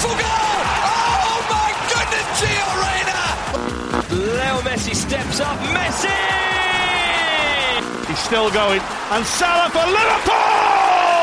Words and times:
Beautiful 0.00 0.24
goal! 0.24 0.60
Oh 1.28 1.40
my 1.54 1.70
goodness, 1.92 2.26
Gio 2.40 2.68
Reyna! 2.84 3.20
Leo 4.36 4.56
Messi 4.66 4.94
steps 4.94 5.40
up. 5.40 5.58
Messi! 5.76 6.18
He's 8.08 8.18
still 8.18 8.50
going. 8.50 8.80
And 9.12 9.24
Salah 9.26 9.68
for 9.74 9.86
Liverpool! 9.96 11.20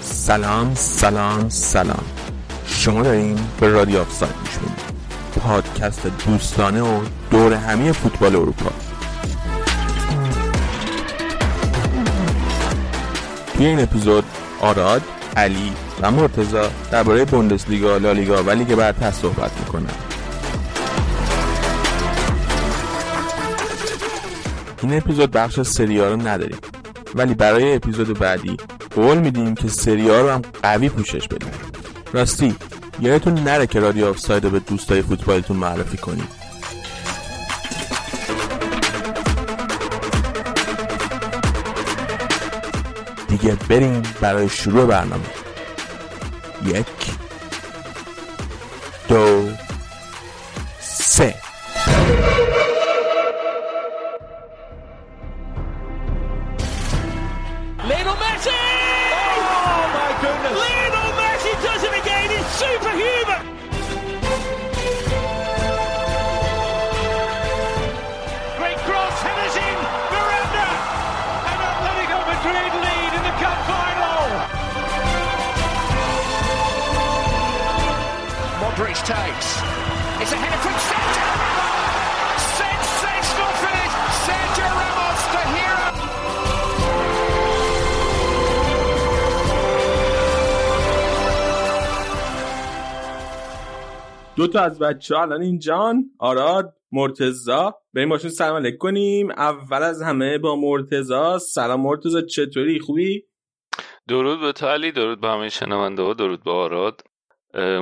سلام 0.00 0.74
سلام 0.74 1.48
سلام 1.48 2.04
شما 2.66 3.02
دارین 3.02 3.38
به 3.60 3.68
رادیو 3.68 4.00
آفساید 4.00 4.34
می‌دید 4.36 4.78
پادکست 5.40 6.06
دوستانه 6.06 6.82
و 6.82 7.00
دور 7.30 7.52
همی 7.52 7.92
فوتبال 7.92 8.36
اروپا 8.36 8.70
توی 13.54 13.66
این 13.66 13.80
اپیزود 13.80 14.24
آراد، 14.60 15.02
علی 15.36 15.72
و 16.00 16.10
مرتزا 16.10 16.70
درباره 16.90 17.24
بوندسلیگا، 17.24 17.96
لالیگا 17.96 18.42
و 18.42 18.50
لیگ 18.50 18.74
برتر 18.74 19.10
صحبت 19.10 19.50
می‌کنن. 19.58 19.94
این 24.82 24.96
اپیزود 24.96 25.30
بخش 25.30 25.60
سریا 25.60 26.10
رو 26.10 26.28
نداریم 26.28 26.58
ولی 27.14 27.34
برای 27.34 27.74
اپیزود 27.74 28.18
بعدی 28.18 28.56
قول 28.94 29.18
میدیم 29.18 29.54
که 29.54 29.68
سریا 29.68 30.20
رو 30.20 30.30
هم 30.30 30.42
قوی 30.62 30.88
پوشش 30.88 31.28
بدیم. 31.28 31.50
راستی 32.12 32.54
یادتون 33.00 33.34
نره 33.34 33.66
که 33.66 33.80
رادیو 33.80 34.06
آفساید 34.06 34.44
رو 34.44 34.50
به 34.50 34.58
دوستای 34.58 35.02
فوتبالتون 35.02 35.56
معرفی 35.56 35.96
کنید 35.96 36.43
دیگه 43.36 43.56
بریم 43.68 44.02
برای 44.20 44.48
شروع 44.48 44.86
برنامه. 44.86 45.24
یک. 46.66 47.13
از 94.64 94.78
بچه 94.78 95.14
ها 95.14 95.22
الان 95.22 95.42
اینجان 95.42 96.04
آراد 96.18 96.76
مرتزا 96.92 97.74
بریم 97.94 98.08
باشون 98.08 98.30
سلام 98.30 98.56
علیک 98.56 98.78
کنیم. 98.78 99.30
اول 99.30 99.82
از 99.82 100.02
همه 100.02 100.38
با 100.38 100.56
مرتزا 100.56 101.38
سلام 101.38 101.80
مرتزا 101.80 102.22
چطوری؟ 102.22 102.80
خوبی؟ 102.80 103.24
درود 104.08 104.40
به 104.40 104.52
تو 104.52 104.66
علی 104.66 104.92
درود 104.92 105.20
به 105.20 105.28
همه 105.28 105.48
شنونده 105.48 106.02
ها 106.02 106.14
درود 106.14 106.44
به 106.44 106.50
آراد. 106.50 107.02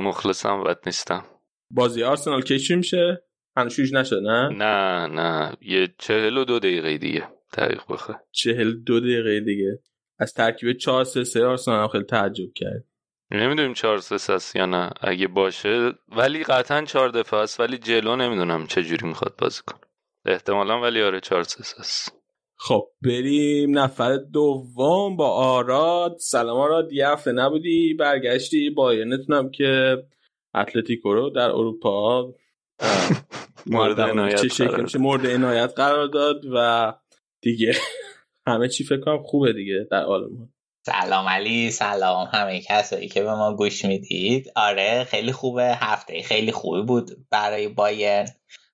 مخلصم 0.01 0.63
بد 0.63 0.79
نیستم. 0.85 1.25
بازی 1.71 2.03
آرسنال 2.03 2.41
کشی 2.41 2.75
میشه؟ 2.75 3.23
هنوز 3.57 3.93
نشد 3.93 4.21
نه؟ 4.23 4.49
نه 4.49 5.07
نه. 5.07 5.57
یه 5.61 5.95
چهل 5.97 6.37
و 6.37 6.45
دو 6.45 6.59
دقیقه 6.59 6.97
دیگه. 6.97 7.27
دقیق 7.57 7.81
بخواه. 7.89 8.21
چهل 8.31 8.73
دو 8.73 8.99
دقیقه 8.99 9.39
دیگه. 9.39 9.79
از 10.19 10.33
ترکیب 10.33 10.73
4 10.73 11.03
3 11.03 11.23
3 11.23 11.45
آرسنال 11.45 11.87
خیلی 11.87 12.03
تعجب 12.03 12.53
کرد. 12.55 12.85
نمی‌دونیم 13.31 13.73
چهار 13.73 13.97
سه 13.97 14.33
هست 14.33 14.55
یا 14.55 14.65
نه 14.65 14.89
اگه 15.01 15.27
باشه. 15.27 15.91
ولی 16.07 16.43
قطعا 16.43 16.85
چهار 16.85 17.09
دفعه 17.09 17.39
است 17.39 17.59
ولی 17.59 17.77
جلو 17.77 18.15
نمی‌دونم 18.15 18.67
چه 18.67 18.83
جوری 18.83 19.07
می‌خواد 19.07 19.35
بازی 19.37 19.61
کنه. 19.67 19.81
احتمالا 20.25 20.81
ولی 20.81 21.01
آره 21.01 21.19
چهار 21.19 21.43
سه 21.43 21.79
است. 21.79 22.23
خب 22.57 22.87
بریم 23.01 23.79
نفر 23.79 24.17
دوم 24.17 25.15
با 25.15 25.29
آراد. 25.29 26.15
سلام 26.19 26.57
آراد 26.57 26.91
یه 26.91 27.07
هفته 27.07 27.31
نبودی 27.31 27.93
برگشتی 27.93 28.69
بایرنتونم 28.69 29.51
که 29.51 29.97
اتلتیکو 30.55 31.13
رو 31.13 31.29
در 31.29 31.49
اروپا 31.49 32.33
مورد 33.65 33.99
عنایت 33.99 34.45
چه 34.45 34.99
مورد 34.99 35.27
عنایت 35.27 35.73
قرار 35.75 36.07
داد 36.07 36.41
و 36.55 36.93
دیگه 37.41 37.73
همه 38.47 38.67
چی 38.67 38.83
فکر 38.83 38.99
کنم 38.99 39.23
خوبه 39.23 39.53
دیگه 39.53 39.87
در 39.91 40.03
آلمان 40.05 40.52
سلام 40.85 41.29
علی 41.29 41.71
سلام 41.71 42.29
همه 42.33 42.61
کسایی 42.61 43.07
که 43.07 43.23
به 43.23 43.35
ما 43.35 43.55
گوش 43.55 43.85
می‌دید. 43.85 44.51
آره 44.55 45.03
خیلی 45.03 45.31
خوبه. 45.31 45.75
هفته 45.75 46.21
خیلی 46.21 46.51
خوبی 46.51 46.81
بود 46.81 47.11
برای 47.31 47.67
بایرن 47.67 48.27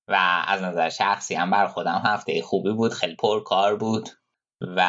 و 0.08 0.44
از 0.48 0.62
نظر 0.62 0.90
شخصی 0.90 1.36
هم 1.36 1.52
بر 1.52 1.68
خودم 1.68 2.02
هفته 2.06 2.42
خوبی 2.42 2.72
بود 2.74 2.94
خیلی 2.94 3.16
پرکار 3.16 3.76
بود 3.76 4.10
و 4.62 4.82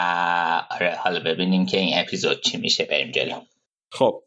آره 0.70 0.97
حالا 0.98 1.20
ببینیم 1.20 1.66
که 1.66 1.76
این 1.76 1.92
اپیزود 1.94 2.41
چی 2.41 2.58
میشه 2.58 2.84
بریم 2.84 3.10
جلو. 3.10 3.41
خب 3.92 4.22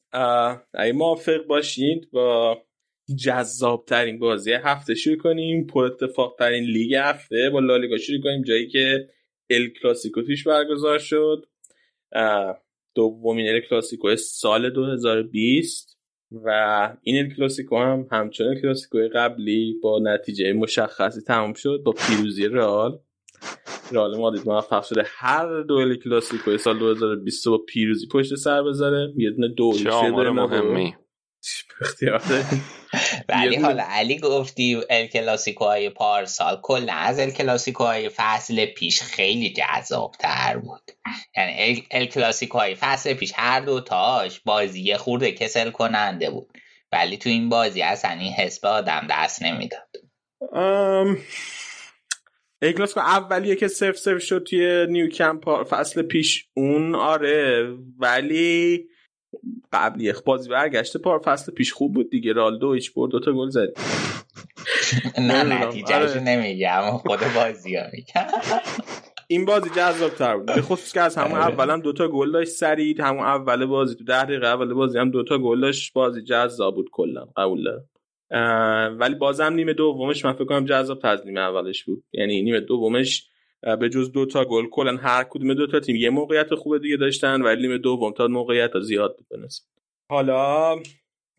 اگه 0.73 0.93
موافق 0.93 1.45
باشید 1.47 2.11
با 2.11 2.57
جذاب 3.23 3.85
ترین 3.85 4.19
بازی 4.19 4.53
هفته 4.53 4.95
شروع 4.95 5.17
کنیم. 5.17 5.67
پر 5.67 5.83
اتفاق 5.83 6.35
ترین 6.39 6.63
لیگ 6.63 6.95
هفته. 6.95 7.49
با 7.49 7.59
لالیگا 7.59 7.97
شروع 7.97 8.21
کنیم 8.23 8.43
جایی 8.43 8.67
که 8.67 9.09
ال 9.49 9.67
کلاسیکو 9.81 10.21
توش 10.21 10.47
برگزار 10.47 10.99
شد. 10.99 11.45
دومین 12.95 13.49
ال 13.49 13.59
کلاسیکو 13.59 14.15
سال 14.15 14.69
2020 14.69 15.97
و 16.31 16.49
این 17.01 17.17
ال 17.17 17.33
کلاسیکو 17.35 17.77
هم 17.77 18.07
همچون 18.11 18.47
ال 18.47 18.61
کلاسیکو 18.61 18.97
قبلی 19.15 19.79
با 19.83 19.99
نتیجه 20.03 20.53
مشخصی 20.53 21.21
تمام 21.21 21.53
شد 21.53 21.81
با 21.85 21.91
پیروزی 21.91 22.47
رئال. 22.47 22.99
رئال 23.91 24.17
مادرید 24.17 24.47
موفق 24.47 24.83
شده 24.83 25.03
هر 25.05 25.61
دو 25.61 25.75
ال 25.75 25.95
کلاسیکو 25.95 26.57
سال 26.57 26.79
2020 26.79 27.47
رو 27.47 27.57
با 27.57 27.63
پیروزی 27.67 28.07
پشت 28.07 28.35
سر 28.35 28.63
بذاره. 28.63 29.13
یه 29.17 29.29
دونه 29.29 29.47
دو 29.47 29.73
چه 29.73 29.89
آمار 29.89 30.29
مهمی. 30.29 30.95
ولی 33.29 33.43
یه 33.43 33.49
دونه- 33.49 33.61
حالا 33.61 33.83
علی 33.87 34.19
گفتی 34.19 34.81
ال 34.89 35.07
کلاسیکو 35.07 35.65
های 35.65 35.89
پارسال 35.89 36.59
کلا 36.61 36.93
از 36.93 37.19
ال 37.19 37.29
کلاسیکو 37.31 37.83
های 37.83 38.09
فصل 38.15 38.65
پیش 38.65 39.01
خیلی 39.01 39.53
جذاب 39.53 40.15
تر 40.19 40.57
بود. 40.57 40.91
یعنی 41.37 41.53
ال, 41.57 41.81
ال 42.01 42.05
کلاسیکو 42.05 42.57
های 42.57 42.75
فصل 42.75 43.13
پیش 43.13 43.31
هر 43.35 43.59
دو 43.59 43.81
تاش 43.81 44.39
بازی 44.39 44.81
یه 44.81 44.97
خورده 44.97 45.31
کسل 45.31 45.69
کننده 45.71 46.29
بود. 46.29 46.51
ولی 46.91 47.17
تو 47.17 47.29
این 47.29 47.49
بازی 47.49 47.81
اصلا 47.81 48.11
این 48.11 48.33
حس 48.33 48.59
به 48.59 48.67
آدم 48.67 49.07
دست 49.09 49.43
نمی‌داد. 49.43 49.89
ام، 50.53 51.17
ال 52.61 52.73
کلاسیکو 52.73 52.99
اولیه 52.99 53.55
که 53.55 53.67
صفر 53.67 53.97
صفر 53.97 54.19
شد 54.19 54.43
توی 54.49 54.87
نیو 54.89 55.09
کمپ 55.09 55.63
فصل 55.63 56.01
پیش 56.01 56.45
اون 56.53 56.95
آره. 56.95 57.67
ولی 57.99 58.85
قبلی 59.73 60.13
بازی 60.25 60.49
برگشته 60.49 60.99
پار 60.99 61.19
فصل 61.19 61.51
پیش 61.51 61.73
خوب 61.73 61.93
بود 61.93 62.09
دیگه. 62.09 62.33
رئال 62.33 62.59
دو 62.59 62.73
هیچ 62.73 62.93
برد 62.93 63.11
دوتا 63.11 63.31
گل 63.31 63.49
زد. 63.49 63.67
نه. 65.17 65.43
نتیجهشو 65.43 65.95
آره. 65.95 66.19
نمیگم 66.19 66.81
خود 66.97 67.19
بازی 67.35 67.75
ها 67.75 67.83
میگم 67.93 68.27
این 69.27 69.45
بازی 69.45 69.69
جذاب 69.69 70.11
تر 70.11 70.37
بود. 70.37 70.45
به 70.45 70.61
خصوص 70.61 70.93
که 70.93 71.01
از 71.01 71.15
همون 71.15 71.39
آره. 71.39 71.53
اول 71.53 71.69
هم 71.69 71.79
دوتا 71.79 72.07
گل 72.07 72.31
داشت 72.31 72.51
سرید 72.51 72.99
همون 72.99 73.25
اول 73.25 73.65
بازی 73.65 73.95
تو 73.95 74.03
ده 74.03 74.23
دقیقه 74.23 74.47
اول 74.47 74.73
بازی 74.73 74.99
هم 74.99 75.11
دوتا 75.11 75.37
گل 75.37 75.61
داشت. 75.61 75.93
بازی 75.93 76.21
جذاب 76.21 76.75
بود 76.75 76.89
کلا 76.91 77.25
قبول 77.37 77.67
ولی 78.99 79.15
بازم 79.15 79.53
نیمه 79.53 79.73
دومش 79.73 80.25
من 80.25 80.33
فکر 80.33 80.45
کنم 80.45 80.65
جذاب 80.65 80.99
تر 80.99 81.07
از 81.07 81.25
نیمه 81.25 81.39
اولش 81.39 81.83
بود. 81.83 82.03
یعنی 82.13 82.41
نیمه 82.41 82.59
دومش 82.59 83.29
به 83.79 83.89
جز 83.89 84.11
دوتا 84.11 84.45
گل 84.45 84.65
کلا 84.71 84.97
هر 84.97 85.23
کدوم 85.29 85.53
دوتا 85.53 85.79
تیم. 85.79 85.95
یه 85.95 86.09
موقعیت 86.09 86.55
خوب 86.55 86.77
دیگه 86.77 86.97
داشتن 86.97 87.41
ولی 87.41 87.61
نیمه 87.61 87.77
دوم 87.77 88.13
تا 88.13 88.27
موقعیت 88.27 88.79
زیاد 88.79 89.17
بود 89.17 89.27
بنسبت 89.31 89.67
حالا 90.09 90.75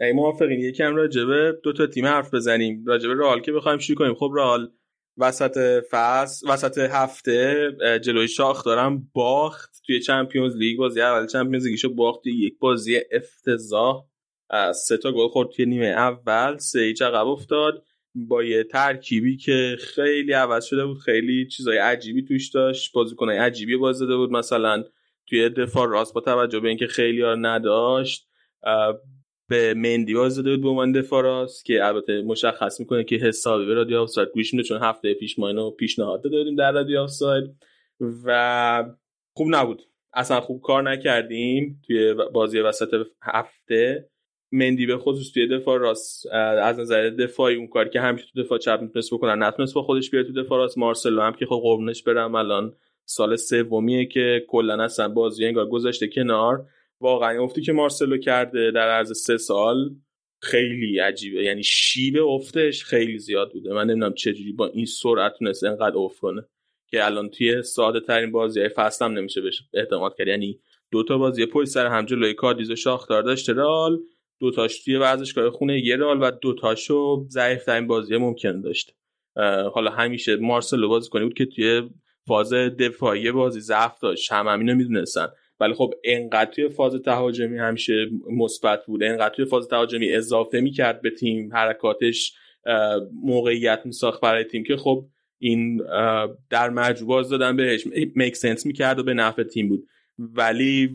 ای 0.01 0.13
موافقین 0.13 0.61
یکم 0.61 0.97
راجبه 0.97 1.59
دو 1.63 1.73
تا 1.73 1.87
تیم 1.87 2.07
حرف 2.07 2.35
بزنیم. 2.35 2.85
راجبه 2.87 3.15
رئال 3.15 3.41
که 3.41 3.53
بخوایم 3.53 3.79
شروع 3.79 3.99
کنیم. 3.99 4.15
خب 4.15 4.31
رئال 4.35 4.73
وسط 5.19 5.85
فصل 5.91 6.51
وسط 6.51 6.79
هفته 6.79 7.71
جلوی 8.05 8.29
شاختارم 8.29 9.11
باخت 9.13 9.83
توی 9.87 10.01
Champions 10.01 10.57
League. 10.57 10.79
بازی 10.79 11.01
اول 11.01 11.27
Champions 11.27 11.67
League 11.67 11.85
شو 11.85 11.95
باخت 11.95 12.27
یک 12.27 12.59
بازی 12.59 13.01
افتضاح. 13.13 14.05
سه 14.75 14.97
تا 14.97 15.13
گل 15.13 15.29
خورد 15.29 15.49
توی 15.49 15.67
نیمه 15.67 15.87
اول. 15.87 16.59
سه 16.59 16.81
هیچ 16.81 17.03
عقب 17.03 17.27
افتاد. 17.27 17.85
با 18.15 18.45
یه 18.45 18.65
ترکیبی 18.65 19.37
که 19.37 19.77
خیلی 19.81 20.33
عوض 20.33 20.65
شده 20.65 20.87
بود 20.87 20.99
خیلی 20.99 21.47
چیزای 21.47 21.79
عجیبی 21.79 22.25
توش 22.25 22.51
داشت. 22.51 22.93
بازیکنای 22.93 23.39
عجیبی 23.39 23.77
بازی 23.77 23.99
داده 23.99 24.17
بود. 24.17 24.31
مثلا 24.31 24.85
توی 25.27 25.49
دفاع 25.49 25.89
راست 25.89 26.15
با 26.15 26.21
توجه 26.21 26.61
به 26.61 26.69
اینکه 26.69 26.87
خیلی 26.87 27.23
ها 27.23 27.35
نداشت 27.35 28.29
به 29.49 29.75
مندی 29.75 30.15
بازی 30.15 30.37
داده 30.37 30.51
بود 30.51 30.63
به 30.63 30.69
عنوان 30.69 30.93
دفاع 30.93 31.23
راست 31.23 31.65
که 31.65 31.85
البته 31.87 32.23
مشخص 32.23 32.81
می‌کنه 32.81 33.05
که 33.05 33.17
حسابی 33.17 33.67
به 33.67 33.75
رادیو 33.75 33.99
آفساید 33.99 34.29
گوش 34.29 34.55
میده 34.55 34.69
چون 34.69 34.83
هفته 34.83 35.15
پیش 35.15 35.39
ما 35.39 35.49
اینو 35.49 35.71
پیشنهاد 35.71 36.25
دادیم 36.25 36.57
در 36.57 36.73
رادیو 36.73 37.01
آفساید 37.01 37.45
و 38.25 38.85
خوب 39.37 39.47
نبود. 39.51 39.83
اصلا 40.15 40.41
خوب 40.41 40.63
کار 40.63 40.83
نکردیم 40.83 41.83
توی 41.87 42.15
بازی 42.15 42.61
وسط 42.61 43.07
هفته. 43.23 44.11
مندی 44.55 44.87
به 44.87 44.99
خصوص 44.99 45.33
توی 45.33 45.47
دفاع 45.47 45.79
راست 45.79 46.27
از 46.63 46.81
نظر 46.81 47.11
دفاعی 47.11 47.57
اون 47.57 47.67
کاری 47.67 47.91
که 47.91 48.01
همیشه 48.01 48.27
تو 48.35 48.43
دفاع 48.43 48.59
چپ 48.59 48.79
می‌تونست 48.83 49.15
بکنن 49.15 49.43
نتونست 49.43 49.75
با 49.75 49.83
خودش 49.83 50.11
بیاد 50.11 50.27
تو 50.27 50.33
دفاع 50.33 50.59
راست. 50.59 50.79
مارسلو 50.79 51.23
هم 51.23 51.33
که 51.33 51.47
خب 51.47 51.61
قربونش 51.63 52.03
برم 52.03 52.35
الان 52.35 52.77
سال 53.05 53.37
سومیه 53.37 54.07
که 54.07 54.45
کلا 54.49 54.85
اصلا 54.85 55.09
بازی 55.09 55.47
انگار 55.47 55.69
گذاشته 55.69 56.09
کنار. 56.09 56.67
واقعا 57.01 57.43
افتی 57.43 57.63
که 57.63 57.73
مارسلو 57.73 58.19
کرده 58.19 58.71
در 58.71 58.89
عرض 58.89 59.19
سه 59.19 59.37
سال 59.37 59.91
خیلی 60.43 60.99
عجیبه. 60.99 61.43
یعنی 61.43 61.63
شیب 61.63 62.17
افتش 62.17 62.85
خیلی 62.85 63.19
زیاد 63.19 63.53
بوده. 63.53 63.73
من 63.73 63.87
نمی‌دونم 63.87 64.15
چجوری 64.15 64.53
با 64.53 64.67
این 64.67 64.87
سرعت 64.87 65.39
تونست 65.39 65.65
انقدر 65.65 65.97
افت 65.97 66.19
کنه 66.19 66.45
که 66.91 67.05
الان 67.07 67.29
توی 67.29 67.63
ساده 67.63 68.01
ترین 68.01 68.33
بازی 68.33 68.61
های 68.61 68.69
فصل 68.69 69.05
هم 69.05 69.13
نمیشه 69.13 69.41
بهش 69.41 69.63
اعتماد 69.75 70.15
کرد. 70.19 70.29
یعنی 70.29 70.61
دو 70.91 71.03
تا 71.03 71.19
بازی 71.19 71.47
پشت 71.47 71.69
سر 71.69 71.87
هم 71.87 72.05
جلوی 72.05 72.35
کادیز 72.35 72.71
و 72.71 72.77
شاختار 72.77 73.23
داشته 73.23 73.53
رال 73.53 74.01
دو 74.41 74.51
تاش 74.51 74.85
توی 74.85 74.97
ورزشگاه 74.97 75.51
خونه 75.51 75.81
یه 75.87 75.97
رال 75.97 76.23
و 76.23 76.31
دو 76.31 76.55
تاشو 76.55 77.27
ضعیف 77.29 77.65
ترین 77.65 77.87
بازی 77.87 78.17
ممکن 78.17 78.61
داشته 78.61 78.93
حالا 79.75 79.91
همیشه 79.91 80.37
مارسلو 80.37 80.89
بازی 80.89 81.11
کنی 81.11 81.25
بود 81.25 81.35
که 81.35 81.47
توی 81.47 81.83
فاز 82.27 82.53
دفاعی 82.53 83.33
بازی 83.33 83.61
ضعف 83.61 84.01
داشت. 84.01 84.33
هم 84.33 84.49
همینو 84.49 84.75
می‌دونستن. 84.75 85.27
ولی 85.61 85.75
خب 85.75 85.95
انقدر 86.05 86.51
توی 86.51 86.69
فاز 86.69 86.95
تهاجمی 86.95 87.59
همیشه 87.59 88.07
مثبت 88.31 88.87
بوده 88.87 89.07
انقدر 89.07 89.35
توی 89.35 89.45
فاز 89.45 89.69
تهاجمی 89.69 90.13
اضافه 90.13 90.61
می‌کرد 90.61 91.03
به 91.03 91.11
تیم. 91.11 91.53
حرکاتش 91.53 92.33
موقعیت 93.23 93.81
میساخت 93.85 94.21
برای 94.21 94.45
تیم 94.45 94.65
که 94.65 94.77
خب 94.77 95.07
این 95.39 95.77
در 96.51 96.95
باز 97.07 97.29
دادن 97.29 97.57
بهش. 97.57 97.87
میک 98.15 98.37
سنس 98.37 98.67
می‌کرد 98.67 98.99
و 98.99 99.03
به 99.03 99.15
نفع 99.15 99.43
تیم 99.43 99.69
بود. 99.69 99.87
ولی 100.19 100.91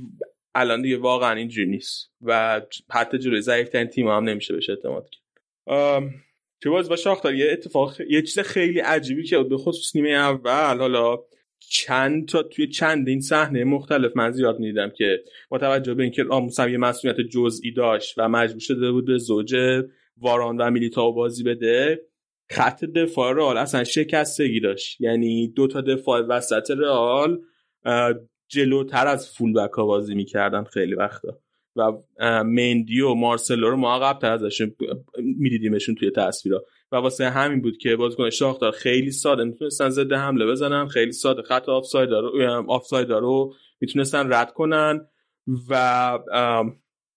الان 0.56 0.82
دیگه 0.82 0.98
واقعا 0.98 1.36
اینجوری 1.36 1.70
نیست. 1.70 2.12
و 2.22 2.62
حتی 2.92 3.18
جلوی 3.18 3.42
ضعیفترین 3.42 3.88
تیم 3.88 4.08
هم 4.08 4.24
نمیشه 4.24 4.54
بهش 4.54 4.70
اعتماد 4.70 5.10
کرد. 5.10 5.24
چه 6.64 6.70
باز 6.70 6.90
با 6.90 6.96
شاختار؟ 6.96 7.34
یه 7.34 7.52
اتفاق 7.52 8.02
یه 8.02 8.22
چیز 8.22 8.40
خیلی 8.40 8.80
عجیبی 8.80 9.24
که 9.24 9.38
به 9.38 9.58
خصوص 9.58 9.96
نیمه 9.96 10.10
اول 10.10 10.78
حالا 10.78 11.18
چند 11.60 12.28
تا 12.28 12.44
توی 12.44 12.68
چندین 12.68 13.22
صحنه 13.22 13.64
مختلف 13.64 14.12
من 14.16 14.32
زیاد 14.32 14.60
می‌دیدم 14.60 14.90
که 14.90 15.24
با 15.50 15.58
توجه 15.58 15.94
به 15.94 16.04
اینکه 16.04 16.26
هم 16.60 16.70
یه 16.70 16.78
مسئولیت 16.78 17.22
جزئی 17.22 17.72
داشت 17.72 18.14
و 18.18 18.30
مجبور 18.30 18.60
شده 18.60 18.92
بود 18.92 19.06
به 19.06 19.18
زوج 19.18 19.56
واران 20.18 20.58
و 20.58 20.72
میلیتائو 20.72 21.14
بازی 21.14 21.44
بده 21.44 22.02
خط 22.50 22.86
دفاع 22.86 23.34
رئال 23.34 23.58
اصلا 23.58 23.84
شکستگی 23.84 24.60
داشت. 24.60 25.02
یعنی 25.02 25.48
دو 25.48 25.68
تا 25.68 25.82
دفاع 25.82 26.22
وسط 26.22 26.72
رئال 26.72 27.42
جلوتر 28.50 29.08
از 29.08 29.30
فول 29.30 29.54
بک 29.54 29.72
ها 29.72 29.86
بازی 29.86 30.16
می‌کردن 30.16 30.64
خیلی 30.64 30.96
وقتا. 30.96 31.40
و 31.76 31.92
مندی 32.44 33.02
و 33.02 33.14
مارسلو 33.14 33.70
رو 33.70 33.78
ما 33.78 34.00
قبل 34.00 34.28
ازشون 34.28 34.76
میدیدیمشون 35.18 35.96
توی 35.96 36.12
تصویرها 36.12 36.64
و 36.92 36.96
واسه 36.96 37.30
همین 37.30 37.62
بود 37.62 37.78
که 37.78 37.96
بازیکن 37.96 38.30
شاختار 38.30 38.72
خیلی 38.72 39.12
ساده 39.12 39.44
می‌تونستن 39.44 39.90
ضد 39.90 40.14
حمله 40.14 40.46
بزنن 40.46 40.88
خیلی 40.88 41.12
ساده 41.12 41.42
خط 41.42 41.70
آفساید 41.70 42.10
رو 42.10 42.66
آفساید 42.68 43.12
رو 43.12 43.54
می‌تونستن 43.82 44.34
رد 44.34 44.54
کنن 44.54 45.08
و 45.70 46.20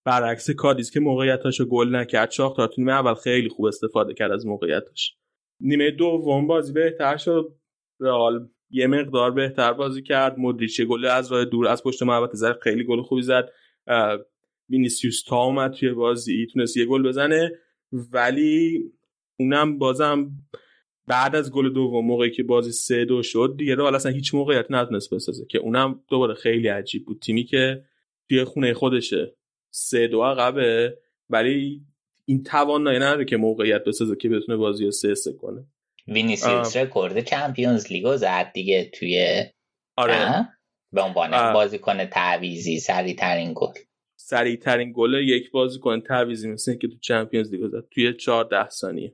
برعکس 0.05 0.49
کادیز 0.49 0.91
که 0.91 0.99
موقعیتاشو 0.99 1.65
گل 1.65 1.95
نکرد 1.95 2.31
شاختار 2.31 2.67
تو 2.67 2.81
نیمه 2.81 2.91
اول 2.91 3.13
خیلی 3.13 3.49
خوب 3.49 3.65
استفاده 3.65 4.13
کرد 4.13 4.31
از 4.31 4.45
موقعیتاش. 4.45 5.17
نیمه 5.59 5.91
دوم 5.91 6.47
بازی 6.47 6.73
بهتر 6.73 7.17
شد. 7.17 7.55
رئال 7.99 8.49
یه 8.73 8.87
مقدار 8.87 9.31
بهتر 9.31 9.73
بازی 9.73 10.01
کرد. 10.01 10.39
مدریچ 10.39 10.81
گل 10.81 11.05
از 11.05 11.31
راه 11.31 11.45
دور 11.45 11.67
از 11.67 11.83
پشت 11.83 12.03
محوطه 12.03 12.37
زد. 12.37 12.59
خیلی 12.59 12.83
گل 12.83 13.01
خوبی 13.01 13.21
زد. 13.21 13.49
وینیسیوس 14.69 15.23
تا 15.23 15.43
اومد 15.43 15.71
توی 15.71 15.91
بازی 15.91 16.47
تونست 16.53 16.77
یه 16.77 16.85
گل 16.85 17.03
بزنه. 17.03 17.51
ولی 17.91 18.83
اونم 19.39 19.77
بازم 19.77 20.31
بعد 21.07 21.35
از 21.35 21.51
گل 21.51 21.73
دوم 21.73 22.05
موقعی 22.05 22.31
که 22.31 22.43
بازی 22.43 22.71
سه 22.71 23.05
دو 23.05 23.23
شد 23.23 23.55
دیگه 23.57 23.75
رو 23.75 23.85
اصلا 23.85 24.11
هیچ 24.11 24.33
موقعیت 24.35 24.65
نتونست 24.69 25.13
بسازه 25.13 25.45
که 25.45 25.57
اونم 25.57 25.99
دوباره 26.09 26.33
خیلی 26.33 26.67
عجیب 26.67 27.05
بود. 27.05 27.19
تیمی 27.19 27.43
که 27.43 27.83
توی 28.29 28.43
خونه 28.43 28.73
خودشه. 28.73 29.35
سه 29.69 30.07
دو 30.07 30.23
عقبه. 30.23 30.97
ولی 31.29 31.81
این 32.25 32.43
توانایی 32.43 32.99
نداره 32.99 33.25
که 33.25 33.37
موقعیت 33.37 33.83
بسازه 33.83 34.15
که 34.15 34.29
بتونه 34.29 34.57
بازی 34.57 34.85
رو 34.85 34.91
سه 34.91 35.15
سه 35.15 35.33
کنه. 35.33 35.65
وینیسیوس 36.07 36.77
رکورد 36.77 37.19
Champions 37.19 37.91
League 37.91 38.13
و 38.13 38.17
زد 38.17 38.51
دیگه 38.53 38.89
توی 38.93 39.43
آره. 39.97 40.47
به 40.91 41.01
عنوان 41.01 41.53
بازیکن 41.53 42.05
تعویزی 42.05 42.79
سریع 42.79 43.15
ترین 43.15 43.53
گل. 43.55 43.73
سریع 44.19 44.55
ترین 44.55 44.93
گل 44.95 45.13
یک 45.13 45.51
بازیکن 45.51 46.01
تعویزی 46.01 46.49
مثل 46.49 46.75
که 46.75 46.87
تو 46.87 46.97
Champions 47.01 47.53
League 47.53 47.67
زد. 47.67 47.87
توی 47.91 48.13
14 48.13 48.69
ثانیه. 48.69 49.13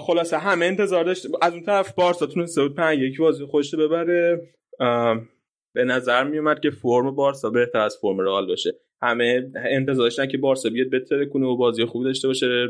خلاصه 0.00 0.38
همه 0.38 0.66
انتظار 0.66 1.04
داشت. 1.04 1.26
از 1.42 1.52
اون 1.52 1.62
طرف 1.62 1.92
بارسا 1.92 2.26
تونسته 2.26 2.62
بود 2.62 2.74
5 2.74 2.98
یک 2.98 3.18
بازی 3.18 3.44
خوشته 3.44 3.76
ببره. 3.76 4.40
به 5.74 5.84
نظر 5.84 6.24
می 6.24 6.38
اومد 6.38 6.60
که 6.60 6.70
فرم 6.70 7.14
بارسا 7.14 7.50
بهتر 7.50 7.78
از 7.78 7.96
فرم 8.00 8.18
رئال 8.18 8.46
باشه. 8.46 8.70
همه 9.02 9.50
انتظار 9.56 10.04
داشتن 10.04 10.26
که 10.26 10.38
بارسا 10.38 10.68
بیاد 10.68 10.90
بهتر 10.90 11.24
کنه 11.24 11.46
و 11.46 11.56
بازی 11.56 11.84
خوبی 11.84 12.04
داشته 12.04 12.28
باشه. 12.28 12.66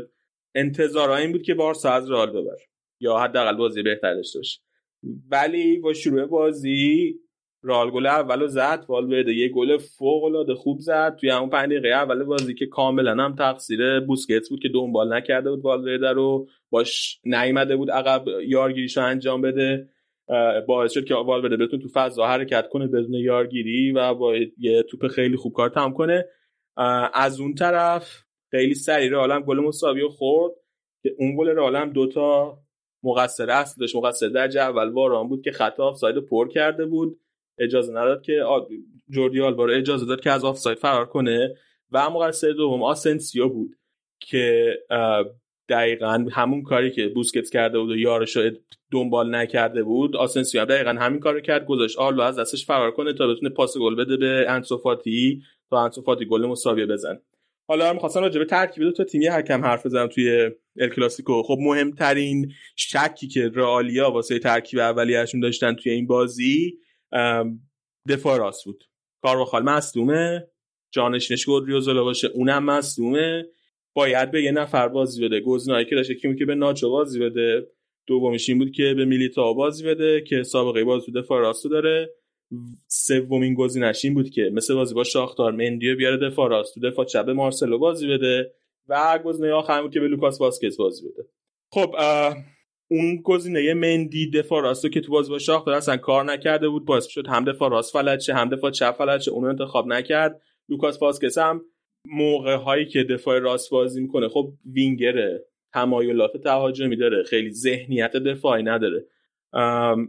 انتظار 0.55 1.11
این 1.11 1.31
بود 1.31 1.43
که 1.43 1.53
بارسا 1.53 1.91
از 1.91 2.11
رئال 2.11 2.29
ببره. 2.29 2.61
یا 2.99 3.17
حداقل 3.17 3.57
بازی 3.57 3.83
بهتر 3.83 4.13
داشته 4.13 4.39
باشه. 4.39 4.59
ولی 5.31 5.79
با 5.79 5.93
شروع 5.93 6.25
بازی 6.25 7.15
رال 7.61 7.91
گل 7.91 8.05
اولو 8.05 8.47
زد 8.47 8.85
والورده 8.87 9.33
یه 9.33 9.49
گل 9.49 9.77
فوق 9.77 10.23
العاده 10.23 10.55
خوب 10.55 10.79
زد. 10.79 11.15
توی 11.15 11.29
همون 11.29 11.49
5 11.49 11.69
دقیقه 11.69 11.87
اول 11.87 12.23
بازی 12.23 12.53
که 12.53 12.65
کاملا 12.65 13.11
هم 13.11 13.35
تقصیر 13.35 13.99
بوسکتس 13.99 14.49
بود 14.49 14.59
که 14.59 14.69
دنبال 14.69 15.13
نکرده 15.13 15.49
بود 15.49 15.65
والورده 15.65 16.11
رو. 16.11 16.47
باش 16.69 17.19
نیامده 17.23 17.75
بود 17.75 17.91
عقب 17.91 18.25
یارگیریشو 18.47 19.01
انجام 19.01 19.41
بده. 19.41 19.89
باعث 20.67 20.91
شد 20.91 21.05
که 21.05 21.15
والورده 21.15 21.57
بتونه 21.57 21.79
تو 21.79 21.87
فضا 21.93 22.27
حرکت 22.27 22.69
کنه 22.69 22.87
بدون 22.87 23.13
یارگیری 23.13 23.91
و 23.91 24.13
با 24.13 24.35
یه 24.57 24.83
توپ 24.83 25.07
خیلی 25.07 25.37
خوب 25.37 25.53
کار 25.53 25.69
تمام 25.69 25.93
کنه. 25.93 26.25
از 27.13 27.39
اون 27.39 27.53
طرف 27.53 28.23
خیلی 28.51 28.73
سریع 28.73 29.11
رئال 29.11 29.41
گل 29.41 29.59
مساوی 29.59 30.07
خورد. 30.07 30.53
که 31.03 31.15
اون 31.19 31.37
گل 31.37 31.47
رئال 31.47 31.75
هم 31.75 31.93
دوتا 31.93 32.57
مقصر 33.05 33.49
اصلی 33.49 33.79
داشت 33.79 33.95
مقصر 33.95 34.27
در 34.27 34.59
اول 34.59 34.89
واران 34.89 35.29
بود 35.29 35.41
که 35.41 35.51
خطا 35.51 35.83
آفساید 35.83 36.17
پر 36.17 36.47
کرده 36.47 36.85
بود. 36.85 37.19
اجازه 37.59 37.91
نداد 37.91 38.21
که 38.21 38.43
جوردی 39.09 39.41
آلبا 39.41 39.67
اجازه 39.67 40.05
داد 40.05 40.21
که 40.21 40.31
از 40.31 40.45
آفساید 40.45 40.77
فرار 40.77 41.05
کنه 41.05 41.55
و 41.91 42.09
مقصر 42.09 42.51
دوم 42.51 42.83
آسنسیو 42.83 43.49
بود 43.49 43.75
که 44.19 44.73
دقیقا 45.69 46.25
همون 46.31 46.63
کاری 46.63 46.91
که 46.91 47.07
بوسکتس 47.07 47.49
کرده 47.49 47.79
بود 47.79 47.89
و 47.89 47.95
یارش 47.95 48.37
دنبال 48.91 49.35
نکرده 49.35 49.83
بود 49.83 50.15
آسنسیو 50.15 50.61
هم 50.61 50.67
دقیقا 50.67 50.89
همین 50.89 51.19
کارو 51.19 51.39
کرد 51.39 51.65
گذاشت 51.65 51.97
آلبا 51.97 52.25
از 52.25 52.39
دستش 52.39 52.65
فرار 52.65 52.91
کنه 52.91 53.13
تا 53.13 53.27
بتونه 53.27 53.49
پاس 53.49 53.77
گل 53.77 53.95
بده 53.95 54.17
به 54.17 54.45
انسوفاتی 54.47 55.41
تا 55.69 55.83
انسوفاتی 55.83 56.25
گل 56.25 56.45
مساوی 56.45 56.85
بزن 56.85 57.19
حالا 57.67 57.89
هم 57.89 57.99
خواستم 57.99 58.21
راجع 58.21 58.39
به 58.39 58.45
ترکیب 58.45 58.83
دو 58.83 58.91
تا 58.91 59.03
تیمی 59.03 59.27
حکم 59.27 59.65
حرف 59.65 59.85
بزنم 59.85 60.07
توی 60.07 60.51
ال 60.79 60.89
کلاسیکو. 60.89 61.43
خب 61.43 61.57
مهمترین 61.59 62.51
شکی 62.75 63.27
که 63.27 63.51
رئالیا 63.55 64.11
واسه 64.11 64.39
ترکیب 64.39 64.79
اولیه‌شون 64.79 65.39
داشتن 65.39 65.73
توی 65.73 65.91
این 65.91 66.07
بازی 66.07 66.77
دفاع 68.09 68.37
راست 68.37 68.65
بود. 68.65 68.83
کارواخال 69.21 69.63
مصدومه 69.63 70.47
جانشینش 70.91 71.45
گودریوزولا 71.45 72.03
باشه 72.03 72.27
اونم 72.27 72.63
مصدومه. 72.63 73.45
باید 73.95 74.31
به 74.31 74.43
یه 74.43 74.51
نفر 74.51 74.87
بازی 74.87 75.25
بده. 75.25 75.39
گزینه‌ای 75.39 75.85
که 75.85 75.95
داشته 75.95 76.15
کیمی 76.15 76.35
که 76.35 76.45
به 76.45 76.55
ناچو 76.55 76.89
بازی 76.89 77.19
بده. 77.19 77.67
دومیش 78.07 78.49
این 78.49 78.57
بود 78.57 78.71
که 78.71 78.93
به 78.93 79.05
میلیتائو 79.05 79.53
بازی 79.53 79.83
بده 79.83 80.21
که 80.21 80.43
سابقه 80.43 80.83
بازی 80.83 81.11
دفاع 81.11 81.41
راستو 81.41 81.69
داره. 81.69 82.09
سومین 82.87 83.53
گزینش 83.53 84.05
این 84.05 84.13
بود 84.13 84.29
که 84.29 84.49
مثل 84.53 84.73
بازی 84.73 84.93
با 84.93 85.03
شاختار 85.03 85.51
مندیو 85.51 85.95
بیاره 85.95 86.29
دفاع 86.29 86.49
راست. 86.49 86.73
تو 86.73 86.79
دفاع 86.79 87.05
چپ 87.05 87.29
مارسلو 87.29 87.77
بازی 87.77 88.07
بده. 88.07 88.53
و 88.89 89.19
گزینه 89.25 89.51
آخر 89.51 89.81
بود 89.81 89.93
که 89.93 89.99
به 89.99 90.07
لوکاس 90.07 90.41
واسکز 90.41 90.77
بازی 90.77 91.09
بده. 91.09 91.27
خب 91.71 91.95
اون 92.91 93.21
گزینه 93.23 93.73
مندی 93.73 94.29
دفاع 94.29 94.61
راستو 94.61 94.89
که 94.89 95.01
تو 95.01 95.11
بازی 95.11 95.29
با 95.29 95.39
شاختار 95.39 95.73
اصلا 95.73 95.97
کار 95.97 96.23
نکرده 96.23 96.69
بود. 96.69 96.85
باعث 96.85 97.05
شد 97.07 97.27
هم 97.27 97.43
دفاع 97.43 97.69
راست 97.69 97.93
فلج 97.93 98.21
شه 98.21 98.33
هم 98.33 98.49
دفاع 98.49 98.71
چپ 98.71 98.95
فلج 98.97 99.21
شه. 99.21 99.31
اون 99.31 99.45
انتخاب 99.45 99.87
نکرد. 99.87 100.41
لوکاس 100.69 101.01
واسکز 101.01 101.37
هم 101.37 101.61
موقع 102.07 102.55
هایی 102.55 102.85
که 102.85 103.03
دفاع 103.03 103.39
راست 103.39 103.71
بازی 103.71 104.01
می‌کنه 104.01 104.29
خب 104.29 104.53
وینگره 104.73 105.45
تمایلات 105.73 106.37
تهاجمی 106.37 106.95
داره. 106.95 107.23
خیلی 107.23 107.51
ذهنیت 107.51 108.11
دفاعی 108.11 108.63
نداره. 108.63 109.05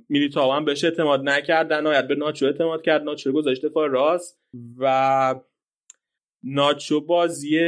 میلیتاو 0.08 0.52
هم 0.52 0.64
بهش 0.64 0.84
اعتماد 0.84 1.28
نکرد. 1.28 1.72
نهایت 1.72 2.08
به 2.08 2.14
ناچو 2.14 2.46
اعتماد 2.46 2.82
کرد. 2.82 3.02
ناچو 3.02 3.32
گذاشت 3.32 3.66
دفاع 3.66 3.88
راست 3.88 4.40
و 4.78 5.34
ناچو 6.42 7.00
بازی 7.00 7.58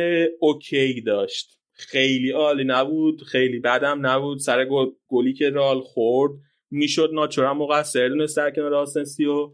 OK 0.41 1.01
داشت. 1.01 1.59
خیلی 1.73 2.31
عالی 2.31 2.65
نبود 2.65 3.23
خیلی 3.23 3.59
بدم 3.61 4.07
نبود. 4.07 4.39
سر 4.39 4.67
گلی 5.09 5.33
که 5.33 5.51
رئال 5.51 5.81
خورد 5.81 6.33
می‌شد 6.71 7.11
ناچو 7.13 7.43
هم 7.43 7.59
مقصر 7.59 8.09
دونست 8.09 8.37
در 8.37 8.51
کنار 8.51 8.75
آسنسیو 8.75 9.53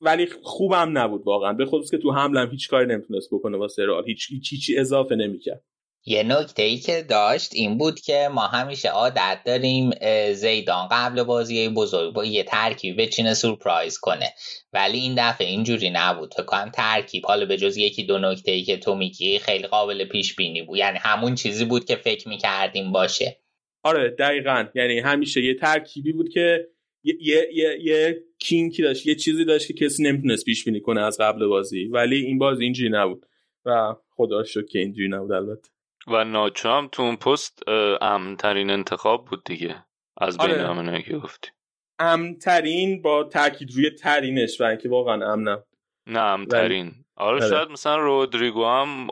ولی 0.00 0.26
خوبم 0.42 0.98
نبود 0.98 1.22
واقعا. 1.26 1.52
به 1.52 1.66
خصوص 1.66 1.90
که 1.90 1.98
تو 1.98 2.12
حملم 2.12 2.50
هیچ 2.50 2.68
کاری 2.68 2.86
نمی‌تونست 2.86 3.28
بکنه 3.32 3.58
واسه 3.58 3.84
رال. 3.84 4.04
هیچ 4.06 4.28
هیچی 4.50 4.78
اضافه 4.78 5.14
نمی‌کرد. 5.14 5.64
یه 6.08 6.22
نکته 6.22 6.62
ای 6.62 6.76
که 6.78 7.02
داشت 7.08 7.50
این 7.54 7.78
بود 7.78 8.00
که 8.00 8.28
ما 8.32 8.46
همیشه 8.46 8.88
عادت 8.88 9.40
داریم 9.46 9.90
زیدان 10.32 10.88
قبل 10.90 11.22
بازی 11.22 11.68
بزرگ 11.68 12.14
با 12.14 12.24
یه 12.24 12.42
ترکیب 12.42 13.00
بچینه 13.00 13.34
سورپرایز 13.34 13.98
کنه. 13.98 14.34
ولی 14.72 14.98
این 14.98 15.14
دفعه 15.18 15.46
اینجوری 15.46 15.90
نبود. 15.90 16.34
فکر 16.34 16.44
کنم 16.44 16.70
ترکیب 16.74 17.26
حالا 17.26 17.46
به 17.46 17.56
جز 17.56 17.76
یکی 17.76 18.04
دو 18.04 18.18
نکته 18.18 18.52
ای 18.52 18.62
که 18.62 18.76
تو 18.76 18.94
میگی 18.94 19.38
خیلی 19.38 19.66
قابل 19.66 20.04
پیش 20.04 20.36
بینی 20.36 20.62
بود. 20.62 20.78
یعنی 20.78 20.98
همون 20.98 21.34
چیزی 21.34 21.64
بود 21.64 21.84
که 21.84 21.96
فکر 21.96 22.28
می‌کردیم 22.28 22.92
باشه. 22.92 23.40
آره 23.82 24.10
دقیقا. 24.10 24.66
یعنی 24.74 24.98
همیشه 24.98 25.42
یه 25.42 25.54
ترکیبی 25.54 26.12
بود 26.12 26.28
که 26.28 26.68
یه, 27.04 27.14
یه, 27.20 27.48
یه, 27.54 27.78
یه 27.82 28.22
کینکی 28.38 28.82
داشت 28.82 29.06
یه 29.06 29.14
چیزی 29.14 29.44
داشت 29.44 29.66
که 29.66 29.86
کسی 29.86 30.02
نمی‌تونست 30.02 30.44
پیش 30.44 30.64
بینی 30.64 30.80
کنه 30.80 31.00
از 31.00 31.18
قبل 31.20 31.46
بازی. 31.46 31.84
ولی 31.84 32.16
این 32.16 32.38
بازی 32.38 32.64
اینجوری 32.64 32.90
نبود. 32.90 33.26
و 33.64 33.94
خدا 34.10 34.44
شد 34.44 34.68
که 34.68 34.78
اینجوری 34.78 35.08
نبود 35.08 35.32
البته. 35.32 35.75
و 36.06 36.24
ناچو 36.24 36.68
هم 36.68 36.88
تو 36.92 37.02
اون 37.02 37.16
پست 37.16 37.68
امترین 38.00 38.70
انتخاب 38.70 39.24
بود 39.24 39.44
دیگه 39.44 39.84
از 40.16 40.38
بین 40.38 40.50
آره. 40.50 40.68
همه 40.68 41.02
که 41.02 41.18
گفتی. 41.18 41.50
امترین 41.98 43.02
با 43.02 43.24
تاکید 43.24 43.70
روی 43.74 43.90
ترینش 43.90 44.60
و 44.60 44.64
اینکه 44.64 44.88
واقعا 44.88 45.32
امنم. 45.32 45.62
نه 46.06 46.20
امترین 46.20 46.92
آره, 47.16 47.36
آره. 47.36 47.50
شاید 47.50 47.70
مثلا 47.70 47.96
رودریگو 47.96 48.64
هم 48.64 49.08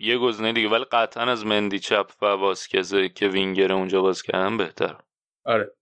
یه 0.00 0.18
گزینه 0.18 0.52
دیگه 0.52 0.68
ولی 0.68 0.84
قطعا 0.84 1.24
از 1.24 1.46
مندی 1.46 1.78
چپ 1.78 2.10
و 2.22 2.26
واسکزه 2.26 3.08
که 3.08 3.28
وینگر 3.28 3.72
اونجا 3.72 4.02
باز 4.02 4.22
کردن 4.22 4.56
بهتر. 4.56 4.96
آره. 5.44 5.72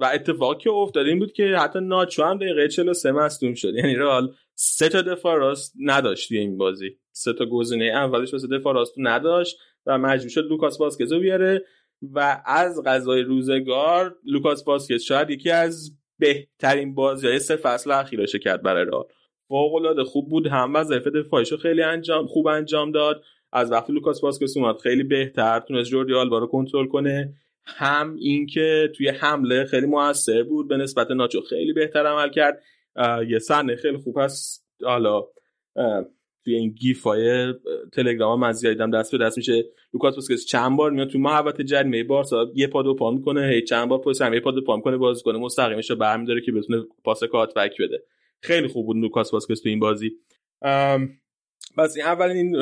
و 0.00 0.04
اتفاقی 0.14 0.58
که 0.58 0.70
افتاد 0.70 1.06
این 1.06 1.18
بود 1.18 1.32
که 1.32 1.56
حتی 1.58 1.80
ناچو 1.80 2.24
هم 2.24 2.36
دقیقه 2.36 2.68
43 2.68 3.12
مصدوم 3.12 3.54
شد. 3.54 3.74
یعنی 3.74 3.94
رئال 3.94 4.34
سه 4.54 4.88
تا 4.88 5.02
دفاع 5.02 5.36
راست 5.36 5.74
نداشت 5.80 6.32
این 6.32 6.58
بازی. 6.58 6.90
سه 7.12 7.32
تا 7.32 7.46
گزینه 7.46 7.84
اولش 7.84 8.32
واسه 8.32 8.48
دفاع 8.48 8.74
راست 8.74 8.94
نداشت 8.96 9.56
و 9.86 9.98
مجبور 9.98 10.28
شد 10.28 10.44
لوکاس 10.44 10.80
واسکزو 10.80 11.20
بیاره 11.20 11.64
و 12.02 12.42
از 12.46 12.82
قضای 12.82 13.22
روزگار 13.22 14.16
لوکاس 14.24 14.66
واسکز 14.66 15.02
شاید 15.02 15.30
یکی 15.30 15.50
از 15.50 15.90
بهترین 16.18 16.94
بازی‌های 16.94 17.38
سه 17.38 17.56
فصل 17.56 17.90
اخیرش 17.90 18.36
کرد 18.36 18.62
برای 18.62 18.84
رئال. 18.84 19.04
فوق 19.48 19.74
العاده 19.74 20.04
خوب 20.04 20.28
بود 20.28 20.46
هم 20.46 20.74
وظایف 20.74 21.06
دفاعیشو 21.06 21.56
خیلی 21.56 21.82
انجام 21.82 22.26
خوب 22.26 22.46
انجام 22.46 22.92
داد. 22.92 23.22
از 23.52 23.72
وقتی 23.72 23.92
لوکاس 23.92 24.24
واسکز 24.24 24.56
اومد 24.56 24.78
خیلی 24.78 25.02
بهتر 25.02 25.60
تونست 25.60 25.90
جوردی 25.90 26.14
آلبا 26.14 26.38
رو 26.38 26.46
کنترل 26.46 26.86
کنه. 26.86 27.34
هم 27.64 28.16
اینکه 28.16 28.92
توی 28.96 29.08
حمله 29.08 29.64
خیلی 29.64 29.86
موثر 29.86 30.42
بود 30.42 30.68
به 30.68 30.76
نسبت 30.76 31.10
ناچو 31.10 31.40
خیلی 31.40 31.72
بهتر 31.72 32.06
عمل 32.06 32.30
کرد. 32.30 32.62
یه 33.28 33.38
صحنه 33.38 33.76
خیلی 33.76 33.96
خوب 33.96 34.18
هست. 34.18 34.66
حالا 34.84 35.24
توی 36.44 36.54
این 36.54 36.70
گیف 36.70 37.02
های 37.02 37.54
تلگرام 37.92 38.40
من 38.40 38.52
زیاد 38.52 38.68
دیدم 38.68 38.90
دست 38.90 39.12
به 39.12 39.18
دست 39.18 39.36
میشه. 39.36 39.64
لوکاس 39.94 40.14
واسکز 40.14 40.46
چند 40.46 40.76
بار 40.76 40.90
میاد 40.90 41.08
تو 41.08 41.18
محوطه 41.18 41.64
جریمه 41.64 42.04
بارسا 42.04 42.46
یه 42.54 42.66
پا 42.66 42.82
دو 42.82 42.94
پا 42.94 43.10
می‌کنه 43.10 43.48
هی 43.48 43.62
چند 43.62 43.88
بار 43.88 43.98
پشت 43.98 44.22
هم 44.22 44.34
یه 44.34 44.40
پا 44.40 44.50
دو 44.50 44.60
پا 44.60 44.76
می‌کنه 44.76 44.96
باز 44.96 45.22
کنه. 45.22 45.38
مستقیمش 45.38 45.90
رو 45.90 45.96
برمیداره 45.96 46.40
که 46.40 46.52
بتونه 46.52 46.82
پاس 47.04 47.24
cut 47.24 47.54
back 47.54 47.80
بده. 47.80 48.02
خیلی 48.42 48.68
خوب 48.68 48.86
بود 48.86 48.96
لوکاس 48.96 49.32
واسکز 49.32 49.62
تو 49.62 49.68
این 49.68 49.80
بازی. 49.80 50.10
بس 51.78 51.96
این 51.96 52.06
اولین 52.06 52.56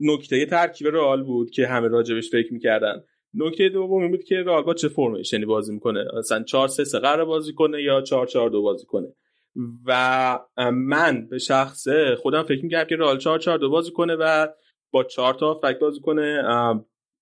نکته 0.00 0.46
ترکیب 0.46 0.88
رئال 0.88 1.22
بود 1.22 1.50
که 1.50 1.66
همه 1.66 1.88
راجبش 1.88 2.30
فکر 2.30 2.52
می‌کردن. 2.52 3.04
نکته 3.34 3.68
دوم 3.68 4.02
این 4.02 4.10
بود 4.10 4.24
که 4.24 4.36
رئال 4.36 4.62
با 4.62 4.74
چه 4.74 4.88
فرمیشنی 4.88 5.44
بازی 5.44 5.72
می‌کنه؟ 5.72 6.04
مثلا 6.18 6.42
4 6.42 6.68
3 6.68 6.84
3 6.84 6.98
قرار 6.98 7.24
بازی 7.24 7.52
کنه 7.52 7.82
یا 7.82 8.00
4 8.00 8.26
4 8.26 8.50
2 8.50 8.62
بازی 8.62 8.86
کنه؟ 8.86 9.14
و 9.86 10.38
من 10.72 11.28
به 11.28 11.38
شخص 11.38 11.88
خودم 12.18 12.42
فکر 12.42 12.62
می‌کردم 12.62 12.88
که 12.88 12.96
رئال 12.96 13.18
4 13.18 13.38
4 13.38 13.58
2 13.58 13.70
بازی 13.70 13.90
کنه 13.90 14.14
و 14.14 14.48
با 14.90 15.04
4 15.04 15.34
تا 15.34 15.54
فک 15.54 15.78
بازی 15.78 16.00
کنه. 16.00 16.42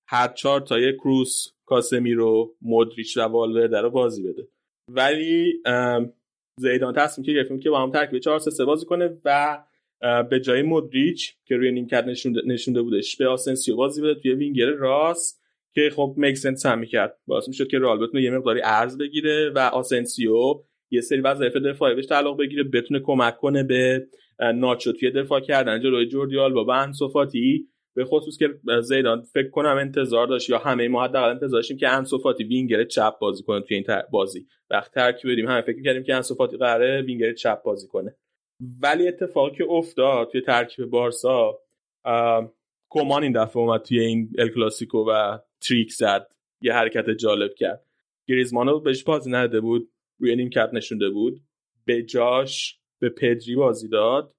هر 0.07 0.29
4 0.29 0.61
تا 0.61 0.79
یک 0.79 0.97
کروس 0.97 1.47
کاسمیرو 1.67 2.55
مودریچ 2.63 3.17
و 3.17 3.21
والورده 3.21 3.81
رو 3.81 3.91
بازی 3.91 4.23
بده. 4.23 4.49
ولی 4.89 5.63
زیدان 6.57 6.95
تصمیم 6.95 7.27
که 7.27 7.33
گرفتیم 7.33 7.61
که 7.61 7.71
با 7.71 7.83
هم 7.83 7.91
ترکیب 7.91 8.19
4 8.19 8.39
3 8.39 8.51
3 8.51 8.65
بازی 8.65 8.87
کنه 8.87 9.19
و 9.25 9.59
به 10.31 10.41
جای 10.41 10.63
مودریچ 10.63 11.33
که 11.45 11.57
روی 11.57 11.73
نیمکت 11.73 12.05
نشونده, 12.05 12.41
نشونده 12.47 12.83
بودش 12.83 13.17
به 13.17 13.29
آسنسیو 13.29 13.77
بازی 13.77 14.03
بده 14.03 14.15
توی 14.15 14.35
وینگر 14.35 14.71
راست 14.71 15.43
که 15.75 15.91
خب 15.97 16.15
make 16.19 16.40
sense 16.40 16.67
هم 16.67 16.79
می‌کرد. 16.79 17.19
باعث 17.27 17.49
می‌شد 17.49 17.69
که 17.69 17.79
رئال 17.79 18.07
بتونه 18.07 18.23
یه 18.23 18.31
مقداری 18.31 18.61
عرض 18.64 18.99
بگیره 18.99 19.51
و 19.55 19.59
آسنسیو 19.59 20.63
یه 20.90 21.00
سری 21.00 21.20
وظایف 21.20 21.56
دفاعی 21.56 21.94
بهش 21.94 22.06
تعلق 22.06 22.38
بگیره 22.38 22.64
بتونه 22.64 23.00
کمک 23.00 23.37
کنه 23.37 23.62
به 23.62 24.06
ناچو 24.54 24.92
توی 24.92 25.11
دفاع 25.11 25.40
کردن. 25.40 25.80
جلوی 25.80 26.06
جوردی 26.07 26.52
آلبا 26.52 26.93
و 26.93 27.02
انسو 27.02 27.30
فاتی. 27.30 27.67
به 27.94 28.04
خصوص 28.04 28.38
که 28.38 28.49
زیدان 28.82 29.23
فکر 29.23 29.50
کنم 29.50 29.76
انتظار 29.76 30.26
داشت 30.26 30.50
یا 30.50 30.59
همه 30.59 30.88
ما 30.88 31.04
حداقل 31.04 31.30
انتظار 31.30 31.50
داشتیم 31.61 31.76
که 31.76 31.88
انسو 31.88 32.17
فاتی 32.17 32.45
وینگر 32.44 32.85
چپ 32.85 33.18
بازی 33.18 33.42
کنه 33.42 33.61
توی 33.61 33.76
این 33.76 33.87
بازی. 34.11 34.47
وقتی 34.71 34.95
ترکیبو 34.95 35.33
دیدیم. 35.33 35.49
همه 35.49 35.62
فکر 35.62 35.82
کردیم 35.82 36.02
که 36.02 36.14
انسو 36.14 36.36
فاتی 36.36 36.57
قراره 36.56 37.02
وینگر 37.02 37.32
چپ 37.32 37.62
بازی 37.62 37.88
کنه. 37.88 38.16
ولی 38.82 39.09
اتفاقی 39.09 39.56
که 39.56 39.64
افتاد 39.70 40.28
توی 40.28 40.40
ترکیب 40.40 40.87
بارسا 40.87 41.59
کمان 42.90 43.23
این 43.23 43.32
دفعه 43.32 43.56
اومد 43.56 43.82
توی 43.82 44.00
این 44.00 44.30
ال 44.38 44.49
کلاسیکو 44.49 45.11
و 45.11 45.38
تریک 45.61 45.92
زد. 45.92 46.26
یه 46.61 46.73
حرکت 46.73 47.11
جالب 47.11 47.54
کرد. 47.54 47.85
گریزمانو 48.28 48.80
بهش 48.80 49.02
بازی 49.02 49.30
نده 49.30 49.61
بود. 49.61 49.90
روی 50.21 50.37
نیمکت 50.37 50.71
نشونده 50.73 51.11
بود 51.11 51.41
به 51.85 52.03
جاش 52.03 52.81
به 53.00 53.09
پدری 53.09 53.55
بازی 53.55 53.89
داد 53.89 54.35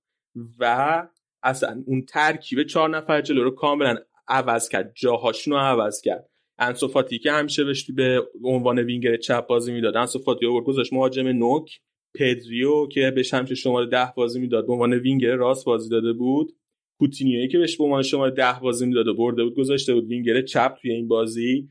و 0.59 1.07
اصلا 1.43 1.83
اون 1.85 2.05
ترکیب 2.05 2.63
چهار 2.63 2.89
نفر 2.89 3.21
جلو 3.21 3.43
رو 3.43 3.51
کاملا 3.51 3.97
عوض 4.27 4.69
کرد 4.69 4.93
جاهاشون 4.95 5.53
رو 5.53 5.59
عوض 5.59 6.01
کرد. 6.01 6.29
انصفاتی 6.59 7.19
که 7.19 7.31
همیشه 7.31 7.63
بهش 7.63 7.91
به 7.91 8.21
عنوان 8.43 8.79
وینگر 8.79 9.17
چپ 9.17 9.47
بازی 9.47 9.73
می‌داد. 9.73 9.97
انصفاتی 9.97 10.45
رو 10.45 10.63
گذاشت 10.63 10.93
مهاجم 10.93 11.27
نوک 11.27 11.79
پدریو 12.15 12.87
که 12.87 13.11
بهش 13.11 13.33
همیشه 13.33 13.55
شماره 13.55 13.89
ده 13.89 14.13
بازی 14.15 14.39
می‌داد 14.39 14.67
به 14.67 14.73
عنوان 14.73 14.93
وینگر 14.93 15.35
راست 15.35 15.65
بازی 15.65 15.89
داده 15.89 16.13
بود. 16.13 16.51
کوتینیوی 16.99 17.47
که 17.47 17.57
بهش 17.57 17.77
به 17.77 17.83
عنوان 17.83 18.03
شماره 18.03 18.31
ده 18.31 18.59
بازی 18.61 18.85
می‌داد 18.85 19.07
و 19.07 19.13
برده 19.13 19.43
بود 19.43 19.55
گذاشته 19.55 19.93
بود 19.93 20.07
وینگر 20.07 20.41
چپ 20.41 20.77
توی 20.81 20.91
این 20.91 21.07
بازی. 21.07 21.69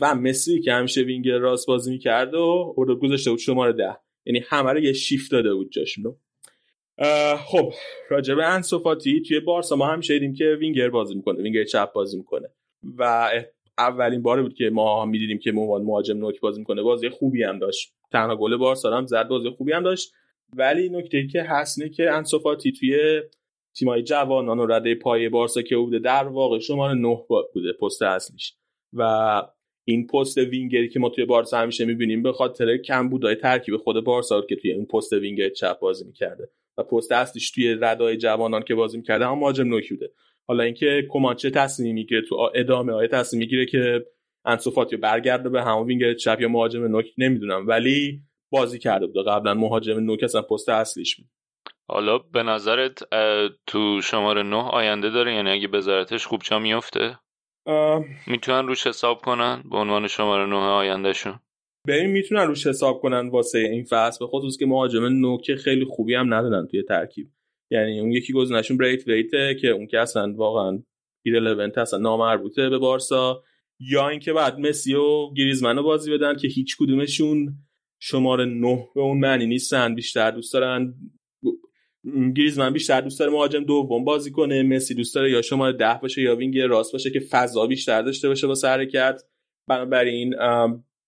و 0.00 0.14
مسی 0.14 0.60
که 0.60 0.72
همیشه 0.72 1.00
وینگر 1.00 1.38
راست 1.38 1.66
بازی 1.66 1.90
می‌کرد 1.90 2.34
و 2.34 2.74
برده 2.76 2.94
گذاشته 2.94 3.30
بود 3.30 3.38
شماره 3.38 3.72
ده. 3.72 3.96
یعنی 4.26 4.44
همه 4.48 4.72
رو 4.72 4.78
یه 4.78 4.92
شیفت 4.92 5.32
داده 5.32 5.54
بود 5.54 5.72
جاشونو. 5.72 6.14
خب 7.46 7.72
راجب 8.10 8.38
انسو 8.38 8.80
فاتی 8.80 9.22
توی 9.22 9.40
بارسا 9.40 9.76
ما 9.76 9.86
همیشه 9.86 10.14
دیدیم 10.14 10.34
که 10.34 10.56
وینگر 10.60 10.90
بازی 10.90 11.14
می‌کنه 11.14 11.42
وینگر 11.42 11.64
چپ 11.64 11.92
بازی 11.92 12.16
می‌کنه. 12.16 12.48
و 12.98 13.30
اولین 13.78 14.22
باری 14.22 14.42
بود 14.42 14.54
که 14.54 14.70
ما 14.70 15.04
می‌دیدیم 15.04 15.38
که 15.38 15.50
عنوان 15.50 15.82
مهاجم 15.82 16.18
نوک 16.18 16.40
بازی 16.40 16.58
می‌کنه. 16.58 16.82
بازی 16.82 17.08
خوبی 17.08 17.42
هم 17.42 17.58
داشت. 17.58 17.94
تنها 18.12 18.36
گل 18.36 18.56
بارسا 18.56 18.96
هم 18.96 19.06
زد 19.06 19.28
بازی 19.28 19.50
خوبی 19.50 19.72
هم 19.72 19.82
داشت. 19.82 20.12
ولی 20.56 20.88
نکته 20.88 21.26
که 21.26 21.42
هست 21.42 21.92
که 21.92 22.10
انسو 22.10 22.41
فاتی 22.41 22.72
توی 22.72 23.22
تیمای 23.74 24.02
جوانان 24.02 24.58
و 24.58 24.66
رده 24.66 24.94
پایه 24.94 25.28
بارسا 25.28 25.62
که 25.62 25.76
بوده 25.76 25.98
در 25.98 26.28
واقع 26.28 26.58
شماره 26.58 26.94
9 26.94 27.24
بوده 27.54 27.72
پست 27.72 28.02
اصلیش. 28.02 28.54
و 28.92 29.42
این 29.84 30.06
پست 30.06 30.38
وینگری 30.38 30.88
که 30.88 31.00
ما 31.00 31.08
توی 31.08 31.24
بارسا 31.24 31.58
همیشه 31.58 31.84
می‌بینیم 31.84 32.22
به 32.22 32.32
خاطر 32.32 32.76
کمبودای 32.76 33.34
ترکیب 33.34 33.76
خود 33.76 34.04
بارسا 34.04 34.42
که 34.42 34.56
توی 34.56 34.72
این 34.72 34.86
پست 34.86 35.12
وینگر 35.12 35.48
چپ 35.48 35.78
بازی 35.78 36.04
می‌کرده 36.04 36.48
و 36.78 36.82
پست 36.82 37.12
اصلیش 37.12 37.50
توی 37.50 37.74
ردای 37.80 38.16
جوانان 38.16 38.62
که 38.62 38.74
بازی 38.74 38.96
می‌کرده 38.96 39.26
هم 39.26 39.38
مهاجم 39.38 39.68
نوکی 39.68 39.94
بوده. 39.94 40.10
حالا 40.48 40.64
اینکه 40.64 41.06
کومان 41.10 41.35
چه 41.35 41.50
تصمیم 41.50 41.94
می‌گیره 41.94 42.22
تو 42.22 42.50
ادامه 42.54 42.92
آیا 42.92 43.08
تصمیم 43.08 43.38
می‌گیره 43.38 43.66
که 43.66 44.06
انسو 44.44 44.70
فاتی 44.70 44.96
برگرده 44.96 45.48
به 45.48 45.62
همون 45.62 45.86
وینگر 45.86 46.14
چپ 46.14 46.40
یا 46.40 46.48
مهاجم 46.48 46.84
نوک 46.84 47.06
نمی‌دونم 47.18 47.68
ولی 47.68 48.20
بازی 48.50 48.78
کرده 48.78 49.06
بود 49.06 49.26
قبلا 49.26 49.54
مهاجم 49.54 50.00
نوک 50.00 50.22
اصلا 50.22 50.42
پست 50.42 50.68
اصلیش 50.68 51.16
بود. 51.16 51.26
حالا 51.88 52.18
به 52.18 52.42
نظرت 52.42 53.02
تو 53.66 54.00
شماره 54.02 54.42
نه 54.42 54.56
آینده 54.56 55.10
داره؟ 55.10 55.34
یعنی 55.34 55.50
اگه 55.50 55.68
بذارتش 55.68 56.26
خوب 56.26 56.40
جا 56.42 56.58
میفته 56.58 57.18
می‌تونن 58.26 58.66
روش 58.66 58.86
حساب 58.86 59.20
کنن؟ 59.22 59.62
به 59.70 59.76
عنوان 59.76 60.06
شماره 60.06 60.46
نه 60.46 60.56
آیندهشون؟ 60.56 61.40
این 61.88 62.06
می‌تونن 62.06 62.46
روش 62.46 62.66
حساب 62.66 63.00
کنن 63.00 63.28
واسه 63.28 63.58
این 63.58 63.84
فصل. 63.84 64.18
به 64.24 64.26
خصوص 64.26 64.58
که 64.58 64.66
مهاجم 64.66 65.04
نوک 65.04 65.54
خیلی 65.54 65.84
خوبی 65.84 66.14
هم 66.14 66.34
ندادن 66.34 66.66
توی 66.66 66.82
ترکیب. 66.82 67.28
یعنی 67.70 68.00
اون 68.00 68.12
یکی 68.12 68.32
گزینهشون 68.32 68.76
بریت 68.76 69.08
ویته 69.08 69.56
که 69.60 69.68
اون 69.68 69.86
که 69.86 70.00
اصلا 70.00 70.34
واقعا 70.36 70.82
ایرلونت 71.24 71.78
اصلا 71.78 71.98
نامربوطه 71.98 72.68
به 72.68 72.78
بارسا. 72.78 73.42
یا 73.80 74.08
اینکه 74.08 74.32
بعد 74.32 74.58
مسی 74.58 74.94
و 74.94 75.34
گریزمن 75.34 75.76
رو 75.76 75.82
بازی 75.82 76.12
بدن 76.12 76.36
که 76.36 76.48
هیچ 76.48 76.76
کدومشون 76.78 77.54
شماره 78.00 78.44
نه 78.44 78.88
به 78.94 79.00
اون 79.00 79.18
معنی 79.18 79.46
نیستن 79.46 79.94
بیشتر 79.94 80.30
دوست 80.30 80.52
دارن 80.52 80.94
گریزمن 82.36 82.72
بیشتر 82.72 83.00
دوست 83.00 83.20
داره 83.20 83.32
مهاجم 83.32 83.64
دوم 83.64 84.04
بازی 84.04 84.30
کنه 84.30 84.62
مسی 84.62 84.94
دوست 84.94 85.14
داره 85.14 85.30
یا 85.30 85.42
شماره 85.42 85.72
ده 85.72 85.98
باشه 86.02 86.22
یا 86.22 86.36
وینگ 86.36 86.58
راست 86.58 86.92
باشه 86.92 87.10
که 87.10 87.20
فضا 87.20 87.66
بیشتر 87.66 88.02
داشته 88.02 88.28
باشه 88.28 88.46
با 88.46 88.54
حرکت 88.64 89.22
بنابراین 89.68 90.34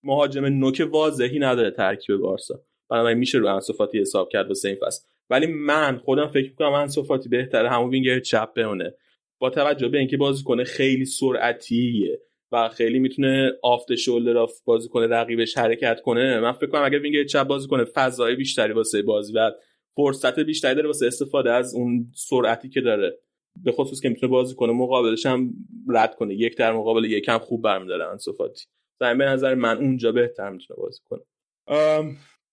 مهاجم 0.03 0.45
نوک 0.45 0.89
واضحی 0.91 1.39
نداره 1.39 1.71
ترکیب 1.71 2.17
بارسا. 2.17 2.61
بنابراین 2.91 3.19
میشه 3.19 3.39
رو 3.39 3.47
انسو 3.47 3.74
فاتی 3.74 4.01
حساب 4.01 4.29
کرد 4.29 4.49
واسه 4.49 4.69
این 4.69 4.79
فصل. 4.87 5.07
ولی 5.31 5.47
من 5.47 5.99
خودم 5.99 6.27
فکر 6.27 6.51
می‌کنم 6.51 6.73
انسو 6.73 7.01
فاتی 7.01 7.29
بهتره 7.29 7.71
همون 7.71 7.91
وینگر 7.91 8.21
چپ 8.21 8.55
بمونه. 8.55 8.95
با 9.39 9.51
توجه 9.51 9.89
به 9.89 9.99
اینکه 9.99 10.17
کنه 10.45 10.65
خیلی 10.65 11.05
سرعتیه 11.05 12.21
و 12.53 12.69
خیلی 12.69 12.99
می‌تونه 12.99 13.53
آفت 13.63 13.95
شولدر 13.95 14.39
آف 14.39 14.53
کنه 14.93 15.07
رقیبش 15.07 15.59
حرکت 15.59 16.01
کنه 16.01 16.41
من 16.41 16.53
فکر 16.53 16.67
کنم 16.67 16.85
اگر 16.85 16.99
وینگر 16.99 17.25
چپ 17.25 17.43
بازی 17.43 17.69
کنه 17.69 17.85
فضای 17.85 18.37
بیشتری 18.37 18.73
واسه 18.73 19.03
بازی 19.03 19.33
و 19.33 19.51
فرصت 19.97 20.39
بیشتری 20.39 20.75
داره 20.75 20.87
واسه 20.87 21.07
استفاده 21.07 21.53
از 21.53 21.75
اون 21.75 22.13
سرعتی 22.15 22.69
که 22.69 22.81
داره. 22.81 23.19
به 23.65 23.73
خصوص 23.73 24.01
که 24.01 24.09
می‌تونه 24.09 24.31
بازی 24.31 24.55
کنه 24.55 24.73
مقابلش 24.73 25.27
هم 25.27 25.55
رد 25.89 26.15
کنه. 26.15 26.35
یک 26.35 26.57
در 26.57 26.73
مقابل 26.73 27.05
یکم 27.05 27.39
خوب 27.39 27.63
برمیداره 27.63 28.09
انصفاتی 28.11 28.65
به 29.01 29.15
نظر 29.15 29.55
من 29.55 29.77
اونجا 29.77 30.13
بهتر 30.13 30.51
می‌تونه 30.51 30.81
بازی 30.81 31.01
کنه. 31.05 31.23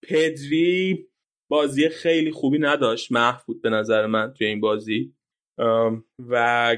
پدری 0.04 1.08
بازی 1.50 1.90
خیلی 1.90 2.32
خوبی 2.32 2.60
نداشت. 2.60 3.12
محو 3.12 3.42
بود 3.48 3.62
به 3.62 3.70
نظر 3.70 4.06
من 4.06 4.34
توی 4.38 4.48
این 4.48 4.60
بازی. 4.60 5.14
و 6.30 6.78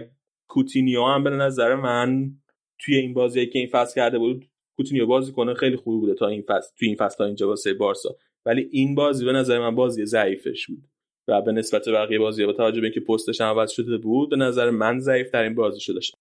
کوتینیو 0.49 1.03
هم 1.03 1.23
به 1.23 1.29
نظر 1.29 1.75
من 1.75 2.31
توی 2.79 2.95
این 2.95 3.13
بازی 3.13 3.45
که 3.45 3.59
این 3.59 3.67
فصل 3.67 3.95
کرده 3.95 4.19
بود 4.19 4.49
کوتینیو 4.77 5.05
بازی 5.05 5.31
کنه 5.31 5.53
خیلی 5.53 5.75
خوبی 5.75 5.99
بوده 5.99 6.13
تا 6.13 6.27
این 6.27 6.41
فصل 6.41 6.71
توی 6.77 6.87
این 6.87 6.97
فصل 6.97 7.17
تا 7.17 7.25
اینجا 7.25 7.47
واسه 7.47 7.73
بارسا. 7.73 8.15
ولی 8.45 8.69
این 8.71 8.95
بازی 8.95 9.25
به 9.25 9.31
نظر 9.31 9.59
من 9.59 9.75
بازی 9.75 10.05
ضعیفش 10.05 10.67
بود. 10.67 10.83
و 11.27 11.41
به 11.41 11.51
نسبت 11.51 11.89
بقیه 11.89 12.19
بازی 12.19 12.45
با 12.45 12.53
توجه 12.53 12.81
به 12.81 12.87
اینکه 12.87 12.99
پستش 12.99 13.41
عوض 13.41 13.71
شده 13.71 13.97
بود 13.97 14.29
به 14.29 14.35
نظر 14.35 14.69
من 14.69 14.99
ضعیف 14.99 15.31
در 15.31 15.43
این 15.43 15.55
بازی 15.55 15.79
شده 15.79 16.01
شد 16.01 16.17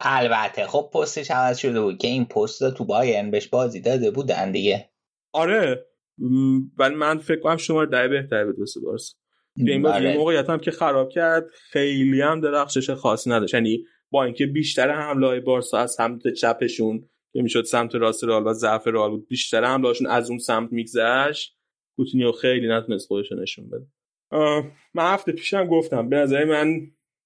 البته 0.00 0.66
خب 0.66 0.90
پستش 0.94 1.30
عوض 1.30 1.58
شده 1.58 1.80
بود 1.80 1.98
که 1.98 2.08
این 2.08 2.24
پست 2.24 2.74
تو 2.74 2.84
بایرن 2.84 3.30
بهش 3.30 3.48
بازی 3.48 3.80
داده 3.80 4.10
بودن 4.10 4.52
دیگه. 4.52 4.90
آره. 5.32 5.86
ولی 6.78 6.94
من 6.94 7.18
فکر 7.18 7.40
کنم 7.40 7.56
شما 7.56 7.84
ده 7.84 8.08
بهتر 8.08 8.44
بود 8.44 8.58
واسه 8.58 8.80
بارسا. 8.80 9.14
این 9.56 9.82
بازی 9.82 9.94
آره. 9.94 10.16
موقعیت 10.16 10.50
هم 10.50 10.58
که 10.58 10.70
خراب 10.70 11.10
کرد 11.10 11.44
خیلی 11.70 12.20
هم 12.20 12.40
درخشش 12.40 12.90
خاصی 12.90 13.30
نداشت. 13.30 13.54
یعنی 13.54 13.84
با 14.10 14.24
اینکه 14.24 14.46
بیشتر 14.46 14.90
حمله 14.90 15.26
های 15.26 15.40
بارسا 15.40 15.78
از 15.78 15.92
سمت 15.92 16.28
چپشون 16.28 17.08
که 17.34 17.42
می‌شد 17.42 17.62
سمت 17.62 17.94
راست 17.94 18.24
رال 18.24 18.46
و 18.46 18.52
ضعف 18.52 18.86
رال 18.86 19.10
بود. 19.10 19.28
بیشتر 19.28 19.64
حملهاشون 19.64 20.06
از 20.06 20.30
اون 20.30 20.38
سمت 20.38 20.72
میگذشت. 20.72 21.58
کوتینیو 21.96 22.32
خیلی 22.32 22.68
نتونست 22.68 23.06
خودش 23.06 23.32
نشون 23.32 23.70
بده. 23.70 23.86
من 24.94 25.12
هفته 25.12 25.32
پیشم 25.32 25.66
گفتم 25.66 26.08
به 26.08 26.16
نظر 26.16 26.44
من 26.44 26.80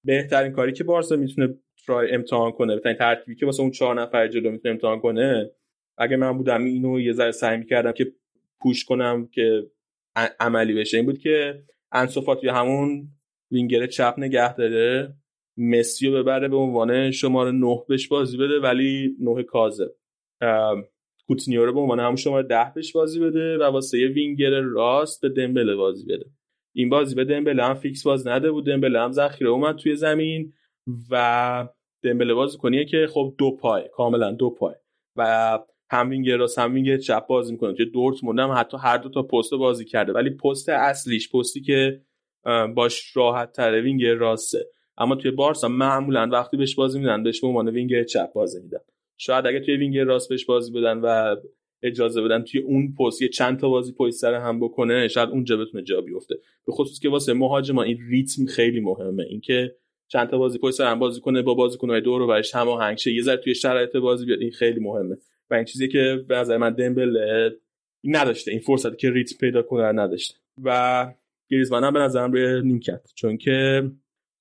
بهترین 0.05 0.51
کاری 0.51 0.73
که 0.73 0.83
بارسا 0.83 1.15
می‌تونه 1.15 1.55
ترای 1.87 2.11
امتحان 2.11 2.51
کنه 2.51 2.75
بهترین 2.75 2.97
ترتیبی 2.97 3.35
که 3.35 3.45
واسه 3.45 3.61
اون 3.61 3.71
چهار 3.71 4.01
نفر 4.01 4.27
جلو 4.27 4.51
می‌تونه 4.51 4.71
امتحان 4.71 4.99
کنه 4.99 5.51
اگه 5.97 6.17
من 6.17 6.37
بودم 6.37 6.63
اینو 6.63 6.99
یه 6.99 7.13
ذره 7.13 7.31
سعی 7.31 7.57
می‌کردم 7.57 7.91
که 7.91 8.13
پوش 8.61 8.85
کنم 8.85 9.27
که 9.27 9.63
عملی 10.39 10.73
بشه 10.73 10.97
این 10.97 11.05
بود 11.05 11.19
که 11.19 11.63
انصفاتی 11.91 12.47
همون 12.47 13.07
وینگر 13.51 13.87
چپ 13.87 14.13
نگه 14.17 14.55
داره 14.55 15.15
مسی 15.57 16.09
ببره 16.09 16.47
به 16.47 16.57
عنوان 16.57 17.11
شماره 17.11 17.51
نه 17.51 17.83
بهش 17.87 18.07
بازی 18.07 18.37
بده 18.37 18.59
ولی 18.59 19.15
نه 19.19 19.43
کازه 19.43 19.95
کوتینیو 21.27 21.65
رو 21.65 21.73
به 21.73 21.79
عنوان 21.79 21.99
همون 21.99 22.15
شماره 22.15 22.47
ده 22.47 22.71
بهش 22.75 22.91
بازی 22.91 23.19
بده 23.19 23.57
و 23.57 23.63
واسه 23.63 23.99
یه 23.99 24.07
وینگر 24.07 24.61
راست 24.61 25.21
به 25.21 25.29
دمبله 25.29 25.75
بازی 25.75 26.05
بده. 26.05 26.25
این 26.75 26.89
بازی 26.89 27.15
به 27.15 27.25
دمبله 27.25 27.63
هم 27.63 27.73
فیکس 27.73 28.03
باز 28.03 28.27
نده 28.27 28.51
بود 28.51 28.65
دمبله 28.65 28.99
هم 28.99 29.11
ذخیره 29.11 29.49
اومد 29.49 29.75
توی 29.75 29.95
زمین 29.95 30.53
و 31.11 31.67
دمبله 32.03 32.33
بازی 32.33 32.57
کنیه 32.57 32.85
که 32.85 33.07
خب 33.13 33.35
دو 33.37 33.51
پای 33.51 33.83
کاملا 33.93 34.31
دو 34.31 34.49
پای. 34.49 34.75
و 35.15 35.59
هم 35.91 36.09
وینگر 36.09 36.37
راست 36.37 36.59
هم 36.59 36.73
وینگر 36.73 36.97
چپ 36.97 37.27
بازی 37.27 37.51
می‌کنه. 37.51 37.73
توی 37.73 37.85
دورتموند 37.85 38.39
هم 38.39 38.51
حتی 38.51 38.77
هر 38.77 38.97
دو 38.97 39.09
تا 39.09 39.23
پست 39.23 39.53
بازی 39.53 39.85
کرده 39.85 40.13
ولی 40.13 40.29
پست 40.29 40.69
اصلیش 40.69 41.31
پستی 41.31 41.61
که 41.61 42.01
باش 42.75 43.17
راحت 43.17 43.51
تره 43.51 43.81
وینگر 43.81 44.13
راسته. 44.13 44.65
اما 44.97 45.15
توی 45.15 45.31
بارسا 45.31 45.67
معمولا 45.67 46.29
وقتی 46.31 46.57
بهش 46.57 46.75
بازی 46.75 46.99
میدن 46.99 47.23
بهش 47.23 47.41
به 47.41 47.47
عنوان 47.47 47.69
وینگر 47.69 48.03
چپ 48.03 48.33
بازی 48.33 48.61
میدن. 48.61 48.79
شاید 49.21 49.47
اگه 49.47 49.59
توی 49.59 49.77
وینگر 49.77 50.03
راست 50.03 50.29
بهش 50.29 50.45
بازی 50.45 50.71
بدن 50.71 50.97
و 50.97 51.35
اجازه 51.83 52.21
بدن 52.21 52.43
توی 52.43 52.61
اون 52.61 52.95
پست 52.99 53.21
یه 53.21 53.27
چند 53.27 53.59
تا 53.59 53.69
بازی 53.69 53.93
پشت 53.93 54.13
سر 54.13 54.33
هم 54.33 54.59
بکنه 54.59 55.07
شاید 55.07 55.29
اونجا 55.29 55.57
بتونه 55.57 55.83
جا 55.83 56.01
بیفته. 56.01 56.35
به 56.65 56.71
خصوص 56.71 56.99
که 56.99 57.09
واسه 57.09 57.33
مهاجما 57.33 57.83
این 57.83 57.97
ریتم 58.09 58.45
خیلی 58.45 58.79
مهمه. 58.79 59.23
اینکه 59.23 59.75
چند 60.07 60.29
تا 60.29 60.37
بازی 60.37 60.59
پشت 60.59 60.75
سر 60.75 60.91
هم 60.91 60.99
بازی 60.99 61.21
کنه 61.21 61.41
با 61.41 61.53
بازیکن‌های 61.53 62.01
دور 62.01 62.21
و 62.21 62.27
برش 62.27 62.55
هماهنگ 62.55 62.97
شه 62.97 63.13
یه 63.13 63.21
ذره 63.21 63.37
توی 63.37 63.55
شرایط 63.55 63.95
بازی 63.95 64.25
بیاد 64.25 64.39
این 64.41 64.51
خیلی 64.51 64.79
مهمه. 64.79 65.17
و 65.49 65.53
این 65.53 65.65
چیزی 65.65 65.87
که 65.87 66.25
به 66.27 66.35
نظر 66.35 66.57
من 66.57 66.73
دمبل 66.73 67.17
نداشته 68.03 68.51
این 68.51 68.59
فرصتی 68.59 68.95
که 68.95 69.11
ریتم 69.11 69.37
پیدا 69.39 69.61
کنه 69.61 69.91
نداشته. 69.91 70.35
و 70.63 71.07
گریزمان 71.49 71.83
هم 71.83 71.93
به 71.93 71.99
نظرم 71.99 72.31
روی 72.31 72.61
نیمکت. 72.61 73.01
چون 73.15 73.37
که 73.37 73.83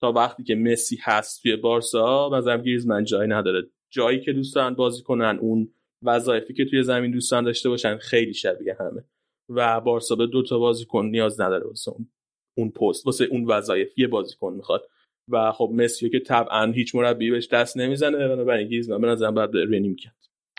تا 0.01 0.13
وقتی 0.13 0.43
که 0.45 0.55
مسی 0.55 0.99
هست 1.03 1.43
توی 1.43 1.57
بارسا 1.57 2.29
به 2.29 2.37
نظرم 2.37 2.63
گریزمن 2.63 3.05
جایی 3.05 3.29
نداره. 3.29 3.63
جایی 3.91 4.21
که 4.21 4.33
دوست 4.33 4.55
دارن 4.55 4.75
بازی 4.75 5.03
کنن 5.03 5.39
اون 5.41 5.75
وظایفی 6.03 6.55
که 6.55 6.65
توی 6.65 6.83
زمین 6.83 7.11
دوستان 7.11 7.45
داشته 7.45 7.69
باشن 7.69 7.97
خیلی 7.97 8.35
شبیه 8.35 8.77
همه. 8.81 9.05
و 9.49 9.81
بارسا 9.81 10.15
به 10.15 10.27
دو 10.27 10.43
تا 10.43 10.59
بازیکن 10.59 11.07
نیاز 11.07 11.41
نداره 11.41 11.67
واسه 11.67 11.91
اون 11.91 12.09
اون 12.57 12.71
پست 12.71 13.07
واسه 13.07 13.25
اون 13.25 13.45
وظایف 13.45 13.99
یه 13.99 14.07
بازیکن 14.07 14.53
می‌خواد. 14.53 14.89
و 15.29 15.53
خب 15.53 15.71
مسی 15.75 16.11
که 16.11 16.21
طبعا 16.21 16.73
هیچ 16.73 16.95
مربی 16.95 17.31
بهش 17.31 17.49
دست 17.49 17.77
نمی‌زنه 17.77 18.29
بنابراین 18.29 18.69
گریزمان 18.69 19.01
به 19.01 19.07
نظرم 19.07 19.35
باید 19.35 19.55
روی 19.55 19.81
نیمکت 19.81 20.13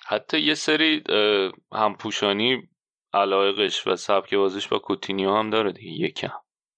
حتی 0.07 0.39
یه 0.39 0.53
سری 0.53 1.03
همپوشانی 1.73 2.69
علایقش 3.13 3.87
و 3.87 3.95
سبک 3.95 4.33
بازیش 4.33 4.67
با 4.67 4.79
کوتینیو 4.79 5.33
هم 5.33 5.49
داره 5.49 5.71
دیگه 5.71 5.91
یکم. 5.91 6.33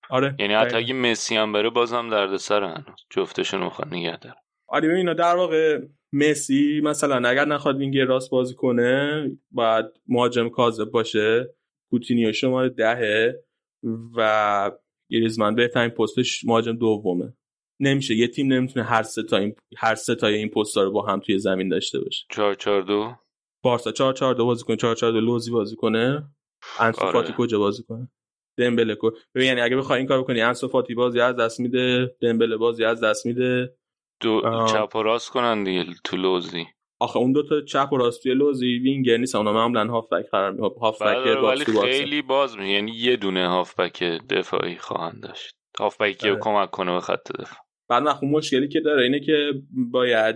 آره 0.09 0.35
یعنی 0.39 0.53
حتی 0.53 0.77
اگه 0.77 0.93
مسی 0.93 1.35
هم 1.35 1.53
بره 1.53 1.69
بازم 1.69 2.09
دردسر 2.09 2.63
هنوز. 2.63 3.05
جفتشون 3.09 3.63
می‌خواد 3.63 3.93
نگه 3.93 4.17
داره 4.17 4.35
آره 4.71 4.95
اینا 4.95 5.13
در 5.13 5.35
واقع 5.35 5.81
مسی 6.13 6.81
مثلا 6.83 7.29
اگر 7.29 7.45
نخواد 7.45 7.77
وینگر 7.77 8.05
راست 8.05 8.29
بازی 8.29 8.55
کنه 8.55 9.23
باید 9.51 9.85
مهاجم 10.07 10.49
کاذب 10.49 10.91
باشه. 10.91 11.53
کوتینیو 11.91 12.33
شماره 12.33 12.69
دهه 12.69 13.43
و 14.17 14.71
گریزمن 15.11 15.55
بهترین 15.55 15.89
پستش 15.89 16.45
مهاجم 16.45 16.73
دومه. 16.73 17.33
نمیشه 17.79 18.15
یه 18.15 18.27
تیم 18.27 18.53
نمی‌تونه 18.53 18.85
هر 18.85 19.03
سه 19.03 19.23
تا 19.23 19.37
این 19.37 19.55
هر 19.77 19.95
سه 19.95 20.15
تا 20.15 20.27
این 20.27 20.49
پستا 20.49 20.83
رو 20.83 20.91
با 20.91 21.05
هم 21.05 21.19
توی 21.19 21.39
زمین 21.39 21.69
داشته 21.69 21.99
باشه. 21.99 22.25
4 22.29 22.55
4 22.55 22.81
2 22.81 23.15
بارسا 23.63 23.91
4 23.91 24.13
4 24.13 24.35
2 24.35 24.45
بازی 24.45 24.63
کنه 24.63 24.77
4 24.77 24.95
4 24.95 25.11
2 25.11 25.19
لوزی 25.19 25.51
بازی 25.51 25.75
کنه. 25.75 26.23
انسو 26.79 27.01
آره. 27.01 27.11
فاتی 27.11 27.33
کجا 27.37 27.59
بازی 27.59 27.83
کنه؟ 27.83 28.07
دمبله 28.57 28.95
کو 28.95 29.11
ببین 29.35 29.47
یعنی 29.47 29.61
اگه 29.61 29.77
بخوای 29.77 29.99
این 29.99 30.07
کارو 30.07 30.23
کنی 30.23 30.41
انسو 30.41 30.67
فاتی 30.67 30.95
بازی 30.95 31.19
از 31.19 31.35
دست 31.35 31.59
میده 31.59 32.15
دمبله 32.21 32.57
بازی 32.57 32.83
از 32.83 33.03
دست 33.03 33.25
میده. 33.25 33.75
دو 34.21 34.41
چپ 34.73 34.95
و 34.95 35.03
راست 35.03 35.29
کنن 35.29 35.63
دیگه 35.63 35.85
تو 36.03 36.17
لوزی. 36.17 36.65
آخه 36.99 37.17
اون 37.17 37.31
دو 37.31 37.43
تا 37.43 37.61
چپ 37.61 37.93
و 37.93 37.97
راست 37.97 38.23
توی 38.23 38.33
لوزی 38.33 38.79
وینگر 38.79 39.17
نیست 39.17 39.35
اونا 39.35 39.53
معمولا 39.53 39.87
هافبک 39.87 40.29
قرار 40.31 40.51
می 40.51 40.69
هافبک 40.81 41.17
بله، 41.23 41.35
ولی 41.35 41.65
خیلی 41.65 42.21
باز 42.21 42.57
می 42.57 42.71
یعنی 42.71 42.91
یه 42.91 43.15
دونه 43.15 43.47
هافبک 43.47 44.03
دفاعی 44.03 44.75
خواهند 44.75 45.23
داشت. 45.23 45.55
هافبکی 45.79 46.27
رو 46.27 46.33
آره. 46.33 46.41
کمک 46.41 46.71
کنه 46.71 46.93
به 46.93 46.99
خط 46.99 47.31
دفاع. 47.31 47.57
بعد 47.89 48.05
وقت 48.05 48.23
مشکلی 48.23 48.67
که 48.67 48.79
داره 48.79 49.03
اینه 49.03 49.19
که 49.19 49.53
باید 49.91 50.35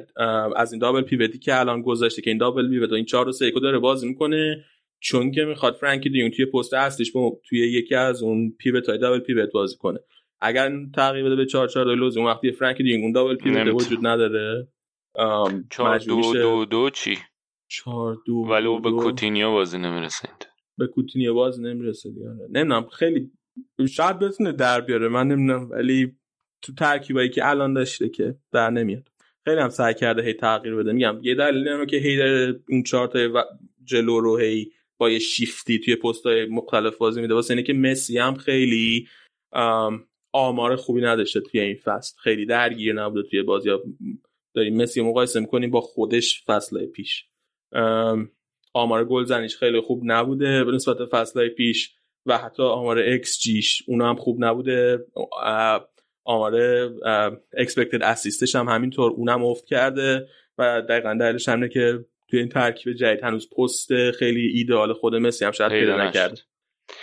از 0.55 0.73
این 0.73 0.79
double 0.81 1.01
pivot 1.01 1.33
ی 1.33 1.39
که 1.39 1.59
الان 1.59 1.81
گذاشته 1.81 2.21
که 2.21 2.29
این 2.29 2.37
double 2.37 2.69
pivot 2.69 2.91
این 2.91 3.05
4 3.05 3.29
و 3.29 3.31
3 3.31 3.51
داره 3.51 3.79
بازی 3.79 4.07
می‌کنه 4.07 4.65
چون 4.99 5.31
که 5.31 5.45
می‌خواد 5.45 5.75
فرانکی 5.75 6.09
دی 6.09 6.17
یونگ 6.17 6.31
توی 6.31 6.45
پست 6.45 6.73
اصلیش 6.73 7.11
توی 7.49 7.59
یکی 7.59 7.95
از 7.95 8.23
اون 8.23 8.55
pivot 8.59 8.89
های 8.89 8.97
double 8.97 9.19
pivot 9.19 9.51
بازی 9.51 9.77
کنه. 9.77 9.99
اگر 10.41 10.71
تغییر 10.95 11.25
بده 11.25 11.35
به 11.35 11.45
4 11.45 11.67
4 11.67 11.95
لوزی 11.95 12.17
اون 12.17 12.27
وقتی 12.27 12.51
فرانکی 12.51 12.83
دی 12.83 12.89
یونگ 12.89 13.01
اون 13.01 13.11
double 13.11 13.35
pivot 13.35 13.67
وجود 13.67 14.07
نداره. 14.07 14.67
4 15.69 15.99
2 15.99 16.33
2 16.33 16.65
2 16.65 16.89
چی؟ 16.89 17.17
4 17.71 18.17
2 18.25 18.33
ولی 18.33 18.79
به 18.79 18.91
کوتینیو 18.91 19.51
بازی 19.51 19.77
نمی‌رسه 19.77 20.29
به 20.77 20.87
کوتینیو 20.87 21.33
بازی 21.33 21.63
نمی‌رسه 21.63 22.09
دیگه. 22.09 22.27
نمی‌دونم 22.51 22.87
خیلی 22.87 23.31
شاید 23.89 24.19
بتونه 24.19 24.51
در 24.51 24.81
بیاره 24.81 25.07
من 25.07 25.27
نمی‌دونم 25.27 25.69
ولی 25.69 26.15
تو 26.61 26.73
ترکیبایی 26.73 27.29
که 27.29 27.49
الان 27.49 27.73
داشته 27.73 28.09
که 28.09 28.35
در 28.51 28.69
نمیاد. 28.69 29.07
خیلی 29.47 29.61
هم 29.61 29.69
سعی 29.69 29.93
کرده 29.93 30.21
هی 30.21 30.33
تغییر 30.33 30.75
بده. 30.75 30.91
میگم 30.91 31.19
یه 31.21 31.35
دلیل 31.35 31.67
اینه 31.67 31.85
که 31.85 31.97
هی 31.97 32.21
اون 32.69 32.83
چهار 32.83 33.07
تا 33.07 33.45
جلو 33.83 34.19
رو 34.19 34.37
هی 34.37 34.71
با 34.97 35.09
یه 35.09 35.19
شیفتی 35.19 35.79
توی 35.79 35.97
های 36.25 36.45
مختلف 36.45 36.97
بازی 36.97 37.21
میده. 37.21 37.33
واسه 37.33 37.51
اینه 37.51 37.63
که 37.63 37.73
مسی 37.73 38.17
هم 38.17 38.35
خیلی 38.35 39.07
آمار 40.35 40.75
خوبی 40.75 41.01
نداشته 41.01 41.39
توی 41.39 41.59
این 41.59 41.75
فصل. 41.75 42.15
خیلی 42.17 42.45
درگیر 42.45 42.93
نبوده 42.93 43.29
توی 43.29 43.43
بازی. 43.43 43.69
داریم 44.53 44.81
مسی 44.81 45.01
مقایسه 45.01 45.39
می‌کنیم 45.39 45.71
با 45.71 45.81
خودش 45.81 46.43
فصل 46.45 46.85
پیش. 46.85 47.25
آمار 48.73 49.05
گلزنیش 49.05 49.57
خیلی 49.57 49.81
خوب 49.81 50.01
نبوده 50.03 50.63
به 50.63 50.71
نسبت 50.71 51.05
فصل 51.05 51.47
پیش 51.47 51.95
و 52.25 52.37
حتی 52.37 52.63
آمار 52.63 52.99
اکس 52.99 53.39
جیش 53.39 53.83
اونا 53.87 54.09
هم 54.09 54.15
خوب 54.15 54.43
نبوده. 54.43 55.05
آمار 56.23 56.55
expected 57.57 58.03
assist 58.03 58.42
ش 58.42 58.55
هم 58.55 58.67
همینطور 58.67 59.11
اونم 59.11 59.43
افت 59.43 59.65
کرده 59.65 60.27
و 60.57 60.81
دقیقا 60.81 61.17
دلیلش 61.19 61.49
همینه 61.49 61.69
که 61.69 62.05
توی 62.27 62.39
این 62.39 62.49
ترکیب 62.49 62.93
جدید 62.93 63.23
هنوز 63.23 63.49
پست 63.49 64.11
خیلی 64.11 64.47
ایدئال 64.47 64.93
خود 64.93 65.15
مسی 65.15 65.45
هم 65.45 65.51
شاید 65.51 65.71
پیدا 65.71 66.07
نکرد. 66.07 66.39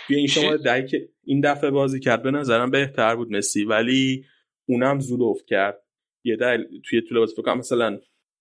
توی 0.07 0.15
این 0.15 0.27
شما 0.27 0.57
که 0.57 1.09
این 1.23 1.41
دفعه 1.41 1.69
بازی 1.69 1.99
کرد 1.99 2.23
به 2.23 2.31
نظرم 2.31 2.71
بهتر 2.71 3.15
بود 3.15 3.31
مسی 3.31 3.65
ولی 3.65 4.25
اونم 4.69 4.99
زود 4.99 5.21
افت 5.21 5.45
کرد. 5.45 5.83
یه 6.25 6.35
دلیل 6.35 6.81
توی 6.85 7.01
طول 7.01 7.19
بازی 7.19 7.35
فکر 7.35 7.53
مثلا 7.53 7.99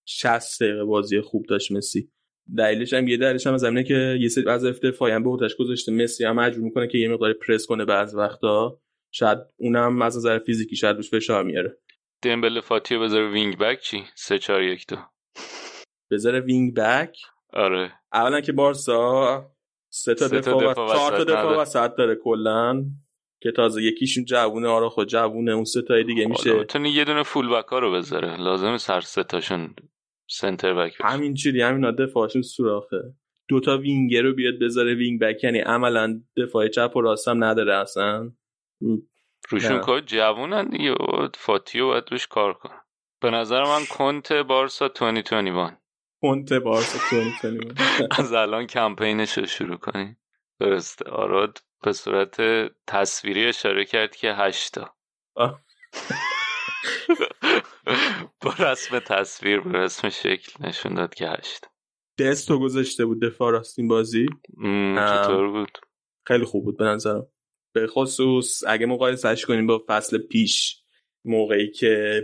60 0.09 0.63
دقیقه 0.63 0.85
بازی 0.85 1.21
خوب 1.21 1.47
داشت 1.47 1.73
مسی. 1.73 2.11
دلیلش 2.57 2.93
هم 2.93 3.09
یه 3.09 3.17
دلیلش 3.17 3.47
هم 3.47 3.57
زمینه 3.57 3.85
که 3.85 4.19
یه 4.21 4.29
سری 4.29 4.49
از 4.49 4.65
دفاعی 4.65 5.13
هم 5.13 5.23
به 5.23 5.31
گذاشته. 5.59 5.93
مسی 5.93 6.25
هم 6.25 6.37
مجبور 6.37 6.65
می‌کنه 6.65 6.89
که 6.89 6.99
یه 6.99 7.09
مقدار 7.09 7.33
پرس 7.33 7.67
کنه 7.67 7.85
بعض 7.85 8.15
وقتا. 8.15 8.81
شاید 9.15 9.39
اونم 9.57 10.03
از 10.03 10.17
نظر 10.17 10.39
فیزیکی 10.39 10.77
شاید 10.77 10.97
روش 10.97 11.11
فشار 11.11 11.45
میاره. 11.45 11.79
دمبله 12.23 12.61
فاتیو 12.61 13.01
بذاره 13.01 13.31
wing 13.31 13.59
back 13.59 13.81
چی؟ 13.81 14.05
3 14.15 14.39
4 14.39 14.63
1 14.63 14.87
2 14.87 14.97
بذاره 16.11 16.41
wing 16.41 16.75
back. 16.75 17.17
آره. 17.53 17.93
اولا 18.13 18.41
که 18.41 18.53
بارسا 18.53 19.52
سه 19.95 20.15
تا 20.15 20.29
دفاع 20.29 20.71
و 20.71 20.75
چهار 20.75 21.17
تا 21.17 21.25
دفاع 21.25 21.57
وسط 21.57 21.95
داره 21.95 22.15
کلا 22.15 22.85
که 23.43 23.53
تازه 23.53 23.83
یکیشون 23.83 24.25
جوونه 24.25 24.69
آره 24.69 24.89
خود 24.89 25.09
جوونه 25.09 25.53
اون 25.53 25.65
سه 25.65 25.83
تای 25.83 26.05
دیگه 26.05 26.27
میشه. 26.27 26.53
می‌تونه 26.53 26.91
یه 26.91 27.05
دونه 27.05 27.23
full 27.23 27.49
back 27.49 27.67
ها 27.67 27.79
رو 27.79 27.93
بذاره. 27.93 28.37
لازم 28.37 28.77
سر 28.77 29.01
سه 29.01 29.25
تاشون 29.25 29.75
سنتر 30.31 30.75
بک 30.75 30.97
همین 31.01 31.35
چیزی 31.35 31.61
همین 31.61 31.91
دفاعشون 31.91 32.43
سوراخه 32.43 33.15
دوتا 33.49 33.79
وینگر 33.79 34.23
رو 34.23 34.35
بیاد 34.35 34.55
بذاره 34.61 34.95
وینگ 34.95 35.21
بک 35.21 35.45
یعنی 35.45 35.59
عملا 35.59 36.21
دفاع 36.37 36.69
چپ 36.69 36.93
و 36.97 37.01
راست 37.01 37.29
هم 37.29 37.45
نداره 37.45 37.75
اصلا. 37.75 38.33
روشون 39.49 39.79
کار 39.79 40.01
جوونن 40.01 40.69
دیگه 40.69 40.95
فاتیو 41.35 41.87
باید 41.87 42.05
روش 42.11 42.27
کار 42.27 42.53
کن 42.53 42.75
به 43.21 43.31
نظر 43.31 43.63
من 43.65 43.85
کنت 43.91 44.33
بارسا 44.33 44.89
2021 44.89 45.82
کنت 46.23 46.53
بارسا 46.53 46.99
2021 47.11 48.21
از 48.21 48.33
الان 48.33 48.67
کمپینش 48.67 49.39
رو 49.39 49.47
شروع 49.47 49.77
کنی 49.77 50.17
درسته. 50.61 51.11
آراد 51.11 51.59
به 51.83 51.93
صورت 51.93 52.37
تصویری 52.87 53.47
اشاره 53.47 53.85
کرد 53.85 54.17
که 54.17 54.33
هشتا. 54.33 54.95
با 58.43 58.55
رسم 58.59 58.99
تصویر 58.99 59.61
به 59.61 59.79
رسم 59.79 60.09
شکل 60.09 60.67
نشون 60.67 60.95
داد 60.95 61.15
که 61.15 61.29
هشت 61.29 61.67
دستو 62.19 62.59
گذاشته 62.59 63.05
بود 63.05 63.23
دفاع 63.23 63.53
راست 63.53 63.79
این 63.79 63.89
بازی 63.89 64.27
چطور 64.97 65.51
بود؟ 65.51 65.79
خیلی 66.27 66.45
خوب 66.45 66.65
بود 66.65 66.79
به 66.79 66.85
نظرم. 66.85 67.27
به 67.75 67.87
خصوص 67.87 68.63
اگه 68.67 68.87
مقایسهش 68.87 69.45
کنیم 69.45 69.67
با 69.67 69.85
فصل 69.89 70.19
پیش 70.19 70.83
موقعی 71.25 71.71
که 71.71 72.23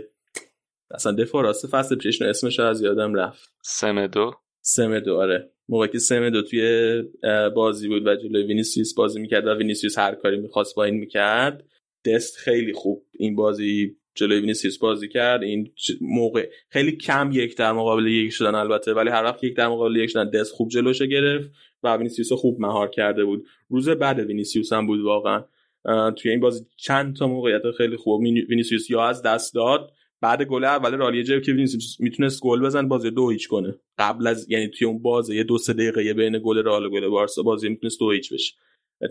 اصلا 0.91 1.11
دفاع 1.11 1.43
راست 1.43 1.67
فصل 1.67 1.95
پیشش 1.95 2.21
اسمش 2.21 2.59
از 2.59 2.81
یادم 2.81 3.13
رفت. 3.13 3.53
سمدو 3.63 4.31
سمدو 4.61 5.15
آره. 5.15 5.51
موقعی 5.69 5.87
که 5.87 5.99
سمدو 5.99 6.41
توی 6.41 7.03
بازی 7.55 7.87
بود 7.87 8.07
و 8.07 8.15
جلوی 8.15 8.43
وینیسیوس 8.43 8.93
بازی 8.93 9.19
می‌کرد 9.19 9.47
و 9.47 9.53
وینیسیوس 9.53 9.99
هر 9.99 10.15
کاری 10.15 10.37
می‌خواست 10.37 10.75
با 10.75 10.83
این 10.83 10.95
می‌کرد 10.95 11.63
دست 12.05 12.37
خیلی 12.37 12.73
خوب 12.73 13.05
این 13.11 13.35
بازی 13.35 13.95
جلوی 14.15 14.39
وینیسیوس 14.39 14.77
بازی 14.77 15.07
کرد. 15.07 15.43
این 15.43 15.71
موقع 16.01 16.49
خیلی 16.69 16.91
کم 16.91 17.29
یک 17.33 17.57
در 17.57 17.71
مقابل 17.71 18.07
یک 18.07 18.29
شدن 18.29 18.55
البته 18.55 18.93
ولی 18.93 19.09
هر 19.09 19.23
وقت 19.23 19.43
یک 19.43 19.55
در 19.55 19.67
مقابل 19.67 19.95
یک 19.95 20.09
شدن 20.09 20.29
دست 20.29 20.51
خوب 20.51 20.69
جلوش 20.69 21.01
گرفت 21.01 21.51
و 21.83 21.97
وینیسیوس 21.97 22.33
خوب 22.33 22.61
مهار 22.61 22.89
کرده 22.89 23.25
بود. 23.25 23.45
روز 23.69 23.89
بد 23.89 24.19
وینیسیوس 24.19 24.73
هم 24.73 24.87
بود 24.87 25.01
واقعا. 25.01 25.43
توی 26.17 26.31
این 26.31 26.39
بازی 26.39 26.65
چند 26.77 27.15
تا 27.15 27.27
موقعیت 27.27 27.71
خیلی 27.77 27.97
خوب 27.97 28.21
وینیسیوس 28.21 28.89
یا 28.89 29.03
از 29.03 29.21
دست 29.21 29.55
داد 29.55 29.91
بعد 30.21 30.41
گل 30.41 30.63
اول 30.63 30.97
رالیجه 30.97 31.41
که 31.41 31.51
وینیسیوس 31.51 31.99
می‌تونست 31.99 32.41
گل 32.41 32.61
بزنه 32.61 32.87
بازی 32.87 33.11
دو 33.11 33.29
هیچ 33.29 33.47
کنه. 33.47 33.75
قبل 33.97 34.27
از 34.27 34.49
یعنی 34.49 34.67
توی 34.67 34.87
اون 34.87 35.01
بازی 35.01 35.35
یه 35.35 35.43
دو 35.43 35.57
سه 35.57 35.73
دقیقه 35.73 36.13
بین 36.13 36.39
گل 36.43 36.57
رئال 36.57 36.85
و 36.85 36.89
گل 36.89 37.07
بارسا 37.07 37.43
بازی 37.43 37.69
می‌تونست 37.69 37.99
دو 37.99 38.11
هیچ 38.11 38.33
بشه. 38.33 38.53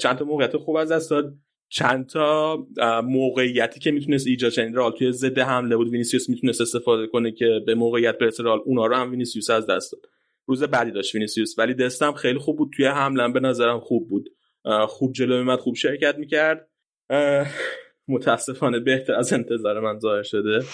چند 0.01 0.18
تا 0.18 0.25
موقعیت 0.25 0.57
خوب 0.57 0.77
از 0.77 0.92
دست 0.92 1.11
داد. 1.11 1.35
چند 1.71 2.07
تا 2.07 2.57
موقعیتی 3.05 3.81
که 3.81 3.90
می‌تونست 3.90 4.27
ایجاد 4.27 4.53
چنین 4.53 4.75
رئال 4.75 4.92
توی 4.92 5.12
ضد 5.12 5.38
حمله 5.38 5.77
بود 5.77 5.88
وینیسیوس 5.88 6.29
می‌تونست 6.29 6.61
استفاده 6.61 7.07
کنه 7.07 7.33
که 7.33 7.61
به 7.66 7.75
موقعیت 7.75 8.18
برسه 8.18 8.42
رئال 8.42 8.61
اونا 8.64 8.87
رو 8.87 8.97
هم 8.97 9.11
وینیسیوس 9.11 9.51
از 9.51 9.66
دست 9.66 9.92
داد. 9.92 10.03
روز 10.47 10.62
بدی 10.62 10.90
داشت 10.90 11.14
وینیسیوس 11.14 11.59
ولی 11.59 11.75
دستم 11.75 12.12
خیلی 12.12 12.38
خوب 12.38 12.57
بود. 12.57 12.71
توی 12.77 12.87
حمله 12.87 13.33
به 13.33 13.40
نظرم 13.40 13.81
خوب 13.81 14.09
بود. 14.09 14.31
خوب 14.88 15.12
جلو 15.12 15.35
اومد 15.35 15.59
خوب 15.59 15.75
شرکت 15.75 16.18
می‌کرد. 16.18 16.68
متاسفانه 18.09 18.81
بهتر 18.81 19.14
از 19.14 19.33
انتظار 19.33 19.81
من 19.81 19.99
ظاهر 19.99 20.23
شده. 20.23 20.64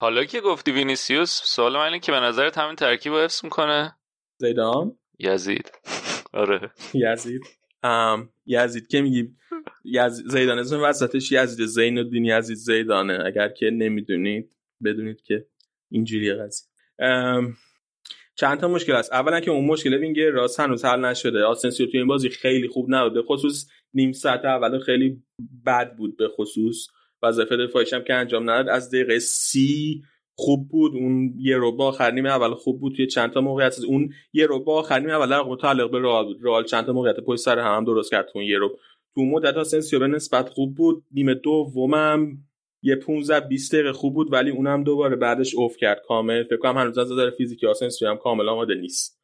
حالا 0.00 0.24
که 0.24 0.40
گفتی 0.40 0.72
وینیسیوس 0.72 1.40
سوال 1.44 1.72
من 1.72 1.84
اینه 1.84 1.98
که 1.98 2.12
به 2.12 2.20
نظرت 2.20 2.58
همین 2.58 2.76
ترکیب 2.76 3.12
حفظ 3.12 3.44
می‌کنه؟ 3.44 3.96
زیدان؟ 4.38 4.98
یزید. 5.18 5.72
آره. 6.32 6.70
یزید. 6.94 7.42
یزید 8.46 8.88
که 8.88 9.00
میگی 9.00 9.28
یزید 9.84 10.26
زیدان 10.28 10.58
اسم 10.58 10.82
وسطش 10.82 11.32
یزید 11.32 11.66
زین 11.66 11.98
الدین 11.98 12.24
یزید 12.24 12.56
زیدانه. 12.56 13.22
اگر 13.26 13.48
که 13.48 13.70
نمی‌دونید 13.70 14.56
بدونید 14.84 15.22
که 15.22 15.46
اینجوری 15.90 16.34
قضیه. 16.34 16.68
چند 18.34 18.60
تا 18.60 18.68
مشکل 18.68 18.94
هست 18.94 19.12
اولا 19.12 19.40
که 19.40 19.50
اون 19.50 19.64
مشکل 19.64 19.94
وینگر 19.94 20.30
راست 20.30 20.60
هنوز 20.60 20.84
حل 20.84 21.04
نشده. 21.04 21.44
آسنسیو 21.44 21.86
توی 21.86 21.98
این 21.98 22.08
بازی 22.08 22.28
خیلی 22.28 22.68
خوب 22.68 22.86
نبود 22.88 23.14
به 23.14 23.22
خصوص 23.22 23.66
نیم 23.94 24.12
ساعت 24.12 24.44
اول 24.44 24.78
خیلی 24.78 25.22
بد 25.66 25.96
بود 25.96 26.16
به 26.16 26.28
خصوص. 26.28 26.86
وظیفه 27.22 27.56
دفاعیش 27.56 27.92
هم 27.92 28.04
که 28.04 28.14
انجام 28.14 28.50
نداد. 28.50 28.68
از 28.68 28.90
دقیقه 28.90 29.18
سی 29.18 30.02
خوب 30.34 30.68
بود. 30.68 30.94
اون 30.94 31.34
یه 31.38 31.56
ربع 31.56 31.82
آخر 31.82 32.10
نیمه 32.10 32.28
اول 32.28 32.54
خوب 32.54 32.80
بود 32.80 32.96
توی 32.96 33.06
چند 33.06 33.30
تا 33.30 33.40
موقعیت. 33.40 33.78
اون 33.86 34.12
یه 34.32 34.46
ربع 34.46 34.64
آخر 34.70 34.98
نیمه 34.98 35.12
اول 35.12 35.52
متعلق 35.52 35.90
به 35.90 35.98
رئال 35.98 36.24
بود. 36.24 36.38
رئال 36.42 36.64
چند 36.64 36.84
تا 36.86 36.92
موقعیت 36.92 37.20
پشت 37.20 37.40
سر 37.40 37.58
هم, 37.58 37.84
درست 37.84 38.10
کرد 38.10 38.28
اون 38.34 38.44
یه 38.44 38.58
ربع 38.58 38.78
تو 39.14 39.24
مدت 39.24 39.54
آسنسیو 39.56 39.98
به 39.98 40.06
نسبت 40.06 40.48
خوب 40.48 40.74
بود. 40.74 41.04
نیمه 41.12 41.34
دومم 41.34 42.38
یه 42.82 42.96
15 42.96 43.48
20 43.48 43.74
دقیقه 43.74 43.92
خوب 43.92 44.14
بود 44.14 44.32
ولی 44.32 44.50
اونم 44.50 44.84
دوباره 44.84 45.16
بعدش 45.16 45.54
افت 45.54 45.76
کرد. 45.76 46.02
کامل. 46.08 46.44
فکر 46.44 46.56
کنم 46.56 46.78
هنوز 46.78 46.98
از 46.98 47.12
نظر 47.12 47.30
فیزیکی 47.30 47.66
آسنسیو 47.66 48.08
هم 48.08 48.16
کامل 48.16 48.48
آماده 48.48 48.74
نیست. 48.74 49.20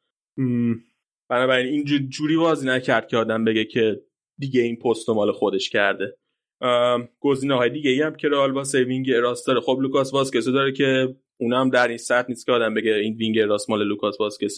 بنابراین 1.29 1.67
این 1.67 2.09
جوری 2.09 2.37
بازی 2.37 2.67
نکرد 2.67 3.07
که 3.07 3.17
آدم 3.17 3.45
بگه 3.45 3.65
که 3.65 4.01
دیگه 4.37 4.61
این 4.61 4.75
پست 4.75 5.09
مال 5.09 5.31
خودش 5.31 5.69
کرده. 5.69 6.17
گزینه 7.19 7.55
های 7.55 7.69
دیگه 7.69 7.91
ای 7.91 8.01
هم 8.01 8.15
که 8.15 8.29
رئال 8.29 8.51
با 8.51 8.63
وینگ 8.73 9.11
راست 9.11 9.47
داره. 9.47 9.59
خب 9.59 9.77
لوکاس 9.81 10.13
واسکس 10.13 10.47
داره 10.47 10.71
که 10.71 11.15
اونم 11.37 11.69
در 11.69 11.87
این 11.87 11.97
سطح 11.97 12.29
نیست 12.29 12.45
که 12.45 12.51
آدم 12.51 12.73
بگه 12.73 12.93
این 12.93 13.15
وینگ 13.15 13.39
راست 13.39 13.69
مال 13.69 13.87
لوکاس 13.87 14.19
واسکس 14.19 14.55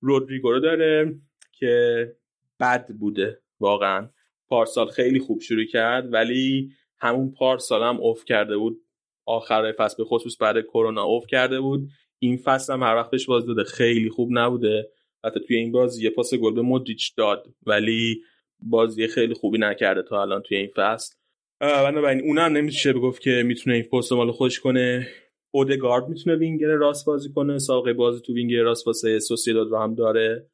رودریگو 0.00 0.50
رو 0.52 0.60
داره 0.60 1.20
که 1.52 2.06
بد 2.60 2.88
بوده 2.98 3.42
واقعا. 3.60 4.10
پارسال 4.48 4.88
خیلی 4.88 5.18
خوب 5.18 5.40
شروع 5.40 5.64
کرد 5.64 6.12
ولی 6.12 6.70
همون 6.98 7.32
پارسال 7.32 7.82
هم 7.82 7.96
افت 8.00 8.24
کرده 8.24 8.56
بود. 8.56 8.80
آخر 9.26 9.72
فصل 9.72 9.96
به 9.96 10.04
خصوص 10.04 10.36
بعد 10.40 10.60
کرونا 10.60 11.02
افت 11.02 11.26
کرده 11.26 11.60
بود. 11.60 11.88
این 12.18 12.36
فصل 12.36 12.72
هم 12.72 12.82
هر 12.82 12.94
وقت 12.94 13.10
بهش 13.10 13.26
بازی 13.26 13.46
داده 13.46 13.64
خیلی 13.64 14.08
خوب 14.08 14.28
نبوده. 14.32 14.90
حتی 15.24 15.40
توی 15.40 15.56
این 15.56 15.72
بازی 15.72 16.04
یه 16.04 16.10
پاس 16.10 16.34
گل 16.34 16.54
به 16.54 16.62
مودریچ 16.62 17.16
داد 17.16 17.46
ولی 17.66 18.22
بازی 18.62 19.06
خیلی 19.06 19.34
خوبی 19.34 19.58
نکرده 19.58 20.02
تا 20.02 20.22
الان 20.22 20.42
توی 20.42 20.56
این 20.56 20.70
فصل. 20.76 21.14
بنابراین 21.60 22.20
اونم 22.20 22.56
نمیشه 22.56 22.92
بگفت 22.92 23.22
که 23.22 23.42
می‌تونه 23.46 23.76
این 23.76 23.84
پست 23.84 24.12
مال 24.12 24.30
خوش 24.30 24.60
کنه. 24.60 25.08
اودگارد 25.54 26.08
می‌تونه 26.08 26.36
وینگر 26.36 26.66
راست 26.66 27.06
بازی 27.06 27.32
کنه. 27.32 27.58
ساقه 27.58 27.92
بازی 27.92 28.20
تو 28.20 28.34
وینگر 28.34 28.62
راست 28.62 28.86
واسه 28.86 29.18
سوسیداد 29.18 29.70
رو 29.70 29.78
هم 29.78 29.94
داره. 29.94 30.50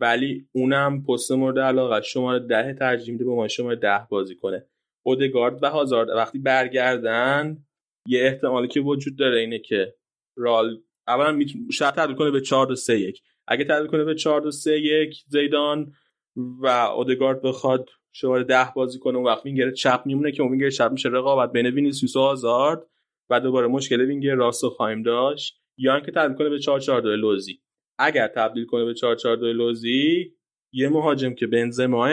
ولی 0.00 0.48
اونم 0.52 1.04
پست 1.04 1.32
مورد 1.32 1.58
علاقه 1.58 2.02
شماره 2.02 2.38
ده 2.38 2.74
ترجیح 2.74 3.12
میده 3.12 3.24
به 3.24 3.30
ما 3.30 3.48
شماره 3.48 3.76
ده 3.76 4.06
بازی 4.10 4.36
کنه. 4.36 4.66
اودگارد 5.06 5.62
و 5.62 5.70
هازارد. 5.70 6.08
وقتی 6.08 6.38
برگردن 6.38 7.64
یه 8.08 8.22
احتمالی 8.22 8.68
که 8.68 8.80
وجود 8.80 9.16
داره 9.16 9.40
اینه 9.40 9.58
که 9.58 9.94
رال 10.36 10.82
اولا 11.08 11.40
شاید 11.72 11.94
تبدیل 11.94 12.16
کنه 12.16 12.30
به 12.30 12.40
4 12.40 12.66
2 12.66 12.76
3 12.76 12.98
1 13.00 13.22
اگه 13.48 13.64
تبدیل 13.64 13.86
کنه 13.86 14.04
به 14.04 14.14
4 14.14 14.40
2 14.40 14.50
3 14.50 14.78
1 14.78 15.22
زیدان 15.28 15.92
و 16.36 16.66
اودگارد 16.66 17.42
بخواد 17.42 17.90
شماره 18.12 18.44
ده 18.44 18.72
بازی 18.76 18.98
کنه 18.98 19.16
اون 19.16 19.26
وقت 19.26 19.46
وینگر 19.46 19.70
چپ 19.70 20.02
میمونه 20.06 20.32
که 20.32 20.42
اون 20.42 20.50
وینگر 20.50 20.70
چپ 20.70 20.90
میشه 20.92 21.08
رقابت. 21.08 21.52
بین 21.52 21.66
وینیسیوس 21.66 22.16
و 22.16 22.20
آزارد 22.20 22.86
و 23.30 23.40
دوباره 23.40 23.66
مشکل 23.66 24.00
وینگر 24.00 24.34
راست 24.34 24.66
خواهیم 24.66 25.02
داشت. 25.02 25.60
یا 25.78 25.94
اینکه 25.94 26.12
تبدیل 26.12 26.36
کنه 26.36 26.48
به 26.48 26.58
4 26.58 26.80
4 26.80 27.00
2 27.00 27.08
لوزی. 27.08 27.60
اگر 27.98 28.28
تبدیل 28.28 28.64
کنه 28.64 28.84
به 28.84 28.94
4 28.94 29.16
4 29.16 29.36
2 29.36 29.52
لوزی 29.52 30.32
یه 30.72 30.88
مهاجم 30.88 31.34
که 31.34 31.46
بنزما 31.46 32.08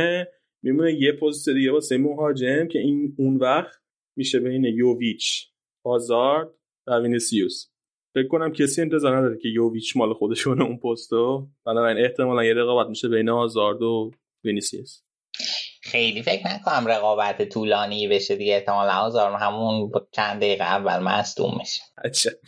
میمونه 0.63 0.93
یه 0.93 1.11
پست 1.11 1.49
دیگه 1.49 1.71
واسه 1.71 1.97
مهاجم 1.97 2.67
که 2.67 2.79
این 2.79 3.15
اون 3.17 3.37
وقت 3.37 3.81
میشه 4.15 4.39
بین 4.39 4.65
یوویچ 4.65 5.47
هازارد 5.85 6.49
و 6.87 6.99
وینیسیوس. 6.99 7.65
فکر 8.17 8.27
کنم 8.27 8.51
کسی 8.51 8.81
انتظار 8.81 9.17
نداره 9.17 9.37
که 9.37 9.47
یوویچ 9.49 9.97
مال 9.97 10.13
خودش 10.13 10.43
کنه 10.43 10.63
اون 10.63 10.77
پستو. 10.77 11.47
بنابراین 11.65 12.05
احتمالا 12.05 12.43
یه 12.43 12.53
رقابت 12.53 12.89
میشه 12.89 13.07
بین 13.07 13.29
هازارد 13.29 13.81
و 13.81 14.11
وینیسیوس. 14.43 15.01
خیلی 15.81 16.23
فکر 16.23 16.47
نکنم 16.47 16.87
رقابت 16.87 17.49
طولانی 17.49 18.07
بشه 18.07 18.35
دیگه. 18.35 18.53
احتمالا 18.53 18.91
هازارد 18.91 19.41
همون 19.41 19.91
چند 20.11 20.37
دقیقه 20.37 20.63
اول 20.63 20.99
مصدوم 20.99 21.57
میشه. 21.59 21.81
اچه 22.03 22.39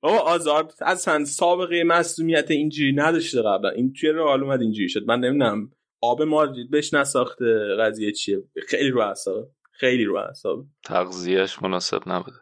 بابا 0.00 0.18
آزارد 0.18 0.72
اصلا 0.80 1.24
سابقه 1.24 1.84
مصدومیت 1.84 2.50
اینجوری 2.50 2.92
نداشته 2.92 3.42
قبلا. 3.42 3.70
این 3.70 3.92
توی 3.92 4.10
رئال 4.10 4.42
اومد 4.42 4.60
اینجوری 4.60 4.88
شد. 4.88 5.04
من 5.06 5.20
نمی‌دونم 5.20 5.70
آب 6.00 6.22
مادرید 6.22 6.70
بهش 6.70 6.94
نساخته 6.94 7.76
قضیه 7.80 8.12
چیه؟ 8.12 8.38
خیلی 8.68 8.90
رو 8.90 9.00
اعصاب 9.00 9.50
خیلی 9.72 10.04
رو 10.04 10.16
اعصاب 10.16 10.64
تغذیهش 10.84 11.62
مناسب 11.62 12.00
نبوده. 12.06 12.36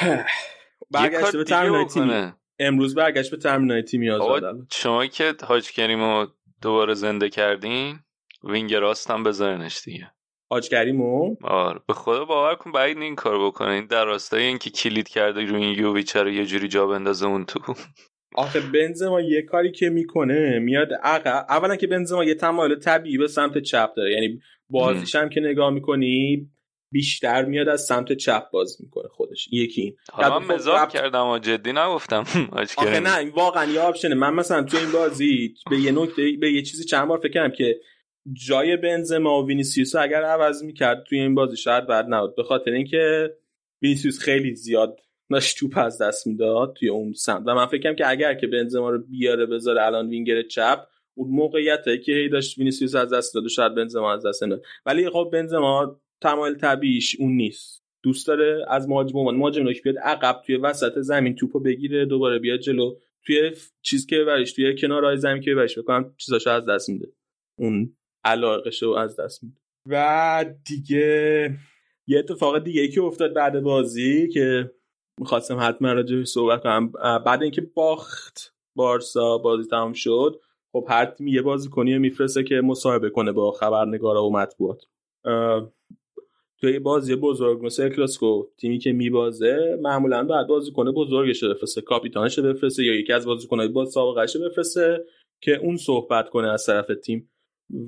برگشت 0.90 1.36
به 1.36 1.44
تمرینای 1.44 1.84
تیمی. 1.84 2.32
امروز 2.58 2.94
برگشت 2.94 3.30
به 3.30 3.36
تمرینای 3.36 3.82
تیمی 3.82 4.10
آزاد 4.10 4.66
شما 4.72 5.06
که 5.06 5.34
حاج 5.42 5.70
کریمو 5.70 6.26
دوباره 6.62 6.94
زنده 6.94 7.28
کردین 7.28 7.98
وینگ 8.44 8.74
راست 8.74 9.10
هم 9.10 9.22
بذارنش 9.22 9.82
دیگه. 9.84 10.10
حاج 10.50 10.68
کریمو؟ 10.68 11.36
آره 11.42 11.80
به 11.88 11.94
خدا 11.94 12.24
باور 12.24 12.54
کن 12.54 12.72
بعید 12.72 12.98
این 12.98 13.14
کار 13.14 13.46
بکنه. 13.46 13.70
این 13.70 13.86
در 13.86 14.04
راستای 14.04 14.42
اینکه 14.42 14.70
کلید 14.70 15.08
کرده 15.08 15.44
رو 15.44 15.56
این 15.56 15.78
یوویچ 15.78 16.16
رو 16.16 16.30
یه 16.30 16.46
جوری 16.46 16.68
جا 16.68 16.86
بندازه 16.86 17.26
اون 17.26 17.44
تو. 17.44 17.74
آخه 18.34 18.60
بنزما 18.60 19.20
یه 19.20 19.42
کاری 19.42 19.72
که 19.72 19.88
می‌کنه 19.90 20.58
میاد 20.58 20.88
عقب 21.02 21.46
اولا 21.48 21.76
که 21.76 21.86
بنزما 21.86 22.24
یه 22.24 22.34
تمایل 22.34 22.78
طبیعی 22.78 23.18
به 23.18 23.28
سمت 23.28 23.58
چپ 23.58 23.90
داره. 23.96 24.12
یعنی 24.12 24.40
بازیش 24.70 25.14
هم 25.14 25.28
که 25.28 25.40
نگاه 25.40 25.70
می‌کنی 25.70 26.50
بیشتر 26.90 27.44
میاد 27.44 27.68
از 27.68 27.80
سمت 27.80 28.12
چپ 28.12 28.50
باز 28.50 28.76
می‌کنه 28.80 29.08
خودش. 29.08 29.48
یکی 29.52 29.82
این. 29.82 29.96
حالا 30.12 30.38
من 30.38 30.54
مزاح 30.54 30.82
رب... 30.82 30.88
کردم 30.88 31.28
و 31.28 31.38
جدی 31.38 31.72
نگفتم. 31.72 32.24
آخه 32.76 33.00
نه 33.00 33.30
واقعا 33.30 33.72
یه 33.72 33.80
option 33.80 34.06
ه. 34.06 34.14
من 34.14 34.34
مثلا 34.34 34.62
تو 34.62 34.76
این 34.76 34.92
بازی 34.92 35.54
به 35.70 35.78
یه 35.78 35.92
نکته 35.92 36.32
به 36.40 36.52
یه 36.52 36.62
چیزی 36.62 36.84
چند 36.84 37.08
بار 37.08 37.18
فکر 37.18 37.32
کردم 37.32 37.54
که 37.54 37.80
جای 38.32 38.76
بنزما 38.76 39.42
و 39.42 39.46
وینیسیوس 39.46 39.94
اگر 39.96 40.22
عوض 40.22 40.62
می‌کرد 40.62 41.04
توی 41.08 41.20
این 41.20 41.34
بازی 41.34 41.56
شاید 41.56 41.86
بد 41.86 42.06
نبود. 42.08 42.36
به 42.36 42.42
خاطر 42.42 42.70
اینکه 42.70 43.34
وینیسیوس 43.82 44.18
خیلی 44.18 44.54
زیاد 44.54 45.00
داشت 45.30 45.58
توپ 45.58 45.78
از 45.78 46.02
دست 46.02 46.26
می‌داد 46.26 46.76
توی 46.78 46.88
اون 46.88 47.12
سمت. 47.12 47.42
و 47.46 47.54
من 47.54 47.66
فکرم 47.66 47.96
که 47.96 48.08
اگر 48.08 48.34
که 48.34 48.46
بنزما 48.46 48.90
رو 48.90 48.98
بیاره 48.98 49.46
بذاره 49.46 49.86
الان 49.86 50.08
وینگر 50.08 50.42
چپ 50.42 50.86
اون 51.14 51.30
موقعیته 51.30 51.98
که 51.98 52.12
هی 52.12 52.28
داشت 52.28 52.58
وینیسیوس 52.58 52.94
از 52.94 53.12
دست 53.12 53.34
داد 53.34 53.44
و 53.44 53.48
شاید 53.48 53.74
بنزما 53.74 54.12
از 54.12 54.26
دست 54.26 54.42
نداد 54.42 54.62
ولی 54.86 55.10
خب 55.10 55.30
بنزما 55.32 56.00
تمایل 56.20 56.54
طبیعیش 56.54 57.16
اون 57.20 57.32
نیست. 57.32 57.84
دوست 58.02 58.26
داره 58.26 58.64
از 58.68 58.88
مهاجم 58.88 59.18
مهاجم 59.18 59.64
بیاد 59.64 59.98
عقب 59.98 60.42
توی 60.46 60.56
وسط 60.56 60.98
زمین 60.98 61.34
توپو 61.34 61.60
بگیره 61.60 62.04
دوباره 62.04 62.38
بیاد 62.38 62.60
جلو. 62.60 62.94
توی 63.26 63.52
چیز 63.82 64.06
که 64.06 64.24
برش 64.24 64.52
توی 64.52 64.76
کنارهای 64.78 65.16
زمین 65.16 65.42
که 65.42 65.54
برش 65.54 65.78
بکنم 65.78 66.14
چیزاشو 66.16 66.50
از 66.50 66.66
دست 66.66 66.88
میده. 66.88 67.12
اون 67.58 67.96
علاقهشو 68.24 68.90
از 68.90 69.20
دست 69.20 69.44
میده. 69.44 69.56
و 69.86 70.44
دیگه 70.64 71.54
یه 72.06 72.18
اتفاق 72.18 72.58
دیگه 72.58 72.80
ای 72.80 72.88
که 72.88 73.02
افتاد 73.02 73.34
بعد 73.34 73.60
بازی 73.60 74.28
که 74.28 74.70
می‌خواستم 75.20 75.58
حتما 75.60 75.92
راجع 75.92 76.24
صحبت 76.24 76.62
کنم. 76.62 76.92
بعد 77.26 77.42
اینکه 77.42 77.60
باخت 77.60 78.54
بارسا 78.76 79.38
بازی 79.38 79.68
تمام 79.68 79.92
شد 79.92 80.40
خب 80.72 80.86
هر 80.88 81.04
تیم 81.04 81.26
یه 81.26 81.42
بازیکنی 81.42 81.98
میفرسته 81.98 82.42
که 82.42 82.54
مصاحبه 82.54 83.10
کنه 83.10 83.32
با 83.32 83.52
خبرنگارا 83.52 84.24
و 84.24 84.32
مطبوعات. 84.32 84.84
توی 86.60 86.78
بازی 86.78 87.16
بزرگ 87.16 87.64
مثل 87.64 87.88
کلاسکو 87.88 88.44
تیمی 88.60 88.78
که 88.78 88.92
میبازه 88.92 89.78
معمولا 89.82 90.24
بعد 90.24 90.46
بازیکن 90.46 90.92
بزرگش 90.92 91.44
بفرسته 91.44 91.80
کاپیتانش 91.80 92.38
بفرسته 92.38 92.84
یا 92.84 92.94
یکی 92.94 93.12
از 93.12 93.26
بازیکنهای 93.26 93.68
با 93.68 93.84
سابقهش 93.84 94.36
بفرسته 94.36 95.04
که 95.40 95.56
اون 95.56 95.76
صحبت 95.76 96.28
کنه 96.28 96.48
از 96.48 96.66
طرف 96.66 96.90
تیم 97.04 97.30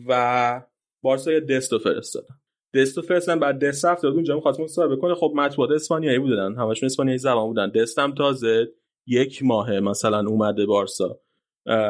و 0.09 0.63
بارسا 1.03 1.33
یه 1.33 1.41
دستو 1.41 1.79
فرستادن 1.79 2.35
دستو 2.75 3.03
فرستادن 3.03 3.41
بعد 3.41 3.59
دست 3.65 3.85
رفت 3.85 4.05
اونجا 4.05 4.35
می‌خواست 4.35 4.61
مصاحبه 4.61 4.97
کنه. 4.97 5.15
خب 5.15 5.33
مطبوعات 5.37 5.71
اسپانیایی 5.71 6.19
بودن 6.19 6.55
همشون 6.55 6.87
اسپانیایی 6.87 7.19
زبان 7.19 7.47
بودن. 7.47 7.71
دستم 7.71 8.15
تازه 8.15 8.73
یک 9.07 9.43
ماهه 9.43 9.81
مثلا 9.81 10.29
اومده 10.29 10.67
بارسا. 10.67 11.21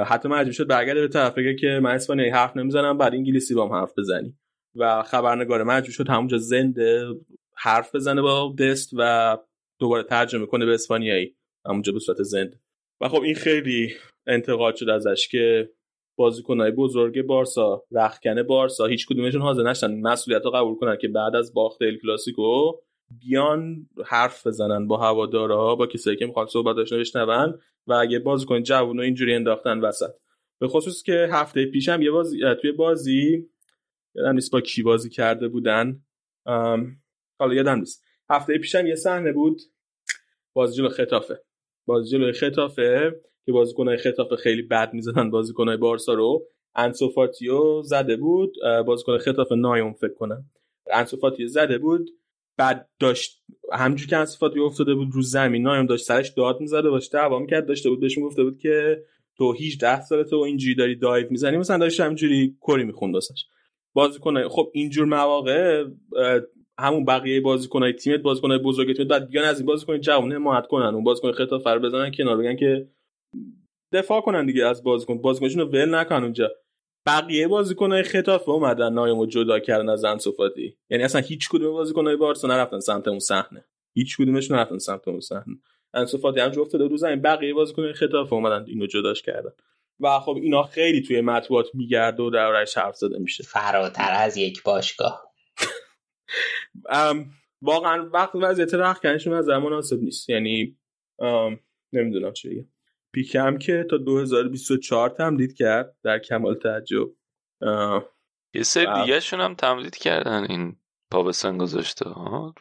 حتی 0.07 0.29
مجبور 0.29 0.53
شد 0.53 0.67
برگرده 0.67 1.01
به 1.01 1.09
طرف 1.09 1.35
که 1.61 1.81
من 1.83 1.91
اسپانیایی 1.91 2.31
حرف 2.31 2.57
نمی‌زنم 2.57 2.99
بعد 2.99 3.15
انگلیسی 3.15 3.55
بام 3.55 3.73
حرف 3.73 3.93
بزنی. 3.99 4.35
و 4.77 5.03
خبرنگار 5.03 5.63
مجبور 5.63 5.93
شد 5.93 6.09
همونجا 6.09 6.39
زنده 6.39 7.07
حرف 7.57 7.95
بزنه 7.95 8.23
با 8.23 8.55
دست 8.59 8.91
و 8.97 9.39
دوباره 9.79 10.03
ترجمه 10.03 10.47
کنه 10.47 10.67
به 10.67 10.75
اسپانیایی. 10.75 11.37
همونجا 11.67 11.93
به 11.93 11.99
صورت 11.99 12.23
زنده. 12.23 12.61
و 13.01 13.09
خب 13.09 13.23
این 13.23 13.35
خیلی 13.35 13.95
انتقاد 14.27 14.77
شد 14.77 14.89
ازش 14.89 15.29
که 15.29 15.71
بازیکنهای 16.17 16.71
بزرگ 16.71 17.23
بارسا 17.23 17.85
رخکن 17.93 18.43
بارسا 18.43 18.87
هیچ 18.87 19.07
کدومشون 19.07 19.43
حاضر 19.43 19.63
نشدن 19.63 20.01
مسئولیت 20.01 20.45
رو 20.45 20.51
قبول 20.51 20.75
کنن 20.75 20.97
که 20.97 21.09
بعد 21.09 21.37
از 21.37 21.55
باخت 21.55 21.83
ال 21.83 21.97
کلاسیکو 21.97 22.73
بیان 23.21 23.89
حرف 24.07 24.47
بزنن 24.47 24.87
با 24.87 24.97
هوادارها 24.97 25.75
با 25.75 25.87
کسایی 25.87 26.17
که 26.17 26.27
می‌خوان 26.27 26.47
صحبتاشون 26.47 26.99
بشنون 26.99 27.59
و 27.87 27.93
اگه 27.93 28.19
بازیکن 28.19 28.63
جوون 28.63 29.01
اینجوری 29.01 29.35
انداختن 29.35 29.81
وسط. 29.81 30.11
به 30.61 30.69
خصوص 30.69 31.03
که 31.03 31.29
هفته 31.33 31.67
پیشم 31.67 32.03
یه 32.03 32.11
بازی 32.11 32.41
توی 32.63 32.73
بازی 32.73 33.49
یادم 34.21 34.35
نیست 34.35 34.53
با 34.53 34.61
کی 34.61 34.83
بازی 34.83 35.11
کرده 35.11 35.49
بودن. 35.49 36.03
حالا 37.39 37.55
یادم 37.55 37.79
نیست. 37.79 38.05
هفته 38.31 38.59
پیشم 38.59 38.87
یه 38.87 38.95
صحنه 38.95 39.33
بود. 39.33 39.61
بازی 40.53 40.77
جلو 40.77 40.89
خطافه. 40.89 41.41
بازی 41.87 42.11
جلو 42.11 42.33
خطافه 42.33 43.21
که 43.47 43.53
بازیکنهای 43.53 43.97
خطافه 43.97 44.37
خیلی 44.37 44.63
بد 44.63 44.95
می‌زدن 44.95 45.31
بازیکنهای 45.31 45.77
بارسا 45.77 46.15
رو. 46.15 46.47
انسوفاتیو 46.75 47.83
زده 47.83 48.17
بود. 48.17 48.55
بازیکن 48.87 49.19
خطافه 49.19 49.55
نایون 49.55 49.93
فکر 49.93 50.15
کنم. 50.15 50.45
انسوفاتیو 50.93 51.49
زده 51.49 51.79
بود. 51.79 52.11
بعد 52.57 52.89
داشت 52.99 53.43
همجور 53.73 54.09
که 54.09 54.17
انسوفاتیو 54.17 54.63
افتاده 54.63 54.95
بود 54.95 55.09
رو 55.13 55.23
زمین 55.23 55.63
نایون 55.63 55.87
داشت 55.87 56.05
سرش 56.05 56.29
داد 56.29 56.61
می‌زده 56.61 56.91
باشه 56.91 57.11
دعوا 57.13 57.39
می‌کرد 57.39 57.67
داشته 57.67 57.91
بود 57.91 58.01
بهش 58.01 58.19
گفته 58.19 58.45
بود 58.45 58.59
که 58.59 59.03
تو 59.37 59.53
18 59.53 60.01
سالته 60.01 60.37
و 60.37 60.39
اینجوری 60.41 60.75
داری 60.75 60.97
دایو 60.97 61.27
می‌زنی. 61.31 61.57
مثلا 61.57 61.79
داشت 61.79 62.01
همجوری 62.01 62.57
کری 62.67 62.85
می‌خوند 62.85 63.15
واسش. 63.15 63.45
بازیکن 63.95 64.49
خب 64.49 64.71
اینجور 64.75 65.05
مواقع 65.05 65.85
همون 66.79 67.05
بقیه 67.05 67.41
بازیکنای 67.41 67.93
تیمت 67.93 68.21
بازیکنای 68.21 68.59
بزرگ 68.59 68.97
تیمت 68.97 69.09
بعد 69.09 69.29
بیان 69.31 69.45
از 69.45 69.59
این 69.59 69.67
بازیکن 69.67 70.01
جوونه 70.01 70.35
حمایت 70.35 70.67
کنن. 70.67 70.95
اون 70.95 71.05
بازیکن 71.05 71.33
خطافه 71.33 71.71
رو 71.71 71.81
بزنن 71.81 72.11
کنار 72.11 72.37
بگن 72.37 72.57
که 72.57 72.89
دفاع 73.93 74.21
کنن 74.21 74.47
دیگه 74.47 74.67
از 74.67 74.83
بازیکن. 74.83 75.19
بازیکنشون 75.19 75.61
رو 75.61 75.69
ول 75.69 75.95
نکنن 75.95 76.23
اونجا. 76.23 76.51
بقیه 77.07 77.49
بازیکنای 77.49 78.03
خطافه 78.03 78.51
اومدن 78.51 78.93
نایمو 78.93 79.27
جدا 79.27 79.59
کردن 79.59 79.89
از 79.89 80.05
انصفاتی 80.05 80.77
یعنی 80.91 81.05
اصلا 81.05 81.21
هیچ 81.21 81.49
کدوم 81.49 81.73
بازیکنای 81.73 82.17
بارسا 82.17 82.49
نرفتن 82.49 82.81
سمت 82.81 83.09
اون 83.09 83.19
صحنه. 83.19 83.65
هیچ 83.95 84.17
کدومشون 84.17 84.57
نرفتن 84.57 84.79
سمت 84.79 85.09
اون 85.09 85.21
صحنه. 85.21 85.59
انصفاتی 85.95 86.41
هم 86.41 86.61
افتاده 86.61 86.89
رو 86.89 86.97
زمین. 86.97 87.23
بقیه 87.23 87.55
بازیکنای 87.55 87.93
خطافه 87.93 88.33
اومدن 88.33 88.65
اینو 88.69 88.87
جداش 88.87 89.23
کردن. 89.23 89.53
و 90.01 90.21
خب 90.21 90.37
اینا 90.43 90.63
خیلی 90.63 91.03
توی 91.03 91.21
مطبوعات 91.21 91.67
میگرده 91.75 92.23
و 92.23 92.31
دربارش 92.31 92.79
حرف 92.79 92.97
زده 92.97 93.19
میشه. 93.19 93.45
فراتر 93.45 94.13
از 94.13 94.37
یک 94.37 94.63
باشگاه. 94.63 95.33
واقعا 97.63 98.11
وقت 98.13 98.31
وضعیت 98.35 98.75
رخکنشون 98.75 99.33
از 99.33 99.45
زمان 99.45 99.73
مناسب 99.73 100.01
نیست. 100.01 100.31
یعنی 100.31 100.79
نمی‌دونم 101.93 102.33
چه 102.33 102.51
بگم. 102.51 102.67
پیکم 103.13 103.59
که 103.59 103.87
تا 103.91 103.97
2024 103.97 105.11
تمدید 105.11 105.55
کرد 105.55 105.97
در 106.03 106.19
کمال 106.19 106.55
تعجب. 106.55 107.09
یه 108.55 108.63
سری 108.63 108.87
دیگه 109.03 109.21
شون 109.21 109.41
هم 109.41 109.55
تمدید 109.55 109.97
کردن 109.97 110.47
این 110.49 110.77
پابسن 111.11 111.59
گذاشته. 111.59 112.05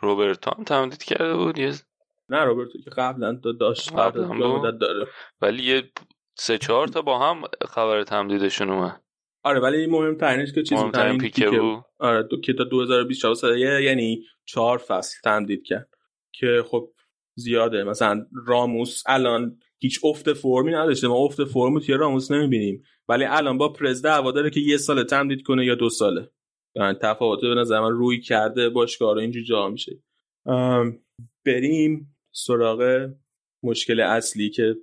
روبرتو 0.02 0.52
هم 0.58 0.64
تمدید 0.64 1.04
کرده 1.04 1.34
بود. 1.34 1.58
یه 1.58 1.74
نه 2.30 2.44
روبرتو 2.44 2.82
که 2.82 2.90
قبلا 2.90 3.42
داشت 3.60 3.94
قبلا 3.94 4.72
داره. 4.72 5.08
ولی 5.42 5.64
یه 5.64 5.84
سه 6.42 6.58
چهار 6.58 6.88
تا 6.88 7.02
با 7.02 7.20
هم 7.20 7.42
خبر 7.68 8.04
تمدیدشون 8.04 8.70
اومد. 8.70 9.02
آره 9.44 9.60
ولی 9.60 9.88
مهم 9.88 10.16
ترینش 10.16 10.54
که 10.54 10.64
چیزی 10.64 10.82
مهمترین 10.82 11.18
پیکه, 11.18 11.50
بود. 11.50 11.84
آره 12.00 12.24
دو 12.24 12.42
که 12.42 12.54
تا 12.54 12.64
2024 12.64 13.58
یعنی 13.58 14.24
چهار 14.46 14.78
فصل 14.78 15.18
تمدید 15.24 15.64
کرد 15.64 15.90
که 16.32 16.64
خب 16.68 16.90
زیاده. 17.36 17.84
مثلا 17.84 18.26
راموس 18.48 19.04
الان 19.06 19.60
هیچ 19.80 20.00
افت 20.04 20.34
فرمی 20.34 20.72
نداشته. 20.72 21.08
ما 21.08 21.16
افت 21.16 21.44
فرمی 21.44 21.82
توی 21.82 21.96
راموس 21.96 22.32
نمی‌بینیم. 22.32 22.84
ولی 23.08 23.26
الان 23.26 23.58
با 23.58 23.74
پرز 23.74 24.02
دعوا 24.02 24.32
داره 24.32 24.50
که 24.50 24.60
یه 24.60 24.78
سال 24.78 25.04
تمدید 25.04 25.44
کنه 25.44 25.66
یا 25.66 25.76
دو 25.76 25.90
ساله. 25.90 26.30
یعنی 26.76 26.94
تفاوت 27.02 27.42
به 27.42 27.56
نظر 27.56 27.80
من 27.80 27.92
روی 27.92 28.22
کرده 28.22 28.70
باشگاه 28.70 29.14
رو 29.14 29.20
اینجور 29.20 29.44
جا 29.44 29.70
میشه. 29.70 30.04
بریم 31.46 32.16
سراغ 32.32 33.10
مشکل 33.64 34.00
اصلی 34.00 34.50
که 34.50 34.76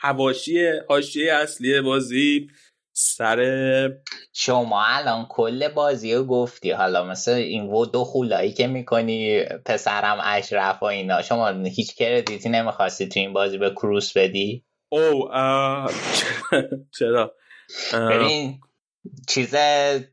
حواشی 0.00 0.66
حاشیه 0.88 1.34
اصلی 1.34 1.80
بازی 1.80 2.48
سر 2.92 3.90
شما 4.32 4.84
الان 4.84 5.26
کل 5.28 5.68
بازی 5.68 6.14
رو 6.14 6.24
گفتی. 6.24 6.70
حالا 6.70 7.04
مثل 7.04 7.30
این 7.30 7.66
و 7.66 7.86
دو 7.86 8.04
خولایی 8.04 8.52
که 8.52 8.66
می‌کنی 8.66 9.44
پسرم 9.64 10.18
اشرف 10.24 10.82
و 10.82 10.84
اینا. 10.84 11.22
شما 11.22 11.48
هیچ 11.48 11.94
کردیتی 11.94 12.48
نمی‌خواستی 12.48 13.08
تو 13.08 13.20
این 13.20 13.32
بازی 13.32 13.58
به 13.58 13.70
کروس 13.70 14.16
بدی؟ 14.16 14.64
او 14.88 15.28
چرا؟ 16.98 17.34
ببین 17.92 18.60
چیز 19.28 19.54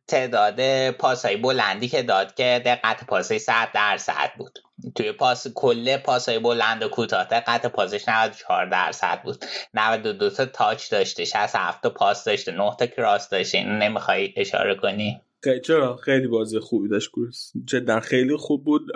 تعداد 0.07 0.91
پاسای 0.91 1.37
بلندی 1.37 1.87
که 1.87 2.03
داد 2.03 2.33
که 2.33 2.61
دقت 2.65 3.05
پاسای 3.07 3.39
100 3.39 3.69
درصد 3.73 4.31
بود. 4.37 4.59
توی 4.95 5.11
پاس 5.11 5.47
کل 5.55 5.97
پاسای 5.97 6.39
بلند 6.39 6.83
و 6.83 6.87
کوتاه. 6.87 7.23
دقت 7.23 7.65
پاسش 7.65 8.09
94 8.09 8.65
درصد 8.65 9.21
بود. 9.23 9.45
92 9.73 10.29
تا 10.29 10.45
تاچ 10.45 10.91
داشته 10.91 11.25
67 11.25 11.83
تا 11.83 11.89
پاس 11.89 12.23
داشته 12.23 12.51
9 12.51 12.71
تا 12.79 12.85
کراس 12.85 13.29
داشته. 13.29 13.57
اینو 13.57 13.77
نمی‌خوای 13.77 14.33
اشاره 14.37 14.75
کنی؟ 14.75 15.21
چرا؟ 15.63 15.95
خیلی 15.95 16.27
بازی 16.27 16.59
خوبی 16.59 16.89
داشت 16.89 17.09
کروس 17.09 17.51
جدا 17.65 17.99
خیلی 17.99 18.37
خوب 18.37 18.63
بود. 18.63 18.93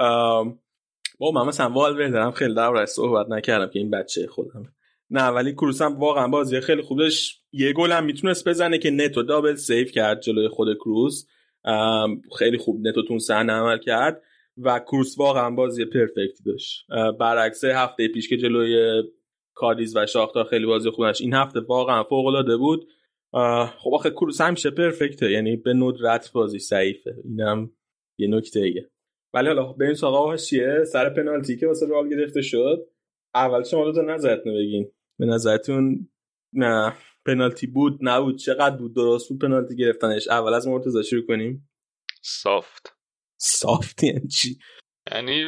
با 1.19 1.31
من 1.33 1.45
مثلا 1.47 1.69
والور 1.69 2.07
دارم 2.07 2.31
خیلی 2.31 2.55
در 2.55 2.85
صحبت 2.85 3.29
نکردم 3.29 3.69
که 3.69 3.79
این 3.79 3.91
بچه 3.91 4.27
خودم. 4.27 4.73
نه 5.09 5.27
ولی 5.27 5.53
کروس 5.53 5.81
هم 5.81 5.99
واقعا 5.99 6.27
بازی 6.27 6.59
خیلی 6.61 6.81
خوب 6.81 6.99
داشت. 6.99 7.43
یه 7.51 7.73
گل 7.73 7.91
هم 7.91 8.05
می‌تونست 8.05 8.47
بزنه 8.47 8.77
که 8.77 8.91
نتو 8.91 9.23
دابل 9.23 9.55
سیف 9.55 9.91
کرد 9.91 10.21
جلوی 10.21 10.47
خود 10.47 10.77
کروس 10.77 11.25
خیلی 12.39 12.57
خوب 12.57 12.87
نتو 12.87 13.03
تون 13.03 13.19
سحن 13.19 13.49
عمل 13.49 13.77
کرد. 13.77 14.21
و 14.57 14.79
کروس 14.79 15.17
واقعا 15.17 15.49
بازی 15.49 15.85
پرفکتی 15.85 16.43
داشت. 16.45 16.87
برعکس 17.19 17.63
هفته 17.63 18.07
پیش 18.07 18.29
که 18.29 18.37
جلوی 18.37 19.03
کادیز 19.55 19.95
و 19.95 20.05
شاختار 20.05 20.45
خیلی 20.45 20.65
بازی 20.65 20.89
خوب 20.89 21.05
داشت 21.05 21.21
این 21.21 21.33
هفته 21.33 21.59
واقعا 21.59 22.03
فوق 22.03 22.25
العاده 22.25 22.57
بود 22.57 22.87
خب 23.77 23.93
آخه 23.93 24.09
کروس 24.09 24.41
همیشه 24.41 24.69
پرفکته 24.69 25.31
یعنی 25.31 25.55
به 25.55 25.73
ندرت 25.73 26.31
بازی 26.31 26.59
ضعیفه. 26.59 27.15
اینم 27.23 27.71
یه 28.19 28.27
نکته 28.27 28.59
ایه. 28.59 28.89
ولی 29.33 29.47
حالا 29.47 29.73
به 29.73 29.85
این 29.85 29.93
سراغ 29.93 30.35
چیه؟ 30.35 30.83
سر 30.83 31.09
پنالتی 31.09 31.57
که 31.57 31.67
واسه 31.67 31.87
رئال 31.87 32.09
گرفته 32.09 32.41
شد. 32.41 32.87
اول 33.35 33.63
شما 33.63 33.85
دو 33.85 33.93
تا 33.93 34.01
نظرتون 34.01 34.53
بگین. 34.53 34.91
به 35.19 35.25
نظرتون 35.25 36.09
نه 36.53 36.93
پنالتی 37.25 37.67
بود 37.67 37.99
نبود 38.01 38.37
چقدر 38.37 38.77
بود؟ 38.77 38.95
درست 38.95 39.29
بود 39.29 39.41
پنالتی 39.41 39.75
گرفتنش؟ 39.75 40.27
اول 40.27 40.53
از 40.53 40.67
مرتضی 40.67 41.03
شروع 41.03 41.25
کنیم. 41.25 41.69
سافت. 42.21 42.96
سافت 43.37 44.03
یعنی 44.03 44.27
چی 44.27 44.59
یعنی 45.11 45.43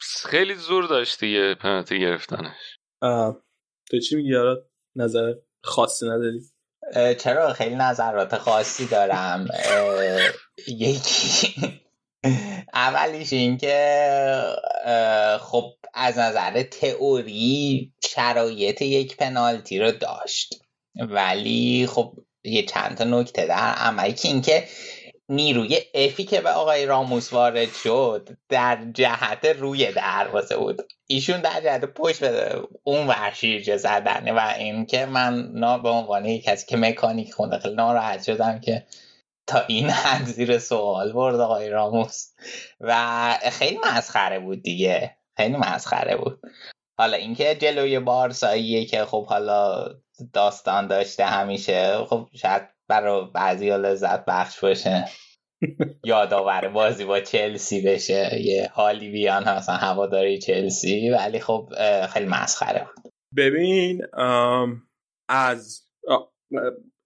خیلی 0.00 0.54
زور 0.54 0.86
داشت 0.86 1.20
دیگه 1.20 1.54
پنالتی 1.54 2.00
گرفتنش. 2.00 2.78
تو 3.90 4.00
چی 4.08 4.16
میگی 4.16 4.34
نظر 4.96 5.34
خاصی 5.62 6.06
نداری؟ 6.06 6.40
چرا 7.14 7.52
خیلی 7.52 7.74
نظرات 7.74 8.38
خاصی 8.38 8.86
دارم؟ 8.86 9.46
یکی 10.68 11.54
اولیش 12.74 13.32
این 13.32 13.56
که 13.56 13.76
خب 15.40 15.72
از 15.94 16.18
نظر 16.18 16.62
تئوری 16.62 17.92
شرایط 18.04 18.82
یک 18.82 19.16
پنالتی 19.16 19.78
رو 19.78 19.92
داشت. 19.92 20.54
ولی 20.96 21.86
خب 21.90 22.14
یه 22.44 22.62
چند 22.66 22.96
تا 22.96 23.04
نکته 23.04 23.46
در 23.46 23.74
عملی 23.76 24.12
که 24.12 24.28
اینکه 24.28 24.64
نیروی 25.32 25.78
افی 25.94 26.24
که 26.24 26.40
به 26.40 26.50
آقای 26.50 26.86
راموس 26.86 27.32
وارد 27.32 27.72
شد 27.72 28.28
در 28.48 28.78
جهت 28.94 29.44
روی 29.44 29.92
دروازه 29.92 30.56
بود. 30.56 30.82
ایشون 31.06 31.40
در 31.40 31.60
جهت 31.60 31.84
پشت 31.84 32.24
بده 32.24 32.60
اون 32.82 33.06
ورشیرجه 33.06 33.76
زدنه 33.76 34.32
و 34.32 34.54
اینکه 34.58 35.06
من 35.06 35.52
به 35.82 35.88
عنوان 35.88 36.38
کسی 36.38 36.66
که 36.66 36.76
مکانیک 36.76 37.32
خونده 37.32 37.58
خیلی 37.58 37.74
ناراحت 37.74 38.22
شدم 38.22 38.60
که 38.60 38.86
تا 39.46 39.64
این 39.66 39.90
حد 39.90 40.24
زیر 40.24 40.58
سوال 40.58 41.12
برد 41.12 41.40
آقای 41.40 41.70
راموس. 41.70 42.32
و 42.80 43.38
خیلی 43.52 43.78
مسخره 43.84 44.38
بود 44.38 44.62
دیگه. 44.62 45.16
خیلی 45.36 45.56
مسخره 45.56 46.16
بود. 46.16 46.40
حالا 46.98 47.16
اینکه 47.16 47.54
جلوی 47.54 47.98
بارساییه 47.98 48.84
که 48.84 49.04
خب 49.04 49.26
حالا 49.26 49.86
داستان 50.32 50.86
داشته 50.86 51.24
همیشه 51.24 52.04
خب 52.04 52.28
شاید 52.34 52.71
برای 52.92 53.26
بعضی 53.34 53.70
لذت 53.70 54.24
بخش 54.24 54.60
باشه. 54.60 55.04
یادآور 56.04 56.68
بازی 56.68 57.04
با 57.04 57.20
چلسی 57.20 57.80
بشه. 57.80 58.40
یه 58.40 58.70
حالی 58.72 59.10
بیان 59.10 59.42
مثلا 59.56 59.74
هواداری 59.74 60.38
چلسی. 60.38 61.10
ولی 61.10 61.40
خب 61.40 61.72
خیلی 62.12 62.26
مسخره 62.26 62.86
بود. 62.86 63.12
ببین 63.36 64.02
از 65.28 65.88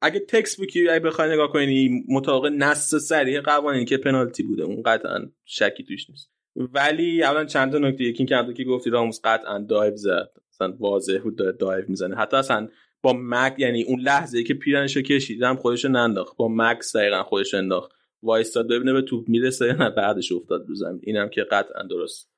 اگه 0.03 0.20
تکس 0.20 0.57
بوکی 0.57 0.88
اگه 0.88 1.01
بخوای 1.01 1.33
نگاه 1.33 1.53
کنی 1.53 2.05
مطابق 2.09 2.53
نص 2.53 2.94
سریع 2.94 3.40
قوانین 3.40 3.85
که 3.85 3.96
پنالتی 3.96 4.42
بوده. 4.42 4.62
اون 4.62 4.83
قطعا 4.83 5.18
شکی 5.44 5.85
توش 5.85 6.11
نیست. 6.11 6.31
ولی 6.57 7.22
اولا 7.22 7.44
چند 7.44 7.72
تا 7.72 7.79
نکته. 7.79 8.05
یکی 8.05 8.27
که 8.27 8.64
گفتی 8.64 8.90
راموس 8.90 9.20
قطعا 9.25 9.59
دایو 9.59 9.96
زد. 9.96 10.31
مثلا 10.53 10.77
واضح 10.79 11.18
بود 11.18 11.37
داره 11.38 11.53
دایو 11.53 11.85
می‌زنه. 11.88 12.16
حتی 12.16 12.37
اصلا 12.37 12.68
با 13.07 13.12
مک 13.12 13.55
یعنی 13.59 13.83
اون 13.83 14.01
لحظه 14.01 14.42
که 14.42 14.55
پیرنشو 14.55 15.03
کشیدم 15.03 15.57
خودش 15.57 15.85
ننداخت. 15.85 16.37
با 16.37 16.49
مکس 16.49 16.97
دقیقا 16.97 17.23
خودش 17.23 17.55
انداخت. 17.55 17.92
وایستاد 18.23 18.69
ببینه 18.69 18.92
به 18.92 19.03
توپ 19.03 19.29
می‌رسه 19.29 19.73
نه 19.73 19.90
بعدش 19.90 20.33
افتاد 20.33 20.69
رو 20.69 20.75
زمین. 20.75 21.01
اینم 21.03 21.29
که 21.29 21.42
قطعا 21.42 21.83
درست. 21.83 22.31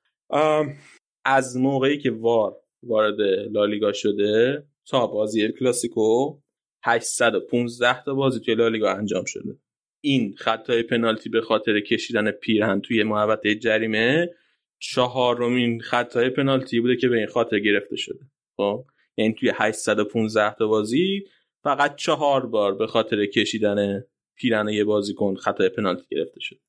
از 1.25 1.57
موقعی 1.57 1.99
که 1.99 2.11
وار 2.11 2.57
وارد 2.83 3.21
لالیگا 3.51 3.93
شده 3.93 4.67
تا 4.87 5.07
بازی 5.07 5.53
کلاسیکو 5.53 6.39
815 6.85 8.03
تا 8.05 8.15
بازی 8.15 8.41
توی 8.41 8.55
لالیگا 8.55 8.93
انجام 8.93 9.25
شده. 9.25 9.57
این 10.01 10.35
خطای 10.39 10.83
پنالتی 10.83 11.29
به 11.29 11.41
خاطر 11.41 11.81
کشیدن 11.81 12.31
پیرهن 12.31 12.81
توی 12.81 13.03
محوطه 13.03 13.55
جریمه 13.55 14.31
چهارمین 14.79 15.81
خطای 15.81 16.31
پنالتی 16.31 16.81
بوده 16.81 16.97
که 16.97 17.09
به 17.09 17.17
این 17.17 17.27
خاطر 17.27 17.59
گرفته 17.59 17.97
شده. 17.97 18.21
خب؟ 18.57 18.85
یعنی 19.19 19.35
توی 19.35 19.53
815 19.55 20.55
تا 20.55 20.67
بازی 20.67 21.25
فقط 21.65 21.97
چهار 21.97 22.47
بار 22.47 22.75
به 22.75 22.87
خاطر 22.87 23.27
کشیدن 23.27 24.05
پیرن 24.37 24.69
یه 24.69 24.85
بازیکن 24.85 25.35
خطای 25.35 25.69
پنالتی 25.69 26.07
گرفته 26.11 26.41
شد. 26.41 26.61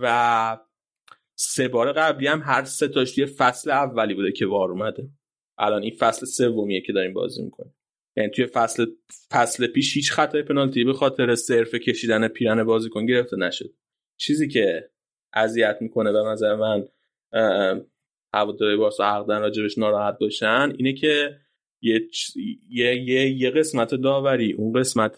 و 0.00 0.58
سه 1.34 1.68
بار 1.68 1.92
قبلی 1.92 2.26
هم 2.26 2.42
هر 2.44 2.64
سه 2.64 2.88
تاش 2.88 3.14
توی 3.14 3.26
فصل 3.26 3.70
اولی 3.70 4.14
بوده 4.14 4.32
که 4.32 4.46
وار 4.46 4.70
اومده. 4.70 5.08
الان 5.58 5.82
این 5.82 5.96
فصل 5.98 6.26
سومیه 6.26 6.80
که 6.80 6.92
داریم 6.92 7.12
بازی 7.12 7.42
می‌کنیم. 7.42 7.74
یعنی 8.16 8.30
توی 8.30 8.46
فصل 8.46 8.86
فصل 9.30 9.66
پیش 9.66 9.96
هیچ 9.96 10.12
خطای 10.12 10.42
پنالتی 10.42 10.84
به 10.84 10.92
خاطر 10.92 11.34
صرف 11.34 11.74
کشیدن 11.74 12.28
پیرن 12.28 12.64
بازیکن 12.64 13.06
گرفته 13.06 13.36
نشد. 13.36 13.74
چیزی 14.16 14.48
که 14.48 14.90
اذیت 15.32 15.78
می‌کنه 15.80 16.12
به 16.12 16.18
نظر 16.18 16.54
من 16.54 16.88
هواداری 18.34 18.76
بارسا 18.76 19.04
حقدن 19.04 19.40
راجبش 19.40 19.78
ناراحت 19.78 20.18
باشن 20.18 20.72
اینه 20.76 20.92
که 20.92 21.40
یه, 21.82 22.00
یه, 22.70 23.02
یه, 23.02 23.30
یه 23.30 23.50
قسمت 23.50 23.94
داوری. 23.94 24.52
اون 24.52 24.72
قسمت 24.72 25.16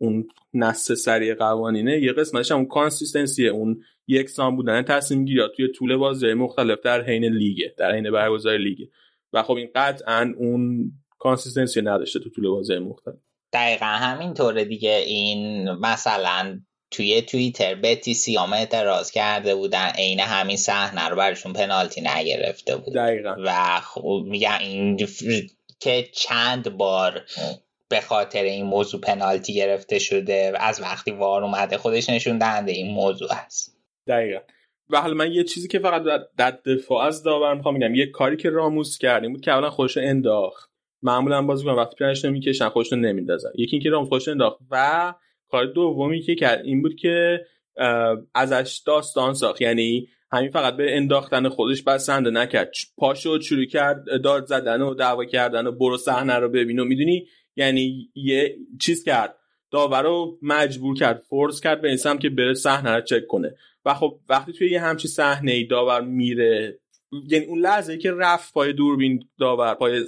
اون 0.00 0.28
نص 0.54 0.92
سریع 0.92 1.34
قوانینه 1.34 2.02
یه 2.02 2.12
قسمتش 2.12 2.50
هم 2.50 2.56
اون 2.56 2.66
consistency 2.66 3.43
ه 3.43 3.50
اون 3.50 3.82
یکسان 4.06 4.56
بودن 4.56 4.82
تصمیم 4.82 5.24
گیری 5.24 5.40
توی 5.56 5.68
طول 5.72 5.96
بازی 5.96 6.34
مختلف 6.34 6.78
در 6.80 7.04
حین 7.04 7.24
لیگه 7.24 7.74
در 7.78 7.92
حین 7.94 8.10
برگزاری 8.10 8.56
لیگه 8.56 8.88
و 9.32 9.42
خب 9.42 9.54
این 9.54 9.68
قطعا 9.74 10.34
اون 10.38 10.92
consistency 11.18 11.82
نداشته 11.82 12.18
تو 12.18 12.30
طول 12.30 12.48
بازی 12.48 12.78
مختلف. 12.78 13.16
دقیقا 13.52 13.86
همینطوره 13.86 14.64
دیگه. 14.64 15.02
این 15.06 15.70
مثلا 15.72 16.60
توی 16.90 17.22
توییتر 17.22 17.74
بتیسیام 17.74 18.52
اعتراض 18.52 19.10
کرده 19.10 19.54
بودن 19.54 19.88
عین 19.98 20.20
همین 20.20 20.56
صحنه 20.56 21.08
رو 21.08 21.16
برشون 21.16 21.52
پنالتی 21.52 22.00
نگرفته 22.00 22.76
بود. 22.76 22.94
دقیقا. 22.94 23.34
و 23.44 23.80
خب 23.80 24.24
میگن 24.26 24.58
این 24.60 24.96
که 25.80 26.08
چند 26.12 26.76
بار 26.76 27.24
به 27.88 28.00
خاطر 28.00 28.42
این 28.42 28.66
موضوع 28.66 29.00
پنالتی 29.00 29.54
گرفته 29.54 29.98
شده 29.98 30.52
از 30.60 30.80
وقتی 30.80 31.10
وار 31.10 31.44
اومده 31.44 31.78
خودش 31.78 32.10
نشون 32.10 32.38
دهنده 32.38 32.72
این 32.72 32.90
موضوع 32.94 33.28
است 33.32 33.76
دقیقا. 34.06 34.40
و 34.90 35.00
حالا 35.00 35.14
من 35.14 35.32
یه 35.32 35.44
چیزی 35.44 35.68
که 35.68 35.78
فقط 35.78 36.02
در 36.36 36.50
دفاع 36.50 37.06
از 37.06 37.22
داور 37.22 37.54
می‌خوام 37.54 37.74
میگم 37.74 37.94
یه 37.94 38.06
کاری 38.06 38.36
که 38.36 38.50
راموس 38.50 38.98
کردیم 38.98 39.32
بود 39.32 39.40
که 39.40 39.50
اولا 39.50 39.70
خودش 39.70 39.96
انداخت. 39.96 40.70
معمولا 41.02 41.42
بازی 41.42 41.64
کنم 41.64 41.76
وقتی 41.76 41.96
پیرنش 41.96 42.24
نمی‌کشن 42.24 42.68
خودش 42.68 42.92
نمیندازن. 42.92 43.50
یکی 43.54 43.76
اینکه 43.76 43.90
راموس 43.90 44.08
خودش 44.08 44.28
انداخت 44.28 44.58
و 44.70 45.14
کار 45.48 45.66
دومی 45.66 46.20
که 46.20 46.34
کرد 46.34 46.64
این 46.64 46.82
بود 46.82 46.96
که 46.96 47.46
ازش 48.34 48.82
داستان 48.86 49.34
ساخت. 49.34 49.60
یعنی 49.60 50.08
همین 50.32 50.50
فقط 50.50 50.76
به 50.76 50.96
انداختن 50.96 51.48
خودش 51.48 51.82
بسنده 51.82 52.30
نکرد. 52.30 52.70
پاشو 52.96 53.40
شروع 53.40 53.64
کرد 53.64 54.04
داد 54.24 54.46
زدن 54.46 54.82
و 54.82 54.94
دعوا 54.94 55.24
کردن 55.24 55.66
و 55.66 55.72
برو 55.72 55.96
صحنه 55.96 56.34
رو 56.34 56.48
ببین 56.48 56.78
و 56.78 56.84
می‌دونی؟ 56.84 57.26
یعنی 57.56 58.10
یه 58.14 58.56
چیز 58.80 59.04
کرد. 59.04 59.34
داور 59.70 60.02
رو 60.02 60.38
مجبور 60.42 60.96
کرد 60.96 61.22
force 61.28 61.60
کرد 61.60 61.80
به 61.80 61.88
این 61.88 62.18
که 62.18 62.30
بره 62.30 62.54
صحنه 62.54 62.90
رو 62.90 63.00
چک 63.00 63.26
کنه. 63.26 63.54
و 63.84 63.94
خب 63.94 64.20
وقتی 64.28 64.52
توی 64.52 64.70
یه 64.70 64.80
همچی 64.80 65.08
صحنه 65.08 65.52
ای 65.52 65.64
داور 65.64 66.00
میره 66.00 66.78
یعنی 67.28 67.44
اون 67.44 67.58
لحظه 67.58 67.92
ای 67.92 67.98
که 67.98 68.12
رفت 68.12 68.54
پای 68.54 68.72
دوربین 68.72 69.28
داور 69.38 69.74
پای 69.74 70.04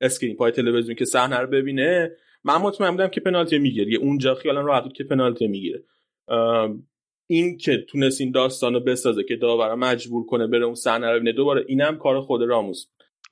screen 0.00 0.36
پای 0.36 0.52
تلویزیون 0.52 0.96
که 0.96 1.04
صحنه 1.04 1.38
رو 1.38 1.46
ببینه 1.46 2.10
من 2.44 2.56
مطمئن 2.56 2.90
بودم 2.90 3.08
که 3.08 3.20
پنالتی 3.20 3.58
می‌گیره. 3.58 3.96
اونجا 3.96 4.34
خیالم 4.34 4.64
راحت 4.64 4.82
بود 4.82 4.92
که 4.92 5.04
پنالتی 5.04 5.46
می‌گیره. 5.46 5.82
این 7.30 7.56
که 7.56 7.86
تونست 7.88 8.20
این 8.20 8.30
داستان 8.30 8.74
رو 8.74 8.80
بسازه 8.80 9.24
که 9.24 9.36
داورا 9.36 9.76
مجبور 9.76 10.26
کنه 10.26 10.46
بره 10.46 10.64
اون 10.64 10.74
صحنه 10.74 11.10
رو 11.10 11.16
ببینه 11.16 11.32
دوباره 11.32 11.64
اینم 11.68 11.98
کار 11.98 12.20
خود 12.20 12.42
راموس 12.42 12.86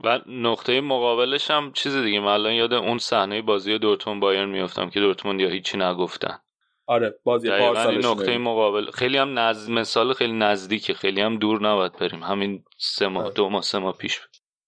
و 0.05 0.21
نقطه 0.27 0.81
مقابلش 0.81 1.51
هم 1.51 1.73
چیز 1.73 1.97
دیگه 1.97 2.21
من 2.21 2.27
الان 2.27 2.53
یاد 2.53 2.73
اون 2.73 2.99
صحنه 2.99 3.43
بازی 3.43 3.79
دورتموند 3.79 4.21
بایرن 4.21 4.49
میافتم 4.49 4.91
که 4.91 5.01
دورتموند 5.01 5.41
یا 5.41 5.49
هیچی 5.49 5.79
نگفتن. 5.79 6.39
آره 6.87 7.19
بازی 7.25 7.49
پارسال 7.49 8.07
نقطه 8.07 8.39
مقابل 8.39 8.91
خیلی 8.91 9.17
هم 9.17 9.39
نز... 9.39 9.71
مثال 9.71 10.13
خیلی 10.13 10.33
نزدیکه 10.33 10.95
خیلی 10.95 11.21
هم 11.21 11.39
دور 11.39 11.63
نباید 11.63 11.93
بریم. 11.93 12.23
همین 12.23 12.65
سه 12.77 13.09
ماه 13.09 13.25
آره. 13.25 13.35
دو 13.35 13.49
ماه 13.49 13.63
سه 13.63 13.79
ماه 13.79 13.97
پیش. 13.99 14.21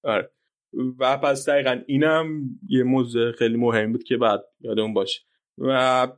آره. 0.04 0.30
و 0.98 1.18
پس 1.18 1.48
دقیقا 1.48 1.80
اینم 1.86 2.40
یه 2.68 2.82
موضوع 2.82 3.32
خیلی 3.32 3.56
مهم 3.56 3.92
بود 3.92 4.04
که 4.04 4.16
بعد 4.16 4.44
یادمون 4.60 4.94
باشه. 4.94 5.20
و 5.58 6.08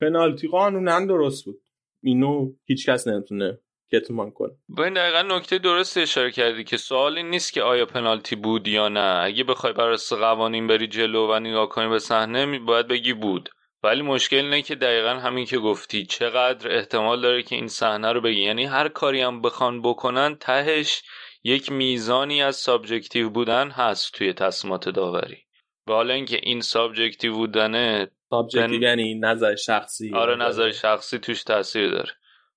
پنالتی 0.00 0.48
قانونا 0.48 1.06
درست 1.06 1.44
بود. 1.44 1.60
اینو 2.02 2.52
هیچکس 2.64 3.08
نمی‌تونه 3.08 3.58
کتمان 3.92 4.30
کنه. 4.30 4.50
با 4.68 4.84
این 4.84 4.94
دقیقا 4.94 5.22
نکته 5.22 5.58
درست 5.58 5.98
اشاره 5.98 6.30
کردی 6.30 6.64
که 6.64 6.76
سوال 6.76 7.16
این 7.16 7.30
نیست 7.30 7.52
که 7.52 7.62
آیا 7.62 7.86
پنالتی 7.86 8.36
بود 8.36 8.68
یا 8.68 8.88
نه. 8.88 9.20
اگه 9.24 9.44
بخوای 9.44 9.72
بر 9.72 9.96
قوانین 10.10 10.66
بری 10.66 10.86
جلو 10.86 11.26
و 11.26 11.38
نگاه 11.38 11.68
کنی 11.68 11.88
به 11.88 11.98
صحنه 11.98 12.58
باید 12.58 12.88
بگی 12.88 13.12
بود. 13.12 13.48
ولی 13.82 14.02
مشکل 14.02 14.36
اینه 14.36 14.62
که 14.62 14.74
دقیقا 14.74 15.08
همین 15.08 15.46
که 15.46 15.58
گفتی 15.58 16.06
چقدر 16.06 16.76
احتمال 16.76 17.20
داره 17.20 17.42
که 17.42 17.56
این 17.56 17.68
صحنه 17.68 18.12
رو 18.12 18.20
بگیری. 18.20 18.42
یعنی 18.42 18.64
هر 18.64 18.88
کاری 18.88 19.20
هم 19.20 19.42
بخوان 19.42 19.82
بکنن 19.82 20.36
تهش 20.40 21.02
یک 21.44 21.72
میزانی 21.72 22.42
از 22.42 22.56
subjective 22.56 23.30
بودن 23.30 23.70
هست 23.70 24.12
توی 24.12 24.32
تصمیمات 24.32 24.88
داوری. 24.88 25.38
و 25.86 25.92
حالا 25.92 26.14
اینکه 26.14 26.40
این 26.42 26.60
subjective 26.60 27.32
بودنه 27.32 28.10
subjective 28.30 28.82
یعنی 28.82 29.14
نظر 29.14 29.56
شخصی 29.56 30.14
آره 30.14 30.36
نظر 30.36 30.70
شخصی 30.70 31.18
توش 31.18 31.44
تاثیر 31.44 31.90
داره. 31.90 32.12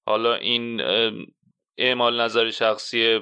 حالا 0.05 0.35
این 0.35 0.81
اعمال 1.77 2.21
نظر 2.21 2.49
شخصی 2.49 3.19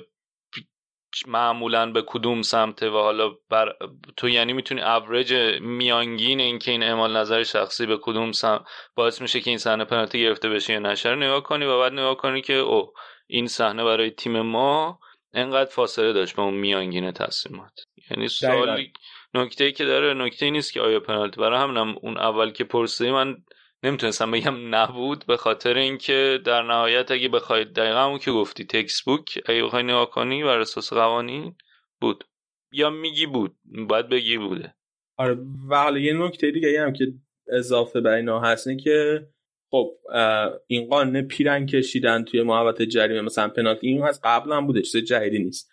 معمولا 1.28 1.92
به 1.92 2.04
کدوم 2.08 2.42
سمته 2.42 2.90
و 2.90 2.98
حالا 2.98 3.30
بر 3.50 3.76
تو 4.18 4.30
یعنی 4.30 4.54
می‌تونی 4.54 4.82
اوریج 4.82 5.34
میانگین 5.62 6.40
اینکه 6.40 6.72
این 6.72 6.84
اعمال 6.84 7.18
نظر 7.18 7.44
شخصی 7.44 7.86
به 7.86 7.98
کدوم 8.02 8.32
سمت 8.32 8.62
باعث 8.96 9.22
میشه 9.22 9.40
که 9.40 9.50
این 9.50 9.58
صحنه 9.58 9.86
پنالتی 9.86 10.22
گرفته 10.22 10.50
بشه 10.50 10.74
یا 10.74 10.80
نشه 10.80 11.16
نگاه 11.16 11.44
کنی 11.44 11.66
و 11.66 11.80
بعد 11.80 11.94
نگاه 11.94 12.18
کنی 12.18 12.42
که 12.42 12.54
او 12.54 12.94
این 13.28 13.48
صحنه 13.48 13.84
برای 13.84 14.12
تیم 14.12 14.42
ما 14.42 15.00
انقدر 15.34 15.72
فاصله 15.72 16.14
داشت 16.14 16.36
به 16.36 16.42
اون 16.42 16.54
میانگین 16.54 17.12
تصمیمات. 17.12 17.74
یعنی 18.12 18.28
سوالی 18.28 18.94
نکته 19.34 19.72
که 19.72 19.86
داره 19.86 20.14
نکته 20.14 20.50
نیست 20.50 20.74
که 20.74 20.82
آیا 20.82 21.00
پنالتی. 21.00 21.42
برای 21.42 21.60
همینم 21.60 21.96
اون 22.02 22.18
اول 22.18 22.52
که 22.52 22.64
پرسیدی 22.64 23.12
من 23.12 23.36
نمی‌تونستم 23.84 24.32
بگم 24.32 24.76
نبود 24.76 25.26
به 25.26 25.38
خاطر 25.38 25.78
اینکه 25.78 26.40
در 26.46 26.62
نهایت 26.64 27.12
اگه 27.12 27.30
بخواید 27.30 27.74
دقیقا 27.74 28.00
همون 28.00 28.20
که 28.20 28.32
گفتی 28.32 28.66
تکس 28.66 29.02
بوک 29.02 29.40
اگه 29.46 29.64
بخوای 29.64 29.84
نگاه 29.84 30.10
کنی 30.10 30.44
بر 30.44 30.60
اساس 30.60 30.94
قوانین 30.94 31.56
بود. 32.02 32.24
یا 32.72 32.90
میگی 32.90 33.26
بود 33.26 33.56
باید 33.88 34.10
بگی 34.10 34.38
بوده. 34.38 34.74
آره 35.18 35.38
و 35.70 35.98
یه 35.98 36.14
نکته 36.14 36.52
دیگه 36.52 36.82
هم 36.82 36.94
که 36.94 37.06
اضافه 37.48 38.02
بر 38.02 38.12
اینا 38.12 38.40
هست 38.40 38.68
که 38.84 39.28
خب 39.72 39.92
این 40.68 40.90
قانون 40.90 41.22
پیرن 41.22 41.66
کشیدن 41.66 42.24
توی 42.24 42.44
محوطه 42.44 42.86
جریمه 42.86 43.22
مثلا 43.22 43.50
پنالتی 43.50 43.88
این 43.88 44.06
قبل 44.24 44.52
هم 44.52 44.68
بوده 44.68 44.82
چیز 44.82 44.98
جدیدی 44.98 45.40
نیست. 45.40 45.72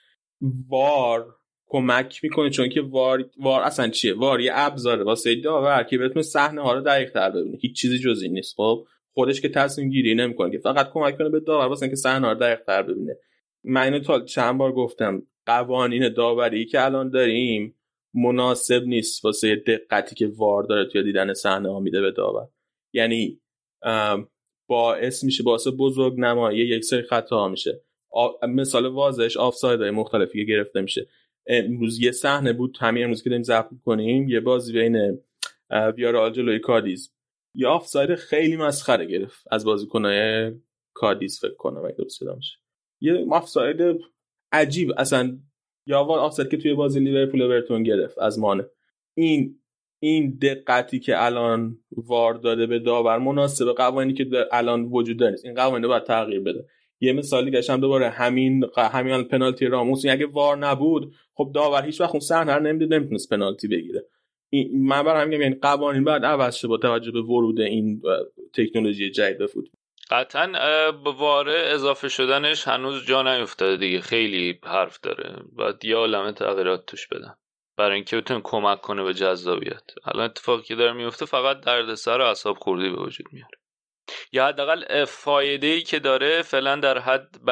وار 0.68 1.37
کمک 1.68 2.20
می‌کنه 2.22 2.50
چون 2.50 2.68
که 2.68 2.80
وار, 2.82 3.30
وار 3.38 3.62
اصلا 3.62 3.88
چیه؟ 3.88 4.14
وار 4.14 4.40
یه 4.40 4.50
ابزاره 4.54 5.04
واسه 5.04 5.34
داور 5.34 5.82
که 5.82 5.98
بتونه 5.98 6.22
صحنه 6.22 6.62
ها 6.62 6.72
رو 6.72 6.80
دقیق 6.80 7.10
تر 7.10 7.30
ببینه. 7.30 7.58
هیچ 7.60 7.80
چیزی 7.80 7.98
جز 7.98 8.22
این 8.22 8.32
نیست 8.32 8.54
خب؟ 8.56 8.86
خودش 9.12 9.40
که 9.40 9.48
تصمیم 9.48 9.90
گیری 9.90 10.14
نمی‌کنه 10.14 10.50
که 10.50 10.58
فقط 10.58 10.90
کمک 10.92 11.18
کنه 11.18 11.28
به 11.28 11.40
داور 11.40 11.66
واسه 11.66 11.82
اینکه 11.82 11.96
صحنه 11.96 12.26
ها 12.26 12.32
رو 12.32 12.38
دقیق 12.38 12.60
تر 12.66 12.82
ببینه. 12.82 13.16
من 13.64 13.82
اینو 13.82 13.98
تا 13.98 14.20
چند 14.20 14.58
بار 14.58 14.72
گفتم 14.72 15.22
قوانین 15.46 16.08
داوری 16.08 16.66
که 16.66 16.84
الان 16.84 17.10
داریم 17.10 17.74
مناسب 18.14 18.82
نیست 18.84 19.24
واسه 19.24 19.56
دقتی 19.56 20.14
که 20.14 20.30
وار 20.36 20.62
داره 20.62 20.84
توی 20.84 21.02
دیدن 21.02 21.34
صحنه 21.34 21.72
ها 21.72 21.80
میده 21.80 22.00
به 22.00 22.10
داور. 22.10 22.48
یعنی 22.92 23.40
باعث 24.68 25.24
میشه 25.24 25.42
باعث 25.42 25.66
بزرگ 25.78 26.14
نمایی 26.20 26.58
یک 26.58 26.84
سری 26.84 27.02
خطا 27.02 27.48
میشه. 27.48 27.80
مثال 28.48 28.86
واضحش 28.86 29.36
آفساید 29.36 29.80
های 29.80 29.90
مختلفی 29.90 30.38
که 30.38 30.52
گرفته 30.52 30.80
میشه. 30.80 31.06
امروز 31.48 32.00
یه 32.00 32.12
صحنه 32.12 32.52
بود 32.52 32.78
همین 32.80 33.04
امروز 33.04 33.22
که 33.22 33.30
داریم 33.30 33.42
ضبط 33.42 33.70
کنیم 33.84 34.28
یه 34.28 34.40
بازی 34.40 34.72
بین 34.72 35.18
ویارال 35.96 36.32
جلوی 36.32 36.58
کادیز. 36.58 37.12
یه 37.54 37.68
آفساید 37.68 38.14
خیلی 38.14 38.56
مسخره 38.56 39.04
گرفت 39.04 39.44
از 39.50 39.64
بازیکنای 39.64 40.52
کادیز 40.94 41.40
فکر 41.40 41.54
کنم 41.54 41.84
اگه 41.84 41.94
درست 41.98 42.22
یه 43.00 43.26
آفساید 43.30 44.00
عجیب 44.52 44.92
اصلا 44.96 45.38
یا 45.86 45.98
آفساید 45.98 46.48
که 46.48 46.56
توی 46.56 46.74
بازی 46.74 47.00
لیورپول 47.00 47.42
اورتون 47.42 47.82
گرفت 47.82 48.18
از 48.18 48.38
مانه. 48.38 48.66
این 49.14 49.60
این 50.02 50.38
دقتی 50.42 51.00
که 51.00 51.24
الان 51.24 51.78
وار 51.96 52.34
داده 52.34 52.66
به 52.66 52.78
داور 52.78 53.18
مناسب 53.18 53.72
قوانینی 53.72 54.14
که 54.14 54.48
الان 54.52 54.84
وجود 54.84 55.18
داره 55.18 55.36
این 55.44 55.54
قوانین 55.54 55.88
باید 55.88 56.04
تغییر 56.04 56.40
بده. 56.40 56.66
یه 57.00 57.12
مثالی 57.12 57.50
گشتم 57.50 57.80
دوباره 57.80 58.10
همین 58.10 58.64
همین 58.76 59.22
پنالتی 59.24 59.66
راموس. 59.66 60.06
اگه 60.06 60.26
وار 60.26 60.56
نبود 60.56 61.14
خب 61.34 61.50
داور 61.54 61.84
هیچ 61.84 62.00
وقت 62.00 62.10
اون 62.10 62.20
صحنه 62.20 62.54
رو 62.54 62.62
نمی‌دید 62.62 62.94
نمی‌تونست 62.94 63.30
پنالتی 63.30 63.68
بگیره. 63.68 64.04
من 64.74 65.02
برای 65.02 65.22
همین 65.22 65.40
یعنی 65.40 65.54
قوانین 65.54 66.04
بعد 66.04 66.24
عوض 66.24 66.56
شه 66.56 66.68
با 66.68 66.76
توجه 66.76 67.10
به 67.10 67.22
ورود 67.22 67.60
این 67.60 68.02
تکنولوژی 68.54 69.10
جدید 69.10 69.46
فوتبال. 69.46 69.72
قطعا 70.10 70.46
به 70.92 71.10
واره 71.10 71.70
اضافه 71.74 72.08
شدنش 72.08 72.68
هنوز 72.68 73.06
جا 73.06 73.22
نیفتاده 73.22 73.76
دیگه. 73.76 74.00
خیلی 74.00 74.58
حرف 74.64 75.00
داره. 75.00 75.36
باید 75.52 75.84
یه 75.84 75.96
عالمه 75.96 76.32
تغییرات 76.32 76.86
توش 76.86 77.06
بدن. 77.06 77.34
برای 77.76 77.94
اینکه 77.94 78.16
بتونه 78.16 78.40
کمک 78.44 78.80
کنه 78.80 79.04
به 79.04 79.14
جذابیت. 79.14 79.82
الان 80.04 80.24
اتفاقی 80.24 80.62
که 80.62 80.74
داره 80.74 80.92
میفته 80.92 81.26
فقط 81.26 81.60
دردسر 81.60 82.18
و 82.18 82.24
اعصاب 82.24 82.56
خوردی 82.56 82.90
به 82.90 83.02
وجود 83.02 83.26
میاره. 83.32 83.57
یا 84.32 84.46
حداقل 84.46 85.04
فایده 85.04 85.66
ای 85.66 85.80
که 85.80 85.98
داره 85.98 86.42
فعلا 86.42 86.76
در 86.76 86.98
حد 86.98 87.28
ب... 87.46 87.50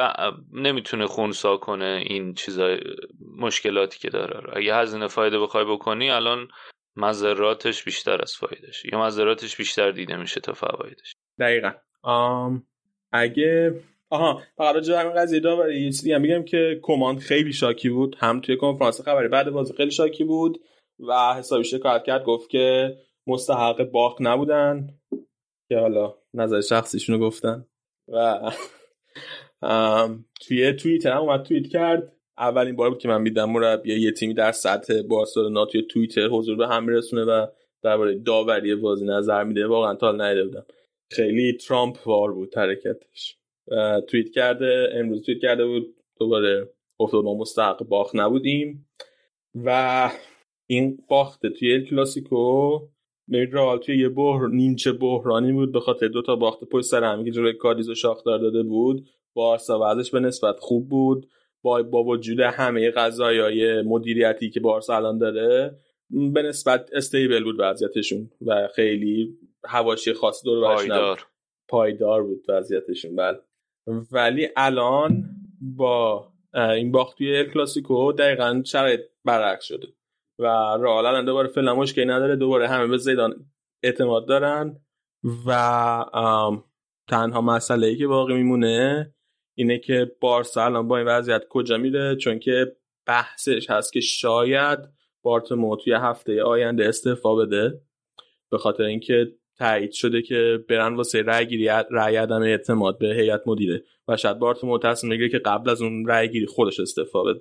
نمی‌تونه 0.53 1.07
خونسا 1.07 1.57
کنه 1.57 2.03
این 2.05 2.33
چیزای 2.33 2.79
مشکلاتی 3.37 3.99
که 3.99 4.09
داره. 4.09 4.57
اگه 4.57 4.75
هزینه 4.75 5.07
فایده 5.07 5.39
بخوای 5.39 5.65
بکنی 5.65 6.11
الان 6.11 6.47
مذراتش 6.95 7.83
بیشتر 7.83 8.21
از 8.21 8.35
فایدهش. 8.35 8.85
یا 8.93 8.99
مذراتش 8.99 9.57
بیشتر 9.57 9.91
دیده 9.91 10.15
میشه 10.15 10.39
تا 10.39 10.53
فوایدش. 10.53 11.13
دقیقا. 11.39 11.71
آم... 12.03 12.63
اگه 13.11 13.81
آها 14.09 14.41
فقط 14.57 14.75
راجع 14.75 14.99
همین 14.99 15.13
قضیه 15.13 15.39
داوری 15.39 15.81
یه 15.81 15.91
چیزی 15.91 16.13
هم 16.13 16.21
بگم 16.21 16.43
که 16.43 16.79
کماند 16.81 17.19
خیلی 17.19 17.53
شاکی 17.53 17.89
بود. 17.89 18.15
هم 18.19 18.41
توی 18.41 18.57
کنفرانس 18.57 19.01
خبری 19.01 19.27
بعد 19.27 19.49
بازی 19.49 19.73
خیلی 19.73 19.91
شاکی 19.91 20.23
بود 20.23 20.57
و 21.07 21.33
حسابی 21.37 21.63
شکایت 21.63 22.03
کرد 22.03 22.23
گفت 22.23 22.49
که 22.49 22.95
مستحق 23.27 23.83
باخت 23.83 24.17
نبودن. 24.19 24.87
که 25.69 25.77
حالا 25.77 26.15
نظر 26.33 26.61
شخصیشونو 26.61 27.19
گفتن. 27.19 27.65
و 28.07 28.39
توی 30.47 30.73
توییتر 30.73 31.11
هم 31.11 31.21
اومد 31.21 31.43
توییت 31.43 31.67
کرد. 31.67 32.13
اولین 32.37 32.75
بار 32.75 32.89
بود 32.89 32.99
که 32.99 33.07
من 33.07 33.21
میدم 33.21 33.49
مربی 33.49 33.99
یه 33.99 34.11
تیمی 34.11 34.33
در 34.33 34.51
سطح 34.51 35.01
بارسلونا 35.01 35.65
توی 35.65 35.81
توییتر 35.81 36.27
حضور 36.27 36.55
به 36.57 36.67
هم 36.67 36.83
میرسونه 36.83 37.23
و 37.23 37.47
درباره 37.83 38.19
داوری 38.19 38.75
بازی 38.75 39.05
نظر 39.05 39.43
میده. 39.43 39.67
واقعا 39.67 39.95
تا 39.95 40.11
ندیده 40.11 40.45
بودم. 40.45 40.65
خیلی 41.11 41.53
ترامپ 41.53 42.07
وار 42.07 42.33
بود 42.33 42.57
حرکتش. 42.57 43.37
توییت 44.07 44.31
کرده 44.31 44.89
امروز 44.93 45.25
توییت 45.25 45.41
کرده 45.41 45.65
بود. 45.65 45.95
دوباره 46.19 46.69
گفته 46.99 47.17
ما 47.17 47.33
مستحق 47.33 47.83
باخت 47.83 48.15
نبودیم. 48.15 48.89
و 49.55 50.11
این 50.67 50.97
باخته 51.07 51.49
توی 51.49 51.73
ال 51.73 51.85
کلاسیکو. 51.85 52.79
رئال 53.29 53.77
توی 53.77 53.97
یه 53.97 54.09
بحر 54.09 54.47
نیمچه 54.47 54.91
بحرانی 54.91 55.51
بود 55.51 55.71
به 55.71 55.79
خاطر 55.79 56.07
دو 56.07 56.21
تا 56.21 56.35
باخت 56.35 56.63
پشت 56.63 56.85
سر 56.85 57.03
هم 57.03 57.25
که 57.25 57.31
جلوی 57.31 57.53
کادیز 57.53 57.89
و 57.89 57.95
شاخدار 57.95 58.39
داده 58.39 58.63
بود. 58.63 59.09
بارسا 59.33 59.79
وضعش 59.81 60.11
به 60.11 60.19
نسبت 60.19 60.59
خوب 60.59 60.89
بود. 60.89 61.29
با 61.61 61.83
با 61.83 62.03
وجود 62.03 62.39
همه 62.39 62.91
قضایای 62.91 63.81
مدیریتی 63.81 64.49
که 64.49 64.59
بارسا 64.59 64.95
الان 64.95 65.17
داره 65.17 65.77
به 66.09 66.41
نسبت 66.41 66.89
استیبل 66.93 67.43
بود 67.43 67.55
وضعیتشون 67.59 68.29
و 68.45 68.67
خیلی 68.75 69.37
هواشی 69.65 70.13
خاصی 70.13 70.45
دور 70.45 70.75
پایدار. 70.75 71.27
پایدار 71.67 72.23
بود 72.23 72.45
وضعیتشون 72.49 73.15
بله. 73.15 73.39
ولی 74.11 74.47
الان 74.55 75.23
با 75.61 76.27
این 76.53 76.91
باخت 76.91 77.17
توی 77.17 77.37
ال 77.37 77.45
کلاسیکو 77.45 78.11
دقیقا 78.11 78.63
شرایط 78.65 78.99
برعکس 79.25 79.63
شده. 79.65 79.87
و 80.39 80.45
رئال 80.79 81.05
الان 81.05 81.25
دوباره 81.25 81.47
فعلا 81.47 81.75
مشکلی 81.75 82.05
نداره. 82.05 82.35
دوباره 82.35 82.67
همه 82.67 82.87
به 82.87 82.97
زیدان 82.97 83.35
اعتماد 83.83 84.27
دارن 84.27 84.79
و 85.47 85.51
تنها 87.07 87.41
مسئله 87.41 87.87
ای 87.87 87.97
که 87.97 88.07
باقی 88.07 88.33
میمونه 88.33 89.13
اینه 89.57 89.79
که 89.79 90.11
بارسا 90.21 90.65
الان 90.65 90.87
با 90.87 90.97
این 90.97 91.07
وضعیت 91.07 91.43
کجا 91.49 91.77
میره؟ 91.77 92.15
چون 92.15 92.39
که 92.39 92.75
بحثش 93.05 93.69
هست 93.69 93.93
که 93.93 93.99
شاید 93.99 94.79
بارتمو 95.21 95.75
توی 95.75 95.93
هفته 95.93 96.43
آینده 96.43 96.87
استعفا 96.87 97.35
بده 97.35 97.81
به 98.51 98.57
خاطر 98.57 98.83
اینکه 98.83 99.33
تایید 99.57 99.91
شده 99.91 100.21
که 100.21 100.65
برن 100.69 100.95
واسه 100.95 101.21
رأی 101.21 101.45
گیری 101.45 101.67
رأی 101.91 102.15
عدم 102.15 102.41
اعتماد 102.41 102.97
به 102.97 103.07
هیئت 103.07 103.41
مدیره 103.45 103.83
و 104.07 104.17
شاید 104.17 104.39
بارتومو 104.39 104.79
تصمیم 104.79 105.11
بگیره 105.11 105.29
که 105.29 105.39
قبل 105.39 105.69
از 105.69 105.81
اون 105.81 106.07
رأی 106.07 106.29
گیری 106.29 106.45
خودش 106.45 106.79
استعفا 106.79 107.23
بده. 107.23 107.39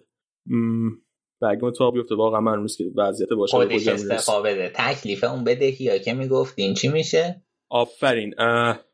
و 1.41 1.47
اگه 1.47 1.65
اتفاق 1.65 1.95
بیفته 1.95 2.15
واقعا 2.15 2.41
من 2.41 2.55
روز 2.55 2.77
که 2.77 2.85
وضعیت 2.97 3.29
باشه 3.29 3.57
خودش 3.57 3.89
استعفا 3.89 4.43
بده. 4.43 4.73
تکلیف 4.75 5.25
اون 5.25 5.45
بدهی 5.45 5.85
یا 5.85 5.99
که 5.99 6.15
می‌گفتین 6.15 6.75
چی 6.75 6.89
میشه؟ 6.89 7.43
آفرین. 7.69 8.35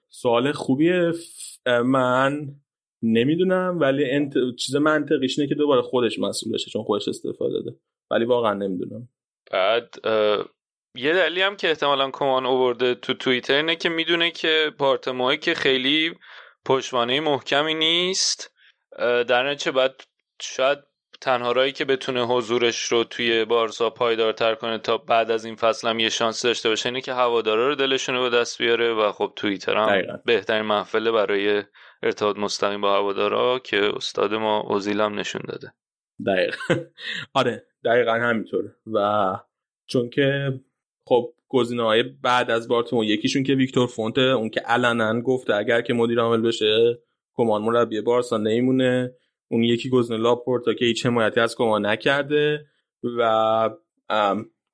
سوال 0.09 0.53
خوبیه. 0.53 1.13
من 1.85 2.49
نمی‌دونم 3.03 3.79
ولی 3.81 4.11
انت... 4.11 4.35
چیز 4.59 4.77
منطقیش 4.77 5.39
اینه 5.39 5.49
که 5.49 5.55
دوباره 5.55 5.83
خودش 5.83 6.19
مسئول 6.19 6.53
بشه 6.53 6.71
چون 6.71 6.83
خودش 6.83 7.09
استفاده 7.09 7.53
داده. 7.53 7.77
ولی 8.11 8.25
واقعا 8.25 8.55
نمی‌دونم. 8.55 9.09
بعد 9.53 9.95
یه 10.95 11.13
دلیلی 11.13 11.43
هم 11.43 11.57
که 11.57 11.69
احتمالا 11.69 12.11
کمان 12.11 12.47
اوورده 12.47 12.95
تو 12.95 13.15
توییتر 13.15 13.55
اینه 13.55 13.77
که 13.77 13.89
می‌دونه 13.89 14.31
که 14.31 14.73
پارتموهی 14.79 15.37
که 15.37 15.55
خیلی 15.55 16.15
پشتوانه 16.65 17.21
محکمی 17.21 17.75
نیست 17.75 18.55
در 18.99 19.51
نتیجه 19.51 19.73
بعد 19.73 19.95
شاید 20.41 20.79
تنها 21.23 21.53
رایی 21.53 21.73
که 21.73 21.85
بتونه 21.85 22.27
حضورش 22.27 22.83
رو 22.83 23.05
توی 23.05 23.45
بارسا 23.45 23.91
پایدارتر 23.91 24.55
کنه 24.55 24.79
تا 24.79 24.99
بعد 24.99 25.31
از 25.31 25.45
این 25.45 25.57
فصل 25.57 25.89
هم 25.89 25.99
یه 25.99 26.09
شانس 26.09 26.43
داشته 26.43 26.69
باشه 26.69 26.89
اینه 26.89 27.01
که 27.01 27.13
هوادارا 27.13 27.69
رو 27.69 27.75
دلشون 27.75 28.15
رو 28.15 28.23
به 28.23 28.37
دست 28.37 28.59
بیاره 28.59 28.93
و 28.93 29.13
خب 29.13 29.33
توییتر 29.37 29.77
هم 29.77 30.21
بهترین 30.25 30.63
محفله 30.63 31.11
برای 31.11 31.63
ارتباط 32.03 32.37
مستقیم 32.37 32.81
با 32.81 32.97
هوادارا 32.97 33.59
که 33.59 33.93
استاد 33.97 34.35
ما 34.35 34.61
اوزیلم 34.61 35.19
نشون 35.19 35.43
داده. 35.49 35.73
دقیقا. 36.27 36.85
آره 37.41 37.67
دقیقا 37.85 38.13
همینطور 38.13 38.65
و 38.87 39.37
چون 39.87 40.11
که 40.11 40.53
خب 41.07 41.33
گزینه 41.49 41.83
های 41.83 42.03
بعد 42.03 42.51
از 42.51 42.69
بارتومو 42.69 43.05
یکیشون 43.05 43.43
که 43.43 43.55
ویکتور 43.55 43.87
فونت 43.87 44.19
اون 44.19 44.51
که 44.51 44.61
علنا 44.61 45.21
گفته 45.21 45.55
اگر 45.55 45.81
که 45.81 45.95
مدیر 45.95 46.21
عامل 46.21 46.43
بشه 46.43 46.99
کمان 47.35 47.63
مربی 47.63 48.01
بارسا 48.01 48.37
نمیمونه 48.37 49.15
اون 49.53 49.65
یکی 49.65 49.89
گزینه 49.91 50.21
لاپورتا 50.23 50.75
که 50.75 50.85
هیچ 50.85 51.07
حمایتی 51.07 51.41
از 51.41 51.57
کمان 51.57 51.87
نکرده 51.87 52.67
و 53.19 53.71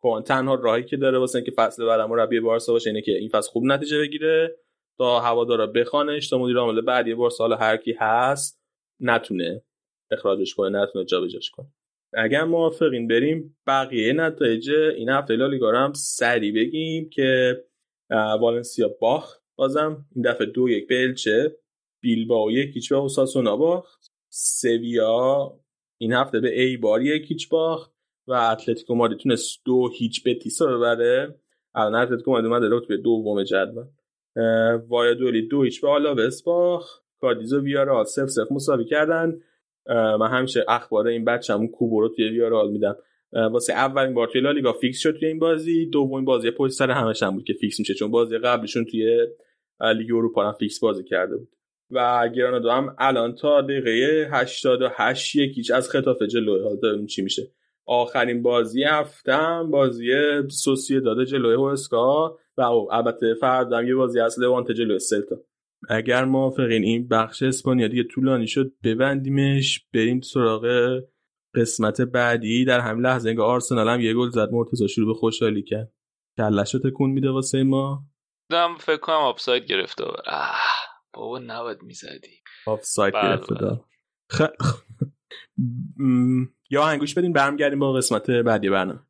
کمان 0.02 0.22
تنها 0.22 0.54
راهی 0.54 0.84
که 0.84 0.96
داره 0.96 1.18
واسه 1.18 1.36
اینکه 1.36 1.52
فصل 1.56 1.86
بعد 1.86 2.00
مربی 2.00 2.40
بارسا 2.40 2.72
باشه 2.72 2.90
اینه 2.90 3.02
که 3.02 3.12
این 3.12 3.28
فصل 3.28 3.50
خوب 3.50 3.64
نتیجه 3.64 3.98
بگیره 3.98 4.56
تا 4.98 5.20
هوادارا 5.20 5.66
بخوانش 5.66 6.28
تا 6.28 6.38
مدیر 6.38 6.56
عامل 6.56 6.80
بعدی 6.80 7.14
بارسا 7.14 7.44
حالا 7.44 7.56
هر 7.56 7.76
کی 7.76 7.94
هست 7.98 8.62
نتونه 9.00 9.62
اخراجش 10.10 10.54
کنه 10.54 10.82
نتونه 10.82 11.04
جابجاش 11.04 11.50
کنه. 11.50 11.66
اگر 12.14 12.44
موافقین 12.44 13.08
بریم 13.08 13.56
بقیه 13.66 14.12
نتایج 14.12 14.70
این 14.70 15.08
هفته 15.08 15.36
لالیگا 15.36 15.72
هم 15.72 15.92
سری 15.92 16.52
بگیم 16.52 17.08
که 17.12 17.56
والنسیا 18.40 18.88
باخت. 19.00 19.42
بازم 19.56 20.06
این 20.14 20.24
دفعه 20.24 20.46
دو 20.46 20.68
یک 20.68 20.88
به 20.88 21.02
الچه 21.02 21.56
بیلباو 22.02 22.52
یک 22.52 22.68
هیچ 22.68 22.88
به 22.88 22.96
اوساسونا 22.96 23.56
باخت. 23.56 23.97
سویا 24.28 25.60
این 26.00 26.12
هفته 26.12 26.40
به 26.40 26.60
ایبار 26.60 26.76
یک 26.76 27.02
هیچ 27.02 27.48
باخت 27.48 27.92
و 28.26 28.32
اتلتیکو 28.32 28.94
مادرید 28.94 29.18
تونست 29.18 29.60
دو 29.64 29.90
هیچ 29.98 30.24
بتیسو 30.24 30.66
ببره. 30.66 31.40
الان 31.74 31.94
اتلتیکو 31.94 32.30
مادرید 32.30 32.52
اومده 32.52 32.68
رتبه 32.70 32.96
دوم 32.96 33.42
جدول. 33.42 33.84
وایادولید 34.88 35.48
دو 35.48 35.62
هیچ 35.62 35.80
به 35.80 35.88
آلاوس 35.88 36.42
باخت. 36.42 37.04
کادیز 37.20 37.60
و 37.60 37.67
ویارئال 37.67 38.04
صفر 38.04 38.26
صفر 38.26 38.52
مساوی 38.52 38.84
کردن. 38.84 39.40
من 40.20 40.28
همیشه 40.30 40.64
اخبار 40.68 41.06
این 41.06 41.24
بچه‌مون 41.24 41.68
کوبو 41.68 42.00
رو 42.00 42.08
توی 42.08 42.28
ویارال 42.28 42.70
میدم. 42.70 42.96
واسه 43.32 43.72
اولین 43.72 44.14
بار 44.14 44.28
توی 44.28 44.40
لالیگا 44.40 44.72
fix 44.72 44.98
شد 44.98 45.18
توی 45.18 45.28
این 45.28 45.38
بازی. 45.38 45.86
دومین 45.86 46.24
بازی 46.24 46.50
پشت 46.50 46.72
سر 46.72 46.90
همش 46.90 47.22
هم 47.22 47.34
بود 47.34 47.44
که 47.44 47.52
fix 47.52 47.78
میشه 47.78 47.94
چون 47.94 48.10
بازی 48.10 48.38
قبلشون 48.38 48.84
توی 48.84 49.26
لیگ 49.80 50.12
اروپا 50.12 50.46
هم 50.46 50.52
فیکس 50.52 50.80
بازی 50.80 51.04
کرده 51.04 51.36
بود. 51.36 51.48
و 51.90 52.28
گرانادو 52.28 52.70
هم 52.70 52.96
الان 52.98 53.34
تا 53.34 53.60
دقیقه 53.60 54.28
88 54.32 55.36
یکیش 55.36 55.70
از 55.70 55.90
خطاف 55.90 56.22
جلوی 56.22 56.62
حال 56.62 56.76
داریم 56.82 57.06
چی 57.06 57.22
میشه. 57.22 57.42
آخرین 57.86 58.42
بازی 58.42 58.84
هفتم 58.84 59.70
بازی 59.70 60.12
سوسیه 60.50 61.00
داده 61.00 61.24
جلوی 61.24 61.54
هوسکا 61.54 62.38
و 62.56 62.62
البته 62.62 63.34
فردا 63.40 63.82
یه 63.82 63.94
بازی 63.94 64.20
از 64.20 64.40
لوانت 64.40 64.72
جلوی 64.72 64.98
سلتا. 64.98 65.36
اگر 65.88 66.24
موافقین 66.24 66.84
این 66.84 67.08
بخش 67.08 67.42
اسپانیا 67.42 67.88
دیگه 67.88 68.04
طولانی 68.04 68.46
شد 68.46 68.72
ببندیمش 68.84 69.86
بریم 69.94 70.20
سراغ 70.20 70.66
قسمت 71.54 72.00
بعدی. 72.00 72.64
در 72.64 72.80
همین 72.80 73.06
لحظه 73.06 73.28
انگار 73.28 73.46
آرسنال 73.46 73.88
هم 73.88 74.00
یه 74.00 74.14
گل 74.14 74.30
زد 74.30 74.48
مرتضی 74.52 74.88
شروع 74.88 75.06
به 75.06 75.14
خوشحالی 75.14 75.62
کرد. 75.62 75.92
کلش 76.36 76.72
تکون 76.72 77.10
میده 77.10 77.30
واسه 77.30 77.62
ما. 77.62 78.02
دم 78.50 78.76
فکر 78.80 78.96
کنم 78.96 79.16
آفساید 79.16 79.64
گرفته. 79.64 80.04
بابا 81.12 81.38
نباید 81.38 81.82
می‌زدی. 81.82 82.42
آفساید 82.66 83.14
گرفته 83.14 83.54
دا 83.54 83.84
خ... 84.32 84.42
یا 86.70 86.86
هنگوش 86.86 87.14
بدین 87.14 87.32
برمیگردیم 87.32 87.78
با 87.78 87.92
قسمت 87.92 88.30
بعدی 88.30 88.70
برنامه. 88.70 89.00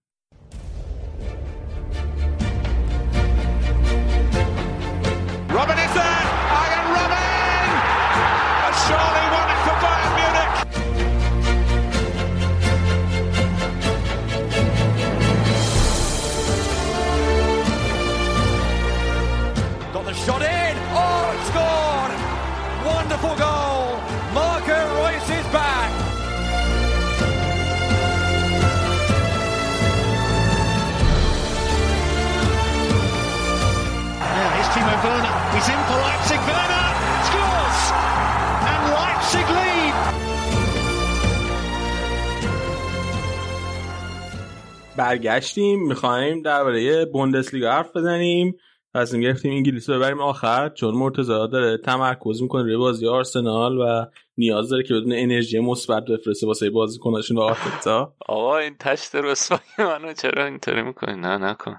برگشتیم 44.98 45.86
می‌خوایم 45.86 46.42
درباره 46.42 47.04
بوندسلیگا 47.04 47.72
حرف 47.72 47.96
بزنیم. 47.96 48.56
تصمیم 48.94 49.22
گرفتیم 49.22 49.52
انگلیس 49.52 49.90
رو 49.90 49.96
ببریم 49.96 50.20
آخر 50.20 50.68
چون 50.68 50.94
مرتضی 50.94 51.28
داره 51.28 51.78
تمرکز 51.78 52.42
می‌کنه 52.42 52.62
روی 52.62 52.76
بازی 52.76 53.06
آرسنال 53.06 53.78
و 53.78 54.06
نیاز 54.36 54.68
داره 54.68 54.82
که 54.82 54.94
بدون 54.94 55.12
انرژی 55.12 55.58
مثبت 55.58 56.04
بفرسته 56.04 56.46
واسه 56.46 56.70
بازیکناشون 56.70 57.36
و 57.36 57.40
آرتتا. 57.40 58.14
آقا 58.26 58.58
این 58.58 58.76
تشت 58.80 59.14
رسوایی 59.14 59.62
منو 59.78 60.12
چرا 60.12 60.44
اینطوری 60.44 60.82
می‌کنی؟ 60.82 61.16
نه 61.16 61.38
نکن. 61.38 61.76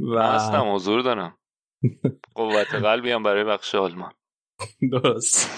و 0.00 0.18
اصلا 0.18 0.74
حضور 0.74 1.02
دارم. 1.02 1.38
قوت 2.34 2.74
قلبی 2.74 3.10
هم 3.10 3.22
برای 3.22 3.44
بخش 3.44 3.74
آلمان. 3.74 4.12
درست. 4.92 5.50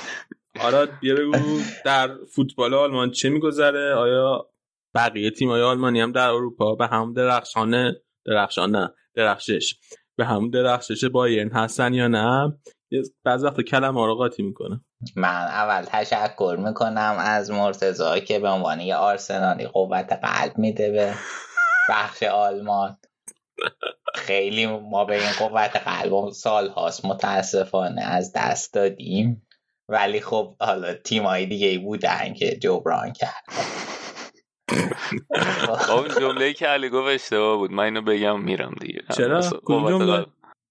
آراد 0.60 0.90
بیا 1.00 1.14
بگو 1.14 1.60
در 1.84 2.10
فوتبال 2.34 2.74
آلمان 2.74 3.10
چه 3.10 3.28
میگذره؟ 3.28 3.94
آیا 3.94 4.51
بقیه 4.94 5.30
تیم 5.30 5.48
های 5.48 5.62
آلمانی 5.62 6.00
هم 6.00 6.12
در 6.12 6.28
اروپا 6.28 6.74
به 6.74 6.86
هم 6.86 7.12
درخشانه 7.12 7.94
درخشان 8.26 8.70
نه 8.70 8.94
درخشش. 9.14 9.74
به 10.16 10.24
همون 10.24 10.50
درخشش 10.50 11.04
بایرن 11.04 11.50
هستن 11.52 11.94
یا 11.94 12.08
نه؟ 12.08 12.52
بعض 13.24 13.44
وقت 13.44 13.60
کلم 13.60 13.98
آراغاتی 13.98 14.42
می‌کنه 14.42 14.80
من 15.16 15.28
اول 15.28 15.84
تشکر 15.84 16.56
می‌کنم 16.58 17.16
از 17.18 17.50
مرتزا 17.50 18.18
که 18.18 18.38
به 18.38 18.48
عنوان 18.48 18.80
یه 18.80 18.96
آرسنالی 18.96 19.66
قوت 19.66 20.12
قلب 20.12 20.58
میده 20.58 20.90
به 20.90 21.14
بخش 21.88 22.22
آلمان. 22.22 22.98
خیلی 24.14 24.66
ما 24.66 25.04
به 25.04 25.14
این 25.14 25.32
قوت 25.38 25.76
قلب 25.76 26.30
سال 26.30 26.68
هاست 26.68 27.04
متاسفانه 27.04 28.02
از 28.02 28.32
دست 28.36 28.74
دادیم. 28.74 29.46
ولی 29.88 30.20
خب 30.20 30.56
حالا 30.60 30.94
تیمایی 30.94 31.46
دیگه 31.46 31.78
بودن 31.78 32.34
که 32.34 32.56
جبران 32.56 33.12
کرد 33.12 33.44
اون 35.96 36.08
جمله 36.20 36.52
که 36.52 36.66
علی 36.66 36.88
گفت 36.88 37.08
اشتباه 37.08 37.56
بود. 37.56 37.70
من 37.70 37.84
اینو 37.84 38.02
بگم 38.02 38.42
میرم 38.42 38.74
دیگه. 38.80 39.02
چرا؟ 39.16 39.40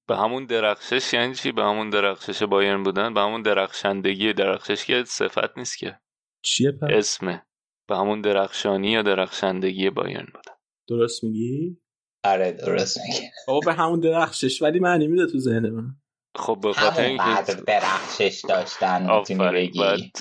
به 0.08 0.18
همون 0.18 0.46
درخشش 0.46 1.14
یعنی 1.14 1.36
چی؟ 1.36 1.52
به 1.52 1.64
همون 1.64 1.89
درخشش 1.89 2.44
بایرن 2.44 2.84
بودن؟ 2.84 3.14
به 3.14 3.22
همون 3.22 3.42
درخشندگی 3.42 4.34
درخشش 4.34 4.86
که 4.86 5.04
صفت 5.04 5.58
نیست 5.58 5.78
که. 5.78 6.00
چیه 6.44 6.72
پس؟ 6.72 6.89
اسمه. 6.92 7.46
به 7.89 7.98
همون 7.98 8.22
درخشانی 8.22 8.92
یا 8.92 9.02
درخشندگی 9.02 9.89
بایرن 9.89 10.26
بودن. 10.34 10.56
درست 10.89 11.24
میگی؟ 11.24 11.78
آره 12.24 12.52
درست 12.52 12.98
میگه 12.98 13.32
بابا 13.48 13.60
به 13.66 13.74
همون 13.74 14.00
درخشش 14.00 14.62
ولی 14.62 14.80
معنی 14.80 15.08
میده 15.08 15.28
تو 15.28 15.39
ذهن 15.39 15.70
من. 15.70 15.96
خب 16.36 16.60
به 16.64 16.74
خاطر 16.74 17.04
اینکه 17.04 17.54
درخشش 17.68 18.42
داشتن 18.50 19.18
می‌تونی 19.18 19.52
بگی. 19.52 20.12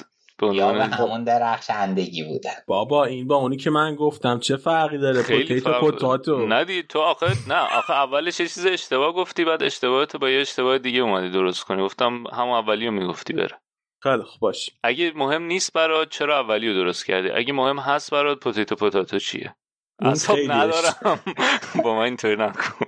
یا 0.46 0.72
همون 0.72 1.24
درخشندگی 1.24 2.22
بودن. 2.24 2.50
بابا 2.66 3.04
این 3.04 3.26
با 3.26 3.36
اونی 3.36 3.56
که 3.56 3.70
من 3.70 3.94
گفتم 3.94 4.38
چه 4.38 4.56
فرقی 4.56 4.98
داره؟ 4.98 5.22
خیلی 5.22 5.42
پوتیتو 5.42 5.70
فرق- 5.72 5.80
پوتاتو. 5.80 6.46
ندی 6.46 6.82
تو 6.82 6.98
آخه 6.98 7.26
نه 7.48 7.76
آخه 7.78 7.92
اولش 7.92 8.40
یه 8.40 8.46
چیز 8.46 8.66
اشتباه 8.66 9.12
گفتی 9.12 9.44
بعد 9.44 9.62
اشتباهت 9.62 10.16
با 10.16 10.30
یه 10.30 10.40
اشتباه 10.40 10.78
دیگه 10.78 11.00
اومدی 11.00 11.30
درست 11.30 11.64
کنی. 11.64 11.82
گفتم 11.82 12.24
همون 12.32 12.54
اولیو 12.54 12.90
می‌گفتی 12.90 13.32
بره. 13.32 13.60
خیلی 14.02 14.22
خوب 14.22 14.40
باش. 14.40 14.70
اگه 14.82 15.12
مهم 15.16 15.42
نیست 15.42 15.72
برات 15.72 16.08
چرا 16.08 16.38
اولیو 16.40 16.74
درست 16.74 17.06
کردی؟ 17.06 17.30
اگه 17.30 17.52
مهم 17.52 17.78
هست 17.78 18.10
برات 18.10 18.38
پوتیتو 18.40 18.74
پوتاتو 18.74 19.18
چیه؟ 19.18 19.54
اصاب 20.02 20.38
ندارم. 20.48 21.20
با 21.84 21.94
من 21.94 22.02
اینطوری 22.02 22.36
نکن. 22.36 22.86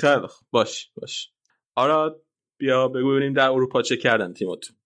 خیلی 0.00 0.26
باش 0.50 0.90
باش. 0.96 1.30
آراد 1.76 2.22
بیا 2.58 2.88
بگو 2.88 3.10
ببینیم 3.10 3.32
در 3.32 3.50
اروپا 3.50 3.82
چه 3.82 3.96
کردن 3.96 4.32
تیمتون. 4.32 4.76
اه، 4.76 4.77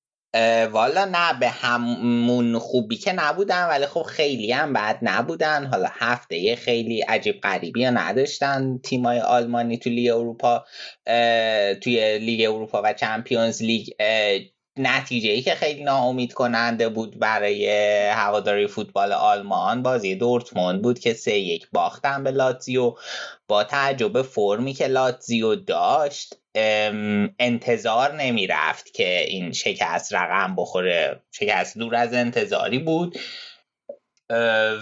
والا 0.73 1.05
نه 1.05 1.39
به 1.41 1.49
همون 1.49 2.59
خوبی 2.59 2.97
که 2.97 3.13
نبودن 3.13 3.69
ولی 3.69 3.87
خب 3.87 4.03
خیلی 4.03 4.53
هم 4.53 4.73
بد 4.73 4.99
نبودن. 5.03 5.67
حالا 5.67 5.89
هفته 5.93 6.57
خیلی 6.57 7.01
عجیب 7.01 7.41
غریبی 7.41 7.85
نداشتن 7.85 8.79
تیمای 8.79 9.21
آلمانی 9.21 9.79
تو 9.79 9.91
لیگ 9.91 10.11
اروپا 10.13 10.65
توی 11.83 12.19
لیگ 12.19 12.51
اروپا 12.51 12.83
و 12.85 12.93
چمپیونز 12.93 13.63
لیگ 13.63 13.89
نتیجه 14.77 15.31
ای 15.31 15.43
که 15.43 15.55
خیلی 15.55 15.85
ناامید 15.85 16.33
کننده 16.33 16.89
بود 16.89 17.19
برای 17.19 17.69
هواداری 18.09 18.67
فوتبال 18.67 19.13
آلمان. 19.13 19.83
بازی 19.83 20.15
دورتموند 20.15 20.83
بود 20.83 20.99
که 20.99 21.15
سه 21.15 21.39
یک 21.39 21.69
باختن 21.73 22.25
به 22.25 22.31
لاتزیو 22.31 22.95
با 23.49 23.65
تعجب 23.65 24.23
فرمی 24.23 24.73
که 24.73 24.87
لاتزیو 24.87 25.55
داشت 25.55 26.35
انتظار 27.39 28.17
نمی 28.17 28.47
رفت 28.47 28.95
که 28.95 29.21
این 29.21 29.53
شکست 29.53 30.15
رقم 30.15 30.57
بخوره. 30.57 31.23
شکست 31.33 31.79
دور 31.79 31.95
از 31.95 32.15
انتظاری 32.15 32.79
بود 32.79 33.19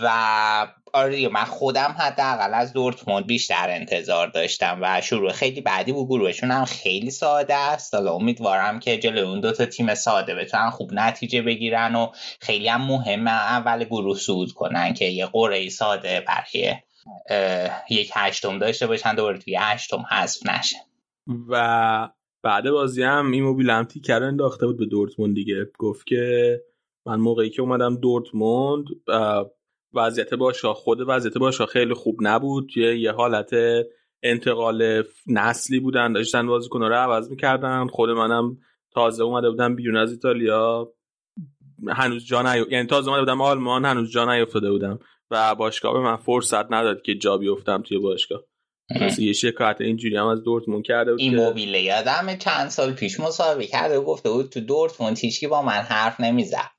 و 0.02 0.66
آره 0.92 1.28
من 1.28 1.44
خودم 1.44 1.94
حداقل 1.98 2.54
از 2.54 2.72
دورتموند 2.72 3.26
بیشتر 3.26 3.70
انتظار 3.70 4.26
داشتم 4.26 4.78
و 4.82 5.00
شروع 5.00 5.32
خیلی 5.32 5.60
بعدی 5.60 5.92
بود 5.92 6.06
گروهشون 6.06 6.50
هم 6.50 6.64
خیلی 6.64 7.10
ساده 7.10 7.54
است. 7.54 7.94
حالا 7.94 8.12
امیدوارم 8.12 8.80
که 8.80 8.98
جلوی 8.98 9.20
اون 9.20 9.40
دوتا 9.40 9.66
تیم 9.66 9.94
ساده 9.94 10.34
بتونن 10.34 10.70
خوب 10.70 10.92
نتیجه 10.92 11.42
بگیرن 11.42 11.94
و 11.94 12.06
خیلی 12.40 12.68
هم 12.68 12.82
مهمه 12.82 13.30
اول 13.30 13.84
گروه 13.84 14.18
صعود 14.18 14.52
کنن 14.52 14.94
که 14.94 15.04
یه 15.04 15.26
قرعه 15.26 15.68
ساده 15.68 16.24
برای 16.28 16.74
یک 17.90 18.10
هشتم 18.14 18.58
داشته 18.58 18.86
باشن 18.86 19.14
دوباره 19.14 19.38
توی 19.38 19.56
هشتم 19.60 20.04
حذف 20.10 20.46
نشه. 20.46 20.76
و 21.48 22.08
بعد 22.42 22.70
بازی 22.70 23.02
هم 23.02 23.32
ایموبیل 23.32 23.70
هم 23.70 23.84
تیکر 23.84 24.22
انداخته 24.22 24.66
بود 24.66 24.78
به 24.78 24.86
دورتموند 24.86 25.34
دیگه. 25.34 25.66
گفت 25.78 26.06
که 26.06 26.56
من 27.06 27.20
موقعی 27.20 27.50
که 27.50 27.62
اومدم 27.62 27.96
دورتموند 27.96 28.84
وضعیت 29.94 30.34
باشگاه 30.34 30.74
خود 30.74 30.98
وضعیت 31.06 31.38
باشگاه 31.38 31.66
خیلی 31.66 31.94
خوب 31.94 32.16
نبود. 32.20 32.76
یه, 32.76 32.98
یه 32.98 33.12
حالت 33.12 33.50
انتقال 34.22 35.02
نسلی 35.26 35.80
بودن 35.80 36.12
داشتن 36.12 36.46
بازیکن‌ها 36.46 36.88
رو 36.88 36.94
عوض 36.94 37.30
می‌کردن. 37.30 37.86
خود 37.86 38.10
منم 38.10 38.58
تازه 38.94 39.24
اومده 39.24 39.50
بودم 39.50 39.76
بیرون 39.76 39.96
از 39.96 40.12
ایتالیا. 40.12 40.92
هنوز 41.88 42.26
جا 42.26 42.42
نی... 42.42 42.64
یعنی 42.70 42.86
تازه 42.86 43.08
اومده 43.08 43.22
بودم 43.22 43.40
آلمان 43.40 43.84
هنوز 43.84 44.10
جا 44.10 44.34
نیافتاده 44.34 44.70
بودم. 44.70 44.98
و 45.30 45.54
باشگاه 45.54 45.92
به 45.92 46.00
من 46.00 46.16
فرصت 46.16 46.72
نداد 46.72 47.02
که 47.02 47.14
جا 47.14 47.36
بیفتم 47.36 47.82
توی 47.82 47.98
باشگاه. 47.98 48.40
یه 49.18 49.32
شکایت 49.32 49.80
اینجوری 49.80 50.16
هم 50.16 50.26
از 50.26 50.42
دورتموند 50.42 50.84
کرده 50.84 51.10
بود 51.10 51.20
این 51.20 51.36
موبیله 51.36 51.82
یادم 51.82 52.36
چند 52.36 52.68
سال 52.68 52.92
پیش 52.92 53.20
مصاحبه 53.20 53.66
کرده 53.66 53.98
و 53.98 54.02
گفته 54.02 54.30
بود 54.30 54.48
تو 54.48 54.60
دورتموند 54.60 55.18
هیچکی 55.18 55.46
با 55.46 55.62
من 55.62 55.72
حرف 55.72 56.20
نمی‌زد. 56.20 56.70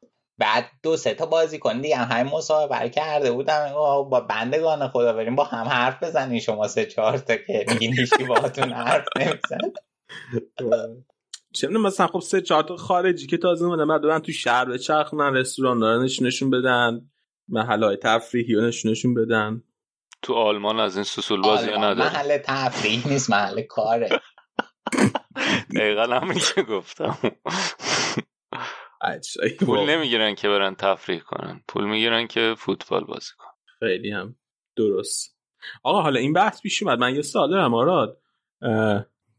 بعد 0.42 0.72
دو 0.84 0.98
سه 0.98 1.14
تا 1.14 1.26
بازی 1.26 1.60
کن 1.60 1.82
دیگه 1.82 1.98
هم 1.98 2.18
همین 2.18 2.34
مصاحبه 2.34 2.90
کرده 2.90 3.32
بودم. 3.32 3.74
با 4.10 4.26
بندگان 4.30 4.88
خدا 4.88 5.14
بریم 5.14 5.36
با 5.36 5.44
هم 5.44 5.68
حرف 5.68 6.04
بزنین 6.04 6.40
شما 6.40 6.68
سه 6.68 6.86
چهار 6.86 7.18
تا 7.18 7.36
که 7.36 7.66
میگین 7.68 7.94
هیچکی 7.94 8.24
باهاتون 8.24 8.72
حرف 8.72 9.06
نمیزن 9.20 9.58
چه 11.54 11.68
مثلا 11.68 12.08
خب 12.08 12.20
سه 12.20 12.42
چهار 12.42 12.64
تا 12.64 12.76
خارجی 12.76 13.28
که 13.28 13.38
تازه 13.38 13.66
اومدن 13.66 13.88
بعد 13.88 14.02
برن 14.02 14.20
تو 14.20 14.32
شهر 14.32 14.66
بچرخونن 14.66 15.34
رستوران 15.34 15.80
دارن 15.80 16.04
نشون 16.22 16.50
بدن. 16.50 17.02
محل 17.50 17.84
های 17.84 17.98
تفریحی 17.98 18.56
و 18.56 18.62
نشونشون 18.62 19.14
بدن. 19.14 19.64
تو 20.22 20.34
آلمان 20.34 20.80
از 20.80 20.96
این 20.96 21.04
سوسول 21.04 21.42
بازی 21.42 21.68
نداره. 21.68 22.14
محل 22.14 22.38
تفریح 22.38 23.08
نیست 23.08 23.30
محل 23.30 23.62
کاره. 23.62 24.10
دقیقا 25.76 26.04
همین 26.04 26.40
که 26.56 26.62
گفتم. 26.62 27.18
پول 29.60 29.80
نمی‌گیرن 29.80 30.36
که 30.36 30.48
برن 30.48 30.76
تفریح 30.76 31.20
کنن. 31.20 31.64
پول 31.68 31.86
می‌گیرن 31.86 32.28
که 32.28 32.56
فوتبال 32.58 33.04
بازی 33.04 33.32
کنن. 33.38 33.52
خیلی 33.80 34.12
هم 34.12 34.36
درست. 34.76 35.38
آقا 35.84 36.02
حالا 36.02 36.20
این 36.20 36.34
بحث 36.34 36.62
پیش 36.62 36.84
اومد. 36.84 37.00
من 37.00 37.16
یه 37.16 37.22
سوال 37.22 37.50
دارم 37.50 37.74
آراد. 37.74 38.22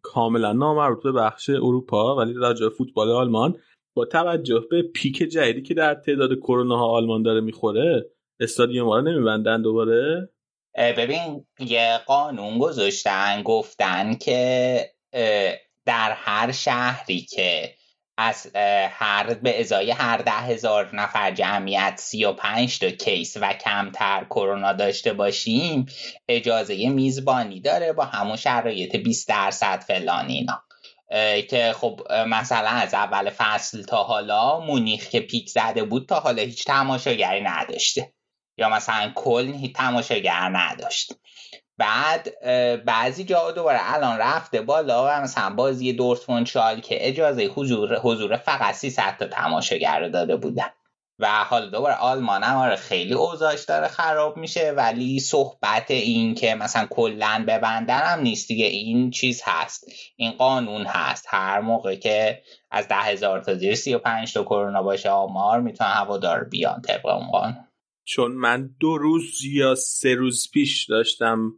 کاملا 0.03 0.53
نامربوط 0.53 1.03
به 1.03 1.13
بخش 1.13 1.51
اروپا 1.51 2.17
ولی 2.17 2.35
راجع 2.35 2.69
فوتبال 2.69 3.11
آلمان. 3.11 3.59
با 3.95 4.05
توجه 4.05 4.67
به 4.71 4.83
پیک 4.83 5.17
جدیدی 5.19 5.63
که 5.63 5.75
در 5.75 5.95
تعداد 5.95 6.35
کرونا 6.35 6.77
ها 6.77 6.87
آلمان 6.87 7.23
داره 7.23 7.41
می‌خوره 7.41 8.11
استادیوم 8.41 8.89
ها 8.89 8.97
رو 8.97 9.03
نمیبندن 9.03 9.63
دوباره؟ 9.63 10.29
ببین 10.77 11.47
یه 11.59 12.01
قانون 12.07 12.59
گذاشتن 12.59 13.43
گفتن 13.43 14.15
که 14.15 14.81
در 15.87 16.13
هر 16.17 16.53
شهری 16.53 17.21
که 17.21 17.75
از 18.19 18.51
هر 18.91 19.35
به 19.35 19.61
ازای 19.61 19.91
هر 19.91 20.17
ده 20.17 20.33
هزار 20.33 20.97
نفر 20.97 21.31
جمعیت 21.31 21.95
سی 21.97 22.25
و 22.25 22.33
پنج 22.33 22.79
تا 22.79 22.91
کیس 22.91 23.37
و 23.41 23.53
کمتر 23.53 24.25
کرونا 24.31 24.73
داشته 24.73 25.13
باشیم 25.13 25.87
اجازه 26.29 26.89
میزبانی 26.89 27.61
داره 27.61 27.93
با 27.93 28.05
همون 28.05 28.37
شرایط 28.37 28.97
20 28.97 29.29
درصد 29.29 29.81
فلان 29.81 30.29
اینا. 30.29 30.63
که 31.51 31.75
خب 31.77 32.01
مثلا 32.27 32.69
از 32.69 32.95
اول 32.95 33.31
فصل 33.31 33.83
تا 33.83 34.03
حالا 34.03 34.61
مونیخ 34.61 35.09
که 35.09 35.21
پیک 35.21 35.49
زده 35.49 35.85
بود 35.85 36.09
تا 36.09 36.21
حالا 36.21 36.43
هیچ 36.43 36.65
تماشاگری 36.65 37.41
نداشته. 37.41 38.13
یا 38.59 38.69
مثلا 38.69 39.13
کلن 39.15 39.55
هیچ 39.55 39.73
تماشاگر 39.77 40.49
نداشت. 40.53 41.15
بعد 41.79 42.29
بعضی 42.85 43.25
جا 43.25 43.51
دوباره 43.51 43.79
الان 43.83 44.19
رفته 44.19 44.61
بالا 44.61 45.07
و 45.07 45.23
مثلا 45.23 45.51
بازی 45.51 45.93
دورتموند 45.93 46.47
شال 46.47 46.81
که 46.81 47.09
اجازه 47.09 47.45
حضور 47.45 47.99
حضور 47.99 48.37
فقط 48.37 48.75
300 48.75 49.17
تا 49.19 49.27
تماشاگر 49.27 50.09
داده 50.09 50.37
بودن. 50.37 50.71
و 51.19 51.45
حالا 51.45 51.67
دوباره 51.67 51.95
آلمان 51.95 52.43
هم 52.43 52.57
آره 52.57 52.77
خیلی 52.77 53.15
اوضاعش 53.15 53.65
داره 53.65 53.89
خراب 53.89 54.37
میشه 54.37 54.73
ولی 54.77 55.21
صحبت 55.21 55.91
این 55.91 56.35
که 56.35 56.55
مثلا 56.55 56.87
کلا 56.91 57.45
ببندن 57.49 58.01
هم 58.01 58.21
نیست 58.21 58.49
دیگه. 58.49 58.67
این 58.67 59.11
چیز 59.11 59.43
هست 59.45 59.85
این 60.17 60.33
قانون 60.33 60.87
هست. 60.87 61.27
هر 61.29 61.61
موقع 61.61 61.95
که 61.95 62.43
از 62.71 62.89
ده 62.89 62.95
هزار 62.95 63.41
تا 63.41 63.55
زیر 63.55 63.75
سی 63.75 63.95
و 63.95 63.99
پنج 63.99 64.33
تا 64.33 64.45
کرونا 64.45 64.83
باشه 64.83 65.11
آمار 65.11 65.61
می‌تونن 65.61 65.91
هوادار 65.91 66.45
بیان 66.45 66.83
طبق 66.83 67.07
اون 67.07 67.31
قانون. 67.31 67.69
چون 68.05 68.33
من 68.33 68.71
دو 68.81 68.99
روز 68.99 69.45
یا 69.45 69.75
سه 69.75 70.15
روز 70.15 70.51
پیش 70.53 70.87
داشتم 70.89 71.53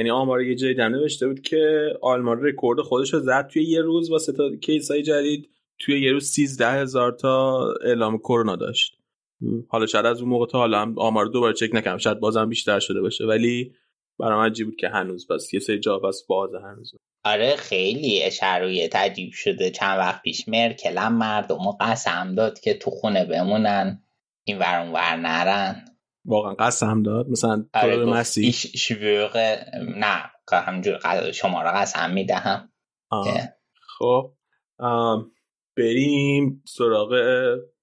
یعنی 0.00 0.10
آمار 0.10 0.42
یه 0.42 0.54
جایی 0.54 0.74
نوشته 0.74 1.26
بود 1.28 1.40
که 1.40 1.92
آلمان 2.02 2.42
رکورد 2.42 2.80
خودش 2.80 3.14
رو 3.14 3.20
زد 3.20 3.46
توی 3.46 3.64
یه 3.64 3.80
روز 3.80 4.10
واسه 4.10 4.32
تا 4.32 4.56
case 4.56 4.90
های 4.90 5.02
جدید 5.02 5.48
توی 5.78 6.00
یه 6.00 6.12
روز 6.12 6.26
13 6.26 6.70
هزار 6.70 7.12
تا 7.12 7.66
اعلام 7.84 8.18
کرونا 8.18 8.56
داشت. 8.56 8.96
حالا 9.68 9.86
شاید 9.86 10.06
از 10.06 10.20
اون 10.20 10.30
موقع 10.30 10.46
تا 10.46 10.58
حالا 10.58 10.80
هم 10.80 10.98
آمار 10.98 11.26
دوباره 11.26 11.52
چک 11.52 11.70
نکنم 11.72 11.98
شاید 11.98 12.20
بازم 12.20 12.48
بیشتر 12.48 12.80
شده 12.80 13.00
باشه 13.00 13.24
ولی 13.24 13.72
برام 14.18 14.44
عجیب 14.44 14.66
بود 14.66 14.76
که 14.76 14.88
هنوز. 14.88 15.26
بس 15.26 15.54
یه 15.54 15.60
سری 15.60 15.80
جا 15.80 15.98
بس 15.98 16.22
باز 16.28 16.50
هنوز. 16.54 16.92
آره 17.24 17.56
خیلی 17.56 18.30
شرایط 18.30 18.96
عجیب 18.96 19.32
شده. 19.32 19.70
چند 19.70 19.98
وقت 19.98 20.22
پیش 20.22 20.48
مرکل 20.48 20.98
هم 20.98 21.18
مردم 21.18 21.70
قسم 21.80 22.34
داد 22.34 22.60
که 22.60 22.74
تو 22.74 22.90
خونه 22.90 23.24
بمونن 23.24 24.02
این 24.44 24.58
ور 24.58 24.80
اون 24.80 24.92
ور 24.92 25.16
نرن. 25.16 25.84
واقعا 26.24 26.54
قسم 26.54 27.02
داد. 27.02 27.28
مثلا 27.28 27.64
تو 27.72 27.78
آره 27.78 27.96
گفت 27.96 28.08
مسیح 28.08 28.44
ایش 28.44 28.66
شوق 28.76 29.36
نه 29.96 30.30
همجور 30.52 30.98
شما 31.32 31.62
را 31.62 31.72
قسم 31.72 32.10
می‌دهم. 32.10 32.72
خب 33.98 34.32
بریم 35.76 36.62
سراغ 36.68 37.14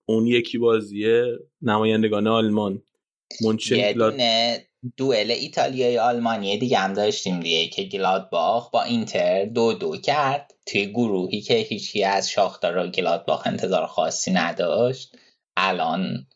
اون 0.06 0.28
یکی 0.28 0.58
بازی 0.58 1.24
نمایندگان 1.62 2.28
آلمان. 2.28 2.84
یه 3.72 3.94
دونه 3.94 4.64
دوئل 4.98 5.32
ایتالیای 5.32 5.98
آلمانی 5.98 6.58
دیگه 6.58 6.78
هم 6.78 6.94
داشتیم 6.94 7.40
دیگه 7.40 7.68
که 7.68 7.84
گلادباخ 7.84 8.72
با 8.72 8.84
اینتر 8.84 9.46
دو 9.46 9.74
دو 9.74 9.98
کرد 9.98 10.54
توی 10.68 10.86
گروهی 10.86 11.42
که 11.42 11.54
هیچی 11.54 12.04
از 12.04 12.30
شاختار 12.30 12.78
و 12.78 12.88
گلادباخ 12.88 13.48
انتظار 13.48 13.88
خاصی 13.88 14.32
نداشت. 14.32 15.18
الان 15.58 16.28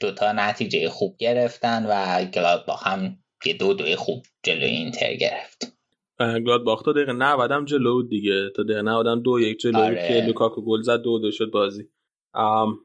دوتا 0.00 0.32
نتیجه 0.32 0.88
خوب 0.88 1.16
گرفتن 1.18 1.86
و 1.88 2.24
گلادباخ 2.24 2.86
هم 2.86 3.18
یه 3.44 3.54
دو 3.54 3.74
دوی 3.74 3.96
خوب 3.96 4.22
جلوی 4.42 4.64
اینتر 4.64 5.14
گرفت. 5.14 5.72
گلادباخ 6.20 6.82
تا 6.82 6.92
دقیقه 6.92 7.12
90 7.12 7.52
هم 7.52 7.64
جلو 7.64 7.94
بود 7.94 8.10
دیگه. 8.10 8.50
تا 8.56 8.62
دقیقه 8.62 8.82
90 8.82 9.06
هم 9.06 9.22
دو 9.22 9.40
یک 9.40 9.58
جلو 9.58 9.72
بود 9.72 9.82
آره. 9.82 10.08
که 10.08 10.26
لوکاکو 10.26 10.62
گل 10.62 10.82
زد 10.82 11.02
دو 11.02 11.18
دو 11.18 11.30
شد 11.30 11.50
بازی. 11.50 11.88
آم، 12.32 12.78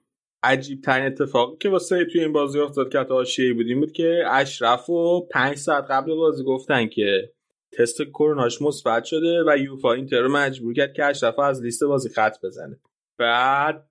عجیب 0.43 0.81
ترین 0.81 1.05
اتفاقی 1.05 1.57
که 1.59 1.69
واسه 1.69 2.05
توی 2.05 2.21
این 2.21 2.33
بازی 2.33 2.59
افتاد 2.59 2.91
که 2.91 2.99
حتی 2.99 3.53
بودیم 3.53 3.79
بود 3.79 3.91
که 3.91 4.23
اشرف 4.29 4.89
و 4.89 5.27
پنج 5.31 5.57
ساعت 5.57 5.85
قبل 5.89 6.15
بازی 6.15 6.43
گفتن 6.43 6.87
که 6.87 7.33
تست 7.77 8.01
کروناش 8.01 8.61
مثبت 8.61 9.03
شده 9.03 9.43
و 9.47 9.57
یوفا 9.57 9.93
اینتر 9.93 10.21
رو 10.21 10.31
مجبور 10.31 10.73
کرد 10.73 10.93
که 10.93 11.05
اشرف 11.05 11.39
از 11.39 11.63
لیست 11.63 11.83
بازی 11.83 12.09
خط 12.09 12.45
بزنه. 12.45 12.79
بعد 13.17 13.89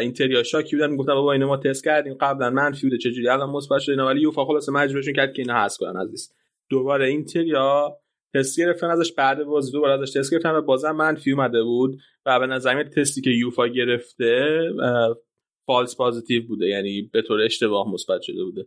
اینتریا 0.00 0.42
شاکی 0.42 0.76
بودن 0.76 0.96
گفتن 0.96 1.14
بابا 1.14 1.32
اینو 1.32 1.46
ما 1.46 1.56
تست 1.56 1.84
کردیم 1.84 2.14
قبلا 2.14 2.50
منفی 2.50 2.86
بوده 2.86 2.98
چجوری؟ 2.98 3.28
الان 3.28 3.50
مثبت 3.50 3.80
شده 3.80 4.02
ولی 4.02 4.20
یوفا 4.20 4.44
خلاص 4.44 4.68
مجبورشون 4.68 5.14
کرد 5.14 5.32
که 5.32 5.42
اینا 5.42 5.64
حذف 5.64 5.78
کنن 5.78 5.96
از 5.96 6.10
لیست. 6.10 6.36
دوباره 6.70 7.06
اینتریا 7.06 7.98
تست 8.34 8.60
گرفتن 8.60 8.90
ازش 8.90 9.12
بعد 9.12 9.44
بازی 9.44 9.72
دوباره 9.72 10.02
ازش 10.02 10.12
تست 10.12 10.32
گرفتن 10.32 10.50
و 10.50 10.62
بازم 10.62 10.90
منفی 10.90 11.32
اومده 11.32 11.62
بود 11.62 11.98
و 12.26 12.40
به 12.40 12.46
نظر 12.46 12.82
تستی 12.82 13.20
که 13.20 13.30
یوفا 13.30 13.66
گرفته 13.66 14.60
فالس 15.66 15.96
پازیتیو 15.96 16.46
بوده 16.46 16.66
یعنی 16.66 17.10
به 17.12 17.22
طور 17.22 17.40
اشتباه 17.40 17.92
مثبت 17.92 18.22
شده 18.22 18.44
بوده. 18.44 18.66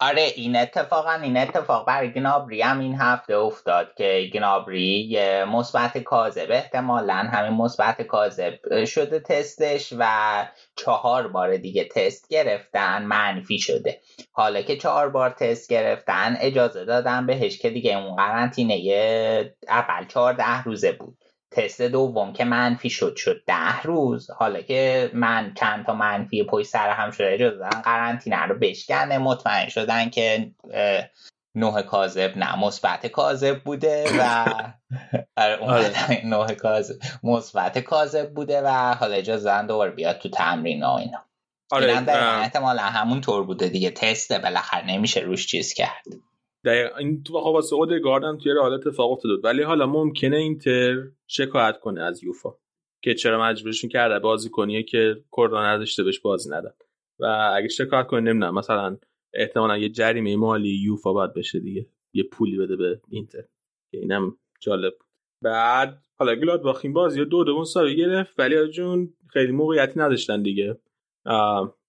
آره 0.00 0.22
این 0.36 0.56
اتفاقا 0.56 1.12
این 1.12 1.36
اتفاق 1.36 1.86
برای 1.86 2.12
گنابری 2.12 2.62
هم 2.62 2.80
این 2.80 2.96
هفته 3.00 3.36
افتاد 3.36 3.94
که 3.94 4.30
گنابری 4.34 5.18
مثبت 5.44 5.98
کاذب 5.98 6.46
احتمالا 6.50 7.14
همین 7.14 7.52
مثبت 7.52 8.02
کاذب 8.02 8.84
شده 8.84 9.20
تستش 9.20 9.92
و 9.98 10.46
چهار 10.76 11.28
بار 11.28 11.56
دیگه 11.56 11.84
تست 11.84 12.28
گرفتن 12.28 13.02
منفی 13.02 13.58
شده. 13.58 14.00
حالا 14.32 14.62
که 14.62 14.76
چهار 14.76 15.08
بار 15.10 15.30
تست 15.30 15.70
گرفتن 15.70 16.36
اجازه 16.40 16.84
دادن 16.84 17.26
بهش 17.26 17.58
که 17.58 17.70
دیگه 17.70 17.98
اون 17.98 18.16
قرنطینه 18.16 18.74
اول 19.68 20.06
چهارده 20.06 20.62
روزه 20.62 20.92
بود. 20.92 21.18
تست 21.50 21.82
دوم 21.82 22.32
که 22.32 22.44
منفی 22.44 22.90
شد 22.90 23.16
شد 23.16 23.42
ده 23.46 23.82
روز. 23.82 24.30
حالا 24.30 24.62
که 24.62 25.10
من 25.14 25.54
چند 25.54 25.86
تا 25.86 25.94
منفی 25.94 26.44
پشت 26.44 26.66
سر 26.68 26.90
هم 26.90 27.10
شده 27.10 27.34
اجازه 27.34 27.56
دادن 27.56 27.82
قرنطینه 27.82 28.42
رو 28.42 28.58
بشکنه. 28.58 29.18
مطمئن 29.18 29.68
شدن 29.68 30.10
که 30.10 30.50
نوع 31.54 31.82
کاذب 31.82 32.36
نه 32.36 32.58
مثبت 32.64 33.06
کاذب 33.06 33.64
بوده 33.64 34.04
و 34.18 34.44
آره, 35.36 35.56
آره. 35.58 36.26
نوع 36.26 36.54
کاذب 36.54 36.96
مثبت 37.22 37.78
کاذب 37.78 38.34
بوده 38.34 38.62
و 38.62 38.94
حالا 38.94 39.14
اجازه 39.14 39.44
دادن 39.44 39.66
دوباره 39.66 39.90
بیاد 39.90 40.18
تو 40.18 40.28
تمرین 40.28 40.82
و 40.82 40.90
اینا. 40.90 41.24
آره 41.70 41.92
احتمالا 42.40 42.82
همون 42.82 43.20
طور 43.20 43.44
بوده 43.44 43.68
دیگه. 43.68 43.90
تست 43.90 44.32
بالاخره 44.32 44.86
نمیشه 44.86 45.20
روش 45.20 45.46
چیز 45.46 45.72
کرد. 45.72 46.04
دقیقا. 46.68 46.96
این 46.96 47.22
تو 47.22 47.40
خب 47.40 47.46
واسه 47.46 47.76
اودگارد 47.76 48.24
هم 48.24 48.38
توی 48.38 48.52
حالت 48.60 48.86
اتفاق 48.86 49.12
افتاد 49.12 49.44
ولی 49.44 49.62
حالا 49.62 49.86
ممکنه 49.86 50.36
اینتر 50.36 51.08
شکایت 51.26 51.80
کنه 51.80 52.02
از 52.02 52.24
یوفا. 52.24 52.54
که 53.02 53.14
چرا 53.14 53.42
مجبورشون 53.42 53.90
کرده؟ 53.90 54.18
بازی 54.18 54.50
کنیه 54.50 54.82
که 54.82 55.24
کردان 55.36 55.64
نداشته 55.64 56.02
بهش 56.02 56.20
بازی 56.20 56.50
ندن 56.50 56.72
و 57.20 57.52
اگه 57.56 57.68
شکایت 57.68 58.06
کنه 58.06 58.20
نمی‌دونم. 58.20 58.54
مثلا 58.54 58.98
احتمالا 59.34 59.78
یه 59.78 59.88
جریمه 59.88 60.36
مالی 60.36 60.68
یوفا 60.68 61.12
باید 61.12 61.34
بشه 61.34 61.60
دیگه. 61.60 61.86
یه 62.14 62.22
پولی 62.22 62.58
بده 62.58 62.76
به 62.76 63.00
اینتر. 63.08 63.42
که 63.90 63.98
اینم 63.98 64.36
جالب 64.60 64.94
بعد 65.44 66.02
حالا 66.18 66.34
گلاد 66.34 66.62
باخیم 66.62 66.92
بازی 66.92 67.24
دو 67.24 67.44
دو 67.44 67.64
سال 67.64 67.94
گرفت. 67.94 68.34
ولی 68.38 68.68
جون 68.68 69.14
خیلی 69.28 69.52
موقعیتی 69.52 70.00
نداشتن 70.00 70.42
دیگه. 70.42 70.78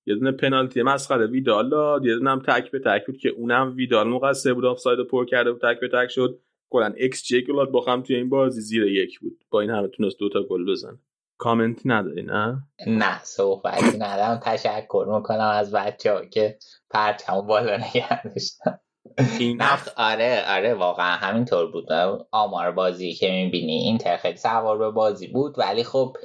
یه 0.10 0.16
دونه 0.16 0.32
پنالتی 0.32 0.82
مسخره 0.82 1.28
ویدال 1.28 1.70
داد 1.70 2.06
یه 2.06 2.16
دونه 2.16 2.30
هم 2.30 2.42
تک 2.48 2.72
به 2.72 2.80
تک 2.80 3.06
بود 3.06 3.18
که 3.18 3.30
اونم 3.30 3.74
ویدال 3.76 4.08
مقصر 4.08 4.54
بود 4.54 4.66
آفساید 4.66 5.08
پر 5.08 5.26
کرده 5.26 5.52
بود 5.52 5.62
تک 5.62 5.80
به 5.80 5.88
تک 5.88 6.08
شد. 6.08 6.40
کلا 6.70 6.94
xG 6.98 7.42
گلادباخم 7.42 8.02
توی 8.02 8.16
این 8.16 8.30
بازی 8.30 8.62
زیر 8.62 8.84
یک 8.84 9.20
بود. 9.20 9.44
با 9.50 9.62
این 9.62 9.70
همه 9.70 9.88
تونست 9.88 10.20
دوتا 10.20 10.44
گل 10.44 10.72
بزن 10.72 11.00
کامنتی 11.38 11.90
نداری 11.90 12.24
نه؟ 12.24 12.64
نه 12.88 13.24
صحبتی 13.24 13.98
ندارم. 13.98 14.40
تشکر 14.44 15.06
می‌کنم 15.16 15.52
از 15.54 15.72
بچه 15.72 16.14
ها 16.14 16.26
که 16.26 16.58
پرچمو 16.90 17.42
بالا 17.42 17.78
نگه 17.78 18.24
داشتن. 18.24 18.80
این 19.40 19.62
آره 19.98 20.44
آره 20.48 20.74
واقعا 20.74 21.16
همینطور 21.16 21.72
بود. 21.72 21.92
آمار 22.32 22.72
بازی 22.72 23.14
که 23.14 23.32
می‌بینی 23.32 23.72
این 23.72 24.18
خیلی 24.18 24.38
سوار 24.38 24.92
بازی 24.92 25.28
بود 25.28 25.56
ولی 25.58 25.84
خب 25.84 26.18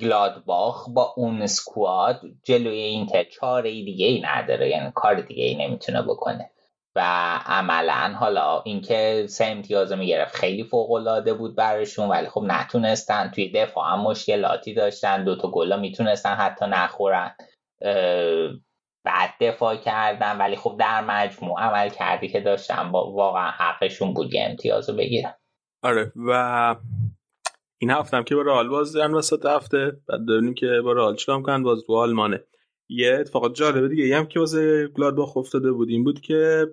گلادباخ 0.00 0.88
با 0.88 1.14
اون 1.16 1.46
سکواد 1.46 2.20
جلوی 2.44 2.78
اینتر 2.78 3.24
چاره 3.24 3.70
دیگه 3.70 4.06
ای 4.06 4.20
نداره 4.20 4.68
یعنی 4.68 4.92
کار 4.94 5.14
دیگه 5.14 5.44
ای 5.44 5.54
نمی‌تونه 5.54 6.02
بکنه. 6.02 6.50
و 6.96 7.00
عملا 7.46 8.14
حالا 8.20 8.62
اینکه 8.62 9.26
سه 9.28 9.44
امتیاز 9.44 9.92
می‌گرفت 9.92 10.34
خیلی 10.36 10.64
فوق 10.64 10.92
العاده 10.92 11.34
بود 11.34 11.56
براشون 11.56 12.08
ولی 12.08 12.28
خب 12.28 12.42
نتونستن. 12.46 13.30
توی 13.34 13.52
دفاع 13.52 13.92
هم 13.92 14.00
مشکلاتی 14.00 14.74
داشتن 14.74 15.24
دوتا 15.24 15.50
گلا 15.50 15.76
می‌تونستن 15.76 16.34
حتی 16.34 16.66
نخورن. 16.66 17.36
بعد 19.04 19.30
دفاع 19.40 19.76
کردن 19.76 20.38
ولی 20.38 20.56
خب 20.56 20.76
در 20.78 21.00
مجموع 21.00 21.60
عمل 21.60 21.88
کردی 21.88 22.28
که 22.28 22.40
داشتن 22.40 22.88
واقعا 22.92 23.50
حقشون 23.50 24.14
بود 24.14 24.34
یه 24.34 24.44
امتیاز 24.44 24.90
رو 24.90 24.96
بگیرن. 24.96 25.34
آره 25.82 26.12
و 26.28 26.76
این 27.82 27.90
هفته 27.90 28.16
هم 28.16 28.24
که 28.24 28.34
با 28.34 28.42
رئال 28.42 28.68
باز 28.68 28.92
دارن 28.92 29.14
وسط 29.14 29.46
هفته 29.46 29.96
بعد 30.08 30.26
ببینیم 30.26 30.54
که 30.54 30.80
با 30.84 30.92
رئال 30.92 31.16
چیکار 31.16 31.36
می‌کنن؟ 31.36 31.62
باز 31.62 31.82
تو 31.86 31.94
آلمانه. 31.94 32.44
یه 32.88 33.16
اتفاق 33.20 33.54
جالبه 33.54 33.88
دیگه 33.88 34.16
هم 34.16 34.26
که 34.26 34.40
واسه 34.40 34.88
گلادباخ 34.88 35.36
افتاده 35.36 35.72
بود 35.72 35.88
این 35.88 36.04
بود 36.04 36.20
که 36.20 36.66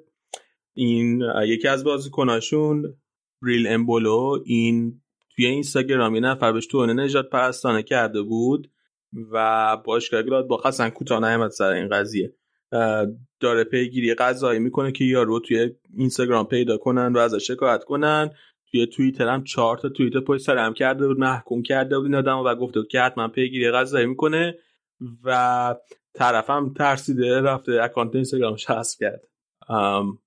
این 0.74 1.24
یکی 1.45 1.68
از 1.68 1.84
بازیکناشون 1.84 2.97
ریل 3.41 3.68
امبولو 3.68 4.39
این 4.45 5.01
توی 5.36 5.45
اینستاگرام 5.45 6.16
یه 6.16 6.22
نفر 6.22 6.51
بهش 6.51 6.68
تو 6.68 6.86
نجات 6.86 7.30
پرستانه 7.30 7.84
کرده 7.84 8.22
بود 8.22 8.72
و 9.32 9.78
باشگاه 9.86 10.24
گلادباخ 10.24 10.66
اصلا 10.66 10.89
کوتاه 10.89 11.20
نیامد 11.20 11.51
سر 11.51 11.72
این 11.72 11.89
قضیه. 11.89 12.34
داره 13.39 13.64
پیگیری 13.64 14.14
قضایی 14.14 14.60
می‌کنه 14.60 14.91
که 14.91 15.03
یارو 15.03 15.39
توی 15.39 15.72
اینستاگرام 15.97 16.47
پیدا 16.47 16.78
کنن 16.78 17.14
و 17.14 17.18
ازش 17.18 17.47
شکایت 17.47 17.84
کنن. 17.84 18.30
توی 18.72 18.88
توییتر 18.88 19.28
هم 19.28 19.43
چهار 19.43 19.78
تا 19.78 19.89
توییت 19.89 20.17
پشت 20.17 20.45
سر 20.45 20.57
هم 20.57 20.74
کرده 20.74 21.07
بود 21.07 21.20
محکوم 21.20 21.61
کرده 21.61 21.97
بود 21.97 22.05
این 22.05 22.15
آدم 22.15 22.38
و 22.38 22.55
گفته 22.55 22.80
بود 22.80 22.89
که 22.89 23.01
حتما 23.01 23.28
پیگیری 23.28 23.72
قضایی 23.72 24.05
می‌کنه 24.05 24.57
و 25.24 25.76
طرفم 26.13 26.74
ترسیده 26.74 27.41
رفته 27.41 27.80
اکانت 27.84 28.15
اینستاگرامش 28.15 28.70
حذف 28.70 28.99
کرد. 28.99 29.22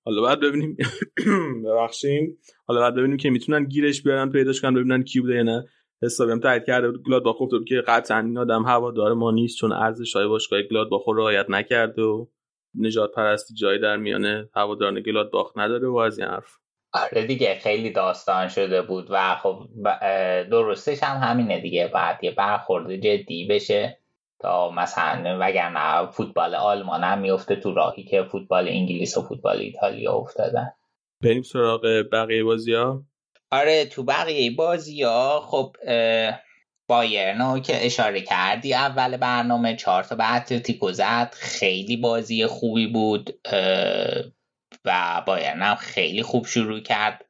حالا 0.05 0.23
بعد 0.23 0.41
ببینیم. 0.41 0.77
ببخشیم 1.65 2.39
حالا 2.67 2.81
بعد 2.81 2.95
ببینیم 2.95 3.17
که 3.17 3.31
می‌تونن 3.31 3.65
گیرش 3.65 4.03
بیارن 4.03 4.31
پیداش 4.31 4.61
کنن 4.61 4.75
ببینن 4.75 5.03
کی 5.03 5.21
بوده 5.21 5.35
یا 5.35 5.43
نه. 5.43 5.65
حسابی 6.03 6.33
هم 6.33 6.41
تایید 6.41 6.65
کرده 6.65 6.91
بود. 6.91 7.03
گلاد 7.03 7.23
با 7.23 7.33
بود 7.33 7.65
که 7.69 7.81
قطعا 7.87 8.19
این 8.19 8.39
آدم 8.39 8.63
هوادار 8.63 9.15
ما 9.15 9.31
نیست 9.31 9.59
چون 9.59 9.73
ارزش 9.73 10.17
های 10.17 10.27
باشگاه 10.27 10.63
گلاد 10.63 10.89
با 10.89 10.99
خود 10.99 11.17
رعایت 11.17 11.51
نکرده 11.51 12.03
و 12.03 12.27
نجات 12.75 13.13
پرستی 13.15 13.55
جایی 13.55 13.79
در 13.79 13.97
میانه 13.97 14.49
هواداران 14.55 15.01
گلاد 15.01 15.31
باخ 15.31 15.53
نداره 15.57 15.89
و 15.89 15.97
از 15.97 16.19
این 16.19 16.29
حرف. 16.29 16.62
آره 16.93 17.27
دیگه 17.27 17.59
خیلی 17.63 17.91
داستان 17.91 18.49
شده 18.49 18.83
بود 18.83 19.07
و 19.11 19.37
خب 19.37 19.67
درستش 20.51 21.03
هم 21.03 21.29
همینه 21.29 21.61
دیگه 21.61 21.89
بعد 21.89 22.25
یه 22.25 22.31
برخورد 22.31 22.97
جدی 22.97 23.47
بشه 23.47 23.99
تا 24.41 24.71
مثلا 24.71 25.39
وگرنه 25.41 26.11
فوتبال 26.11 26.55
آلمان 26.55 27.05
هم 27.05 27.19
میفته 27.19 27.57
تو 27.57 27.75
راهی 27.75 28.05
که 28.05 28.23
فوتبال 28.23 28.69
انگلیس 28.69 29.17
و 29.17 29.23
فوتبال 29.23 29.59
ایتالیا 29.59 30.13
افتادن. 30.13 30.73
بریم 31.23 31.43
سراغ 31.43 31.81
بقیه 32.13 32.45
بازی 32.45 32.75
ها 32.75 33.03
آره 33.51 33.85
تو 33.85 34.03
بقیه 34.05 34.51
بازی 34.51 35.03
ها 35.03 35.41
خب 35.41 35.77
بایرنو 36.89 37.61
که 37.61 37.87
اشاره 37.87 38.21
کردی 38.21 38.75
اول 38.75 39.17
برنامه 39.17 39.77
چهار 39.77 40.03
تا 40.03 40.17
به 40.17 40.35
اتلتیکو 40.35 40.93
زد 40.93 41.35
خیلی 41.39 41.97
بازی 41.97 42.47
خوبی 42.47 42.87
بود 42.87 43.31
و 44.85 45.23
بایرن 45.27 45.63
هم 45.63 45.75
خیلی 45.75 46.23
خوب 46.23 46.47
شروع 46.47 46.81
کرد. 46.81 47.25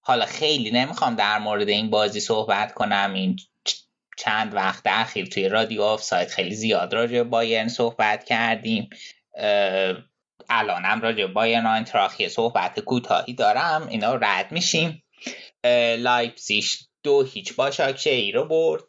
حالا 0.00 0.26
خیلی 0.26 0.70
نمی‌خوام 0.70 1.14
در 1.14 1.38
مورد 1.38 1.68
این 1.68 1.90
بازی 1.90 2.20
صحبت 2.20 2.74
کنم. 2.74 3.12
این 3.14 3.36
چند 4.16 4.54
وقت 4.54 4.82
اخیر 4.86 5.26
توی 5.26 5.48
رادیو 5.48 5.82
آفساید 5.82 6.30
خیلی 6.30 6.54
زیاد 6.54 6.94
راجع 6.94 7.22
بایرن 7.22 7.68
صحبت 7.68 8.24
کردیم. 8.24 8.90
الانم 10.48 11.00
راجع 11.02 11.26
بایرن 11.26 11.66
آینتراخت 11.66 12.16
یه 12.16 12.28
صحبت 12.28 12.80
کوتاهی 12.80 13.32
دارم. 13.34 13.86
اینا 13.88 14.14
رد 14.14 14.52
میشیم. 14.52 15.02
لایپزیش 15.98 16.78
دو 17.02 17.22
هیچ 17.22 17.54
هرتا 17.54 18.32
رو 18.32 18.44
برد. 18.44 18.82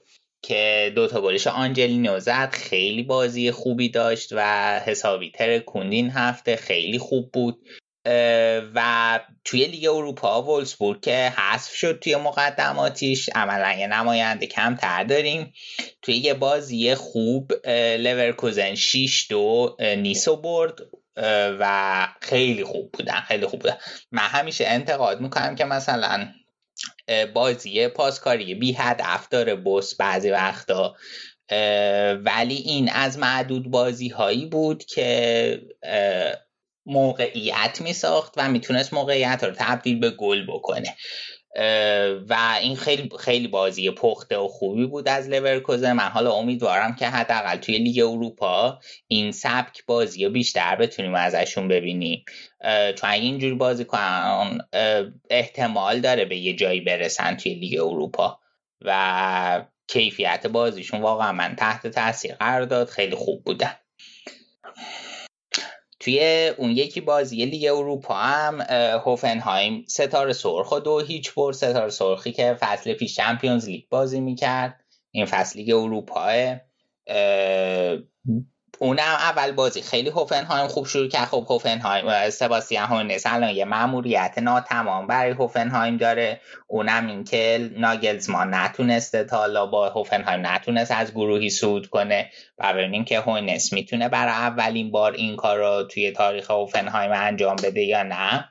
که 0.48 0.92
دوتا 0.96 1.22
گلش 1.22 1.48
آنجلینو 1.48 2.20
زد 2.20 2.50
خیلی 2.52 3.04
بازی 3.04 3.52
خوبی 3.52 3.90
داشت 3.90 4.30
و 4.32 4.80
حسابی 4.80 5.32
کندین 5.66 6.10
هفته 6.10 6.56
خیلی 6.56 7.00
خوب 7.00 7.32
بود. 7.32 7.60
و 8.76 9.20
توی 9.44 9.66
لیگ 9.66 9.88
اروپا 9.88 10.44
وولسبورگ 10.44 11.02
که 11.02 11.34
حذف 11.38 11.76
شد 11.76 12.00
توی 12.00 12.16
مقدماتیش 12.16 13.30
عملا 13.36 13.74
یه 13.74 13.88
نماینده 13.88 14.48
کمتر 14.48 15.04
داریم. 15.04 15.54
توی 16.02 16.16
یه 16.16 16.34
بازی 16.34 16.96
خوب 16.96 17.52
لورکوزن 18.00 18.76
6 18.76 19.28
دو 19.30 19.76
نیسو 19.80 20.36
برد 20.36 20.76
و 21.60 22.08
خیلی 22.22 22.64
خوب 22.64 22.92
بودن 22.92 23.22
خیلی 23.28 23.46
خوب 23.46 23.62
بودن. 23.62 23.78
من 24.12 24.24
همیشه 24.24 24.66
انتقاد 24.68 25.22
می‌کنم 25.22 25.56
که 25.56 25.66
مثلا 25.66 26.28
بازی 27.34 27.88
پاسکاری 27.88 28.56
بی 28.56 28.74
هدف 28.74 29.30
داره 29.30 29.56
بس 29.56 29.96
بعضی 29.96 30.30
وقتا. 30.30 30.96
ولی 32.26 32.56
این 32.56 32.90
از 32.90 33.18
معدود 33.18 33.72
بازی 33.72 34.10
هایی 34.10 34.46
بود 34.46 34.86
که 34.86 35.62
موقعیت 36.86 37.78
می 37.82 37.94
ساخت 37.94 38.34
و 38.38 38.50
می‌تونست 38.50 38.94
موقعیت 38.94 39.44
رو 39.44 39.54
تبدیل 39.58 40.00
به 40.00 40.10
گل 40.10 40.46
بکنه. 40.48 40.96
و 42.30 42.58
این 42.62 42.76
خیلی 42.76 43.10
خیلی 43.20 43.48
بازی 43.48 43.92
پخته 43.92 44.38
و 44.38 44.48
خوبی 44.48 44.86
بود 44.86 45.08
از 45.08 45.30
لورکوزن 45.30 45.94
من 45.94 46.04
حالا 46.04 46.32
امیدوارم 46.34 46.96
که 46.96 47.08
حداقل 47.08 47.58
توی 47.58 47.78
لیگ 47.78 48.00
اروپا 48.00 48.80
این 49.08 49.32
سبک 49.32 49.86
بازی 49.86 50.26
رو 50.26 50.32
بیشتر 50.32 50.76
بتونیم 50.76 51.16
ازشون 51.16 51.68
ببینیم. 51.68 52.26
چون 52.96 53.10
اگه 53.10 53.24
اینجوری 53.24 53.56
بازی 53.56 53.86
کنن 53.86 54.58
احتمال 55.30 56.00
داره 56.00 56.26
به 56.26 56.38
یه 56.38 56.56
جایی 56.56 56.82
برسن 56.82 57.36
توی 57.36 57.54
لیگ 57.54 57.80
اروپا 57.82 58.40
و 58.82 59.66
کیفیت 59.88 60.48
بازیشون 60.48 61.02
واقعا 61.02 61.32
من 61.32 61.56
تحت 61.56 61.88
تاثیر 61.88 62.36
قرار 62.36 62.66
داد. 62.66 62.90
خیلی 62.90 63.16
خوب 63.16 63.44
بودن. 63.44 63.76
توی 66.06 66.52
اون 66.58 66.72
یکی 66.72 67.02
بازی 67.02 67.46
لیگ 67.46 67.72
اروپا 67.74 68.14
هم 68.14 68.62
هوفنهایم 69.06 69.86
ستاره 69.88 70.34
سرخ 70.34 70.72
و 70.72 70.80
دو 70.80 71.00
هیچ 71.00 71.34
بر 71.34 71.52
ستاره 71.52 71.90
سرخی 71.90 72.32
که 72.32 72.58
فصل 72.60 72.94
پیش 72.94 73.16
چمپیونز 73.16 73.70
لیگ 73.70 73.84
بازی 73.90 74.20
می‌کرد. 74.20 74.84
این 75.12 75.26
فصل 75.26 75.60
لیگ 75.60 75.76
اروپا 75.76 76.56
اونم 78.80 79.00
اول 79.00 79.52
بازی 79.52 79.82
خیلی 79.82 80.10
هوفنهایم 80.10 80.68
خوب 80.68 80.86
شروع 80.86 81.08
کرد. 81.08 81.28
خب 81.28 81.46
هوفنهایم 81.50 82.30
سباستیان 82.30 82.86
هونس 82.86 83.24
الان 83.26 83.50
یه 83.50 83.66
ماموریت 83.66 84.34
ناتمام 84.38 85.08
برای 85.08 85.32
هوفنهایم 85.32 85.98
داره. 85.98 86.42
اونم 86.68 87.08
اینکه 87.08 87.72
ناگلزمان 87.78 88.54
نتونسته 88.54 89.24
تا 89.24 89.38
حالا 89.38 89.66
با 89.66 89.90
هوفنهایم 89.90 90.48
نتونست 90.48 90.92
از 90.92 91.12
گروهی 91.12 91.50
صعود 91.50 91.88
کنه. 91.88 92.32
و 92.58 92.74
ببینیم 92.74 93.06
که 93.06 93.20
هونس 93.20 93.74
می‌تونه 93.74 94.10
برای 94.10 94.34
اولین 94.34 94.92
بار 94.92 95.12
این 95.12 95.36
کار 95.36 95.58
رو 95.58 95.84
توی 95.84 96.12
تاریخ 96.12 96.52
هوفنهایم 96.52 97.12
انجام 97.12 97.56
بده 97.56 97.82
یا 97.82 98.04
نه. 98.04 98.50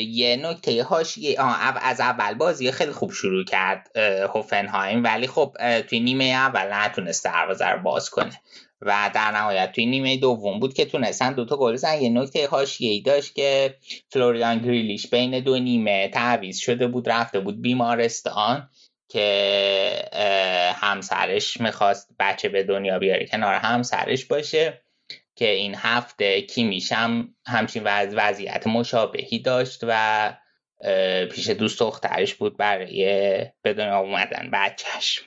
یه 0.00 0.36
نکته 0.42 0.82
هاشی 0.82 1.36
از 1.82 2.00
اول 2.00 2.34
بازی 2.34 2.72
خیلی 2.72 2.92
خوب 2.92 3.12
شروع 3.12 3.44
کرد 3.44 3.96
هوفنهایم. 4.34 5.04
ولی 5.04 5.26
خب 5.26 5.56
توی 5.88 6.00
نیمه 6.00 6.24
اول 6.24 6.72
نتونست 6.72 7.24
دروازه 7.24 7.66
رو 7.66 7.82
باز 7.82 8.10
کنه. 8.10 8.40
و 8.80 9.10
در 9.14 9.30
نهایت 9.30 9.72
توی 9.72 9.86
نیمه 9.86 10.16
دوم 10.16 10.60
بود 10.60 10.74
که 10.74 10.84
تونستن 10.84 11.32
دوتا 11.32 11.56
گل 11.56 11.76
زن. 11.76 12.02
یه 12.02 12.08
نکته 12.08 12.48
ای 12.78 13.00
داشت 13.00 13.34
که 13.34 13.74
فلوریان 14.08 14.58
گریلیش 14.58 15.06
بین 15.06 15.40
دو 15.40 15.58
نیمه 15.58 16.08
تعویز 16.08 16.58
شده 16.58 16.86
بود 16.86 17.08
رفته 17.08 17.40
بود 17.40 17.62
بیمارستان 17.62 18.68
که 19.08 20.02
همسرش 20.74 21.60
می‌خواست 21.60 22.10
بچه 22.18 22.48
به 22.48 22.62
دنیا 22.62 22.98
بیاره 22.98 23.26
کنار 23.26 23.54
همسرش 23.54 24.24
باشه 24.24 24.82
که 25.36 25.50
این 25.50 25.74
هفته 25.74 26.42
کیمیش 26.42 26.92
هم 26.92 27.34
همچین 27.46 27.82
وضعیت 28.16 28.66
مشابهی 28.66 29.38
داشت 29.38 29.80
و 29.82 30.32
پیش 31.32 31.50
دوست 31.50 31.80
دخترش 31.80 32.34
بود 32.34 32.56
برای 32.56 33.04
به 33.62 33.74
دنیا 33.74 33.98
اومدن 33.98 34.50
بچهش. 34.52 35.20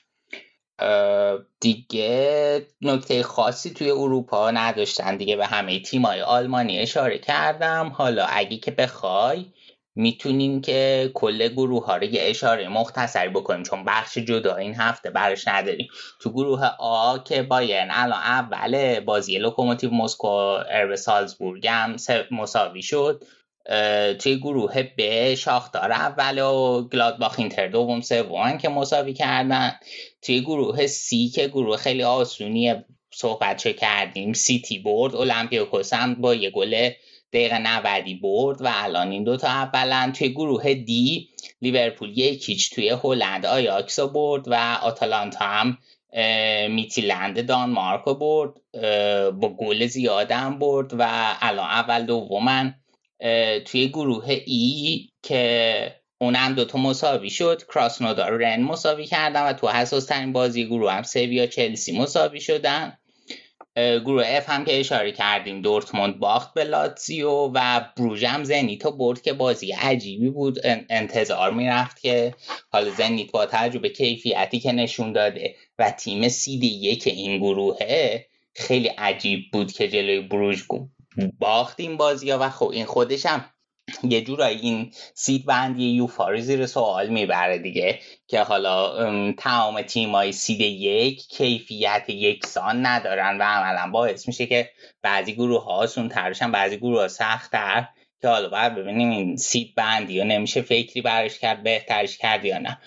دیگه 1.60 2.68
نکته 2.82 3.24
خاصی 3.24 3.70
توی 3.70 3.92
اروپا 3.92 4.52
نداشتن. 4.52 5.18
دیگه 5.18 5.36
به 5.36 5.46
همه 5.46 5.80
تیمای 5.80 6.22
آلمانی 6.22 6.80
اشاره 6.80 7.18
کردم. 7.18 7.92
حالا 7.96 8.26
اگه 8.30 8.58
که 8.58 8.72
بخوای 8.72 9.46
می‌تونیم 9.96 10.62
که 10.62 11.12
کل 11.14 11.48
گروه 11.48 11.86
ها 11.86 11.98
رو 11.98 12.04
یه 12.04 12.22
اشاره 12.24 12.68
مختصری 12.70 13.30
بکنیم 13.30 13.64
چون 13.64 13.84
بخش 13.86 14.18
جدا 14.18 14.56
این 14.56 14.76
هفته 14.76 15.10
براش 15.10 15.48
نداریم. 15.48 15.88
تو 16.22 16.30
گروه 16.30 16.66
آ 16.80 17.18
که 17.18 17.44
بایرن 17.44 17.88
الان 17.92 18.20
اول 18.20 19.00
بازی 19.00 19.38
لوکوموتیو 19.38 19.92
مسکو 19.92 20.28
آربی 20.28 20.96
سالزبورگ 20.96 21.68
هم 21.68 21.96
مساوی 22.32 22.82
شد. 22.82 23.24
توی 24.20 24.38
گروه 24.38 24.84
ب 24.98 25.34
شاختار 25.36 25.92
اول 25.92 26.40
و 26.40 26.82
گلادباخ 26.82 27.40
اینتر 27.40 27.68
دوم 27.68 28.02
سوم 28.02 28.58
که 28.58 28.70
مساوی 28.70 29.14
کردن. 29.14 29.76
توی 30.22 30.42
گروه 30.42 30.88
سی 30.88 31.30
که 31.30 31.48
گروه 31.48 31.78
خیلی 31.78 32.04
آسونیه 32.04 32.86
صحبتشو 33.12 33.74
کردیم 33.74 34.34
سیتی 34.34 34.80
برد 34.80 35.16
اولمپیاکوس 35.16 35.94
هم 35.94 36.16
با 36.16 36.36
یه 36.36 36.50
گل 36.50 36.90
دقیقه 37.34 37.58
90 37.58 38.22
برد 38.22 38.62
و 38.62 38.68
الان 38.72 39.12
این 39.12 39.24
دوتا 39.24 39.48
اولا 39.48 40.12
توی 40.16 40.30
گروه 40.30 40.74
دی 40.74 41.30
لیورپول 41.62 42.18
یکیچ 42.18 42.76
توی 42.76 42.90
هلند 42.90 43.46
آیاکس 43.46 44.00
برد 44.00 44.48
و 44.48 44.54
آتالانتا 44.82 45.46
هم 45.46 45.78
میتیلند 46.70 47.46
دانمارک 47.46 48.06
برد 48.06 48.54
با 49.40 49.50
گل 49.50 49.86
زیادم 49.86 50.60
برد 50.60 50.94
و 51.00 51.08
الان 51.42 51.66
اول 51.66 52.06
دومن. 52.06 52.76
توی 53.66 53.88
گروه 53.88 54.30
ای 54.46 55.10
که 55.24 55.96
اونم 56.22 56.54
دوتا 56.54 56.78
مساوی 56.78 57.30
شد. 57.30 57.64
کراسنودار 57.74 58.32
رن 58.32 58.62
مساوی 58.62 59.06
کردن 59.06 59.50
و 59.50 59.54
تو 59.54 59.68
حساس 59.68 60.06
ترین 60.06 60.34
بازی 60.34 60.66
گروه 60.66 60.92
هم 60.92 61.04
سویا 61.04 61.48
چلسی 61.48 61.98
مساوی 61.98 62.42
شدن. 62.42 62.98
گروه 63.76 64.24
اف 64.28 64.50
هم 64.50 64.66
که 64.66 64.80
اشاره 64.80 65.12
کردیم 65.12 65.62
دورتموند 65.62 66.20
باخت 66.20 66.54
به 66.54 66.64
لاتزیو 66.64 67.32
و 67.32 67.82
بروژم 67.98 68.44
زنیتو 68.44 68.92
برد 68.92 69.22
که 69.22 69.34
بازی 69.34 69.72
عجیبی 69.72 70.30
بود. 70.30 70.60
انتظار 70.90 71.54
می‌رفت 71.54 72.02
که 72.02 72.34
حالا 72.70 72.90
زنیت 72.90 73.32
با 73.32 73.46
تجربه 73.46 73.90
کیفیتی 73.90 74.60
که 74.60 74.72
نشون 74.72 75.14
داده 75.14 75.56
و 75.80 75.92
تیم 75.92 76.30
سیدی 76.30 76.68
یک 76.68 77.08
این 77.08 77.38
گروهه 77.38 78.26
خیلی 78.56 78.88
عجیب 78.88 79.40
بود 79.54 79.72
که 79.72 79.88
جلوی 79.88 80.22
بروژ 80.22 80.64
باخت 80.64 80.90
این 81.78 81.98
بازی 81.98 82.32
ها 82.32 82.38
و 82.42 82.50
خب 82.50 82.70
این 82.70 82.86
خودش 82.86 83.26
هم 83.26 83.46
یه 84.04 84.22
جورایی 84.22 84.60
این 84.60 84.92
سید 85.14 85.46
بندی 85.46 85.84
یوفا 85.84 86.40
زیر 86.40 86.66
سوال 86.66 87.10
می‌بره 87.10 87.58
دیگه 87.58 88.00
که 88.28 88.42
حالا 88.42 89.34
تمام 89.34 89.82
تیم 89.82 90.16
های 90.16 90.32
سید 90.32 90.62
یک 90.62 91.28
کیفیت 91.28 92.10
یکسان 92.10 92.86
ندارن 92.86 93.38
و 93.38 93.44
عملا 93.44 93.92
باعث 93.92 94.28
میشه 94.28 94.46
که 94.46 94.70
بعضی 95.02 95.34
گروه 95.34 95.64
ها 95.64 95.88
راحت‌ترن 95.88 96.52
بعضی 96.52 96.78
گروه 96.78 97.02
ها 97.02 97.08
سختتر 97.08 97.88
که 98.22 98.28
حالا 98.28 98.50
باید 98.50 98.76
ببینیم 98.76 99.10
این 99.10 99.38
سیدبندی 99.38 100.14
یا 100.14 100.24
نمیشه 100.24 100.62
فکری 100.62 101.02
برش 101.02 101.40
کرد 101.40 101.64
بهترش 101.64 102.18
کرد 102.18 102.46
یا 102.46 102.58
نه. 102.58 102.78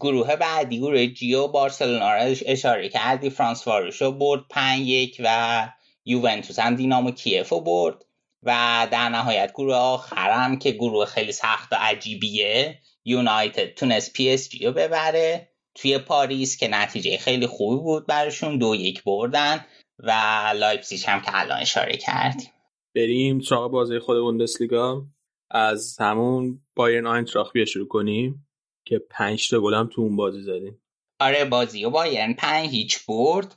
گروه 0.00 0.36
بعدی 0.36 0.78
گروه 0.78 1.06
جی 1.06 1.34
و 1.34 1.48
بارسلونا 1.48 2.14
رو 2.14 2.34
اشاره 2.46 2.88
کردی 2.88 3.30
فرانسواروشو 3.30 4.12
برد 4.12 4.40
پنج 4.50 4.80
یک 4.80 5.16
و 5.24 5.68
یوونتوس 6.04 6.58
هم 6.58 6.76
دینامو 6.76 7.10
کیف 7.10 7.48
رو 7.48 7.60
برد 7.60 8.04
و 8.42 8.88
در 8.92 9.08
نهایت 9.08 9.52
گروه 9.52 9.74
آخرم 9.74 10.58
که 10.58 10.70
گروه 10.70 11.06
خیلی 11.06 11.32
سخت 11.32 11.72
و 11.72 11.76
عجیبیه. 11.80 12.78
یونایتد 13.04 13.74
تونست 13.74 14.12
پی 14.12 14.30
اس 14.30 14.48
جی 14.48 14.66
رو 14.66 14.72
ببره 14.72 15.48
توی 15.74 15.98
پاریس 15.98 16.56
که 16.56 16.68
نتیجه 16.68 17.16
خیلی 17.16 17.46
خوبی 17.46 17.82
بود 17.82 18.06
برشون 18.06 18.58
دو 18.58 18.74
یک 18.74 19.04
بردن 19.04 19.64
و 19.98 20.12
لایپسیش 20.56 21.08
هم 21.08 21.20
که 21.20 21.30
الان 21.34 21.60
اشاره 21.60 21.96
کردیم. 21.96 22.48
بریم 22.94 23.40
سراغ 23.40 23.70
بازی 23.70 23.98
خود 23.98 24.18
بوندسلیگا. 24.18 25.06
از 25.50 25.96
همون 26.00 26.60
بایرن 26.76 27.06
آینتراخت 27.06 27.52
بیا 27.52 27.64
شروع 27.64 27.88
کنیم 27.88 28.46
که 28.84 28.98
پنج 29.10 29.50
تا 29.50 29.60
گل 29.60 29.74
هم 29.74 29.90
تو 29.92 30.00
اون 30.00 30.16
بازی 30.16 30.42
زدیم. 30.42 30.82
آره 31.20 31.44
بازی 31.44 31.84
و 31.84 31.90
بایرن 31.90 32.32
پنج 32.32 32.70
هیچ 32.70 33.06
برد. 33.06 33.56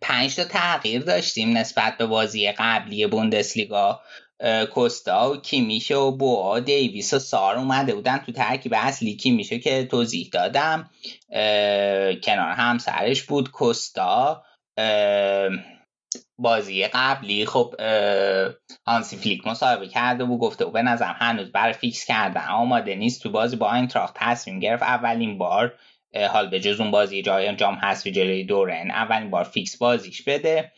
پنج 0.00 0.36
تا 0.36 0.44
تغییر 0.44 1.02
داشتیم 1.02 1.56
نسبت 1.56 1.96
به 1.98 2.06
بازی 2.06 2.52
قبلی 2.52 3.06
بوندسلیگا. 3.06 4.00
کوستا 4.72 5.30
و 5.30 5.36
کیمیشه 5.36 5.96
و 5.96 6.10
بوا 6.10 6.60
دیویس 6.60 7.14
و 7.14 7.18
سار 7.18 7.56
اومده 7.56 7.94
بودن 7.94 8.18
تو 8.18 8.32
ترکیب 8.32 8.74
اصلی. 8.76 9.16
کیمیشه 9.16 9.58
که 9.58 9.84
توضیح 9.84 10.28
دادم. 10.32 10.90
کنار 12.22 12.52
همسرش 12.52 13.22
بود 13.22 13.50
کوستا. 13.50 14.42
بازی 16.38 16.84
قبلی 16.84 17.46
خب 17.46 17.74
هانسی 18.86 19.16
فلیک 19.16 19.46
مصاحبه 19.46 19.88
کرده 19.88 20.24
و 20.24 20.38
گفته 20.38 20.64
و 20.64 20.70
به 20.70 20.82
نظرم 20.82 21.16
هنوز 21.18 21.52
برای 21.52 21.72
fix 21.72 22.04
کردن 22.04 22.48
آماده 22.48 22.94
نیست. 22.94 23.22
تو 23.22 23.30
بازی 23.30 23.56
با 23.56 23.74
اینتراخت 23.74 24.14
تصمیم 24.16 24.60
گرفت 24.60 24.82
اولین 24.82 25.38
بار 25.38 25.74
حال 26.30 26.50
به 26.50 26.60
جز 26.60 26.80
اون 26.80 26.90
بازی 26.90 27.22
جای 27.22 27.56
جام 27.56 27.74
حذفی 27.74 28.12
جلوی 28.12 28.44
دورن 28.44 28.90
اولین 28.90 29.30
بار 29.30 29.44
fix 29.44 29.76
بازیش 29.76 30.22
بده. 30.22 30.72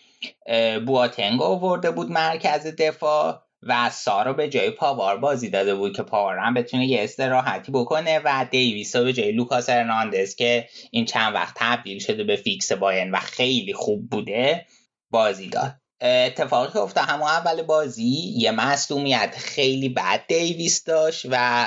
بواتنگ 0.87 1.43
آورده 1.43 1.91
بود 1.91 2.11
مرکز 2.11 2.66
دفاع 2.66 3.43
و 3.62 3.91
سار 3.90 4.11
رو 4.11 4.32
به 4.33 4.49
جای 4.49 4.70
پاوار 4.70 5.16
بازی 5.16 5.51
داده 5.51 5.74
بود 5.74 5.97
که 5.97 6.03
پاوار 6.03 6.39
هم 6.39 6.55
بتونه 6.55 6.87
یه 6.87 7.05
استراحتی 7.05 7.72
بکنه 7.72 8.20
و 8.24 8.47
دیویس 8.51 8.97
به 8.97 9.12
جای 9.12 9.33
لوکاس 9.33 9.68
ارناندز 9.68 10.35
که 10.35 10.68
این 10.91 11.05
چند 11.05 11.35
وقت 11.35 11.55
تبدیل 11.57 11.99
شده 11.99 12.24
به 12.24 12.37
fix 12.36 12.72
بایرن 12.72 13.11
و 13.11 13.16
خیلی 13.16 13.72
خوب 13.72 14.11
بوده 14.11 14.66
بازی 15.11 15.49
داد. 15.49 15.72
اتفاقی 16.01 16.72
که 16.72 16.78
افتاد 16.78 17.05
همون 17.05 17.28
اول 17.28 17.62
بازی 17.62 18.35
یه 18.37 18.51
مصدومیت 18.51 19.35
خیلی 19.39 19.89
بد 19.89 20.26
دیویس 20.28 20.85
داشت 20.85 21.26
و 21.31 21.66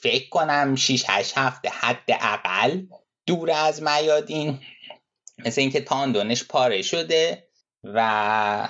فکر 0.00 0.28
کنم 0.28 0.74
6 0.74 1.04
8 1.08 1.32
هفته 1.36 1.68
حداقل 1.68 2.80
دور 3.26 3.50
از 3.50 3.82
میادین. 3.82 4.58
مثل 5.44 5.60
اینکه 5.60 5.80
تاندونش 5.80 6.44
پاره 6.44 6.82
شده 6.82 7.48
و 7.84 8.68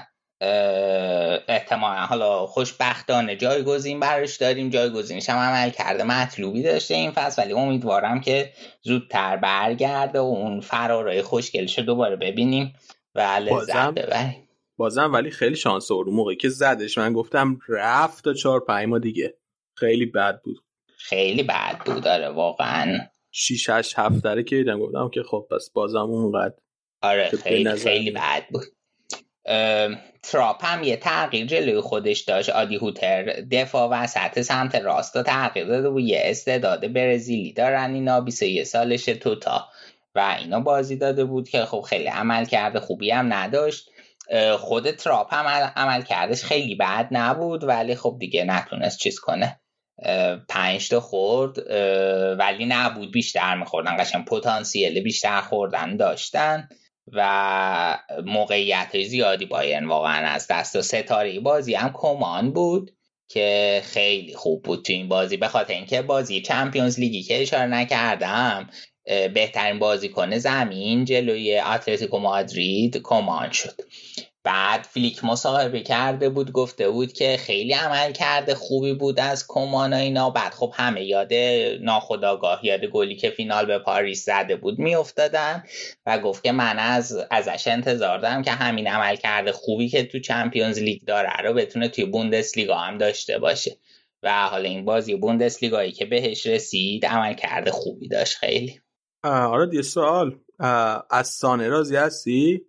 احتمالا 1.49 2.01
حالا 2.01 2.47
خوشبختانه 2.47 3.37
جایگزین 3.37 4.01
براش 4.01 4.37
داریم. 4.37 4.71
جایگزینش 4.71 5.31
هم 5.31 5.37
عمل 5.37 5.71
کرده 5.71 6.05
مطلوبی 6.05 6.63
داشته 6.63 6.95
این 6.95 7.11
فصل 7.11 7.43
ولی 7.43 7.53
امیدوارم 7.53 8.21
که 8.21 8.53
زودتر 8.83 9.37
برگرده 9.37 10.21
و 10.21 10.23
اون 10.23 10.61
فرارای 10.61 11.23
خوشگلش 11.23 11.79
رو 11.79 11.85
دوباره 11.85 12.17
ببینیم 12.17 12.75
و 13.15 13.21
لذت 13.21 13.95
ببریم. 13.95 14.49
بازم 14.77 15.13
ولی 15.13 15.31
خیلی 15.31 15.57
شانس 15.57 15.91
آورد. 15.91 16.09
موقعی 16.09 16.37
که 16.37 16.49
زدش 16.49 16.99
من 16.99 17.13
گفتم 17.13 17.59
رفت 17.69 18.25
تا 18.25 18.35
چهار 18.35 18.61
پنج 18.61 18.89
ما 18.89 18.99
دیگه. 18.99 19.35
خیلی 19.75 20.07
بد 20.07 20.41
بود. 20.43 20.65
خیلی 20.99 21.43
بد 21.43 21.79
بود 21.87 22.05
داره 22.05 22.29
واقعا. 22.29 22.99
6 23.31 23.71
8 23.71 23.99
7 23.99 24.25
داره 24.25 24.43
که 24.43 24.57
دیدم؟ 24.57 24.81
گفتم 24.81 25.11
که 25.15 25.23
خب 25.23 25.47
پس 25.51 25.71
بازم 25.75 25.99
اونقدر 25.99 26.55
آره 27.03 27.31
خیلی 27.45 27.73
خیلی 27.73 28.11
بد 28.11 28.43
بود. 28.51 28.65
تراپ 30.23 30.65
هم 30.65 30.83
یه 30.83 30.97
تغییر 30.97 31.47
جلوی 31.47 31.81
خودش 31.81 32.21
داشت. 32.21 32.51
آدی 32.51 32.77
هوتر 32.77 33.41
دفاع 33.41 33.89
و 33.89 34.07
سطح 34.07 34.43
سمت 34.43 34.75
راست 34.75 35.17
رو 35.17 35.23
تغییر 35.23 35.67
داده 35.67 35.89
و 35.89 36.01
یه 36.01 36.21
استعداد 36.25 36.93
برزیلی 36.93 37.53
دارن 37.53 37.95
اینا 37.95 38.21
21 38.21 38.63
سالشه 38.63 39.15
توتا. 39.15 39.69
و 40.15 40.37
اینا 40.41 40.61
بازی 40.61 40.97
داده 40.97 41.25
بود 41.25 41.49
که 41.49 41.65
خب 41.65 41.81
خیلی 41.81 42.07
عمل 42.07 42.45
کرده 42.45 42.81
خوبی 42.81 43.11
هم 43.11 43.33
نداشت. 43.33 43.91
خود 44.59 44.91
تراپ 44.91 45.35
هم 45.35 45.47
عمل 45.77 46.03
کردش 46.03 46.45
خیلی 46.45 46.75
بد 46.75 47.09
نبود 47.11 47.65
ولی 47.65 47.95
خب 47.95 48.17
دیگه 48.19 48.45
نتونست 48.45 48.99
چیز 48.99 49.21
کنه. 49.21 49.61
پنج 50.49 50.89
تا 50.89 51.01
خورد 51.01 51.59
ولی 52.39 52.67
نبود 52.67 53.13
بیشتر 53.13 53.55
میخوردن. 53.55 53.97
قشن 53.97 54.23
پتانسیل 54.23 55.01
بیشتر 55.01 55.41
خوردن 55.41 55.97
داشتن 55.97 56.69
و 57.13 57.99
موقعیت 58.27 59.03
زیادی 59.03 59.47
باین 59.47 59.85
واقعا 59.85 60.29
از 60.29 60.47
دست 60.51 60.77
و 60.77 60.83
ستاره 60.83 61.41
بازی 61.41 61.75
هم 61.75 61.91
کمان 61.95 62.53
بود 62.53 62.91
که 63.29 63.81
خیلی 63.85 64.35
خوب 64.35 64.63
بود 64.63 64.85
تو 64.85 64.93
این 64.93 65.09
بازی. 65.09 65.37
به 65.37 65.49
خاطر 65.49 65.75
اینکه 65.75 66.03
بازی 66.03 66.41
چمپیونز 66.41 67.01
لیگی 67.01 67.23
که 67.23 67.43
اشاره 67.43 67.67
نکردم 67.67 68.71
بهترین 69.35 69.79
بازیکن 69.79 70.39
زمین 70.39 71.05
جلوی 71.05 71.59
اتلتیکو 71.59 72.19
مادرید 72.19 73.01
کومان 73.05 73.51
شد. 73.51 73.75
بعد 74.49 74.83
فلیک 74.83 75.25
مصاحبه 75.25 75.81
کرده 75.81 76.29
بود 76.29 76.53
گفته 76.53 76.91
بود 76.91 77.13
که 77.13 77.37
خیلی 77.37 77.73
عملکرد 77.73 78.55
خوبی 78.55 78.95
بود 78.95 79.21
از 79.21 79.45
کومان 79.49 79.93
اینا. 79.93 80.31
بعد 80.31 80.55
خب 80.55 80.73
همه 80.77 81.05
یاد 81.05 81.33
ناخودآگاه 81.81 82.67
یاد 82.67 82.85
گلی 82.85 83.17
که 83.17 83.31
فینال 83.31 83.67
به 83.67 83.79
پاریس 83.79 84.25
زده 84.25 84.57
بود 84.57 84.79
میافتادن 84.79 85.65
و 86.07 86.19
گفت 86.19 86.45
که 86.45 86.53
من 86.53 86.79
از 86.79 87.27
ازش 87.31 87.67
انتظار 87.67 88.19
دارم 88.19 88.43
که 88.43 88.51
همین 88.51 88.87
عملکرد 88.87 89.53
خوبی 89.53 89.89
که 89.89 90.05
تو 90.05 90.21
چمپیونز 90.21 90.79
لیگ 90.79 91.03
داره 91.05 91.37
رو 91.45 91.55
بتونه 91.55 91.89
توی 91.89 92.05
بوندس 92.05 92.57
لیگا 92.57 92.77
هم 92.77 92.99
داشته 92.99 93.39
باشه. 93.39 93.77
و 94.23 94.49
حالا 94.49 94.69
این 94.69 94.85
بازی 94.85 95.17
بوندس 95.17 95.63
لیگایی 95.63 95.93
که 95.93 96.05
بهش 96.05 96.47
رسید 96.47 97.07
عملکرد 97.07 97.71
خوبی 97.71 98.09
داشت 98.09 98.37
خیلی. 98.37 98.81
آره 99.25 99.75
یه 99.75 99.83
سوال. 99.83 100.39
از 101.11 101.29
سانه 101.29 101.69
راضی 101.69 101.97
هستی؟ 101.97 102.65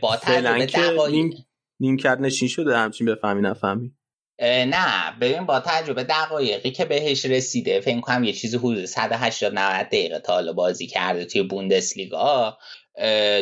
با 0.00 0.16
تجربه 0.16 0.66
دقایق. 0.66 1.14
نیم, 1.14 1.46
نیم 1.80 1.96
کرد 1.96 2.20
نشین 2.20 2.48
شده 2.48 2.76
همچین 2.76 3.06
بفهمی 3.06 3.42
نفهمی. 3.42 3.92
نه 4.40 5.16
ببین 5.20 5.46
با 5.46 5.60
تجربه 5.60 6.04
دقایقی 6.04 6.70
که 6.70 6.84
بهش 6.84 7.24
رسیده 7.24 7.80
فکر 7.80 8.00
کنم 8.00 8.24
یه 8.24 8.32
چیزی 8.32 8.56
حدود 8.56 8.84
180 8.84 9.52
90 9.54 9.86
دقیقه 9.86 10.18
تا 10.18 10.32
حالا 10.32 10.52
بازی 10.52 10.86
کرده 10.86 11.24
توی 11.24 11.42
بوندسلیگا. 11.42 12.58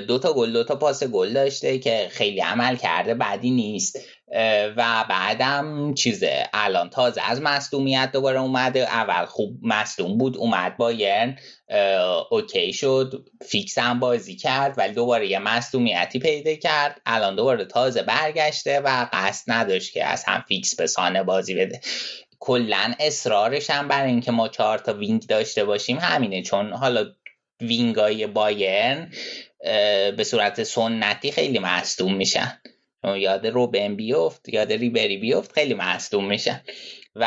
دو 0.08 0.18
تا 0.18 0.32
گل 0.32 0.52
دو 0.52 0.64
تا 0.64 0.76
پاس 0.76 1.04
گل 1.04 1.32
داشته 1.32 1.78
که 1.78 2.08
خیلی 2.10 2.40
عمل 2.40 2.76
کرده 2.76 3.14
بعدی 3.14 3.50
نیست. 3.50 3.98
و 4.76 5.04
بعدم 5.08 5.94
چیزه 5.94 6.48
الان 6.52 6.90
تازه 6.90 7.20
از 7.30 7.42
مصدومیت 7.42 8.10
دوباره 8.12 8.40
اومده 8.40 8.80
اول 8.80 9.24
خوب 9.24 9.58
مصدوم 9.62 10.18
بود 10.18 10.36
اومد 10.36 10.76
بایرن 10.76 11.38
OK 12.30 12.72
شد 12.72 13.28
fix 13.48 13.78
هم 13.78 14.00
بازی 14.00 14.36
کرد 14.36 14.78
ولی 14.78 14.94
دوباره 14.94 15.26
یه 15.26 15.38
مصدومیتی 15.38 16.18
پیدا 16.18 16.54
کرد 16.54 17.00
الان 17.06 17.36
دوباره 17.36 17.64
تازه 17.64 18.02
برگشته 18.02 18.80
و 18.80 19.06
قصد 19.12 19.52
نداشت 19.52 19.92
که 19.92 20.04
از 20.04 20.24
هم 20.24 20.44
fix 20.48 20.76
به 20.76 20.86
سانه 20.86 21.22
بازی 21.22 21.54
بده. 21.54 21.80
کلا 22.40 22.94
اصرارش 23.00 23.70
هم 23.70 23.88
برای 23.88 24.10
اینکه 24.10 24.32
ما 24.32 24.48
چهار 24.48 24.78
تا 24.78 24.92
wing 24.92 25.26
داشته 25.26 25.64
باشیم 25.64 25.98
همینه 25.98 26.42
چون 26.42 26.72
حالا 26.72 27.06
wing 27.61 28.13
ای 28.13 28.26
بایرن 28.26 29.10
به 30.16 30.24
صورت 30.24 30.62
سنتی 30.62 31.32
خیلی 31.32 31.58
مصدوم 31.58 32.14
میشن. 32.14 32.58
یاد 33.07 33.46
روبن 33.46 33.96
بیفت 33.96 34.48
یاد 34.48 34.72
ریبری 34.72 35.16
بیفت 35.16 35.52
خیلی 35.52 35.74
مصدوم 35.74 36.24
میشن 36.24 36.61
و 37.16 37.26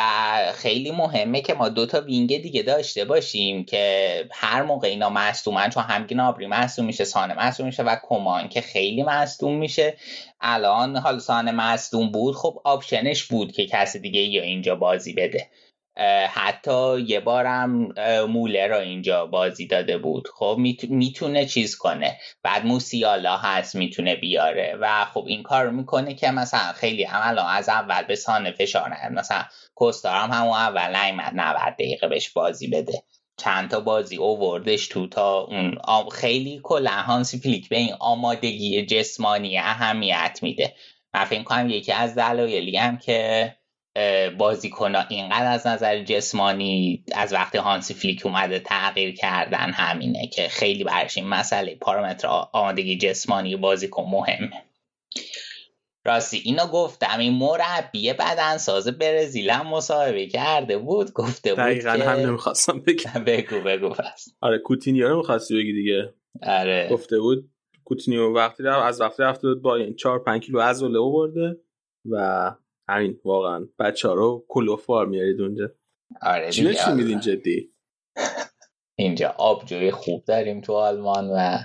خیلی 0.56 0.92
مهمه 0.92 1.42
که 1.42 1.54
ما 1.54 1.70
دوتا 1.70 2.02
wing 2.02 2.42
دیگه 2.42 2.62
داشته 2.62 3.06
باشیم 3.06 3.66
که 3.66 4.26
هر 4.32 4.64
موقع 4.64 4.88
اینا 4.88 5.10
مصدومن 5.10 5.70
چون 5.70 5.84
هم 5.84 6.08
گنابری 6.08 6.48
مصدوم 6.48 6.86
میشه 6.86 7.04
سانه 7.04 7.48
مصدوم 7.48 7.66
میشه 7.66 7.84
و 7.84 7.96
کومان 8.04 8.50
که 8.50 8.62
خیلی 8.62 9.04
مصدوم 9.04 9.56
میشه. 9.58 9.98
الان 10.42 10.98
حالا 10.98 11.20
سانه 11.20 11.52
مصدوم 11.52 12.12
بود 12.12 12.36
خب 12.36 12.62
option 12.64 13.09
ش 13.09 13.24
بود 13.24 13.52
که 13.52 13.66
کسی 13.66 14.00
دیگه 14.00 14.22
یا 14.22 14.44
اینجا 14.44 14.76
بازی 14.76 15.14
بده. 15.14 15.48
حتی 16.30 17.02
یه 17.02 17.20
بارم 17.20 17.94
مولر 18.30 18.80
اینجا 18.80 19.26
بازی 19.26 19.68
داده 19.68 19.98
بود. 19.98 20.28
خب 20.36 20.56
می‌تونه 20.90 21.46
چیز 21.46 21.78
کنه. 21.78 22.18
بعد 22.44 22.66
موسیالا 22.66 23.38
هست 23.38 23.76
می‌تونه 23.76 24.16
بیاره. 24.16 24.78
و 24.82 25.06
خب 25.06 25.24
این 25.28 25.44
کار 25.44 25.70
می‌کنه 25.70 26.14
که 26.14 26.32
مثلا 26.32 26.74
خیلی 26.74 27.04
عملا 27.04 27.44
از 27.44 27.70
اول 27.70 28.04
به 28.04 28.16
سانه 28.16 28.52
فشار 28.52 28.90
نه 28.90 29.10
مثلا 29.10 29.44
کوستار 29.76 30.16
هم 30.16 30.32
همون 30.32 30.58
اول 30.58 30.96
نیمد 30.96 31.32
90 31.36 31.74
دقیقه 31.74 32.08
بهش 32.08 32.30
بازی 32.30 32.68
بده. 32.68 33.04
چند 33.38 33.70
تا 33.70 33.80
بازی 33.80 34.18
اووردش 34.18 34.88
تو 34.88 35.08
تا 35.08 35.40
اون 35.42 35.78
خیلی 36.12 36.60
کلا 36.64 36.92
هانسی 36.92 37.40
فلیک 37.40 37.70
به 37.70 37.78
این 37.78 37.94
آمادگی 38.00 38.86
جسمانی 38.86 39.58
اهمیت 39.58 40.40
میده. 40.42 40.76
من 41.14 41.26
فکر 41.26 41.44
کنم 41.44 41.70
یکی 41.70 41.92
از 41.92 42.16
دلایلی 42.16 42.78
هم 42.78 42.98
که 42.98 43.56
بازیکن 44.38 44.96
اینقدر 45.10 45.52
از 45.52 45.68
نظر 45.68 46.04
جسمانی 46.04 47.04
از 47.16 47.34
وقتی 47.34 47.58
هانسی 47.58 47.94
فلیک 47.94 48.26
اومده 48.26 48.60
تغییر 48.60 49.16
کردن 49.16 49.72
همینه 49.72 50.28
که 50.28 50.48
خیلی 50.48 50.84
برش 50.84 51.18
این 51.18 51.28
مسئله 51.28 51.76
پارامتر 51.76 52.28
آمادگی 52.52 52.98
جسمانی 52.98 53.56
بازیکن 53.56 54.04
مهمه. 54.04 54.64
راستی 56.06 56.42
اینو 56.46 56.68
گفتم 56.68 57.20
این 57.20 57.34
مربی 57.34 58.14
بدنساز 58.14 58.88
برزیل 58.88 59.50
هم 59.50 59.68
مصاحبه 59.68 60.28
کرده 60.28 60.78
بود 60.78 61.14
گفته 61.14 61.50
بود 61.50 61.60
دقیقا 61.60 61.98
که... 61.98 62.04
هم 62.04 62.20
نمی‌خواستم 62.20 62.80
بگم. 62.80 63.24
بگو 63.28 63.62
بگو 63.62 63.90
پس. 63.90 64.28
آره 64.42 64.58
کوتینیو 64.58 65.10
رو 65.10 65.18
می‌خواستی 65.18 65.56
بگی 65.56 65.74
دیگه؟ 65.74 66.14
آره. 66.44 66.90
گفته 66.92 67.20
بود 67.20 67.50
کوتینیو 67.86 68.36
وقتی 68.36 68.64
رفت 68.64 68.86
از 68.86 69.02
وقتی 69.02 69.24
رفته 69.24 69.48
بود 69.48 69.62
با 69.62 69.76
این 69.76 69.96
4 69.96 70.24
5 70.24 70.46
کیلو 70.46 70.60
عضله 70.62 71.00
برده 71.00 71.58
و 72.12 72.52
همین 72.90 73.20
واقعا. 73.26 73.68
بچه 73.80 74.08
ها 74.08 74.14
رو 74.14 74.46
کلوفار 74.48 75.06
میارید 75.06 75.42
اونجا. 75.42 75.72
آره 76.22 76.52
چی 76.52 76.74
چی 76.74 76.92
میدین 76.92 77.20
جدی؟ 77.20 77.74
اینجا 78.98 79.30
آبجوی 79.38 79.92
خوب 79.92 80.24
داریم 80.26 80.62
تو 80.62 80.74
آلمان 80.74 81.30
و 81.30 81.58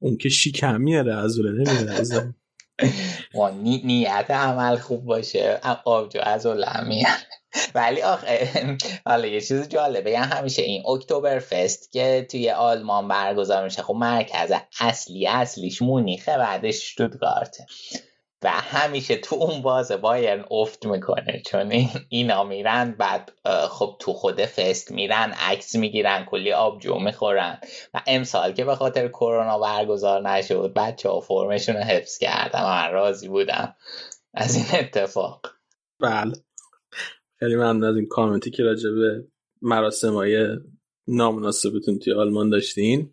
اون 0.00 0.16
که 0.16 0.28
شیکم 0.28 0.80
میاره 0.80 1.14
از 1.14 1.38
نمیاره 1.40 2.34
ما 3.34 3.50
نی... 3.50 3.82
نیت 3.84 4.30
عمل 4.30 4.76
خوب 4.76 5.04
باشه. 5.04 5.60
آبجو 5.84 6.20
از 6.22 6.46
میاره. 6.46 7.06
ولی 7.74 8.02
آخه 8.02 8.48
حالا 9.06 9.26
یه 9.26 9.40
چیز 9.40 9.68
جالبه 9.68 10.10
یعنی 10.10 10.26
همیشه 10.26 10.62
این 10.62 10.82
اکتبر 10.86 11.38
فست 11.38 11.92
که 11.92 12.26
توی 12.30 12.50
آلمان 12.50 13.08
برگزار 13.08 13.64
میشه 13.64 13.82
خب 13.82 13.94
مرکز 13.94 14.52
اصلی 14.80 15.26
اصلیش 15.26 15.82
مونیخه 15.82 16.38
بعدش 16.38 16.92
شتوتگارته 16.92 17.66
و 18.44 18.48
همیشه 18.50 19.16
تو 19.16 19.36
اون 19.36 19.62
باز 19.62 19.92
بایرن 19.92 20.44
افت 20.50 20.86
می‌کنه 20.86 21.42
چون 21.46 21.70
این 21.70 21.88
اینا 22.08 22.44
میرن 22.44 22.94
بعد 22.98 23.32
خب 23.68 23.96
تو 24.00 24.12
خود 24.12 24.40
فست 24.40 24.92
میرن 24.92 25.32
عکس 25.38 25.74
می‌گیرن 25.74 26.24
کلی 26.24 26.52
آبجو 26.52 26.98
می‌خورن. 26.98 27.58
و 27.94 28.02
امسال 28.06 28.52
که 28.52 28.64
به 28.64 28.74
خاطر 28.74 29.08
کرونا 29.08 29.58
برگزار 29.58 30.30
نشد 30.30 30.72
بچه 30.76 31.08
ها 31.08 31.20
فرمشون 31.20 31.76
رو 31.76 31.82
حفظ 31.82 32.18
کردم 32.18 32.62
من 32.62 32.92
راضی 32.92 33.28
بودم 33.28 33.76
از 34.34 34.56
این 34.56 34.80
اتفاق. 34.80 35.46
بله. 36.00 36.32
خیلی 37.38 37.56
ممنون 37.56 37.84
از 37.84 37.96
این 37.96 38.06
کامنتی 38.06 38.50
که 38.50 38.62
راجع 38.62 38.90
به 38.90 39.24
مراسم 39.62 40.14
های 40.14 40.46
نامناسبتون 41.08 41.98
توی 41.98 42.12
آلمان 42.12 42.50
داشتین. 42.50 43.10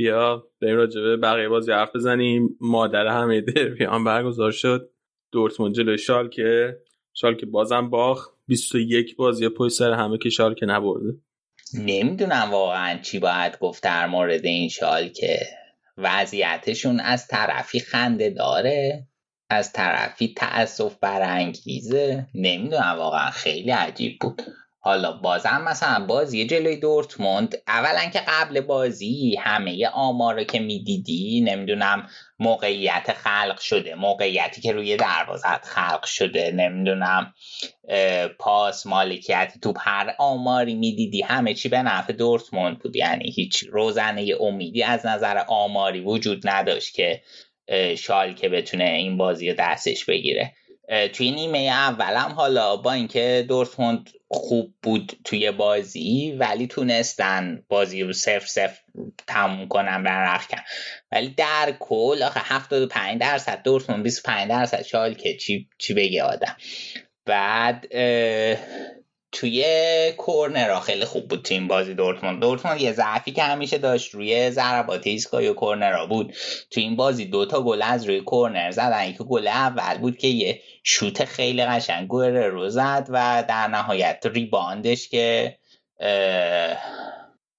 بیا 0.00 0.46
بریم 0.62 0.76
راجع 0.76 1.00
به 1.00 1.16
بقیه 1.16 1.48
بازی 1.48 1.72
حرف 1.72 1.96
بزنیم. 1.96 2.56
مادر 2.60 3.06
همه 3.06 3.40
دربی 3.40 3.84
هم 3.84 4.04
برگزار 4.04 4.50
شد. 4.50 4.90
دورتموند 5.32 5.74
جلوی 5.74 5.98
شال 5.98 6.28
که 6.28 6.78
شال 7.14 7.34
که 7.34 7.46
بازم 7.46 7.90
باخ 7.90 8.28
21 8.46 9.16
بازی 9.16 9.48
پشت 9.48 9.74
سر 9.74 9.92
همه 9.92 10.18
که 10.18 10.30
شالکه 10.30 10.66
نبرده. 10.66 11.18
نمی‌دونم 11.78 12.48
واقعا 12.50 12.98
چی 13.02 13.18
باید 13.18 13.58
گفت 13.58 13.82
در 13.82 14.06
مورد 14.06 14.46
این 14.46 14.68
شالکه. 14.68 15.38
وضعیتشون 15.98 17.00
از 17.00 17.26
طرفی 17.26 17.80
خنده 17.80 18.30
داره 18.30 19.06
از 19.50 19.72
طرفی 19.72 20.34
تأصف 20.36 20.96
برانگیزه. 21.00 22.26
نمی‌دونم 22.34 22.94
واقعا 22.98 23.30
خیلی 23.30 23.70
عجیب 23.70 24.18
بود. 24.20 24.42
حالا 24.82 25.12
بازم 25.12 25.62
مثلا 25.68 26.06
بازی 26.06 26.46
جلوی 26.46 26.76
دورتموند 26.76 27.54
اولا 27.68 28.10
که 28.12 28.20
قبل 28.28 28.60
بازی 28.60 29.36
همه 29.40 29.86
آمار 29.86 30.44
که 30.44 30.58
می‌دیدی 30.58 31.40
نمی‌دونم 31.40 32.08
موقعیت 32.38 33.12
خلق 33.12 33.60
شده 33.60 33.94
موقعیتی 33.94 34.60
که 34.60 34.72
روی 34.72 34.96
دروازت 34.96 35.64
خلق 35.64 36.04
شده 36.04 36.50
نمی‌دونم 36.50 37.34
پاس 38.38 38.86
مالکیت 38.86 39.52
تو 39.62 39.74
هر 39.80 40.14
آماری 40.18 40.74
می‌دیدی 40.74 41.22
همه 41.22 41.54
چی 41.54 41.68
به 41.68 41.82
نفع 41.82 42.12
دورتموند 42.12 42.78
بود. 42.78 42.96
یعنی 42.96 43.30
هیچ 43.30 43.64
روزنه 43.72 44.26
امیدی 44.40 44.82
از 44.82 45.06
نظر 45.06 45.38
آماری 45.48 46.00
وجود 46.00 46.48
نداشت 46.48 46.94
که 46.94 47.22
شال 47.98 48.34
که 48.34 48.48
بتونه 48.48 48.84
این 48.84 49.16
بازی 49.16 49.50
رو 49.50 49.56
دستش 49.58 50.04
بگیره. 50.04 50.52
توی 51.12 51.30
نیمه 51.30 51.58
اولم 51.58 52.32
حالا 52.36 52.76
با 52.76 52.92
اینکه 52.92 53.44
دورتموند 53.48 54.10
خوب 54.28 54.74
بود 54.82 55.18
توی 55.24 55.50
بازی 55.50 56.36
ولی 56.38 56.66
تونستن 56.66 57.62
بازی 57.68 58.02
رو 58.02 58.12
صفر 58.12 58.46
صفر 58.46 58.78
تموم 59.26 59.68
کنن 59.68 60.02
برن 60.02 60.34
رخ 60.34 60.46
ولی 61.12 61.28
در 61.28 61.76
کل 61.80 62.22
آخه 62.22 62.40
75 62.44 63.20
درصد 63.20 63.62
دورتموند 63.62 64.02
25 64.02 64.50
درصد 64.50 64.82
شال 64.82 65.14
که 65.14 65.36
چی, 65.36 65.68
چی 65.78 65.94
بگه 65.94 66.22
آدم؟ 66.22 66.56
بعد 67.26 67.86
توی 69.32 69.64
کورنرها 70.16 70.80
خیلی 70.80 71.04
خوب 71.04 71.28
بود 71.28 71.42
تیم 71.42 71.68
بازی 71.68 71.94
دورتموند. 71.94 72.40
دورتموند 72.40 72.80
یه 72.80 72.92
ضعفی 72.92 73.32
که 73.32 73.42
همیشه 73.42 73.78
داشت 73.78 74.14
روی 74.14 74.50
ضربات 74.50 75.06
ایستگاهی 75.06 75.48
و 75.48 75.54
کورنرها 75.54 76.06
بود. 76.06 76.34
تو 76.70 76.80
این 76.80 76.96
بازی 76.96 77.24
دوتا 77.24 77.62
گل 77.62 77.82
از 77.82 78.04
روی 78.04 78.20
کورنر 78.20 78.70
زدن. 78.70 79.08
یکی 79.08 79.24
گل 79.28 79.48
اول 79.48 79.98
بود 79.98 80.18
که 80.18 80.28
یه 80.28 80.62
شوت 80.84 81.24
خیلی 81.24 81.64
قشنگ 81.64 82.08
گل 82.08 82.36
رو 82.36 82.68
زد 82.68 83.06
و 83.08 83.44
در 83.48 83.68
نهایت 83.68 84.26
ریباندش 84.32 85.08
که 85.08 85.56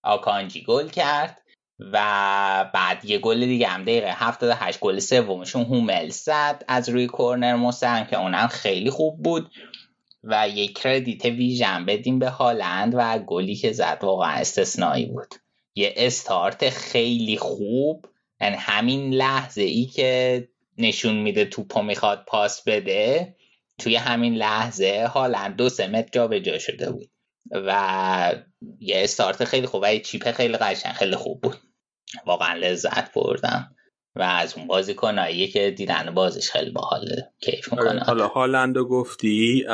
آکانجی 0.03 0.63
گل 0.63 0.87
کرد 0.87 1.41
و 1.79 2.69
بعد 2.73 3.05
یه 3.05 3.17
گل 3.17 3.45
دیگه 3.45 3.67
هم 3.67 3.81
دقیقه 3.81 4.11
78 4.11 4.79
گل 4.79 4.99
سومشون 4.99 5.65
هومل 5.65 6.09
زد 6.09 6.63
از 6.67 6.89
روی 6.89 7.07
کورنر 7.07 7.55
مستقیم 7.55 8.05
که 8.05 8.19
اونم 8.19 8.47
خیلی 8.47 8.89
خوب 8.89 9.23
بود. 9.23 9.51
و 10.23 10.49
یک 10.49 10.77
کردیت 10.77 11.25
ویژن 11.25 11.85
بدیم 11.85 12.19
به 12.19 12.29
هالند 12.29 12.93
و 12.97 13.19
گلی 13.19 13.55
که 13.55 13.71
زد 13.71 13.99
واقعا 14.01 14.31
استثنایی 14.31 15.05
بود. 15.05 15.35
یه 15.75 15.93
استارت 15.97 16.69
خیلی 16.69 17.37
خوب 17.37 18.05
یعنی 18.41 18.55
همین 18.59 19.13
لحظه 19.13 19.61
ای 19.61 19.85
که 19.85 20.47
نشون 20.77 21.15
میده 21.15 21.45
توپو 21.45 21.81
می‌خواد 21.81 22.25
پاس 22.27 22.63
بده 22.63 23.35
توی 23.79 23.95
همین 23.95 24.35
لحظه 24.35 25.09
هالند 25.13 25.55
دو 25.55 25.69
سه 25.69 25.87
متر 25.87 26.39
جا 26.39 26.59
شده 26.59 26.91
بود 26.91 27.09
و 27.51 28.35
یه 28.79 29.03
استارت 29.03 29.43
خیلی 29.43 29.67
خوب 29.67 29.81
و 29.83 29.93
یه 29.93 29.99
چیپ 29.99 30.31
خیلی 30.31 30.57
قشنگ 30.57 30.93
خیلی 30.93 31.15
خوب 31.15 31.41
بود. 31.41 31.57
واقعا 32.25 32.53
لذت 32.53 33.13
بردم. 33.13 33.75
و 34.15 34.21
از 34.21 34.57
اون 34.57 34.67
بازیکنایی 34.67 35.47
که 35.47 35.71
دیدن 35.71 36.11
بازش 36.13 36.49
خیلی 36.49 36.71
باحال 36.71 37.05
کیف 37.41 37.73
آره، 37.73 37.83
می‌کنه 37.83 38.03
حالا 38.03 38.27
هالندو 38.27 38.85
گفتی 38.85 39.65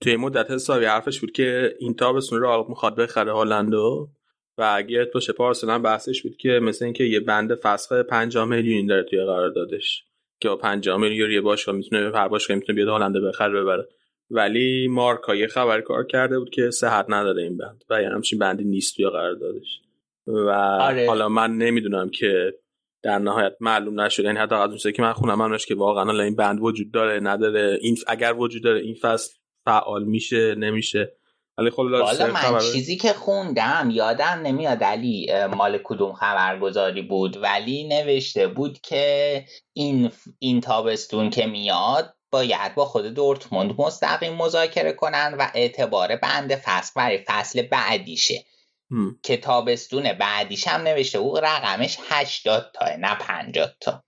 توی 0.00 0.16
مدت 0.16 0.50
حسابی 0.50 0.84
حرفش 0.84 1.20
بود 1.20 1.32
که 1.32 1.76
این 1.78 1.94
تابستون 1.94 2.40
رو 2.40 2.66
می‌خواد 2.68 2.96
بخره 2.96 3.32
هالندو 3.32 4.08
و 4.58 4.72
اگه 4.76 5.10
باشه 5.14 5.32
پارسل 5.32 5.78
بحثش 5.78 6.22
بود 6.22 6.36
که 6.36 6.48
مثل 6.48 6.84
اینکه 6.84 7.04
یه 7.04 7.20
بند 7.20 7.54
فسخ 7.54 7.92
5 7.92 8.38
میلیون 8.38 8.86
داره 8.86 9.02
توی 9.02 9.24
قراردادش 9.24 10.04
که 10.40 10.48
با 10.48 10.56
5 10.56 10.88
میلیون 10.88 11.30
یه 11.30 11.40
باشگاه 11.40 11.74
می‌تونه 11.74 12.18
هر 12.18 12.28
باشگاه 12.28 12.56
می‌تونه 12.56 12.76
بیاد 12.76 12.88
هالندو 12.88 13.28
بخره 13.28 13.60
ببره. 13.62 13.88
ولی 14.30 14.88
مارکا 14.88 15.34
یه 15.34 15.46
خبر 15.46 15.80
کار 15.80 16.06
کرده 16.06 16.38
بود 16.38 16.50
که 16.50 16.70
صحت 16.70 17.06
نداره 17.08 17.42
این 17.42 17.56
بند 17.56 17.84
و 17.90 18.02
یه 18.02 18.08
همچین 18.08 18.38
بندی 18.38 18.64
نیست 18.64 18.96
توی 18.96 19.08
قراردادش. 19.10 19.80
و 20.26 20.50
آره. 20.80 21.06
حالا 21.06 21.28
من 21.28 21.50
نمی‌دونم 21.56 22.10
که 22.10 22.54
در 23.02 23.18
نهایت 23.18 23.52
معلوم 23.60 24.00
نشد 24.00 24.24
یعنی 24.24 24.38
حتی 24.38 24.54
از 24.54 24.70
اون 24.70 24.92
که 24.92 25.02
من 25.02 25.12
خونم 25.12 25.38
من 25.38 25.58
که 25.58 25.74
واقعا 25.74 26.22
این 26.22 26.36
بند 26.36 26.58
وجود 26.62 26.92
داره 26.92 27.20
نداره. 27.20 27.78
این 27.82 27.96
اگر 28.06 28.34
وجود 28.38 28.64
داره 28.64 28.80
این 28.80 28.94
فصل 29.02 29.32
فعال 29.64 30.04
میشه 30.04 30.54
نمیشه. 30.54 31.12
ولی 31.58 31.70
خب 31.70 31.82
من 31.82 32.58
چیزی 32.72 32.96
که 32.96 33.12
خوندم 33.12 33.88
یادم 33.92 34.40
نمیاد 34.44 34.84
علی 34.84 35.26
مال 35.56 35.78
کدوم 35.84 36.12
خبرگزاری 36.12 37.02
بود. 37.02 37.36
ولی 37.36 37.88
نوشته 37.88 38.46
بود 38.46 38.80
که 38.80 39.44
این 39.72 40.10
این 40.38 40.60
تابستون 40.60 41.30
که 41.30 41.46
میاد 41.46 42.14
باید 42.30 42.74
با 42.74 42.84
خود 42.84 43.06
دورتموند 43.06 43.74
مستقیم 43.78 44.34
مذاکره 44.34 44.92
کنن 44.92 45.34
و 45.38 45.46
اعتبار 45.54 46.16
بند 46.16 46.54
فصل 46.54 46.92
برای 46.96 47.24
فصل 47.26 47.62
بعدیشه. 47.62 48.44
که 49.22 49.36
تابستون 49.36 50.12
بعدیش 50.12 50.68
هم 50.68 50.80
نوشته. 50.80 51.18
او 51.18 51.36
رقمش 51.36 51.98
80 52.08 52.70
تا 52.74 52.86
نه 52.98 53.14
50 53.14 53.70
تا. 53.80 54.04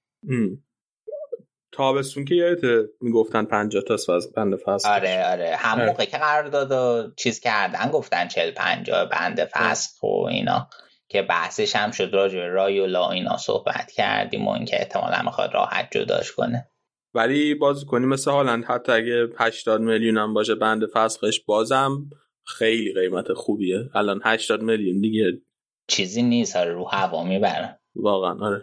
تابستون 1.72 2.24
که 2.24 2.35
یادت 2.35 2.89
می‌گفتن 3.01 3.45
50 3.45 3.83
تا 3.83 3.97
بند 4.37 4.57
فصل 4.57 4.89
آره 4.89 5.24
آره. 5.33 5.57
هم 5.57 5.78
آره. 5.78 5.87
موقع 5.87 6.05
که 6.05 6.18
قرار 6.18 6.49
داد 6.49 6.72
و 6.72 7.11
چیز 7.16 7.41
کردن 7.41 7.91
گفتن 7.91 8.28
40 8.28 8.51
50 8.51 9.09
بند 9.09 9.45
فصل 9.45 10.07
و 10.07 10.26
اینا. 10.26 10.68
که 11.09 11.22
بحثش 11.22 11.76
هم 11.76 11.91
شد 11.91 12.11
راجع 12.12 12.35
به 12.39 12.47
رایولا 12.47 13.11
اینا 13.11 13.37
صحبت 13.37 13.91
کردیم 13.91 14.49
و 14.49 14.51
اینکه 14.51 14.76
احتمالا 14.80 15.22
می‌خواد 15.22 15.55
راحت 15.55 15.89
جداش 15.91 16.33
کنه. 16.33 16.68
ولی 17.14 17.55
باز 17.55 17.85
کنیم 17.85 18.09
مثل 18.09 18.30
هالند. 18.30 18.64
حتی 18.64 18.93
اگه 18.93 19.28
80 19.39 19.80
میلیون 19.80 20.18
هم 20.18 20.35
باشه 20.35 20.55
بند 20.55 20.87
فسخش 20.87 21.41
بازم 21.41 22.11
خیلی 22.47 22.93
قیمت 22.93 23.32
خوبیه. 23.32 23.90
الان 23.95 24.20
80 24.24 24.62
میلیون 24.62 25.01
دیگه. 25.01 25.43
چیزی 25.88 26.22
نیست 26.22 26.57
آره 26.57 26.72
رو 26.72 26.84
هوا 26.84 27.24
می‌برن 27.24 27.78
واقعا 27.95 28.47
آره. 28.47 28.62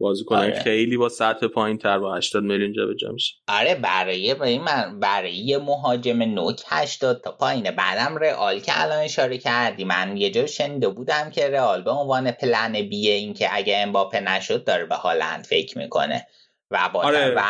بازیکن 0.00 0.36
آره. 0.36 0.60
خیلی 0.60 0.96
با 0.96 1.08
سطح 1.08 1.46
پایین 1.46 1.78
تر 1.78 1.98
با 1.98 2.16
80 2.16 2.44
میلیون 2.44 2.72
جابجا 2.72 3.12
میشه 3.12 3.34
آره 3.48 3.74
برای 3.74 4.34
برای 4.34 4.58
من 4.58 5.00
برای 5.00 5.34
یه 5.34 5.58
مهاجم 5.58 6.22
نوک 6.22 6.62
80 6.66 7.20
تا 7.24 7.32
پایینه. 7.32 7.70
بعدم 7.70 8.16
رئال 8.16 8.60
که 8.60 8.72
الان 8.74 8.98
اشاره 8.98 9.38
کردی. 9.38 9.84
من 9.84 10.16
یه 10.16 10.30
جا 10.30 10.46
شنیده 10.46 10.88
بودم 10.88 11.30
که 11.30 11.48
رئال 11.48 11.82
به 11.82 11.90
عنوان 11.90 12.30
پلن 12.30 12.72
بیه 12.72 13.12
این 13.12 13.34
که 13.34 13.48
اگه 13.52 13.76
امباپه 13.78 14.20
نشد 14.20 14.64
داره 14.64 14.86
به 14.86 14.94
هالند 14.94 15.44
فکر 15.44 15.78
می‌کنه. 15.78 16.26
و 16.70 16.90
با 16.94 17.02
آره. 17.02 17.34
و 17.36 17.42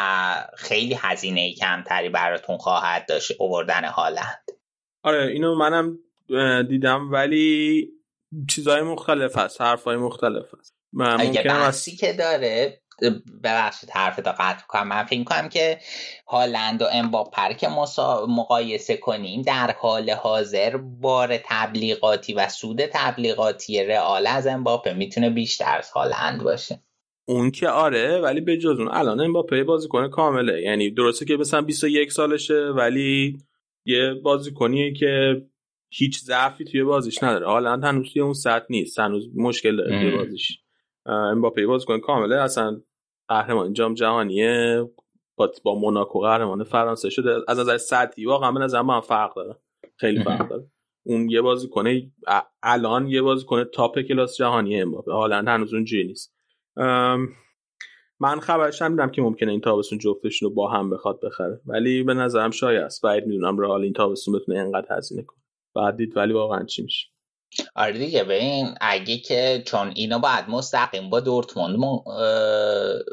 خیلی 0.56 0.96
هزینه 0.98 1.54
کمتری 1.54 2.08
براتون 2.08 2.58
خواهد 2.58 3.06
داشت 3.08 3.32
اووردن 3.38 3.84
هالند. 3.84 4.49
آره 5.02 5.26
اینو 5.26 5.54
منم 5.54 5.98
دیدم 6.68 7.12
ولی 7.12 7.88
چیزهای 8.48 8.82
مختلف 8.82 9.38
هست 9.38 9.60
حرفهای 9.60 9.96
مختلف 9.96 10.54
هست. 10.58 10.74
اگه 11.18 11.42
بحثی 11.42 11.96
که 11.96 12.12
داره 12.12 12.80
ببخشید 13.44 13.90
حرف 13.90 14.16
تا 14.16 14.32
قطع 14.38 14.66
کنم 14.68 14.88
من 14.88 15.04
فکر 15.04 15.24
کنم 15.24 15.48
که 15.48 15.78
هالند 16.26 16.82
و 16.82 16.86
امباپر 16.92 17.52
که 17.52 17.68
مقایسه 18.28 18.96
کنیم 18.96 19.42
در 19.42 19.74
حال 19.78 20.10
حاضر 20.10 20.76
بار 20.76 21.36
تبلیغاتی 21.44 22.34
و 22.34 22.48
سود 22.48 22.86
تبلیغاتی 22.92 23.84
رئال 23.84 24.26
از 24.26 24.46
امباپه 24.46 24.92
می‌تونه 24.92 25.30
بیشتر 25.30 25.78
از 25.78 25.90
هالند 25.90 26.42
باشه. 26.42 26.82
اون 27.28 27.50
که 27.50 27.68
آره 27.68 28.20
ولی 28.20 28.40
به 28.40 28.56
جز 28.58 28.78
اون 28.78 28.88
الان 28.88 29.20
امباپه 29.20 29.64
بازیکن 29.64 30.08
کامله. 30.08 30.62
یعنی 30.62 30.90
درسته 30.90 31.24
که 31.24 31.36
مثلا 31.36 31.62
21 31.62 32.12
سالشه 32.12 32.54
ولی 32.54 33.38
یه 33.84 34.14
بازیکنیه 34.14 34.92
که 34.92 35.42
هیچ 35.92 36.20
ضعفی 36.20 36.64
توی 36.64 36.84
بازیش 36.84 37.22
نداره. 37.22 37.46
حالا 37.46 37.72
هنوز 37.72 38.12
توی 38.12 38.22
اون 38.22 38.32
سطح 38.32 38.66
نیست. 38.70 38.98
هنوز 38.98 39.28
مشکل 39.36 39.76
داره 39.76 40.00
توی 40.00 40.16
بازیش. 40.16 40.58
امباپه 41.06 41.66
بازیکن 41.66 42.00
کامله. 42.00 42.36
اصلا 42.36 42.80
قهرمان 43.28 43.72
جام 43.72 43.94
جهانیه. 43.94 44.84
با, 45.36 45.52
با 45.64 45.74
موناکو 45.74 46.20
قهرمان 46.20 46.64
فرانسه 46.64 47.10
شده. 47.10 47.40
از 47.48 47.58
نظر 47.58 47.76
سطحی 47.76 48.26
واقعا 48.26 48.52
به 48.52 48.60
نظر 48.60 48.82
من 48.82 49.00
فرق 49.00 49.34
داره. 49.34 49.56
خیلی 49.96 50.24
فرق 50.24 50.48
داره. 50.48 50.66
اون 51.02 51.30
یه 51.30 51.40
بازیکن 51.40 52.12
الان 52.62 53.06
یه 53.06 53.22
بازیکن 53.22 53.64
تاپ 53.64 54.00
کلاس 54.00 54.36
جهانیه 54.36 54.82
امباپه. 54.82 55.12
حالا 55.12 55.36
هنوز 55.36 55.74
اونجوری 55.74 56.04
نیست. 56.04 56.34
من 58.20 58.40
خبرش 58.40 58.82
هم 58.82 58.90
دیدم 58.90 59.10
که 59.10 59.22
ممکنه 59.22 59.50
این 59.50 59.60
تابستون 59.60 59.98
جفتشون 59.98 60.48
رو 60.48 60.54
با 60.54 60.70
هم 60.70 60.90
بخواد 60.90 61.20
بخره. 61.20 61.60
ولی 61.66 62.02
به 62.02 62.14
نظرم 62.14 62.50
شایع 62.50 62.84
است. 62.84 63.02
بعید 63.02 63.26
می‌دونم 63.26 63.58
رئال 63.58 63.82
این 63.82 63.92
تابستون 63.92 64.34
بتونه 64.34 64.58
انقدر 64.58 64.96
هزینه 64.96 65.22
کنه. 65.22 65.40
بعد 65.74 65.96
دید 65.96 66.16
ولی 66.16 66.32
واقعا 66.32 66.64
چی 66.64 66.82
میشه. 66.82 67.06
آره 67.74 67.98
دیگه 67.98 68.24
ببین 68.24 68.74
اگه 68.80 69.16
که 69.16 69.62
چون 69.66 69.92
اینا 69.96 70.18
باید 70.18 70.44
مستقیم 70.48 71.10
با 71.10 71.20
دورتموند 71.20 71.76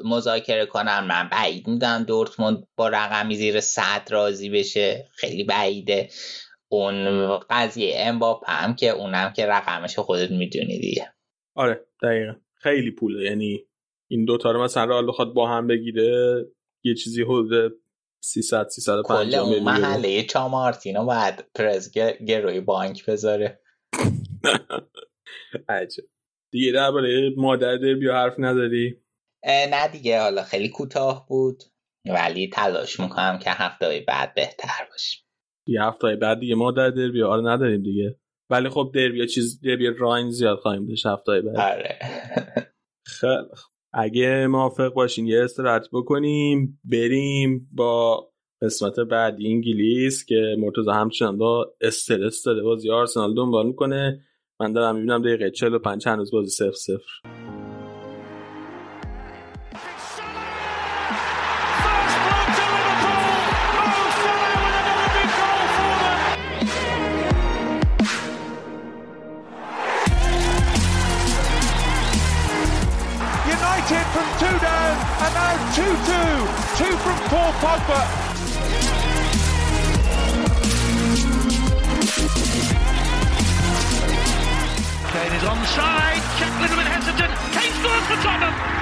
مذاکره 0.06 0.66
کنن 0.66 1.00
من 1.00 1.30
بعید 1.32 1.68
میدم 1.68 2.04
دورتموند 2.04 2.68
با 2.76 2.88
رقمی 2.88 3.36
زیر 3.36 3.60
صد 3.60 4.08
راضی 4.10 4.50
بشه. 4.50 5.08
خیلی 5.16 5.44
بعیده. 5.44 6.10
اون 6.68 7.38
قضیه 7.50 7.94
امباپ 7.98 8.44
هم 8.50 8.76
که 8.76 8.90
اونم 8.90 9.34
که 9.36 9.46
رقمش 9.46 10.00
خودت 10.00 10.32
می‌دونی 10.32 10.80
دیگه. 10.80 11.14
آره 11.56 11.86
دقیقا. 12.04 12.34
خیلی 12.56 12.92
پوله. 12.92 13.24
یعنی 13.24 13.68
این 14.12 14.26
دوتا 14.26 14.52
رو 14.52 14.64
مثلا 14.64 14.86
رئال 14.86 15.08
بخواد 15.08 15.34
با 15.34 15.50
هم 15.50 15.68
بگیره 15.68 16.46
یه 16.84 16.96
چیزی 16.96 17.22
حدود 17.24 17.82
300 18.24 18.68
350 18.68 19.50
میلیون. 19.50 19.64
محله 19.64 20.24
چامارتینو 20.24 21.06
باید 21.06 21.46
پرز 21.56 21.92
گروی 22.28 22.60
بانک 22.60 23.06
بذاره. 23.06 23.62
عجب. 25.70 26.04
دیگه 26.52 26.72
درباره 26.72 27.34
مادر 27.38 27.78
دربی 27.78 28.10
حرف 28.10 28.36
نداری 28.38 29.02
نه 29.46 29.88
دیگه 29.88 30.22
حالا 30.22 30.44
خیلی 30.44 30.70
کوتاه 30.70 31.28
بود. 31.28 31.64
ولی 32.06 32.50
تلاش 32.50 33.00
می‌کنم 33.00 33.40
که 33.40 33.50
هفته 33.52 34.06
بعد 34.08 34.34
بهتر 34.36 34.88
باشه. 34.92 35.18
یه 35.68 35.84
هفته 35.84 36.16
بعد 36.16 36.40
دیگه 36.40 36.56
مادر 36.56 36.90
دربی 36.90 37.24
آره 37.24 37.42
نداریم 37.42 37.84
دیگه. 37.84 38.20
ولی 38.50 38.70
خب 38.70 38.92
دربی 38.96 39.28
چیز 39.28 39.62
دربی 39.62 39.88
راین 40.00 40.30
زیاد 40.30 40.60
خواهیم 40.60 40.86
داشت 40.86 41.06
هفته 41.06 41.42
بعد. 41.42 41.56
آره. 41.56 42.00
خیلی 43.06 43.48
اگه 43.94 44.48
موافق 44.48 44.94
باشین 44.94 45.28
یه 45.28 45.44
استراحت 45.44 45.88
بکنیم 45.94 46.80
بریم 46.92 47.70
با 47.72 48.28
قسمت 48.62 49.00
بعدی 49.00 49.48
انگلیس 49.48 50.26
که 50.26 50.56
مرتضی 50.60 50.92
همچنان 50.92 51.38
با 51.38 51.74
استرس 51.82 52.44
داره. 52.44 52.64
بازی 52.64 52.92
آرسنال 52.92 53.36
دنبال 53.36 53.68
می‌کنه. 53.68 54.22
من 54.60 54.74
دارم 54.74 54.96
می‌بینم 54.96 55.22
دقیقه 55.22 55.52
45 55.52 56.08
هنوز 56.08 56.32
بازی 56.32 56.50
0 56.50 56.72
0 56.72 57.57
2-2. 75.88 75.96
Two 76.78 76.98
from 76.98 77.18
Paul 77.30 77.54
Pogba. 77.64 78.02
Kane 85.14 85.32
is 85.32 85.44
onside. 85.44 86.40
Check 86.40 86.52
a 86.52 86.62
little 86.62 86.76
bit 86.76 86.88
hesitant. 86.88 87.32
Kane 87.54 87.72
scores 87.80 88.06
for 88.08 88.22
Tottenham. 88.22 88.77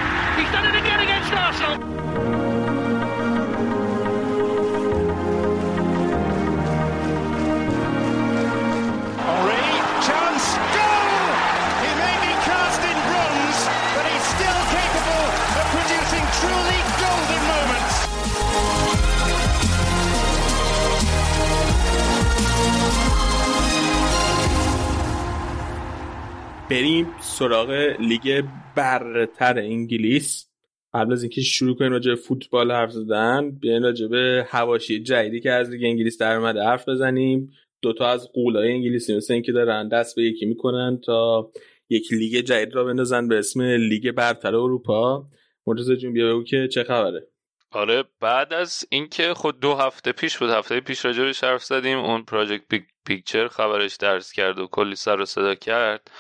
سراغ 27.40 27.72
لیگ 27.99 28.44
برتر 28.76 29.60
انگلیس. 29.60 30.49
قبل 30.94 31.14
از 31.14 31.24
اینکه 31.24 31.41
شروع 31.41 31.76
کنیم 31.76 31.91
راجع 31.91 32.16
فوتبال 32.16 32.72
حرف 32.72 32.91
زدن 32.91 33.52
بیاین 33.52 33.84
راجع 33.84 34.07
به 34.07 34.48
حواشی 34.49 35.03
جدیدی 35.03 35.40
که 35.40 35.52
از 35.52 35.70
لیگ 35.70 35.84
انگلیس 35.84 36.18
در 36.18 36.36
اومده 36.36 36.64
حرف 36.64 36.90
بزنیم. 36.90 37.52
دوتا 37.82 38.07
از 38.07 38.32
غولای 38.34 38.72
انگلیسی 38.72 39.16
مثل 39.16 39.34
اینکه 39.34 39.52
دارن 39.52 39.88
دست 39.88 40.16
به 40.16 40.24
یکی 40.24 40.45
می‌کنن 40.45 40.99
تا 41.06 41.52
یک 41.90 42.14
لیگ 42.14 42.36
جدید 42.36 42.76
راه 42.76 42.84
بندازن 42.84 43.28
به 43.28 43.38
اسم 43.38 43.62
لیگ 43.62 44.12
برتر 44.12 44.56
اروپا. 44.56 45.28
مرتضی 45.68 45.95
جون 45.95 46.14
بیا 46.14 46.34
بگو 46.34 46.44
که 46.44 46.68
چه 46.68 46.84
خبره. 46.84 47.28
آره 47.76 48.04
بعد 48.20 48.54
از 48.54 48.86
اینکه 48.90 49.34
خود 49.34 49.60
دو 49.60 49.76
هفته 49.76 50.12
پیش 50.12 50.38
بود 50.38 50.50
هفته 50.50 50.80
پیش 50.80 51.06
راجع 51.06 51.24
بهش 51.24 51.44
حرف 51.44 51.64
زدیم 51.64 52.00
اون 52.00 52.24
Project 52.24 52.64
Big 52.70 52.84
Picture 53.06 53.48
خبرش 53.48 53.96
درز 53.96 54.32
کرد 54.32 54.60
و 54.60 54.68
کلی 54.68 54.96
سر 54.96 55.22
و 55.22 55.26
صدا 55.26 55.56
کرد. 55.56 56.12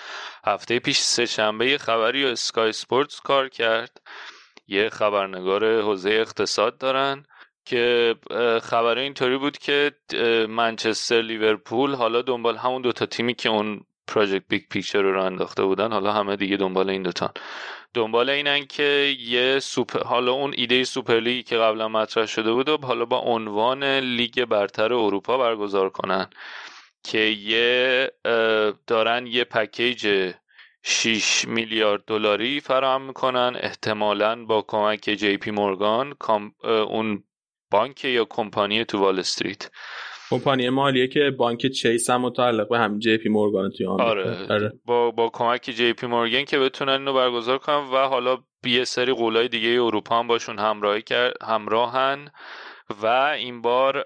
هفته 0.45 0.79
پیش 0.79 0.99
سه 0.99 1.25
شنبه 1.25 1.77
خبری 1.77 2.25
و 2.25 2.27
اسکای 2.27 2.71
سپورتس 2.71 3.19
کار 3.19 3.49
کرد. 3.49 4.01
یه 4.67 4.89
خبرنگار 4.89 5.81
حوزه 5.81 6.09
اقتصاد 6.09 6.77
دارن 6.77 7.25
که 7.65 8.15
خبر 8.63 8.97
اینطوری 8.97 9.37
بود 9.37 9.57
که 9.57 9.91
منچستر 10.49 11.21
لیورپول 11.21 11.95
حالا 11.95 12.21
دنبال 12.21 12.57
همون 12.57 12.81
دوتا 12.81 13.05
تیمی 13.05 13.33
که 13.33 13.49
اون 13.49 13.81
Project 14.07 14.45
Big 14.49 14.63
Picture 14.69 15.01
رو 15.01 15.23
انداخته 15.23 15.63
بودن 15.63 15.91
حالا 15.91 16.13
همه 16.13 16.35
دیگه 16.35 16.57
دنبال 16.57 16.89
این 16.89 17.03
دوتان. 17.03 17.31
دنبال 17.95 18.29
اینن 18.31 18.65
که 18.67 19.15
یه 19.19 19.59
سوپر 19.59 20.03
حالا 20.03 20.33
اون 20.33 20.53
ایده 20.57 20.83
Super 20.83 21.19
League 21.19 21.40
ی 21.40 21.43
که 21.43 21.57
قبلا 21.57 21.89
مطرح 21.89 22.27
شده 22.27 22.53
بود 22.53 22.69
و 22.69 22.77
حالا 22.77 23.05
با 23.05 23.19
عنوان 23.19 23.85
لیگ 23.85 24.45
برتر 24.45 24.93
اروپا 24.93 25.37
برگزار 25.37 25.89
کنن 25.91 26.29
که 27.03 27.19
یه 27.19 28.11
دارن 28.87 29.27
یه 29.27 29.43
package 29.43 30.33
6 30.83 31.45
میلیارد 31.47 32.05
دلاری 32.07 32.61
فراهم 32.61 33.01
می‌کنن 33.01 33.57
احتمالا 33.61 34.45
با 34.45 34.65
کمک 34.67 35.01
جی 35.01 35.37
پی 35.37 35.51
مورگان 35.51 36.15
اون 36.63 37.23
بانک 37.71 38.05
یا 38.05 38.25
کمپانی 38.25 38.85
تو 38.85 38.99
وال 38.99 39.19
استریت. 39.19 39.69
کمپانی 40.35 40.69
مالیه 40.69 41.07
که 41.07 41.31
بانک 41.37 41.67
چیس 41.67 42.09
هم 42.09 42.21
متعلق 42.21 42.69
به 42.69 42.79
همین 42.79 42.99
جی 42.99 43.17
پی 43.17 43.29
مورگان 43.29 43.71
توی 43.71 43.85
آره. 43.85 44.47
آره. 44.49 44.73
با 44.85 45.11
با 45.11 45.29
کمک 45.29 45.61
جی 45.61 45.93
پی 45.93 46.07
مورگان 46.07 46.45
که 46.45 46.59
بتونن 46.59 46.91
اینو 46.91 47.13
برگزار 47.13 47.57
کنن 47.57 47.75
و 47.75 48.07
حالا 48.07 48.37
یه 48.65 48.83
سری 48.83 49.13
غولای 49.13 49.47
دیگه 49.47 49.69
اروپا 49.69 50.19
هم 50.19 50.27
باشون 50.27 50.59
همراهی 50.59 51.01
کرد 51.01 51.33
همراهن 51.43 52.31
و 53.01 53.05
این 53.05 53.61
بار 53.61 54.03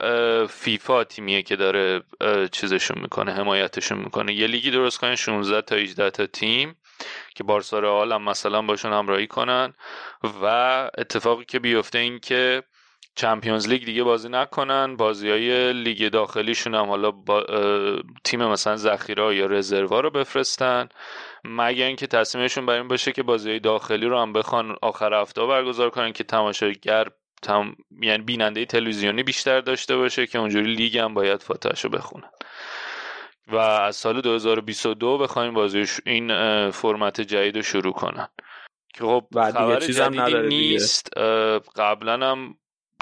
فیفا 0.48 1.04
تیمیه 1.04 1.42
که 1.42 1.56
داره 1.56 2.02
چیزشون 2.52 3.02
می‌کنه 3.02 3.32
حمایتشون 3.32 3.98
می‌کنه 3.98 4.34
یه 4.34 4.48
لیگی 4.48 4.72
درست 4.72 5.00
کنه 5.00 5.16
16 5.16 5.62
تا 5.62 5.76
18 5.76 6.10
تا 6.10 6.26
تیم 6.26 6.76
که 7.36 7.44
بارسا 7.44 7.80
رئال 7.80 8.12
هم 8.12 8.22
مثلا 8.22 8.62
باشون 8.62 8.94
همراهی 8.94 9.28
کنن 9.28 9.74
و 10.44 10.46
اتفاقی 10.98 11.46
که 11.46 11.60
بیفته 11.60 12.00
این 12.00 12.20
که 12.20 12.64
چمپیونز 13.20 13.68
لیگ 13.68 13.86
دیگه 13.86 14.04
بازی 14.04 14.30
نکنن. 14.30 14.96
بازی 14.96 15.30
های 15.30 15.74
لیگ 15.74 16.10
داخلیشون 16.12 16.76
هم 16.76 16.86
حالا 16.86 17.12
با 17.12 17.46
تیم 18.24 18.46
مثلا 18.46 18.76
ذخیره 18.76 19.36
یا 19.36 19.46
رزروا 19.46 20.00
رو 20.00 20.10
بفرستن. 20.10 20.90
مگر 21.44 21.86
اینکه 21.86 22.08
تصمیمشون 22.08 22.66
بر 22.66 22.74
این 22.74 22.88
باشه 22.88 23.12
که 23.12 23.24
بازی 23.24 23.60
داخلی 23.60 24.06
رو 24.06 24.20
هم 24.20 24.34
بخوان 24.34 24.76
آخر 24.82 25.14
هفته 25.14 25.46
برگزار 25.46 25.90
کنن 25.90 26.14
که 26.14 26.24
تماشاگر 26.24 27.08
تم... 27.42 27.76
یعنی 28.02 28.24
بیننده 28.24 28.66
تلویزیونی 28.66 29.24
بیشتر 29.24 29.62
داشته 29.62 29.98
باشه 29.98 30.28
که 30.28 30.40
اونجوری 30.40 30.76
لیگ 30.76 30.98
هم 30.98 31.14
باید 31.14 31.44
فاتحش 31.44 31.84
رو 31.84 31.90
بخونن 31.90 32.30
و 33.48 33.58
از 33.58 33.96
سال 33.96 34.22
2022 34.22 35.18
بخوایم 35.18 35.54
بازی 35.54 35.86
این 36.06 36.72
فرمت 36.72 37.22
جدید 37.22 37.56
رو 37.56 37.62
شروع 37.62 37.94
کنن. 37.94 38.28
که 38.94 39.04
خب 39.04 39.26
خبر 39.34 39.80
جدیدی 39.80 40.48
نیست. 40.48 41.18
قبلا 41.76 42.14
هم 42.14 42.56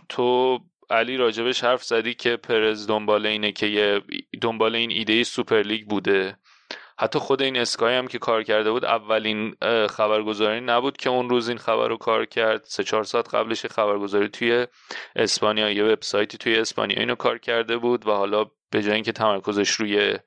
تو 0.09 0.59
علی 0.89 1.17
راجبش 1.17 1.63
حرف 1.63 1.83
زدی 1.83 2.13
که 2.13 2.37
پرز 2.37 2.87
دنبال 2.87 3.25
اینه 3.25 3.51
که 3.51 3.65
یه 3.65 4.01
دنبال 4.41 4.75
این 4.75 4.91
ایده 4.91 5.23
سوپر 5.23 5.61
لیگ 5.61 5.87
بوده. 5.87 6.37
حتی 6.99 7.19
خود 7.19 7.41
این 7.41 7.57
اسکای 7.57 7.95
هم 7.95 8.07
که 8.07 8.19
کار 8.19 8.43
کرده 8.43 8.71
بود 8.71 8.85
اولین 8.85 9.55
خبرگزاری 9.89 10.61
نبود 10.61 10.97
که 10.97 11.09
اون 11.09 11.29
روز 11.29 11.49
این 11.49 11.57
خبر 11.57 11.87
رو 11.87 11.97
کار 11.97 12.25
کرد. 12.25 12.63
سه 12.63 12.83
چهار 12.83 13.03
ساعت 13.03 13.35
قبلش 13.35 13.65
خبرگزاری 13.65 14.29
توی 14.29 14.67
اسپانیا 15.15 15.71
یه 15.71 15.83
وبسایتی 15.83 16.37
توی 16.37 16.55
اسپانیا 16.55 16.99
اینو 16.99 17.15
کار 17.15 17.37
کرده 17.37 17.77
بود 17.77 18.07
و 18.07 18.11
حالا 18.11 18.45
به 18.71 18.83
جای 18.83 18.93
اینکه 18.93 19.11
تمرکزش 19.11 19.71
روی 19.71 20.17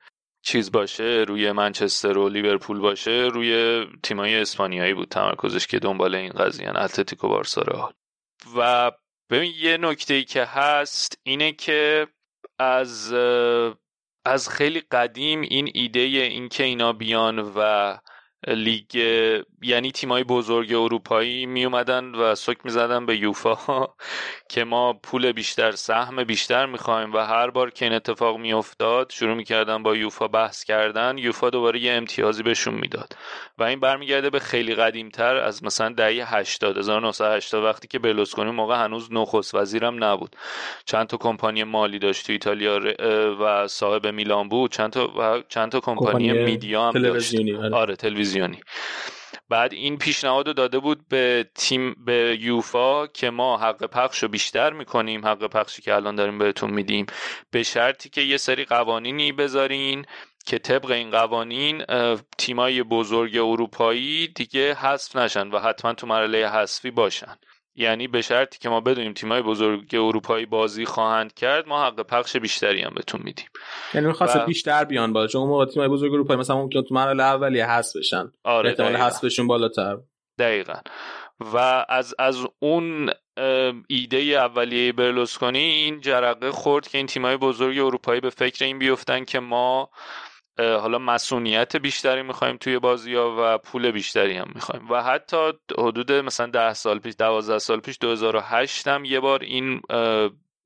چیز 0.43 0.71
باشه 0.71 1.25
روی 1.27 1.51
منچستر 1.51 2.17
و 2.17 2.29
لیورپول 2.29 2.79
باشه 2.79 3.29
روی 3.33 3.85
تیمای 4.03 4.35
اسپانیایی 4.35 4.93
بود 4.93 5.07
تمرکزش 5.07 5.67
که 5.67 5.79
دنبال 5.79 6.15
این 6.15 6.31
قضیه 6.31 6.69
اتلتیکو 6.69 7.27
بارسا 7.27 7.93
و 8.57 8.91
ببین 9.31 9.53
یه 9.57 9.77
نکته 9.77 10.13
ای 10.13 10.23
که 10.23 10.45
هست 10.45 11.19
اینه 11.23 11.51
که 11.51 12.07
از 12.59 13.13
از 14.25 14.49
خیلی 14.49 14.79
قدیم 14.91 15.41
این 15.41 15.71
ایده 15.73 15.99
این 15.99 16.49
که 16.49 16.63
اینا 16.63 16.93
بیان 16.93 17.39
و 17.39 17.97
لیگ 18.47 18.97
یعنی 19.61 19.91
تیمای 19.91 20.23
بزرگ 20.23 20.73
اروپایی 20.73 21.45
می 21.45 21.65
اومدن 21.65 22.15
و 22.15 22.35
سک 22.35 22.57
می 22.65 22.71
زدن 22.71 23.05
به 23.05 23.17
یوفا 23.17 23.87
که 24.51 24.63
ما 24.63 24.93
پول 24.93 25.31
بیشتر 25.31 25.71
سهم 25.71 26.23
بیشتر 26.23 26.65
می‌خوایم 26.65 27.13
و 27.13 27.17
هر 27.17 27.49
بار 27.49 27.71
که 27.71 27.85
این 27.85 27.93
اتفاق 27.93 28.37
می 28.37 28.53
افتاد 28.53 29.09
شروع 29.11 29.35
می‌کردن 29.35 29.83
با 29.83 29.95
یوفا 29.95 30.27
بحث 30.27 30.63
کردن 30.63 31.17
یوفا 31.17 31.49
دوباره 31.49 31.79
یه 31.79 31.93
امتیازی 31.93 32.43
بهشون 32.43 32.73
می‌داد 32.73 33.15
و 33.57 33.63
این 33.63 33.79
برمیگرده 33.79 34.29
به 34.29 34.39
خیلی 34.39 34.75
قدیمتر 34.75 35.35
از 35.37 35.63
مثلا 35.63 35.89
دهه 35.89 36.35
80 36.35 36.77
1980 36.77 37.63
وقتی 37.63 37.87
که 37.87 37.99
برلوسکونی 37.99 38.51
موقع 38.51 38.83
هنوز 38.83 39.13
نخست 39.13 39.55
وزیرم 39.55 40.03
نبود. 40.03 40.35
چند 40.85 41.07
تا 41.07 41.17
کمپانی 41.17 41.63
مالی 41.63 41.99
داشت 41.99 42.25
تو 42.27 42.33
ایتالیا 42.33 42.79
و 43.41 43.67
صاحب 43.67 44.07
میلان 44.07 44.49
بود 44.49 44.71
چند 44.71 44.91
تا 44.91 45.07
و 45.17 45.43
چند 45.49 45.71
تا 45.71 45.79
کمپانی 45.79 46.33
میدیا 46.33 46.87
هم 46.87 47.01
داشت. 47.01 47.35
آره. 47.35 47.75
آره 47.75 47.95
تلویزیونی. 47.95 48.59
بعد 49.51 49.73
این 49.73 49.97
پیشنهاد 49.97 50.47
رو 50.47 50.53
داده 50.53 50.79
بود 50.79 51.07
به 51.09 51.49
تیم 51.55 51.95
به 52.05 52.37
یوفا 52.41 53.07
که 53.07 53.29
ما 53.29 53.57
حق 53.57 53.85
پخش 53.85 54.23
رو 54.23 54.29
بیشتر 54.29 54.73
می‌کنیم 54.73 55.25
حق 55.25 55.47
پخشی 55.47 55.81
که 55.81 55.95
الان 55.95 56.15
داریم 56.15 56.37
بهتون 56.37 56.69
میدیم. 56.69 57.05
به 57.51 57.63
شرطی 57.63 58.09
که 58.09 58.21
یه 58.21 58.37
سری 58.37 58.65
قوانینی 58.65 59.31
بذارین 59.31 60.05
که 60.45 60.59
طبق 60.59 60.91
این 60.91 61.11
قوانین 61.11 61.85
تیمای 62.37 62.83
بزرگ 62.83 63.37
اروپایی 63.37 64.27
دیگه 64.27 64.73
حذف 64.73 65.15
نشن 65.15 65.47
و 65.47 65.59
حتما 65.59 65.93
تو 65.93 66.07
مرحله 66.07 66.49
حذفی 66.49 66.91
باشن. 66.91 67.35
یعنی 67.75 68.07
به 68.07 68.21
شرطی 68.21 68.59
که 68.59 68.69
ما 68.69 68.81
بدونیم 68.81 69.13
تیمای 69.13 69.41
بزرگ 69.41 69.89
اروپایی 69.93 70.45
بازی 70.45 70.85
خواهند 70.85 71.33
کرد 71.33 71.67
ما 71.67 71.85
حق 71.85 72.01
پخش 72.01 72.37
بیشتری 72.37 72.81
هم 72.81 72.93
بهتون 72.95 73.21
میدیم. 73.23 73.47
یعنی 73.93 74.07
می‌خواست 74.07 74.35
و... 74.35 74.45
بیشتر 74.45 74.83
بیان 74.83 75.13
بالا 75.13 75.27
چون 75.27 75.47
موقع 75.47 75.65
تیمای 75.65 75.87
بزرگ 75.87 76.13
اروپایی 76.13 76.39
مثلا 76.39 76.55
ممکن 76.57 76.81
تو 76.81 76.95
مرحله 76.95 77.23
اولیه 77.23 77.65
حذف 77.65 77.97
بشن. 77.97 78.31
آره 78.43 78.69
احتمال 78.69 78.95
حذفشون 78.95 79.47
بالاتر. 79.47 79.97
دقیقا. 80.39 80.73
و 81.53 81.85
از 81.89 82.15
از 82.19 82.47
اون 82.59 83.09
ایده 83.87 84.17
اولیه 84.17 84.91
برلوسکونی 84.91 85.59
این 85.59 86.01
جرقه 86.01 86.51
خورد 86.51 86.87
که 86.87 86.97
این 86.97 87.07
تیمای 87.07 87.37
بزرگ 87.37 87.79
اروپایی 87.79 88.21
به 88.21 88.29
فکر 88.29 88.65
این 88.65 88.79
بیفتن 88.79 89.25
که 89.25 89.39
ما 89.39 89.89
حالا 90.57 90.97
مسئولیت 90.97 91.75
بیشتری 91.75 92.23
می‌خوایم 92.23 92.57
توی 92.57 92.79
بازی 92.79 93.15
ها 93.15 93.35
و 93.39 93.57
پول 93.57 93.91
بیشتری 93.91 94.37
هم 94.37 94.51
می‌خوایم. 94.55 94.89
و 94.89 95.03
حتی 95.03 95.51
حدود 95.77 96.11
مثلا 96.11 96.47
ده 96.47 96.73
سال 96.73 96.99
پیش 96.99 97.15
دوازده 97.19 97.59
سال 97.59 97.79
پیش 97.79 97.97
2008 98.01 98.87
هم 98.87 99.05
یه 99.05 99.19
بار 99.19 99.43
این 99.43 99.81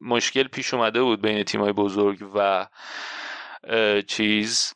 مشکل 0.01 0.43
پیش 0.43 0.73
اومده 0.73 1.01
بود 1.01 1.21
بین 1.21 1.43
تیمای 1.43 1.71
بزرگ 1.71 2.17
و 2.35 2.67
چیز 4.07 4.73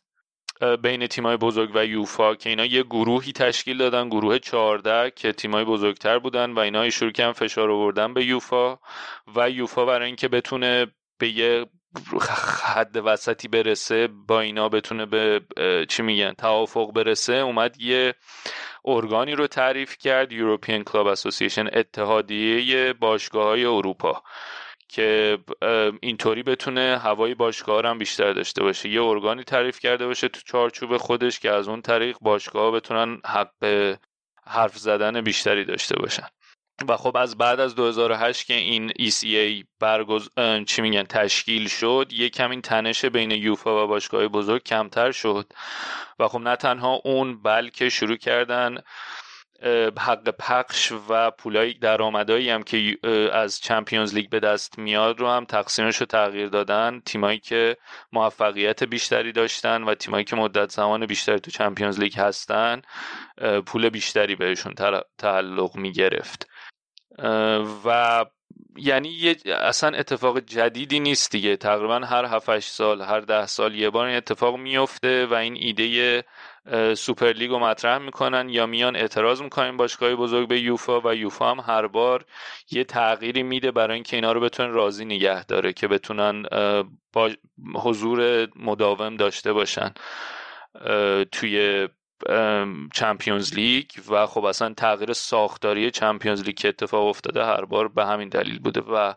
بین 0.81 1.07
تیمای 1.07 1.38
بزرگ 1.38 1.72
و 1.73 1.86
یوفا 1.86 2.36
که 2.36 2.49
اینا 2.49 2.65
یه 2.65 2.84
گروهی 2.84 3.31
تشکیل 3.31 3.77
دادن 3.77 4.10
گروه 4.10 4.40
14 4.40 5.11
که 5.11 5.31
تیمای 5.31 5.64
بزرگتر 5.64 6.19
بودن 6.19 6.52
و 6.52 6.60
اینا 6.60 6.90
شروع 6.90 7.11
کردن 7.11 7.31
فشار 7.31 7.72
آوردن 7.72 8.14
به 8.14 8.26
یوفا. 8.26 8.77
و 9.36 9.49
یوفا 9.49 9.86
برای 9.86 10.06
اینکه 10.07 10.27
بتونه 10.27 10.88
به 11.19 11.30
یه 11.30 11.65
حد 12.64 13.02
وسطی 13.06 13.48
برسه 13.48 14.07
با 14.07 14.40
اینا 14.40 14.70
بتونه 14.70 15.06
به 15.06 15.41
چی 15.90 16.03
میگن 16.03 16.34
توافق 16.34 16.91
برسه 16.94 17.34
اومد 17.34 17.82
یه 17.82 18.14
ارگانی 18.86 19.36
رو 19.36 19.48
تعریف 19.48 19.98
کرد 19.98 20.30
European 20.32 20.84
Club 20.91 21.16
Association 21.16 21.78
اتحادیه 21.78 22.94
باشگاه 22.94 23.45
های 23.45 23.66
اروپا 23.66 24.24
که 24.90 25.38
اینطوری 26.02 26.44
بتونه 26.44 26.99
هوای 27.03 27.36
باشگاه 27.36 27.86
هم 27.86 27.98
بیشتر 27.98 28.34
داشته 28.34 28.64
باشه. 28.64 28.90
یه 28.90 29.03
ارگانی 29.03 29.44
تعریف 29.44 29.80
کرده 29.80 30.07
باشه 30.07 30.28
تو 30.28 30.41
چارچوب 30.45 30.98
خودش 30.98 31.40
که 31.40 31.52
از 31.52 31.68
اون 31.68 31.82
طریق 31.82 32.18
باشگاه 32.22 32.72
بتونن 32.72 33.22
حق 33.26 33.95
حرف 34.45 34.78
زدن 34.78 35.22
بیشتری 35.22 35.66
داشته 35.66 35.99
باشن. 35.99 36.28
و 36.88 36.98
خب 36.98 37.18
از 37.18 37.38
بعد 37.38 37.60
از 37.60 37.76
2008 37.76 38.46
که 38.48 38.54
این 38.54 38.90
ECA 38.90 39.66
برگز... 39.80 40.30
چی 40.68 40.82
میگن 40.82 41.04
تشکیل 41.04 41.68
شد 41.68 42.08
یک 42.12 42.34
کمی 42.34 42.62
تنش 42.62 43.06
بین 43.06 43.32
یوفا 43.32 43.84
و 43.84 43.88
باشگاه 43.88 44.28
بزرگ 44.28 44.64
کمتر 44.64 45.12
شد. 45.12 45.54
و 46.20 46.28
خب 46.28 46.40
نه 46.40 46.56
تنها 46.56 47.02
اون 47.06 47.42
بلکه 47.42 47.90
شروع 47.90 48.18
کردن 48.18 48.78
حق 50.00 50.30
پخش 50.30 50.94
و 51.10 51.32
پولای 51.32 51.74
درآمدایی 51.74 52.50
هم 52.50 52.64
که 52.64 52.98
از 53.34 53.60
چمپیونز 53.60 54.14
لیگ 54.14 54.30
به 54.30 54.40
دست 54.40 54.80
میاد 54.80 55.20
رو 55.20 55.28
هم 55.28 55.46
تقسیمش 55.46 55.98
رو 55.98 56.06
تغییر 56.06 56.48
دادن. 56.48 57.02
تیمایی 57.06 57.40
که 57.40 57.78
موفقیت 58.12 58.84
بیشتری 58.84 59.32
داشتن 59.32 59.84
و 59.84 59.96
تیمایی 59.96 60.24
که 60.24 60.36
مدت 60.36 60.72
زمان 60.72 61.06
بیشتری 61.06 61.40
تو 61.40 61.52
چمپیونز 61.52 62.00
لیگ 62.00 62.20
هستن 62.20 62.82
پول 63.66 63.90
بیشتری 63.90 64.36
بهشون 64.36 64.74
تعلق 65.18 65.76
می 65.76 65.92
گرفت 65.92 66.48
و 67.86 68.26
یعنی 68.77 69.36
اصلا 69.45 69.98
اتفاق 69.98 70.40
جدیدی 70.40 70.99
نیست 70.99 71.31
دیگه. 71.31 71.56
تقریبا 71.56 71.99
هر 71.99 72.26
7 72.26 72.60
سال 72.60 73.02
هر 73.02 73.19
ده 73.19 73.45
سال 73.45 73.76
یه 73.76 73.90
بار 73.90 74.06
این 74.06 74.18
اتفاق 74.18 74.56
میفته 74.56 75.26
و 75.26 75.34
این 75.34 75.56
ایده 75.56 76.23
Super 76.96 77.32
League 77.32 77.52
رو 77.52 77.60
مطرح 77.60 77.98
می‌کنن 77.98 78.49
یا 78.49 78.65
میان 78.65 78.95
اعتراض 78.95 79.41
می‌کنن 79.41 79.77
باشگاه 79.77 80.15
بزرگ 80.15 80.48
به 80.48 80.60
یوفا 80.60 81.02
و 81.02 81.15
یوفا 81.15 81.52
هم 81.52 81.60
هر 81.60 81.88
بار 81.88 82.26
یه 82.72 82.84
تغییری 82.84 83.44
میده 83.44 83.72
برای 83.72 83.95
اینکه 83.95 84.18
اینا 84.18 84.31
رو 84.31 84.40
بتونن 84.40 84.72
راضی 84.72 85.06
نگه 85.06 85.45
داره 85.45 85.73
که 85.73 85.88
بتونن 85.88 86.44
با 87.14 87.30
حضور 87.76 88.48
مداوم 88.56 89.15
داشته 89.15 89.53
باشن. 89.53 89.94
توی 91.31 91.88
چمپیونز 92.94 93.54
لیگ 93.54 93.86
و 94.10 94.26
خب 94.26 94.46
اصلا 94.46 94.74
تغییر 94.74 95.14
ساختاری 95.14 95.91
چمپیونز 95.91 96.44
لیگ 96.44 96.56
که 96.56 96.68
اتفاق 96.68 97.08
افتاده 97.08 97.46
هر 97.46 97.66
بار 97.66 97.88
به 97.88 98.06
همین 98.06 98.30
دلیل 98.30 98.60
بوده 98.60 98.82
و 98.82 99.14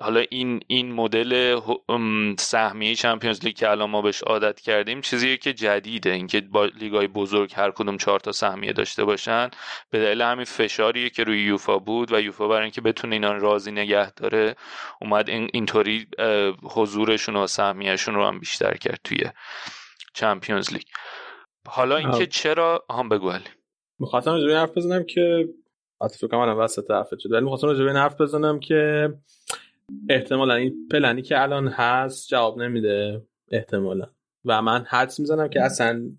حالا 0.00 0.24
این 0.30 0.60
این 0.66 0.92
مدل 0.92 1.60
سهمیه 2.38 2.94
چمپیونز 2.94 3.44
لیگ 3.44 3.56
که 3.56 3.70
الان 3.70 3.90
ما 3.90 4.02
بهش 4.02 4.22
عادت 4.22 4.60
کردیم 4.60 5.00
چیزیه 5.00 5.36
که 5.36 5.52
جدیده. 5.52 6.10
اینکه 6.10 6.40
با 6.40 6.64
لیگای 6.64 7.06
بزرگ 7.06 7.52
هر 7.56 7.70
کدوم 7.70 7.96
چهار 7.96 8.20
تا 8.20 8.32
سهمیه 8.32 8.72
داشته 8.72 9.04
باشن 9.04 9.50
به 9.90 9.98
دلیل 9.98 10.22
همین 10.22 10.44
فشاریه 10.44 11.10
که 11.10 11.24
روی 11.24 11.42
یوفا 11.42 11.78
بود 11.78 12.12
و 12.12 12.20
یوفا 12.20 12.48
برای 12.48 12.62
اینکه 12.62 12.80
بتونه 12.80 13.14
اینا 13.14 13.32
راضی 13.32 13.72
نگه 13.72 14.10
داره 14.10 14.56
اومد 15.00 15.28
اینطوری 15.28 16.06
حضورشون 16.62 17.36
و 17.36 17.46
سهمیهشون 17.46 18.14
رو 18.14 18.26
هم 18.26 18.38
بیشتر 18.38 18.76
کرد 18.76 19.00
توی 19.04 19.18
چمپیونز 20.14 20.72
لیگ. 20.72 20.86
حالا 21.68 21.96
اینکه 21.96 22.26
چرا 22.26 22.84
هم 22.90 23.08
بگو 23.08 23.30
علی. 23.30 23.44
می‌خواستم 23.98 24.30
راجع 24.30 24.56
حرف 24.56 24.76
بزنم 24.76 25.04
که 25.04 25.48
عاطفه 26.00 26.28
کنم 26.28 26.40
الان 26.40 26.56
وسط 26.56 26.90
حرفت 26.90 27.18
شد. 27.18 27.32
ولی 27.32 27.40
می‌خواستم 27.40 27.66
راجع 27.66 27.84
حرف 27.84 28.20
بزنم 28.20 28.60
که 28.60 29.12
احتمالا 30.08 30.54
این 30.54 30.88
پلنی 30.92 31.22
که 31.22 31.42
الان 31.42 31.68
هست 31.68 32.28
جواب 32.28 32.62
نمیده. 32.62 33.22
احتمالا. 33.50 34.06
و 34.44 34.62
من 34.62 34.84
حدس 34.88 35.20
می‌زنم 35.20 35.48
که 35.48 35.62
اصلا 35.62 36.10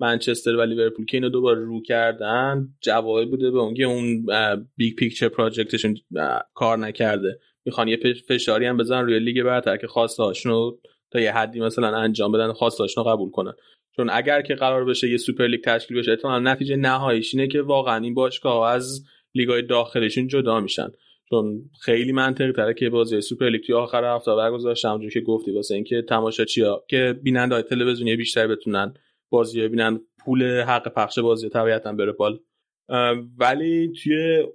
منچستر 0.00 0.56
و 0.56 0.62
لیورپول 0.62 1.06
که 1.06 1.16
اینو 1.16 1.28
دوباره 1.28 1.60
رو 1.60 1.82
کردن 1.82 2.68
جوابی 2.80 3.26
بوده 3.26 3.50
به 3.50 3.58
اونکه 3.58 3.84
اون 3.84 4.26
Big 4.76 4.96
Picture 4.96 5.28
Project 5.28 5.71
شون 5.71 5.96
کار 6.54 6.78
نکرده. 6.78 7.38
می‌خوان 7.64 7.88
یه 7.88 7.98
فشاری 8.28 8.66
هم 8.66 8.76
بزنن 8.76 9.04
روی 9.04 9.18
لیگ 9.18 9.42
برتر 9.42 9.76
که 9.76 9.86
خواسته 9.86 10.22
هاشونو 10.22 10.76
تا 11.10 11.20
یه 11.20 11.32
حدی 11.32 11.60
مثلا 11.60 11.96
انجام 11.96 12.32
بدن 12.32 12.52
خواسته 12.52 12.84
هاشونو 12.84 13.06
قبول 13.08 13.30
کنن. 13.30 13.52
چون 13.96 14.10
اگر 14.10 14.42
که 14.42 14.54
قرار 14.54 14.84
بشه 14.84 15.10
یه 15.10 15.16
Super 15.16 15.46
League 15.46 15.64
تشکیل 15.64 15.98
بشه 15.98 16.10
احتمالاً 16.10 16.52
نتیجه 16.52 16.76
نهاییش 16.76 17.34
اینه 17.34 17.48
که 17.48 17.62
واقعا 17.62 17.96
این 17.96 18.14
باشگاه 18.14 18.70
از 18.70 19.04
لیگای 19.34 19.62
داخلشون 19.62 20.28
جدا 20.28 20.60
میشن. 20.60 20.88
چون 21.30 21.70
خیلی 21.80 22.12
منطقی 22.12 22.52
تره 22.52 22.74
که 22.74 22.90
بازی 22.90 23.20
سوپر 23.20 23.48
لیگ 23.48 23.62
توی 23.62 23.74
آخر 23.74 24.16
هفته 24.16 24.34
برگزار 24.34 24.76
همونجوری 24.84 25.10
که 25.10 25.20
گفتی 25.20 25.52
واسه 25.52 25.74
اینکه 25.74 26.02
تماشاچیا 26.02 26.84
که 26.88 27.20
بیننده 27.22 27.54
های 27.54 27.64
تلویزیونی 27.64 28.16
بیشتر 28.16 28.46
بتونن 28.46 28.94
بازی 29.30 29.60
ببینن 29.60 30.00
پول 30.24 30.60
حق 30.60 30.88
پخش 30.94 31.18
بازی 31.18 31.48
طبیعتا 31.48 31.92
بره 31.92 32.12
بال 32.12 32.38
ولی 33.38 33.92
توی 34.02 34.46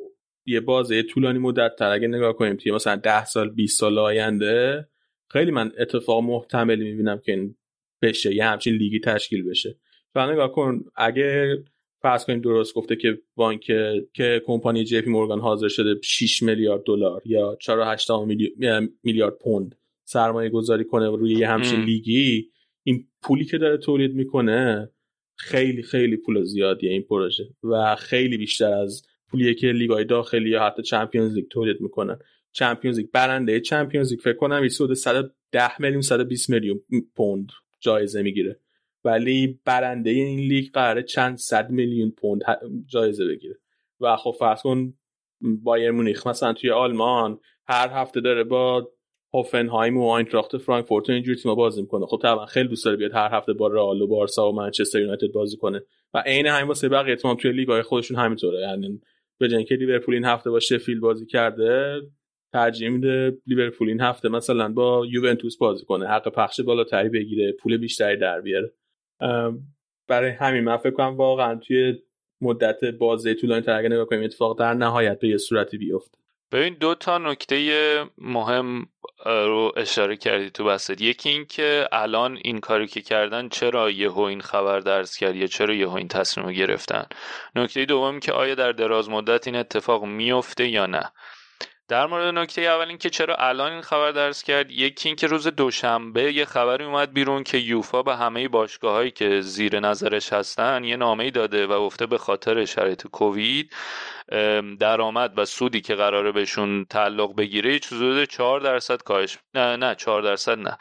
یه 0.46 0.60
بازی 0.60 1.04
طولانی 1.04 1.40
مدت 1.40 1.76
تر 1.76 1.92
اگه 1.92 2.08
نگاه 2.08 2.34
کنیم 2.34 2.56
توی 2.56 2.72
مثلا 2.72 2.96
10 2.96 3.26
سال 3.26 3.50
20 3.50 3.80
سال 3.80 4.00
آینده 4.00 4.88
خیلی 5.32 5.52
من 5.52 5.72
اتفاق 5.80 6.24
محتملی 6.24 6.84
می‌بینم 6.84 7.20
که 7.26 7.32
این 7.32 7.56
بشه 8.02 8.36
یه 8.36 8.45
همچین 8.45 8.73
لیگی 8.76 8.99
تشکیل 8.99 9.44
بشه. 9.49 9.76
و 10.15 10.32
نگاه 10.32 10.52
کن 10.52 10.84
اگه 10.95 11.57
فرض 12.02 12.26
کنیم 12.26 12.41
درست 12.41 12.73
گفته 12.73 12.95
که 12.95 13.19
بانک 13.36 13.60
که 14.14 14.41
کمپانی 14.45 14.84
جی 14.84 15.02
پی 15.02 15.10
مورگان 15.10 15.40
حاضر 15.40 15.68
شده 15.68 16.02
6 16.03 16.44
میلیارد 16.44 16.84
دلار 16.84 17.22
یا 17.26 17.57
4.8 17.61 18.11
میلیارد 19.03 19.38
پوند 19.38 19.76
سرمایه 20.03 20.49
گذاری 20.49 20.84
کنه 20.84 21.10
روی 21.10 21.34
یه 21.34 21.48
همچین 21.48 21.82
لیگی 21.82 22.49
این 22.84 23.07
پولی 23.22 23.45
که 23.45 23.57
داره 23.57 23.78
تولید 23.78 24.15
می‌کنه 24.15 24.90
خیلی 25.36 25.84
خیلی 25.84 26.18
پول 26.18 26.44
زیادیه 26.44 26.91
این 26.91 27.02
پروژه 27.02 27.49
و 27.64 27.95
خیلی 27.95 28.38
بیشتر 28.38 28.73
از 28.73 29.03
پولیه 29.28 29.53
که 29.53 29.68
لیگای 29.68 30.06
داخلی 30.06 30.49
یا 30.49 30.64
حتی 30.64 30.82
چمپیونز 30.82 31.34
لیگ 31.34 31.48
تولید 31.48 31.82
می‌کنن. 31.82 32.19
چمپیونز 32.52 32.98
لیگ 32.98 33.07
برنده 33.14 33.60
چمپیونز 33.60 34.11
لیگ 34.11 34.19
فکر 34.19 34.38
کنم 34.38 34.68
حدود 34.76 34.94
110 34.94 35.82
میلیون 35.82 36.02
120 36.02 36.49
میلیون 36.49 36.80
پوند. 37.15 37.48
جایزه 37.82 38.22
می‌گیره. 38.22 38.60
ولی 39.03 39.60
برنده 39.66 40.10
این 40.10 40.40
لیگ 40.40 40.72
قراره 40.74 41.03
چند 41.03 41.38
صد 41.38 41.70
میلیون 41.70 42.12
پوند 42.12 42.41
جایزه 42.88 43.26
بگیره. 43.26 43.56
و 43.99 44.16
خب 44.16 44.36
فرض 44.40 44.62
کن 44.62 44.94
بایر 45.41 45.91
مونیخ 45.91 46.28
مثلا 46.28 46.53
توی 46.53 46.72
آلمان 46.72 47.40
هر 47.68 47.90
هفته 47.90 48.22
داره 48.22 48.44
با 48.44 48.91
هوفنهایم 49.34 49.98
و 49.98 50.10
آینتراخت 50.10 50.58
فرانکفورت 50.58 51.10
و 51.10 51.12
اینجور 51.12 51.36
تیم‌ها 51.36 51.56
بازی 51.56 51.82
می‌کنه. 51.82 52.06
خب 52.06 52.20
طبعا 52.22 52.45
خیلی 52.45 52.68
دوست 52.68 52.86
داره 52.86 52.98
بیاد 52.98 53.14
هر 53.14 53.30
هفته 53.32 53.53
با 53.53 53.68
رئال 53.68 54.02
و 54.02 54.08
بارسا 54.08 54.49
و 54.49 54.56
منچستر 54.56 54.99
یونایتد 54.99 55.32
بازی 55.34 55.58
کنه. 55.58 55.84
و 56.14 56.24
عین 56.26 56.48
همین 56.48 56.68
واسه 56.68 56.90
بقیه 56.90 57.16
تیم 57.16 57.36
توی 57.36 57.52
لیگ‌های 57.52 57.82
خودشون 57.82 58.18
همینطوره. 58.18 58.60
یعنی 58.60 59.02
به 59.38 59.48
جای 59.48 59.58
اینکه 59.58 59.76
لیورپول 59.76 60.14
این 60.14 60.26
هفته 60.26 60.49
با 60.49 60.60
شفیل 60.60 60.99
بازی 60.99 61.26
کرده 61.26 62.02
ترجیح 62.53 62.90
میده 62.90 63.38
لیورپول 63.48 63.90
این 63.90 64.02
هفته 64.02 64.30
مثلا 64.30 64.69
با 64.69 65.06
یوونتوس 65.10 65.57
بازی 65.57 65.86
کنه 65.86 66.07
حق 66.07 66.28
پخش 66.28 66.61
بالاتری 66.61 67.10
بگیره 67.10 67.52
پول 67.52 67.78
بیشتری 67.78 68.18
در 68.18 68.41
بیاره. 68.41 68.73
برای 70.07 70.32
همین 70.32 70.64
من 70.64 70.78
فکر 70.78 70.91
کنم 70.91 71.18
واقعا 71.18 71.56
توی 71.56 71.95
مدت 72.41 72.86
بازی 72.86 73.36
طولانی 73.36 73.61
تر 73.61 73.73
اگه 73.73 73.90
نگاه 73.90 74.06
کنیم 74.06 74.23
اتفاق 74.23 74.60
در 74.60 74.73
نهایت 74.73 75.19
به 75.19 75.28
یه 75.28 75.38
صورتی 75.38 75.78
بیفته. 75.78 76.18
ببین 76.52 76.73
دو 76.73 76.95
تا 76.95 77.18
نکته 77.18 78.06
مهم 78.18 78.86
رو 79.26 79.72
اشاره 79.78 80.18
کردی 80.18 80.49
تو 80.49 80.64
بحثت. 80.64 81.02
یکی 81.02 81.30
این 81.30 81.45
که 81.45 81.88
الان 81.91 82.40
این 82.44 82.60
کاری 82.60 82.88
که 82.88 83.02
کردن 83.02 83.49
چرا 83.49 83.91
یهو 83.91 84.19
این 84.19 84.41
خبر 84.41 84.80
درس 84.80 85.18
کرد 85.18 85.36
یا 85.36 85.48
چرا 85.48 85.73
یهو 85.73 85.95
این 85.95 86.07
تصمیم 86.07 86.52
گرفتن. 86.52 87.06
نکته 87.56 87.86
دوم 87.86 88.19
که 88.19 88.32
آیا 88.32 88.56
در 88.56 88.72
دراز 88.72 89.10
مدت 89.10 89.48
این 89.48 89.56
اتفاق 89.56 90.06
میفته 90.06 90.68
یا 90.68 90.86
نه؟ 90.86 91.11
در 91.92 92.06
مورد 92.06 92.34
نکته 92.38 92.62
اول 92.62 92.88
اینکه 92.88 93.10
چرا 93.10 93.36
الان 93.36 93.72
این 93.72 93.82
خبر 93.82 94.12
درس 94.12 94.44
کرد 94.44 94.72
یکی 94.72 95.10
اینکه 95.10 95.28
روز 95.28 95.48
دوشنبه 95.48 96.34
یه 96.34 96.46
خبری 96.46 96.84
اومد 96.84 97.14
بیرون 97.14 97.44
که 97.44 97.58
یوفا 97.58 98.04
به 98.04 98.16
همه 98.16 98.48
باشگاه 98.48 98.94
هایی 98.94 99.12
که 99.12 99.42
زیر 99.42 99.80
نظرش 99.80 100.34
هستن 100.34 100.84
یه 100.84 100.96
نامه 100.96 101.32
داده 101.32 101.68
و 101.68 101.80
گفته 101.80 102.06
به 102.06 102.18
خاطر 102.18 102.66
شرایط 102.66 103.08
کووید 103.08 103.74
درآمد 104.80 105.34
و 105.38 105.46
سودی 105.46 105.82
که 105.82 105.96
قراره 105.96 106.32
بهشون 106.32 106.86
تعلق 106.86 107.36
بگیره 107.36 107.80
حدود 107.88 108.26
4 108.26 108.60
درصد 108.60 109.02
کاهش 109.02 109.38
نه 109.54 109.76
نه 109.76 109.96
4 109.96 110.22
درصد 110.22 110.60
نه. 110.60 110.78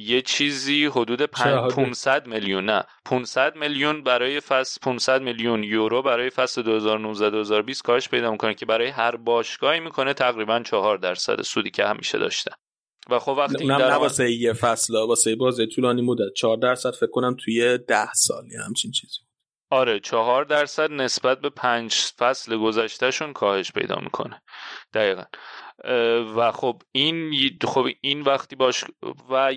یه 0.00 0.22
چیزی 0.26 0.86
حدود 0.86 1.22
500 1.22 2.26
میلیون 2.26 2.64
نه. 2.64 2.84
500 3.04 3.56
میلیون 3.56 4.02
برای 4.02 4.40
فصل 4.40 4.80
500 4.82 5.22
میلیون 5.22 5.64
یورو 5.64 6.02
برای 6.02 6.30
فصل 6.30 6.62
2019 6.62 7.30
2020 7.30 7.82
کاهش 7.82 8.08
پیدا 8.08 8.30
می‌کنه 8.30 8.54
که 8.54 8.66
برای 8.66 8.88
هر 8.88 9.16
باشگاهی 9.16 9.80
می‌کنه 9.80 10.14
تقریبا 10.14 10.60
4 10.60 10.98
درصد 10.98 11.42
سودی 11.42 11.70
که 11.70 11.84
همیشه 11.84 12.18
داشتن 12.18 12.52
و 13.10 13.18
خب 13.18 13.32
وقتی 13.38 13.62
اونم 13.64 13.76
نه 13.76 13.94
واسه 13.94 14.32
یه 14.32 14.52
فصل 14.52 14.94
واسه 14.96 15.36
بازی 15.36 15.66
طولانی 15.66 16.02
مدت. 16.02 16.32
4 16.36 16.56
درصد 16.56 16.90
فکر 16.90 17.10
کنم 17.10 17.36
توی 17.44 17.78
10 17.78 18.12
سالی 18.12 18.56
همچین 18.66 18.90
چیزی 18.90 19.18
آره 19.72 20.00
چهار 20.00 20.44
درصد 20.44 20.92
نسبت 20.92 21.40
به 21.40 21.50
پنج 21.50 21.92
فصل 21.92 22.56
گذشتهشون 22.56 23.32
کاهش 23.32 23.72
پیدا 23.72 23.96
می‌کنه. 23.96 24.42
دقیقا. 24.94 25.22
و 26.36 26.52
خب 26.52 26.82
این 26.92 27.32
خب 27.64 27.86
این 28.00 28.20
وقتی 28.20 28.56
باش 28.56 28.84
و 29.30 29.52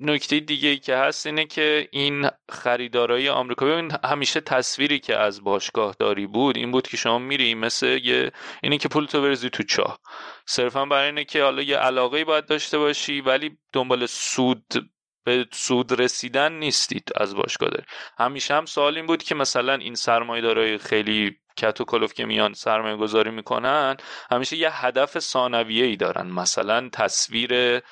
نکته 0.00 0.40
دیگه 0.40 0.76
که 0.76 0.96
هست 0.96 1.26
اینه 1.26 1.44
که 1.44 1.88
این 1.92 2.28
خریدارای 2.50 3.28
آمریکا 3.28 3.66
ببین 3.66 3.92
همیشه 4.04 4.40
تصویری 4.40 4.98
که 4.98 5.16
از 5.16 5.44
باشگاه 5.44 5.96
داری 5.98 6.26
بود 6.26 6.56
این 6.56 6.70
بود 6.70 6.88
که 6.88 6.96
شما 6.96 7.18
میری 7.18 7.54
مثل 7.54 7.86
یه 7.86 8.32
اینه 8.62 8.78
که 8.78 8.88
پول 8.88 9.06
تو 9.06 9.22
برزی 9.22 9.50
تو 9.50 9.62
چاه. 9.62 10.00
صرفا 10.46 10.84
برای 10.84 11.06
اینه 11.06 11.24
که 11.24 11.42
حالا 11.42 11.62
یه 11.62 11.76
علاقه 11.76 12.24
باید 12.24 12.46
داشته 12.46 12.78
باشی 12.78 13.20
ولی 13.20 13.58
دنبال 13.72 14.06
سود 14.06 14.90
به 15.24 15.46
سود 15.52 16.00
رسیدن 16.00 16.52
نیستید 16.52 17.10
از 17.16 17.36
باشگاه 17.36 17.70
داری 17.70 17.84
همیشه 18.18 18.54
هم 18.54 18.66
سوال 18.66 18.96
این 18.96 19.06
بود 19.06 19.22
که 19.22 19.34
مثلا 19.34 19.74
این 19.74 19.94
سرمایه‌دارای 19.94 20.78
خیلی 20.78 21.36
کت 21.56 21.80
و 21.80 21.84
کلوف 21.84 22.14
که 22.14 22.24
میان 22.24 22.52
سرمایه 22.52 22.96
گذاری 22.96 23.30
می‌کنن 23.30 23.96
همیشه 24.30 24.56
یه 24.56 24.86
هدف 24.86 25.18
ثانویه 25.18 25.84
ای 25.84 25.96
دارن. 25.96 26.26
مثلا 26.26 26.88
تصویر 26.92 27.82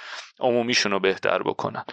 عمومیشون 0.41 0.93
رو 0.93 1.01
بهتر 1.01 1.43
بکنن. 1.43 1.85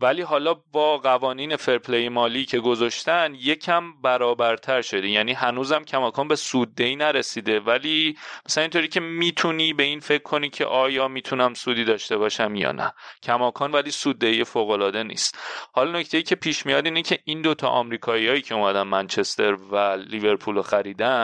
ولی 0.00 0.22
حالا 0.22 0.54
با 0.72 0.98
قوانین 0.98 1.56
فرپلی 1.56 2.08
مالی 2.08 2.44
که 2.44 2.60
گذاشتن 2.60 3.34
یکم 3.34 4.02
برابرتر 4.02 4.82
شده. 4.82 5.08
یعنی 5.08 5.32
هنوزم 5.32 5.84
کماکان 5.84 6.28
به 6.28 6.36
سوددهی 6.36 6.96
نرسیده. 6.96 7.60
ولی 7.60 8.16
مثلا 8.46 8.62
اینطوری 8.62 8.88
که 8.88 9.00
می‌تونی 9.00 9.72
به 9.72 9.82
این 9.82 10.00
فکر 10.00 10.22
کنی 10.22 10.50
که 10.50 10.64
آیا 10.64 11.08
می‌تونم 11.08 11.54
سودی 11.54 11.84
داشته 11.84 12.16
باشم 12.16 12.54
یا 12.54 12.72
نه. 12.72 12.92
کماکان 13.22 13.72
ولی 13.72 13.90
سوددهی 13.90 14.44
فوق 14.44 14.70
العاده 14.70 15.02
نیست. 15.02 15.38
حالا 15.72 15.98
نکته 15.98 16.16
ای 16.16 16.22
که 16.22 16.34
پیش 16.34 16.66
میاد 16.66 16.84
اینه 16.84 17.02
که 17.02 17.18
این 17.24 17.42
دوتا 17.42 17.68
آمریکاییایی 17.68 18.42
که 18.42 18.54
اومدن 18.54 18.82
منچستر 18.82 19.52
و 19.52 19.76
لیورپول 20.08 20.54
رو 20.54 20.62
خریدن 20.62 21.17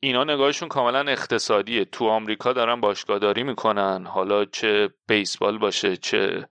اینا 0.00 0.24
نگاهشون 0.24 0.68
کاملا 0.68 1.00
اقتصادیه. 1.00 1.84
تو 1.84 2.08
آمریکا 2.08 2.52
دارن 2.52 2.80
باشگاهداری 2.80 3.42
می‌کنن. 3.42 4.06
حالا 4.06 4.44
چه 4.44 4.90
بیسبال 5.08 5.58
باشه 5.58 5.96
چه 5.96 6.48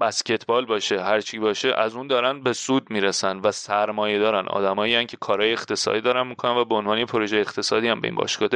بسکتبال 0.00 0.64
باشه 0.66 1.02
هر 1.02 1.20
چی 1.20 1.38
باشه 1.38 1.74
از 1.76 1.96
اون 1.96 2.06
دارن 2.06 2.42
به 2.42 2.52
سود 2.52 2.90
می‌رسن 2.90 3.38
و 3.38 3.52
سرمایه 3.52 4.18
دارن. 4.18 4.48
آدمایی 4.48 5.06
که 5.06 5.16
کارهای 5.16 5.52
اقتصادی 5.52 6.00
دارن 6.00 6.26
می‌کنن 6.26 6.56
و 6.56 6.64
به 6.64 6.74
عنوان 6.74 7.04
پروژه 7.04 7.36
اقتصادی 7.36 7.88
هم 7.88 8.00
به 8.00 8.08
این 8.08 8.14
باشگاه 8.16 8.48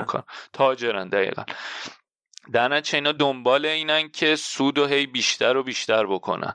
می‌کنن. 0.00 0.22
تاجرن 0.52 1.08
دقیقا. 1.08 1.42
در 2.52 2.68
نتیجه 2.68 2.96
اینا 2.96 3.12
دنبال 3.12 3.66
اینن 3.66 4.08
که 4.08 4.36
سود 4.36 4.78
و 4.78 4.86
هی 4.86 5.06
بیشتر 5.06 5.56
و 5.56 5.62
بیشتر 5.62 6.06
بکنن. 6.06 6.54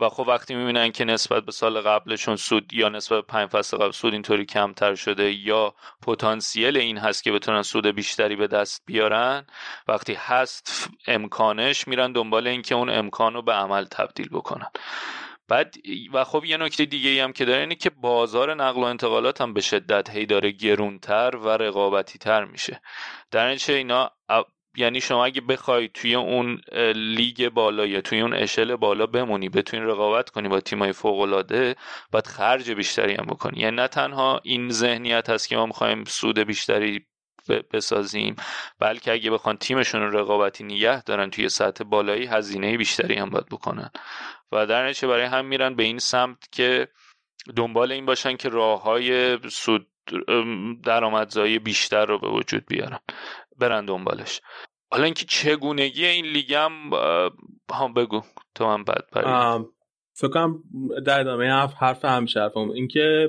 و 0.00 0.08
خب 0.08 0.28
وقتی 0.28 0.54
می‌بینن 0.54 0.92
که 0.92 1.04
نسبت 1.04 1.44
به 1.44 1.52
سال 1.52 1.80
قبلشون 1.80 2.36
سود 2.36 2.72
یا 2.72 2.88
نسبت 2.88 3.18
به 3.18 3.26
پنج 3.26 3.48
فصل 3.48 3.76
قبل 3.76 3.90
سود 3.90 4.12
اینطوری 4.12 4.44
کمتر 4.44 4.94
شده 4.94 5.32
یا 5.32 5.74
پتانسیل 6.02 6.76
این 6.76 6.98
هست 6.98 7.22
که 7.22 7.32
بتونن 7.32 7.62
سود 7.62 7.86
بیشتری 7.86 8.36
به 8.36 8.46
دست 8.46 8.82
بیارن 8.86 9.46
وقتی 9.88 10.14
هست 10.14 10.90
امکانش 11.06 11.88
میرن 11.88 12.12
دنبال 12.12 12.46
اینکه 12.46 12.74
اون 12.74 12.90
امکان 12.90 13.34
رو 13.34 13.42
به 13.42 13.52
عمل 13.52 13.84
تبدیل 13.84 14.28
بکنن. 14.28 14.70
بعد 15.48 15.74
و 16.12 16.24
خب 16.24 16.44
یه 16.44 16.56
نکته 16.56 16.84
دیگه 16.84 17.24
هم 17.24 17.32
که 17.32 17.44
داره 17.44 17.60
اینه 17.60 17.74
که 17.74 17.90
بازار 17.90 18.54
نقل 18.54 18.80
و 18.80 18.84
انتقالات 18.84 19.40
هم 19.40 19.52
به 19.54 19.60
شدت 19.60 20.10
هی 20.10 20.26
داره 20.26 20.50
گرونتر 20.50 21.36
و 21.36 21.48
رقابتی 21.48 22.18
تر 22.18 22.44
میشه. 22.44 22.80
در 23.30 23.50
نتیجه 23.50 23.74
اینا 23.74 24.10
یعنی 24.76 25.00
شما 25.00 25.24
اگه 25.24 25.40
بخوای 25.40 25.88
توی 25.88 26.14
اون 26.14 26.60
لیگ 26.94 27.48
بالا 27.48 27.86
یا 27.86 28.00
توی 28.00 28.20
اون 28.20 28.34
اشل 28.34 28.76
بالا 28.76 29.06
بمونی 29.06 29.48
بتونی 29.48 29.82
رقابت 29.82 30.30
کنی 30.30 30.48
با 30.48 30.60
تیمای 30.60 30.92
فوق 30.92 31.20
العاده 31.20 31.76
باید 32.12 32.26
خرج 32.26 32.70
بیشتری 32.70 33.14
هم 33.14 33.26
بکنی. 33.26 33.60
یعنی 33.60 33.76
نه 33.76 33.88
تنها 33.88 34.40
این 34.44 34.70
ذهنیت 34.70 35.30
هست 35.30 35.48
که 35.48 35.56
ما 35.56 35.66
می‌خوایم 35.66 36.04
سود 36.04 36.38
بیشتری 36.38 37.06
بسازیم 37.72 38.36
بلکه 38.78 39.12
اگه 39.12 39.30
بخوان 39.30 39.56
تیمشون 39.56 40.00
رقابتی 40.00 40.64
نگه 40.64 41.02
دارن 41.02 41.30
توی 41.30 41.48
سطح 41.48 41.84
بالایی 41.84 42.26
هزینه 42.26 42.76
بیشتری 42.76 43.14
هم 43.14 43.30
باید 43.30 43.46
بکنن. 43.46 43.90
و 44.52 44.66
در 44.66 44.88
نتیجه 44.88 45.08
برای 45.08 45.24
هم 45.24 45.44
میرن 45.44 45.74
به 45.74 45.82
این 45.82 45.98
سمت 45.98 46.52
که 46.52 46.88
دنبال 47.56 47.92
این 47.92 48.06
باشن 48.06 48.36
که 48.36 48.48
راه 48.48 48.82
های 48.82 49.38
سود 49.48 49.86
درآمدزایی 50.84 51.58
بیشتر 51.58 52.06
رو 52.06 52.18
به 52.18 52.28
وجود 52.28 52.66
بیارن. 52.66 52.98
برن 53.58 53.84
دنبالش. 53.84 54.40
حالا 54.92 55.04
اینکه 55.04 55.24
چگونگی 55.28 56.06
این 56.06 56.26
لیگ 56.26 56.54
هم 56.54 56.90
هم 57.72 57.94
بگو. 57.94 58.20
تو 58.54 58.66
من 58.66 58.84
بعد 58.84 59.04
فکر 60.14 60.30
کنم 60.30 60.62
در 61.06 61.20
ادامه 61.20 61.50
حرف 61.50 61.74
حرف 61.74 62.04
حرفم 62.04 62.70
اینکه 62.70 63.28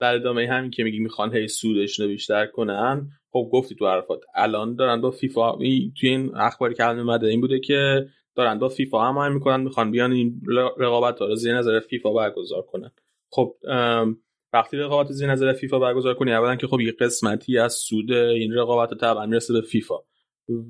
در 0.00 0.14
ادامه 0.14 0.48
همین 0.48 0.70
که 0.70 0.84
میگی 0.84 0.98
می‌خوان 0.98 1.36
هی 1.36 1.48
سودشون 1.48 2.06
رو 2.06 2.12
بیشتر 2.12 2.46
کنن 2.46 3.10
خب 3.32 3.48
گفتی 3.52 3.74
تو 3.74 3.88
حرفات 3.88 4.20
الان 4.34 4.76
دارن 4.76 5.00
با 5.00 5.10
فیفا 5.10 5.52
توی 6.00 6.08
این 6.08 6.36
اخباری 6.36 6.74
که 6.74 6.84
الان 6.84 7.00
اومده 7.00 7.26
این 7.26 7.40
بوده 7.40 7.60
که 7.60 8.06
دارن 8.34 8.58
با 8.58 8.68
فیفا 8.68 9.12
هم 9.12 9.32
می‌کنن 9.32 9.60
می‌خوان 9.60 9.90
بیان 9.90 10.12
این 10.12 10.40
رقابت 10.78 11.20
رو 11.20 11.34
زیر 11.34 11.58
نظر 11.58 11.80
فیفا 11.80 12.12
برگزار 12.12 12.62
کنن. 12.62 12.90
خب 13.30 13.54
وقتی 14.52 14.76
رقابت 14.76 15.12
زیر 15.12 15.30
نظر 15.30 15.52
فیفا 15.52 15.78
برگزار 15.78 16.14
کنی 16.14 16.32
اولا 16.32 16.56
که 16.56 16.66
خب 16.66 16.80
یه 16.80 16.92
قسمتی 16.92 17.58
از 17.58 17.72
سود 17.72 18.12
این 18.12 18.52
رقابت 18.52 19.00
طبعا 19.00 19.26
می‌رسه 19.26 19.52
به 19.52 19.60
فیفا 19.60 19.96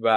و 0.01 0.09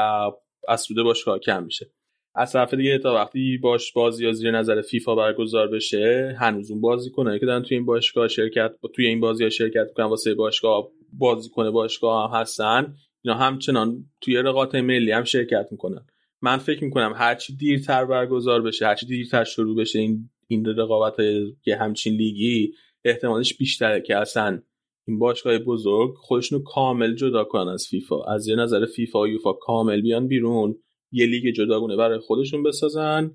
از 0.67 0.81
سود 0.81 1.03
باشگاه 1.03 1.39
کم 1.39 1.63
میشه. 1.63 1.91
از 2.35 2.51
طرف 2.51 2.73
دیگه 2.73 2.97
تا 2.97 3.13
وقتی 3.13 3.57
باش 3.57 3.93
بازی 3.93 4.25
یا 4.25 4.31
زیر 4.31 4.51
نظر 4.51 4.81
فیفا 4.81 5.15
برگزار 5.15 5.67
بشه 5.67 6.35
هنوز 6.39 6.71
اون 6.71 6.81
بازی 6.81 7.09
کنه 7.09 7.39
که 7.39 7.45
دارن 7.45 7.63
توی 7.63 7.77
این 7.77 7.85
باشگاه 7.85 8.27
شرکت 8.27 8.71
توی 8.95 9.07
این 9.07 9.19
بازی 9.19 9.43
ها 9.43 9.49
شرکت 9.49 9.85
می‌کنن 9.87 10.05
واسه 10.05 10.33
باشگاه 10.33 10.89
بازی 11.13 11.49
کنه 11.49 11.71
باشگاه 11.71 12.31
هم 12.31 12.41
هستن 12.41 12.95
اینا 13.21 13.37
همچنان 13.37 14.05
توی 14.21 14.35
رقابت 14.37 14.75
ملی 14.75 15.11
هم 15.11 15.23
شرکت 15.23 15.67
می‌کنن. 15.71 16.05
من 16.41 16.57
فکر 16.57 16.83
می‌کنم 16.83 17.13
هرچی 17.15 17.55
دیرتر 17.55 18.05
برگزار 18.05 18.61
بشه 18.61 18.85
هرچی 18.87 19.05
دیرتر 19.05 19.43
شروع 19.43 19.75
بشه 19.77 19.99
این 19.99 20.29
این 20.47 20.65
رقابت 20.65 21.15
که 21.63 21.75
همچین 21.75 22.13
لیگی 22.13 22.73
احتمالش 23.09 23.57
بیشتره 23.57 24.01
که 24.01 24.17
اصلا 24.17 24.61
این 25.07 25.19
باشگاه 25.19 25.57
بزرگ 25.57 26.13
خودشونو 26.15 26.63
کامل 26.63 27.15
جدا 27.15 27.43
کنن 27.43 27.67
از 27.67 27.87
فیفا. 27.89 28.23
از 28.23 28.47
یه 28.47 28.55
نظر 28.55 28.85
فیفا 28.85 29.21
و 29.21 29.27
یوفا 29.27 29.53
کامل 29.53 30.01
بیان 30.01 30.27
بیرون 30.27 30.75
یه 31.11 31.25
لیگ 31.25 31.53
جداگونه 31.53 31.95
برای 31.95 32.19
خودشون 32.19 32.63
بسازن 32.63 33.31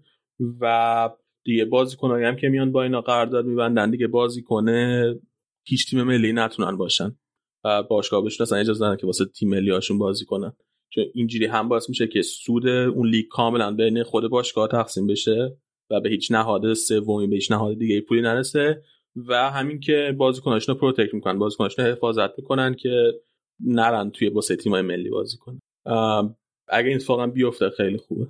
و 0.61 1.11
دیگه 1.45 1.65
بازیکنایی 1.65 2.25
هم 2.25 2.37
که 2.37 2.49
میان 2.49 2.73
با 2.73 2.83
اینا 2.83 3.01
قرارداد 3.01 3.47
میبندن 3.47 3.91
دیگه 3.91 4.07
بازی 4.07 4.43
کنه 4.43 5.15
هیچ 5.67 5.91
تیم 5.91 6.03
ملی 6.03 6.33
نتونن 6.33 6.77
باشن 6.77 7.17
و 7.65 7.83
باشگاه 7.83 8.25
بهشون 8.25 8.45
اصلا 8.45 8.59
اجازه 8.59 8.85
ندن 8.85 8.97
که 8.97 9.07
واسه 9.07 9.25
تیم 9.25 9.49
ملی 9.49 9.71
هاشون 9.71 9.99
بازی 9.99 10.25
کنن. 10.25 10.53
چون 10.91 11.05
اینجوری 11.15 11.47
هم 11.47 11.69
باعث 11.69 11.89
میشه 11.89 12.07
که 12.07 12.23
سود 12.23 12.67
اون 12.67 13.09
لیگ 13.09 13.27
کاملا 13.29 13.75
بین 13.75 14.03
خود 14.03 14.31
باشگاه 14.31 14.69
تقسیم 14.69 15.07
بشه 15.07 15.57
و 15.91 16.01
به 16.01 16.09
هیچ 16.09 16.33
نهاد 16.33 16.75
سومی 16.75 17.27
به 17.27 17.35
هیچ 17.35 17.53
نهاد 17.53 17.79
دیگه 17.79 18.01
پولی 18.01 18.21
نرسه. 18.21 18.83
و 19.17 19.51
همین 19.51 19.81
که 19.81 20.15
بازیکناشون 20.19 20.75
رو 20.75 20.81
protect 20.81 21.15
می‌کنن. 21.15 21.39
بازیکناشون 21.39 21.85
رو 21.85 21.93
حفاظت 21.93 22.39
می‌کنن 22.39 22.75
که 22.75 23.13
نرن 23.61 24.11
توی 24.11 24.31
با 24.31 24.41
تیمای 24.41 24.83
ملی 24.83 25.11
بازی 25.11 25.39
کنن. 25.39 25.61
اگه 26.69 26.89
این 26.89 26.97
اتفاقا 26.97 27.27
بیفته 27.27 27.71
خیلی 27.71 27.99
خوبه. 27.99 28.27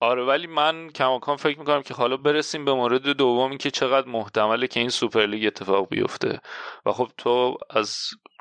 آره 0.00 0.24
ولی 0.24 0.46
من 0.46 0.90
کماکان 0.90 1.36
فکر 1.36 1.58
می‌کنم 1.58 1.82
که 1.82 1.94
حالا 1.94 2.16
برسیم 2.16 2.64
به 2.64 2.74
مورد 2.74 3.02
دومی 3.02 3.58
که 3.58 3.70
چقدر 3.70 4.08
محتمله 4.08 4.66
که 4.66 4.80
این 4.80 4.88
Super 4.88 5.14
League 5.14 5.46
اتفاق 5.46 5.88
بیفته. 5.88 6.40
و 6.86 6.92
خب 6.92 7.08
تو 7.18 7.56
از 7.70 7.98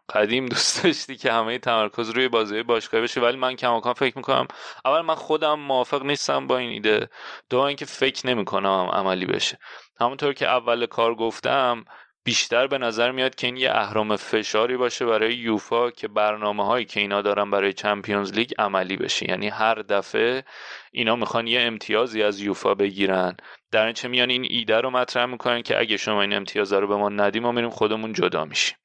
قدیم 0.09 0.45
دوست 0.45 0.83
داشتی 0.83 1.15
که 1.15 1.31
همه 1.31 1.59
تمرکز 1.59 2.09
روی 2.09 2.27
بازی 2.27 2.63
باشگاهی 2.63 3.03
بشه 3.03 3.21
ولی 3.21 3.37
من 3.37 3.55
کماکان 3.55 3.93
فکر 3.93 4.17
می‌کنم 4.17 4.47
اول 4.85 5.01
من 5.01 5.15
خودم 5.15 5.59
موافق 5.59 6.03
نیستم 6.03 6.47
با 6.47 6.57
این 6.57 6.69
ایده. 6.69 7.09
دو 7.49 7.59
اینکه 7.59 7.85
فکر 7.85 8.27
نمی‌کنم 8.27 8.89
عملی 8.93 9.25
بشه. 9.25 9.57
همونطور 9.99 10.33
که 10.33 10.47
اول 10.47 10.85
کار 10.85 11.15
گفتم 11.15 11.85
بیشتر 12.23 12.67
به 12.67 12.77
نظر 12.77 13.11
میاد 13.11 13.35
که 13.35 13.47
این 13.47 13.57
یه 13.57 13.71
اهرام 13.71 14.15
فشاری 14.15 14.77
باشه 14.77 15.05
برای 15.05 15.35
یوفا 15.35 15.91
که 15.91 16.07
برنامه 16.07 16.65
هایی 16.65 16.85
که 16.85 16.99
اینا 16.99 17.21
دارن 17.21 17.51
برای 17.51 17.73
چمپیونز 17.73 18.33
لیگ 18.33 18.51
عملی 18.59 18.97
بشه. 18.97 19.29
یعنی 19.29 19.47
هر 19.47 19.75
دفعه 19.75 20.43
اینا 20.91 21.15
می‌خوان 21.15 21.47
یه 21.47 21.61
امتیازی 21.61 22.23
از 22.23 22.41
یوفا 22.41 22.75
بگیرن. 22.75 23.37
در 23.71 23.91
چه 23.91 24.07
میان 24.07 24.29
این 24.29 24.47
ایده 24.49 24.81
رو 24.81 24.89
مطرح 24.89 25.25
می‌کنن 25.25 25.61
که 25.61 25.79
اگه 25.79 25.97
شما 25.97 26.21
این 26.21 26.33
امتیاز 26.33 26.73
رو 26.73 26.87
به 26.87 26.95
ما 26.95 27.09
ندیم 27.09 27.43
ما 27.43 27.51
میریم 27.51 27.69
خودمون 27.69 28.13
جدا 28.13 28.45
میشیم. 28.45 28.77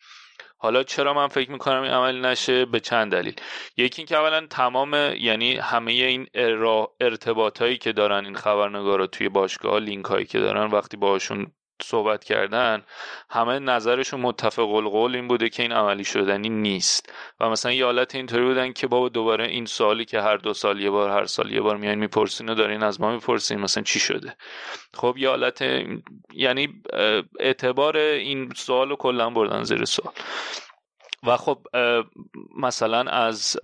حالا 0.63 0.83
چرا 0.83 1.15
من 1.15 1.29
فکر 1.29 1.51
می‌کنم 1.51 1.83
این 1.83 1.93
عمل 1.93 2.27
نشه؟ 2.27 2.65
به 2.65 2.81
چند 2.81 3.13
دلیل. 3.13 3.35
یکی 3.77 4.03
اینکه 4.03 4.17
اولا 4.17 4.47
تمام 4.47 4.95
یعنی 5.19 5.57
همه 5.57 5.93
این 5.93 6.27
ارتباط 7.01 7.63
هایی 7.63 7.79
که 7.79 7.93
دارن 7.93 8.25
این 8.25 8.35
خبرنگارا 8.35 9.07
توی 9.07 9.29
باشگاه 9.29 9.79
لینک 9.79 10.05
هایی 10.05 10.27
که 10.27 10.41
دارن 10.41 10.71
وقتی 10.71 10.97
باشون 10.97 11.53
صحبت 11.83 12.25
کردن 12.25 12.83
همه 13.31 13.59
نظرشون 13.59 14.21
متفق 14.21 14.75
القول 14.75 15.15
این 15.15 15.29
بوده 15.29 15.49
که 15.49 15.63
این 15.63 15.73
عملی 15.73 16.05
شدنی 16.05 16.49
نیست. 16.49 17.13
و 17.41 17.51
مثلا 17.51 17.73
یه 17.73 17.85
حالت 17.85 18.15
اینطوری 18.15 18.45
بودن 18.45 18.73
که 18.73 18.87
بابا 18.87 19.09
دوباره 19.09 19.47
این 19.47 19.67
سوالی 19.67 20.05
که 20.05 20.21
هر 20.21 20.37
دو 20.37 20.55
سال 20.55 20.81
یه 20.81 20.91
بار 20.91 21.11
هر 21.11 21.27
سال 21.27 21.53
یه 21.53 21.61
بار 21.61 21.77
میان 21.77 21.95
می‌پرسین 21.95 22.49
و 22.49 22.55
دارین 22.55 22.83
از 22.83 23.01
ما 23.01 23.13
می‌پرسین 23.13 23.61
مثلا 23.61 23.83
چی 23.83 23.99
شده؟ 23.99 24.37
خب 24.95 25.15
یه 25.19 25.29
حالت 25.29 25.65
یعنی 26.35 26.83
اعتبار 27.41 27.97
این 27.97 28.53
سوال 28.57 28.89
رو 28.89 28.97
کلا 28.97 29.31
بردن 29.31 29.63
زیر 29.63 29.85
سوال. 29.85 30.15
و 31.27 31.37
خب 31.37 31.59
مثلا 32.57 33.11
از 33.11 33.61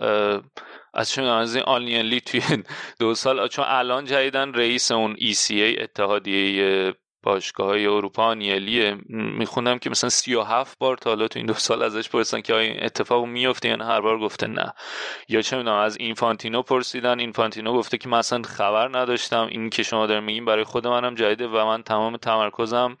از 0.93 1.11
چون 1.11 1.23
از 1.25 1.55
این 1.55 1.63
آنلین 1.63 2.19
توی 2.19 2.41
دو 2.99 3.15
سال 3.15 3.47
چون 3.47 3.65
الان 3.67 4.05
جدیدن 4.05 4.53
رئیس 4.53 4.91
اون 4.91 5.15
ECA 5.15 5.81
اتحادیه 5.81 6.93
باشگاه 7.27 7.67
های 7.67 7.85
اروپا 7.85 8.33
نیلیه 8.33 8.97
میخوندم 9.09 9.77
که 9.77 9.89
مثلا 9.89 10.09
37 10.09 10.77
بار 10.79 10.97
تا 10.97 11.09
حالا 11.09 11.27
تو 11.27 11.39
این 11.39 11.45
دو 11.45 11.53
سال 11.53 11.83
ازش 11.83 12.09
پرسیدن 12.09 12.41
که 12.41 12.55
این 12.55 12.83
اتفاق 12.83 13.25
میفته 13.25 13.67
یا 13.67 13.75
یعنی 13.75 13.87
هر 13.87 14.01
بار 14.01 14.19
گفته 14.19 14.47
نه. 14.47 14.73
یا 15.29 15.41
چه 15.41 15.57
می‌دونم 15.57 15.77
از 15.77 15.97
اینفانتینو 15.99 16.61
پرسیدن. 16.61 17.19
اینفانتینو 17.19 17.73
گفته 17.73 17.97
که 17.97 18.09
مثلا 18.09 18.41
خبر 18.41 18.99
نداشتم. 18.99 19.47
این 19.51 19.69
که 19.69 19.83
شما 19.83 20.07
دارین 20.07 20.23
میگین 20.23 20.45
برای 20.45 20.63
خود 20.63 20.87
منم 20.87 21.15
جدیده 21.15 21.47
و 21.47 21.65
من 21.65 21.83
تمام 21.83 22.17
تمرکزم 22.17 22.97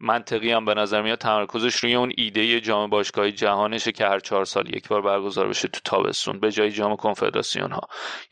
منطقی 0.00 0.52
هم 0.52 0.64
به 0.64 0.74
نظر 0.74 1.02
میاد 1.02 1.18
تمرکزش 1.18 1.74
روی 1.74 1.94
اون 1.94 2.12
ایده 2.16 2.60
جام 2.60 2.90
باشگاه 2.90 3.30
جهانشه 3.30 3.92
که 3.92 4.06
هر 4.06 4.18
چهار 4.18 4.44
سال 4.44 4.74
یک 4.74 4.88
بار 4.88 5.02
برگزار 5.02 5.48
بشه 5.48 5.68
تو 5.68 5.80
تابستون 5.84 6.40
به 6.40 6.52
جای 6.52 6.70
جام 6.70 6.96
کنفدراسیون 6.96 7.72
ها 7.72 7.80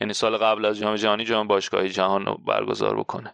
یعنی 0.01 0.13
سال 0.13 0.37
قبل 0.37 0.65
از 0.65 0.77
جام 0.79 0.95
جهانی 0.95 1.25
جام 1.25 1.47
باشگاه 1.47 1.87
جهان 1.87 2.25
رو 2.25 2.37
برگزار 2.47 2.95
بکنه. 2.95 3.33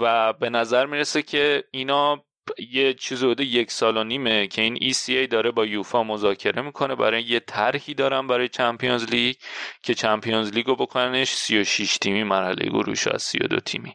و 0.00 0.32
به 0.32 0.50
نظر 0.50 0.86
می‌رسه 0.86 1.22
که 1.22 1.64
اینا 1.70 2.24
یه 2.70 2.94
چیز 2.94 3.24
حدود 3.24 3.40
یک 3.40 3.70
سال 3.70 3.96
و 3.96 4.04
نیمه 4.04 4.46
که 4.46 4.62
این 4.62 4.76
ECA 4.76 5.28
داره 5.30 5.50
با 5.50 5.66
یوفا 5.66 6.02
مذاکره 6.02 6.62
می‌کنه. 6.62 6.94
برای 6.94 7.22
یه 7.22 7.40
طرحی 7.40 7.94
دارن 7.94 8.26
برای 8.26 8.48
چمپیونز 8.48 9.04
لیگ 9.04 9.36
که 9.82 9.94
چمپیونز 9.94 10.52
لیگ 10.52 10.66
رو 10.66 10.76
بکننش. 10.76 11.28
36 11.28 11.98
تیمی 11.98 12.24
مرحله 12.24 12.68
گروهش 12.68 13.06
از 13.06 13.22
32 13.22 13.60
تیمی. 13.60 13.94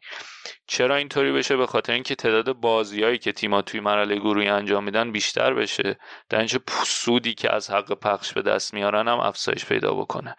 چرا 0.68 0.96
اینطوری 0.96 1.32
بشه؟ 1.32 1.58
به 1.58 1.68
خاطر 1.68 1.94
اینکه 1.94 2.16
تعداد 2.16 2.54
بازیایی 2.54 3.18
که 3.18 3.32
تیم‌ها 3.32 3.62
توی 3.62 3.80
مرحله 3.80 4.16
گروهی 4.16 4.48
انجام 4.48 4.84
میدن 4.84 5.12
بیشتر 5.12 5.54
بشه. 5.54 5.98
در 6.30 6.38
اینجا 6.38 6.60
سودی 6.86 7.34
که 7.34 7.54
از 7.54 7.70
حق 7.70 7.94
پخش 7.94 8.34
به 8.34 8.42
دست 8.42 8.74
میارن 8.74 9.08
هم 9.08 9.20
افزایش 9.20 9.66
پیدا 9.66 9.94
بکنه. 9.94 10.36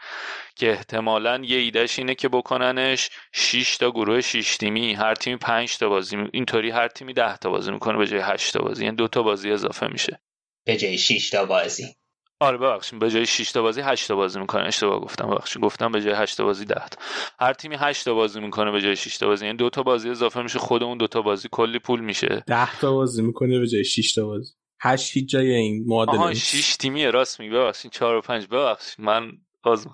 که 0.57 0.71
احتمالا 0.71 1.41
یه 1.45 1.59
ایدهش 1.59 1.99
اینه 1.99 2.15
که 2.15 2.29
بکننش 2.29 3.11
6 3.33 3.77
تا 3.77 3.91
گروه 3.91 4.21
6 4.21 4.57
تیمی. 4.57 4.95
هر 4.95 5.15
تیمی 5.15 5.37
5 5.37 5.79
تا 5.79 5.89
بازی 5.89 6.17
اینطوری 6.33 6.71
هر 6.71 6.89
تیمی 6.89 7.13
10 7.13 7.37
تا 7.37 7.51
بازی 7.51 7.73
می‌کنه 7.73 7.99
به 7.99 8.07
جای 8.07 8.21
8 8.21 8.53
تا 8.53 8.65
بازی. 8.65 8.85
یعنی 8.85 8.97
دو 8.97 9.09
تا 9.09 9.23
بازی 9.23 9.51
اضافه 9.51 9.87
میشه. 9.87 10.21
به 10.67 10.77
جای 10.77 10.99
6 10.99 11.31
تا 11.31 11.45
بازی. 11.45 11.97
آره 12.45 12.59
ببخشید. 12.59 12.99
به 12.99 13.11
جای 13.11 13.27
6 13.27 13.53
تا 13.53 13.63
بازی 13.63 13.81
8 13.81 14.09
تا 14.09 14.17
بازی 14.17 14.41
می‌کنه. 14.41 14.67
اشتباه 14.67 15.01
گفتم 15.01 15.31
ببخشید. 15.31 15.63
گفتم 15.63 15.93
به 15.93 16.03
جای 16.03 16.15
8 16.15 16.37
تا 16.37 16.45
بازی 16.45 16.65
10 16.65 16.75
تا. 16.75 16.99
هر 17.41 17.53
تیمی 17.53 17.77
8 17.79 18.05
تا 18.05 18.15
بازی 18.15 18.41
می‌کنه 18.41 18.71
به 18.71 18.81
جای 18.81 18.97
6 18.97 19.19
تا 19.19 19.27
بازی. 19.27 19.47
یعنی 19.47 19.57
دو 19.57 19.71
تا 19.71 19.83
بازی 19.83 20.11
اضافه 20.11 20.43
میشه 20.43 20.59
خود 20.59 20.83
اون 20.83 20.99
دو 20.99 21.07
تا 21.07 21.23
بازی 21.23 21.49
کلی 21.53 21.79
پول 21.79 22.01
میشه. 22.01 22.45
10 22.47 22.79
تا 22.79 22.93
بازی 22.93 23.23
می‌کنه 23.23 23.59
به 23.59 23.67
جای 23.67 23.85
6 23.85 24.15
تا 24.15 24.27
بازی. 24.27 24.53
8 24.81 25.13
هیچ 25.17 25.29
جای 25.29 25.51
این 25.51 25.85
معادله 25.87 26.17
آها 26.17 26.35
6 26.35 26.77
تیمی 26.77 27.07
راست 27.07 27.41
میگی. 27.41 27.53
ببخشید. 27.53 27.93
4 27.93 28.17
و 28.17 28.21
5 28.21 28.47
ببخشید. 28.47 29.01
من 29.01 29.33
باز 29.63 29.87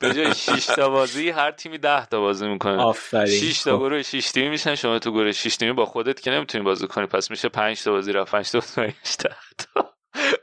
به 0.00 0.14
جای 0.14 0.34
6 0.34 0.66
تا 0.66 0.88
بازی 0.90 1.30
هر 1.30 1.50
تیمی 1.50 1.78
10 1.78 2.06
تا 2.06 2.20
بازی 2.20 2.46
می‌کنه. 2.48 2.82
آفرین. 2.82 3.40
6 3.40 3.62
تا 3.62 3.78
گروه 3.78 4.02
6 4.02 4.30
تیمی 4.30 4.48
میشن. 4.48 4.74
شما 4.74 4.98
تو 4.98 5.12
گروه 5.12 5.32
6 5.32 5.56
تیمی 5.56 5.72
با 5.72 5.84
خودت 5.84 6.20
که 6.20 6.30
نمی‌تونی 6.30 6.64
بازی 6.64 6.86
کنی. 6.86 7.06
پس 7.06 7.30
میشه 7.30 7.48
5 7.48 7.82
تا 7.82 7.92
بازی 7.92 8.12
رفت 8.12 8.32
5 8.32 8.50
تا 8.50 8.60
5 8.60 8.94
تا. 9.18 9.91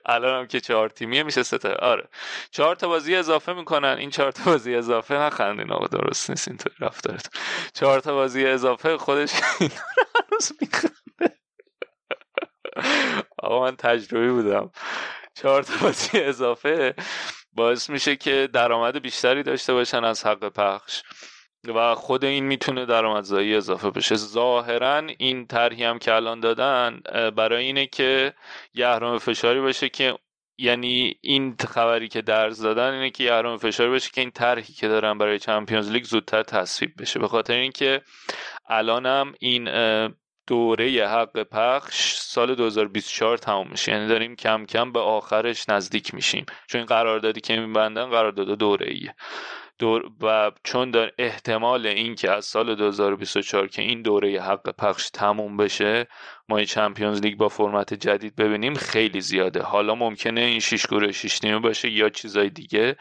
الان 0.06 0.40
هم 0.40 0.48
که 0.48 0.60
چهار 0.60 0.90
تیمیه 0.90 1.24
میشه 1.24 1.44
سه 1.44 1.74
آره. 1.74 2.10
چهار 2.52 2.76
تا 2.76 2.88
بازی 2.88 3.16
اضافه 3.16 3.54
می‌کنن. 3.54 3.98
این 4.00 4.10
چهار 4.10 4.32
تا 4.32 4.44
بازی 4.52 4.76
اضافه 4.76 5.16
نخندین 5.16 5.72
آقا 5.72 5.88
درست 5.88 6.30
نیست 6.30 6.48
اینطوری 6.48 6.76
رفتارتون 6.80 7.42
چهار 7.74 8.00
تا 8.00 8.14
بازی 8.14 8.46
اضافه 8.46 8.98
خودش 8.98 9.32
هنوز 10.16 10.52
میخنده. 10.62 11.38
آقا 13.40 13.62
من 13.66 13.76
تجربی 13.76 14.30
بودم. 14.30 14.72
چهار 15.36 15.64
تا 15.64 15.74
بازی 15.82 16.20
اضافه 16.20 16.96
باعث 17.54 17.90
میشه 17.90 18.16
که 18.16 18.50
درآمد 18.54 19.02
بیشتری 19.02 19.44
داشته 19.44 19.74
باشن 19.74 20.04
از 20.04 20.26
حق 20.26 20.50
پخش. 20.50 21.04
و 21.68 21.96
خود 21.96 22.26
این 22.26 22.46
می‌تونه 22.46 22.86
درآمدزایی 22.86 23.56
اضافه 23.56 23.90
بشه. 23.90 24.16
ظاهرا 24.16 24.98
این 25.18 25.48
طرحی 25.48 25.84
هم 25.84 26.00
که 26.00 26.14
الان 26.14 26.40
دادن 26.40 27.00
برای 27.36 27.66
اینه 27.66 27.86
که 27.86 28.34
یه 28.74 29.18
فشاری 29.18 29.62
باشه 29.62 29.90
که 29.90 30.14
یعنی 30.58 31.16
این 31.22 31.56
خبری 31.70 32.08
که 32.08 32.22
درز 32.22 32.62
دادن 32.62 32.94
اینه 32.94 33.10
که 33.10 33.34
اهرام 33.34 33.58
فشاری 33.58 33.90
باشه 33.90 34.12
که 34.12 34.22
این 34.22 34.32
طرحی 34.32 34.74
که 34.74 34.88
دارن 34.88 35.18
برای 35.18 35.40
چمپیونز 35.40 35.92
لیگ 35.92 36.04
زودتر 36.04 36.44
تصویب 36.44 36.92
بشه. 37.02 37.20
به 37.20 37.28
خاطر 37.28 37.54
اینکه 37.54 38.02
الانم 38.70 39.34
این 39.40 39.70
دوره 40.48 41.08
حق 41.08 41.44
پخش 41.44 42.16
سال 42.16 42.56
2024 42.56 43.38
تموم 43.38 43.68
میشه. 43.72 43.92
یعنی 43.92 44.08
داریم 44.08 44.36
کم 44.36 44.66
کم 44.66 44.92
به 44.92 45.00
آخرش 45.00 45.70
نزدیک 45.70 46.14
میشیم. 46.14 46.46
چون 46.68 46.80
این 46.80 46.86
قراردادی 46.86 47.42
که 47.42 47.60
میبندن 47.60 48.06
قرارداد 48.06 48.48
دوره 48.48 48.88
ایه. 48.92 49.16
دور 49.80 50.12
و 50.22 50.52
چون 50.64 50.92
در 50.92 51.12
احتمال 51.18 51.88
اینکه 51.88 52.32
از 52.32 52.46
سال 52.46 52.76
2024 52.76 53.68
که 53.68 53.82
این 53.82 54.02
دوره 54.02 54.42
حق 54.42 54.76
پخش 54.76 55.10
تموم 55.10 55.58
بشه 55.58 56.08
ما 56.50 56.64
چمپیونز 56.64 57.22
لیگ 57.22 57.38
با 57.38 57.50
فرمت 57.50 57.94
جدید 57.94 58.36
ببینیم 58.36 58.74
خیلی 58.74 59.22
زیاده. 59.22 59.62
حالا 59.62 59.96
ممکنه 59.96 60.42
این 60.42 60.60
شیش 60.60 60.88
گروه 60.88 61.12
شیش 61.12 61.44
نیمه 61.44 61.60
باشه 61.60 61.90
یا 61.90 62.10
چیزای 62.10 62.50
دیگه 62.50 62.96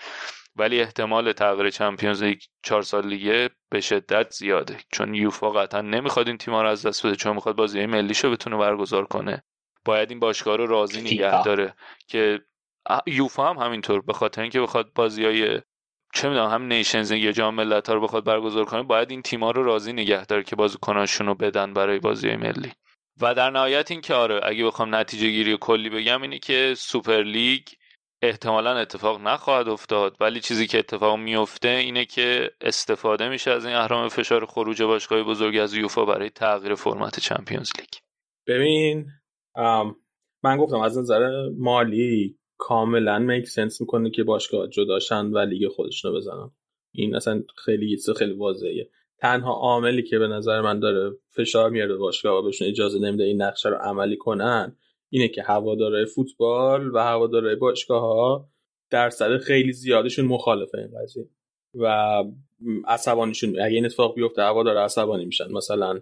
ولی 0.56 0.80
احتمال 0.80 1.32
تغییر 1.32 1.70
چمپیونز 1.70 2.22
لیگ 2.22 2.38
چهار 2.62 2.82
سال 2.82 3.08
دیگه 3.08 3.50
به 3.70 3.80
شدت 3.80 4.30
زیاده. 4.30 4.76
چون 4.92 5.14
یوفا 5.14 5.50
قطعا 5.50 5.80
نمی‌خواد 5.80 6.28
این 6.28 6.36
تیم‌ها 6.38 6.62
رو 6.62 6.68
از 6.68 6.86
دست 6.86 7.06
بده 7.06 7.16
چون 7.16 7.34
می‌خواد 7.34 7.56
بازی 7.56 7.86
ملیشو 7.86 8.30
بتونه 8.30 8.56
برگزار 8.56 9.04
کنه. 9.04 9.44
باید 9.84 10.10
این 10.10 10.20
باشگاه 10.20 10.56
رو 10.56 10.66
راضی 10.66 11.00
نگه 11.00 11.42
داره 11.42 11.74
که 12.08 12.40
یوفا 13.06 13.50
هم 13.50 13.56
همینطور 13.56 14.02
به 14.02 14.12
خاطر 14.12 14.42
اینکه 14.42 14.60
بخواد 14.60 14.92
بازی 14.94 15.64
چه 16.14 16.28
می‌دونم 16.28 16.50
هم 16.50 16.62
نیشنز 16.62 17.10
یا 17.10 17.32
جام 17.32 17.54
ملت 17.54 17.88
ها 17.88 17.94
رو 17.94 18.00
بخواد 18.00 18.24
برگزار 18.24 18.64
کنه 18.64 18.82
باید 18.82 19.10
این 19.10 19.22
تیم‌ها 19.22 19.50
رو 19.50 19.62
راضی 19.62 19.92
نگه 19.92 20.26
داره 20.26 20.42
که 20.42 20.56
بازیکناشون 20.56 21.26
رو 21.26 21.34
بدن 21.34 21.74
برای 21.74 21.98
بازی 21.98 22.36
ملی. 22.36 22.72
و 23.20 23.34
در 23.34 23.50
نهایت 23.50 23.90
این 23.90 24.00
که 24.00 24.14
آره 24.14 24.40
اگه 24.42 24.64
بخوام 24.64 24.94
نتیجه 24.94 25.30
گیری 25.30 25.58
کلی 25.60 25.90
بگم 25.90 26.22
اینه 26.22 26.38
که 26.38 26.74
Super 26.76 27.22
League 27.22 27.62
احتمالا 28.22 28.78
اتفاق 28.78 29.20
نخواهد 29.20 29.68
افتاد. 29.68 30.16
ولی 30.20 30.40
چیزی 30.40 30.66
که 30.66 30.78
اتفاق 30.78 31.18
میفته 31.18 31.68
اینه 31.68 32.04
که 32.04 32.50
استفاده 32.60 33.28
میشه 33.28 33.50
از 33.50 33.64
این 33.64 33.74
اهرم 33.74 34.08
فشار 34.08 34.46
خروج 34.46 34.82
باشگاه 34.82 35.22
بزرگ 35.22 35.58
از 35.58 35.74
یوفا 35.74 36.04
برای 36.04 36.30
تغییر 36.30 36.74
فرمت 36.74 37.20
چمپیونز 37.20 37.70
لیگ. 37.78 37.88
ببین 38.46 39.06
من 40.44 40.56
گفتم 40.58 40.80
از 40.80 40.98
نظر 40.98 41.48
مالی 41.58 42.37
کاملا 42.58 43.18
make 43.18 43.48
sense 43.48 43.80
می‌کنه 43.80 44.10
که 44.10 44.24
باشگاه 44.24 44.68
جداشن 44.68 45.26
و 45.26 45.38
لیگ 45.38 45.68
خودشونو 45.68 46.14
بزنن. 46.14 46.50
این 46.92 47.16
اصلا 47.16 47.42
خیلی 47.56 47.98
خیلی 48.16 48.32
واضحه. 48.32 48.88
تنها 49.18 49.52
عاملی 49.52 50.02
که 50.02 50.18
به 50.18 50.26
نظر 50.26 50.60
من 50.60 50.80
داره 50.80 51.16
فشار 51.30 51.70
میاره 51.70 51.96
باشگاه 51.96 52.38
و 52.38 52.42
بهشون 52.42 52.68
اجازه 52.68 52.98
نمیده 52.98 53.24
این 53.24 53.42
نقشه 53.42 53.68
رو 53.68 53.76
عملی 53.76 54.16
کنن 54.16 54.76
اینه 55.10 55.28
که 55.28 55.42
هواداره 55.42 56.04
فوتبال 56.04 56.94
و 56.94 56.98
هواداره 56.98 57.56
باشگاه 57.56 58.00
ها 58.00 58.48
درصد 58.90 59.38
خیلی 59.38 59.72
زیادشون 59.72 60.24
مخالفه 60.24 60.78
این 60.78 61.02
قضیه. 61.02 61.28
و 61.74 62.24
عصبانیشون 62.86 63.60
اگه 63.60 63.74
این 63.74 63.84
اتفاق 63.84 64.14
بیفته 64.14 64.42
هوادار 64.42 64.76
عصبانی 64.76 65.24
میشن. 65.24 65.52
مثلا 65.52 66.00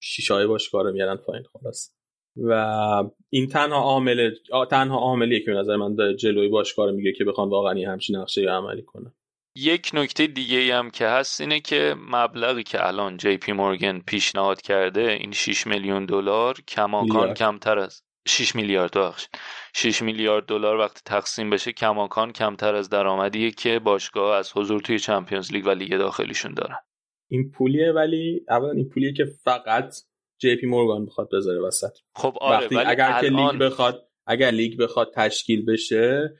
شیشای 0.00 0.46
باشگاه 0.46 0.82
رو 0.82 0.92
میارن 0.92 1.16
پایین 1.16 1.44
خلاص. 1.52 1.93
و 2.36 2.52
این 3.30 3.46
تنها 3.46 3.78
عامل 3.78 4.30
تنها 4.70 4.98
عاملیه 4.98 5.40
که 5.40 5.50
به 5.50 5.56
نظر 5.56 5.76
من 5.76 5.94
داره 5.94 6.14
جلوی 6.14 6.48
باشگاه 6.48 6.86
رو 6.86 6.92
میگه 6.92 7.12
که 7.12 7.24
بخوان 7.24 7.48
واقعا 7.48 7.92
همچین 7.92 8.16
نقشه 8.16 8.40
عملی 8.40 8.82
کنن 8.82 9.12
یک 9.56 9.90
نکته 9.94 10.26
دیگه 10.26 10.58
ای 10.58 10.70
هم 10.70 10.90
که 10.90 11.06
هست 11.06 11.40
اینه 11.40 11.60
که 11.60 11.94
مبلغی 12.10 12.62
که 12.62 12.86
الان 12.86 13.16
جی 13.16 13.36
پی 13.36 13.52
مورگان 13.52 13.98
پیشنهاد 13.98 14.62
کرده 14.62 15.00
این 15.00 15.32
6 15.32 15.66
میلیون 15.66 16.06
دلار 16.06 16.54
کماکان 16.68 17.34
کمتر 17.34 17.78
از 17.78 18.02
6 18.28 18.56
میلیارد 18.56 18.96
بخش 18.96 19.26
6 19.74 20.02
میلیارد 20.02 20.46
دلار 20.46 20.76
وقتی 20.76 21.00
تقسیم 21.04 21.50
بشه 21.50 21.72
کماکان 21.72 22.32
کمتر 22.32 22.74
از 22.74 22.88
درآمدیه 22.88 23.50
که 23.50 23.78
باشگاه 23.78 24.36
از 24.36 24.56
حضور 24.56 24.80
توی 24.80 24.98
چمپیونز 24.98 25.52
لیگ 25.52 25.66
و 25.66 25.70
لیگ 25.70 25.96
داخلیشون 25.98 26.54
دارن. 26.54 26.76
این 27.30 27.50
پولیه 27.50 27.92
ولی 27.92 28.44
اولا 28.48 28.70
این 28.70 28.88
پولیه 28.88 29.12
که 29.12 29.24
فقط 29.44 29.94
جی 30.44 30.56
پی 30.56 30.66
مورگان 30.66 31.06
بخواد 31.06 31.28
بذاره 31.32 31.60
وسط. 31.60 31.92
خب 32.14 32.34
آره 32.40 32.66
ولی 32.66 32.78
اگر 32.78 33.10
الان... 33.12 33.20
که 33.20 33.28
لیگ 33.28 33.62
بخواد 33.62 34.08
اگر 34.26 34.50
لیگ 34.50 34.78
بخواد 34.78 35.12
تشکیل 35.14 35.64
بشه 35.64 36.34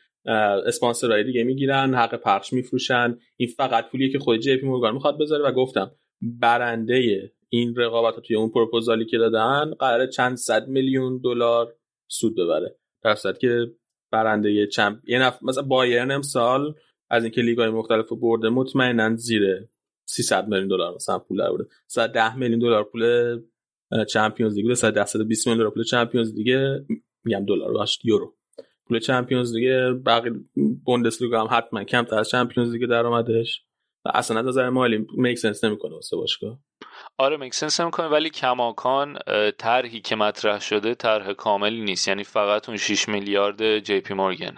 اسپانسرهای 0.67 1.25
دیگه 1.25 1.45
می‌گیرن 1.45 1.95
حق 1.95 2.15
پخش 2.15 2.53
میفروشن. 2.53 3.19
این 3.37 3.49
فقط 3.49 3.91
پولیه 3.91 4.13
که 4.13 4.19
خود 4.19 4.41
JP 4.41 4.67
Morgan 4.67 4.95
می‌خواد 4.95 5.19
بذاره. 5.19 5.45
و 5.45 5.53
گفتم 5.53 5.91
برنده 6.23 7.31
این 7.49 7.77
رقابت 7.77 8.21
توی 8.21 8.37
اون 8.37 8.51
پروپوزالی 8.51 9.05
که 9.05 9.19
دادن 9.19 9.75
قرار 9.79 10.07
چند 10.07 10.37
صد 10.37 10.69
میلیون 10.69 11.21
دلار 11.25 11.75
سود 12.09 12.37
ببره. 12.37 12.77
در 13.03 13.15
که 13.41 13.67
برنده 14.13 14.67
champ 14.67 14.99
یه 15.09 15.19
نف... 15.19 15.39
مثلا 15.43 15.63
بایرن 15.63 16.11
امسال 16.11 16.75
از 17.11 17.25
اینکه 17.25 17.41
لیگ‌های 17.41 17.71
مختلف 17.71 18.13
برده 18.13 18.49
مطمئنا 18.49 19.17
زیر 19.17 19.69
300 20.07 20.49
میلیون 20.49 20.69
دلار 20.69 20.95
مثلا 20.95 21.19
پول 21.19 21.39
در 21.39 21.51
برده 21.51 21.65
110 21.87 22.37
میلیون 22.37 22.59
دلار 22.59 22.85
پول 22.85 23.03
Champions 24.09 24.57
League 24.57 24.75
120 24.75 25.47
میلیون 25.47 25.59
دلار 25.59 25.75
پول 25.75 25.85
Champions 25.85 26.35
دیگه 26.35 26.85
میگم 27.25 27.45
دلار 27.45 27.73
باش 27.73 27.99
یورو. 28.05 28.35
پول 28.87 28.99
Champions 28.99 29.53
دیگه 29.53 29.93
بقیه 30.07 30.33
بوندسلیگا 30.85 31.41
هم 31.41 31.59
حتما 31.59 31.85
کمتر 31.85 32.19
از 32.19 32.29
Champions 32.29 32.73
دیگه 32.73 32.87
درآمدش 32.87 33.65
و 34.05 34.11
اصلا 34.15 34.41
از 34.41 34.47
نظر 34.47 34.71
مالی 34.71 35.07
make 35.17 35.39
sense 35.39 35.65
نمی‌کنه 35.65 35.95
واسه 35.95 36.17
باشگاه. 36.17 36.59
آره 37.19 37.37
make 37.37 37.55
sense 37.55 37.81
نمی‌کنه 37.81 38.07
ولی 38.07 38.31
کماکان 38.31 39.19
طرحی 39.59 40.01
که 40.01 40.17
مطرح 40.17 40.61
شده 40.61 40.95
طرح 40.95 41.33
کاملی 41.33 41.81
نیست. 41.81 42.09
یعنی 42.09 42.25
فقط 42.25 42.69
اون 42.69 42.79
6 42.79 43.09
میلیارد 43.09 43.79
JP 43.79 44.15
Morgan 44.15 44.55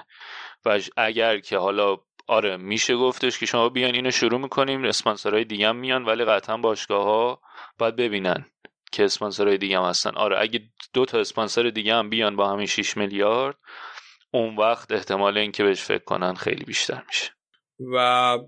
و 0.65 0.81
اگر 0.97 1.39
که 1.39 1.59
حالا 1.59 1.97
آره 2.29 2.57
میشه 2.57 2.97
گفتش 2.97 3.39
که 3.39 3.47
شما 3.47 3.69
بیان 3.69 3.95
اینو 3.95 4.11
شروع 4.11 4.41
می‌کنیم 4.41 4.85
اسپانسرهای 4.85 5.45
دیگه 5.45 5.69
هم 5.69 5.77
میان 5.77 6.05
ولی 6.05 6.25
قطعا 6.25 6.57
باشگاه 6.57 7.05
ها 7.05 7.41
باید 7.79 7.97
ببینن. 7.97 8.47
که 8.97 9.05
اسپانسرهای 9.05 9.59
دیگه 9.59 9.79
هم 9.79 9.85
هستن. 9.85 10.11
آره 10.11 10.37
اگه 10.41 10.61
دو 10.95 11.05
تا 11.05 11.19
اسپانسر 11.19 11.71
دیگه 11.71 11.95
هم 11.95 12.11
بیان 12.11 12.37
با 12.37 12.49
همین 12.49 12.67
6 12.67 12.97
میلیارد 12.97 13.57
اون 14.33 14.57
وقت 14.57 14.93
احتمال 14.93 15.39
اینکه 15.39 15.65
بهش 15.65 15.83
فکر 15.83 16.05
کنن 16.05 16.35
خیلی 16.35 16.65
بیشتر 16.65 17.03
میشه. 17.07 17.31
و 17.95 18.39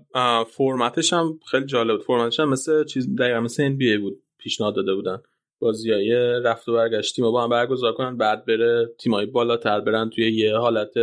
فرمتش 0.57 1.13
هم 1.13 1.39
خیلی 1.51 1.65
جالب 1.65 2.01
فرمتش 2.01 2.39
هم 2.39 2.49
مثل 2.49 2.85
چیز 2.85 3.15
دقیقا 3.15 3.39
مثل 3.39 3.77
NBA 3.77 3.99
بود 4.01 4.23
پیشنهاد 4.37 4.75
داده 4.75 4.95
بودن. 4.95 5.21
بازی 5.61 5.91
های 5.91 6.11
رفت 6.43 6.69
و 6.69 6.73
برگشت 6.73 7.15
تیم 7.15 7.31
با 7.31 7.43
هم 7.43 7.49
برگزار 7.49 7.93
کنن 7.93 8.17
بعد 8.17 8.45
بره 8.45 8.89
تیمایی 8.99 9.27
بالاتر 9.27 9.79
برن 9.79 10.09
توی 10.09 10.31
یه 10.35 10.57
حالت 10.57 10.93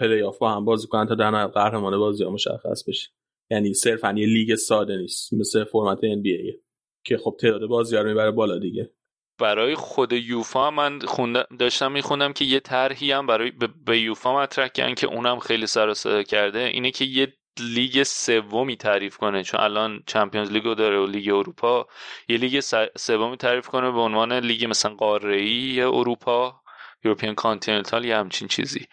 پلی 0.00 0.22
آف 0.22 0.38
با 0.38 0.50
هم 0.50 0.64
بازی 0.64 0.86
کنن 0.88 1.06
تا 1.06 1.14
در 1.14 1.46
قهرمان 1.46 1.98
بازی 1.98 2.24
ها 2.24 2.30
مشخص 2.30 2.84
بشه. 2.88 3.08
یعنی 3.50 3.74
صرفا 3.74 4.14
یه 4.16 4.26
لیگ 4.26 4.54
ساده 4.54 4.96
نیست 4.96 5.32
مثل 5.32 5.64
فرمت 5.64 5.98
NBA 5.98 6.71
که 7.04 7.18
خب 7.18 7.36
تعداد 7.40 7.62
رو 7.94 8.04
می‌بره 8.04 8.30
بالا 8.30 8.58
دیگه. 8.58 8.90
برای 9.38 9.74
خود 9.74 10.12
یوفا 10.12 10.70
من 10.70 10.98
خوندم 11.00 11.44
داشتم 11.58 11.92
میخوندم 11.92 12.32
که 12.32 12.44
یه 12.44 12.60
طرحی 12.60 13.12
هم 13.12 13.26
برای 13.26 13.52
به 13.86 14.00
یوفا 14.00 14.36
مطرح 14.36 14.68
کردن 14.68 14.94
که 14.94 15.06
اونم 15.06 15.38
خیلی 15.38 15.66
سر 15.66 16.22
کرده 16.22 16.58
اینه 16.58 16.90
که 16.90 17.04
یه 17.04 17.32
لیگ 17.60 18.02
سومی 18.02 18.76
تعریف 18.76 19.16
کنه. 19.16 19.42
چون 19.42 19.60
الان 19.60 20.02
Champions 20.06 20.52
League 20.52 20.71
و 20.71 20.74
داره 20.74 20.98
و 20.98 21.06
لیگ 21.06 21.28
اروپا 21.28 21.86
یه 22.28 22.36
لیگ 22.36 22.60
سومی 22.96 23.36
تعریف 23.36 23.68
کنه 23.68 23.90
به 23.90 24.00
عنوان 24.00 24.32
لیگ 24.32 24.64
مثلا 24.64 24.94
قاره 24.94 25.74
اروپا 25.80 26.60
European 27.04 27.34
Continental 27.34 28.04
یا 28.04 28.20
همچین 28.20 28.48
چیزی. 28.48 28.86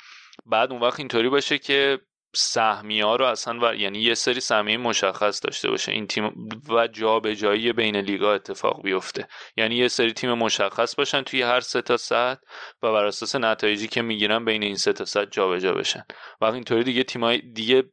بعد 0.46 0.72
اون 0.72 0.82
وقت 0.82 1.00
اینطوری 1.00 1.30
باشه 1.30 1.58
که 1.58 2.00
سهمی 2.36 3.02
ها 3.02 3.16
رو 3.16 3.26
اصلا 3.26 3.60
و 3.62 3.76
یعنی 3.76 4.00
یه 4.00 4.14
سری 4.14 4.40
سهمیه 4.40 4.78
مشخص 4.78 5.46
داشته 5.46 5.70
باشه. 5.70 5.92
این 5.92 6.08
تیم 6.08 6.50
و 6.70 6.88
جابجایی 6.88 7.74
بین 7.74 7.96
لیگا 7.96 8.34
اتفاق 8.34 8.84
بیفته. 8.84 9.28
یعنی 9.58 9.76
یه 9.76 9.88
سری 9.88 10.14
تیم 10.14 10.34
مشخص 10.34 10.96
باشن 10.96 11.22
توی 11.22 11.42
هر 11.42 11.60
سه 11.60 11.82
تا 11.82 11.98
سطح 11.98 12.42
و 12.84 12.92
بر 12.92 13.06
اساس 13.06 13.36
نتایجی 13.36 13.88
که 13.88 14.02
می‌گیرن 14.02 14.46
بین 14.46 14.64
این 14.64 14.76
سه 14.76 14.94
تا 14.94 15.06
سطح 15.06 15.30
جابجا 15.30 15.74
بشن. 15.74 16.04
و 16.42 16.46
اینطوری 16.46 16.84
دیگه 16.84 17.04
تیمای 17.04 17.38
دیگه 17.38 17.84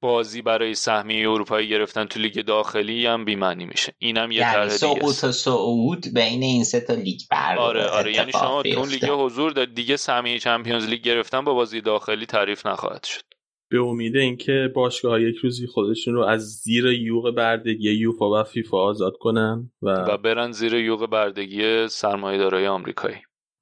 بازی 0.00 0.42
برای 0.42 0.74
سهمیه 0.74 1.30
اروپایی 1.30 1.68
گرفتن 1.68 2.04
تو 2.04 2.20
لیگ 2.20 2.44
داخلی 2.44 3.06
هم 3.06 3.24
بی‌معنی 3.24 3.66
میشه. 3.66 3.94
اینم 3.98 4.30
یه 4.30 4.40
یعنی 4.40 4.70
سقوط 4.70 5.24
و 5.24 5.32
صعود 5.32 6.06
بین 6.14 6.42
این 6.42 6.64
سه 6.64 6.80
تا 6.80 6.94
لیگ 6.94 7.20
بر 7.30 7.58
آره 7.58 7.86
آره. 7.86 8.12
یعنی 8.12 8.32
شما 8.32 8.62
تو 8.62 8.84
لیگ 8.84 9.04
حضور 9.04 9.52
داد. 9.52 9.74
دیگه 9.74 9.96
سهمیه 9.96 10.38
Champions 10.38 10.86
League 10.86 11.02
گرفتن 11.02 11.44
با 11.44 11.54
بازی 11.54 11.80
داخلی 11.80 12.26
تعریف 12.26 12.66
نخواهد 12.66 13.04
شد. 13.04 13.27
به 13.70 13.80
امید 13.80 14.16
اینکه 14.16 14.72
باشگاه 14.74 15.22
یک 15.22 15.36
روزی 15.36 15.66
خودشون 15.66 16.14
رو 16.14 16.22
از 16.24 16.42
زیر 16.42 16.86
یوغ 16.86 17.30
بردگی 17.30 17.90
یوفا 17.90 18.40
و 18.40 18.44
فیفا 18.44 18.78
آزاد 18.78 19.16
کنن 19.20 19.70
و, 19.82 19.90
و 19.90 20.16
برن 20.16 20.52
زیر 20.52 20.74
یوغ 20.74 21.10
بردگی 21.10 21.88
سرمایه‌دارای 21.88 22.66
آمریکایی. 22.66 23.16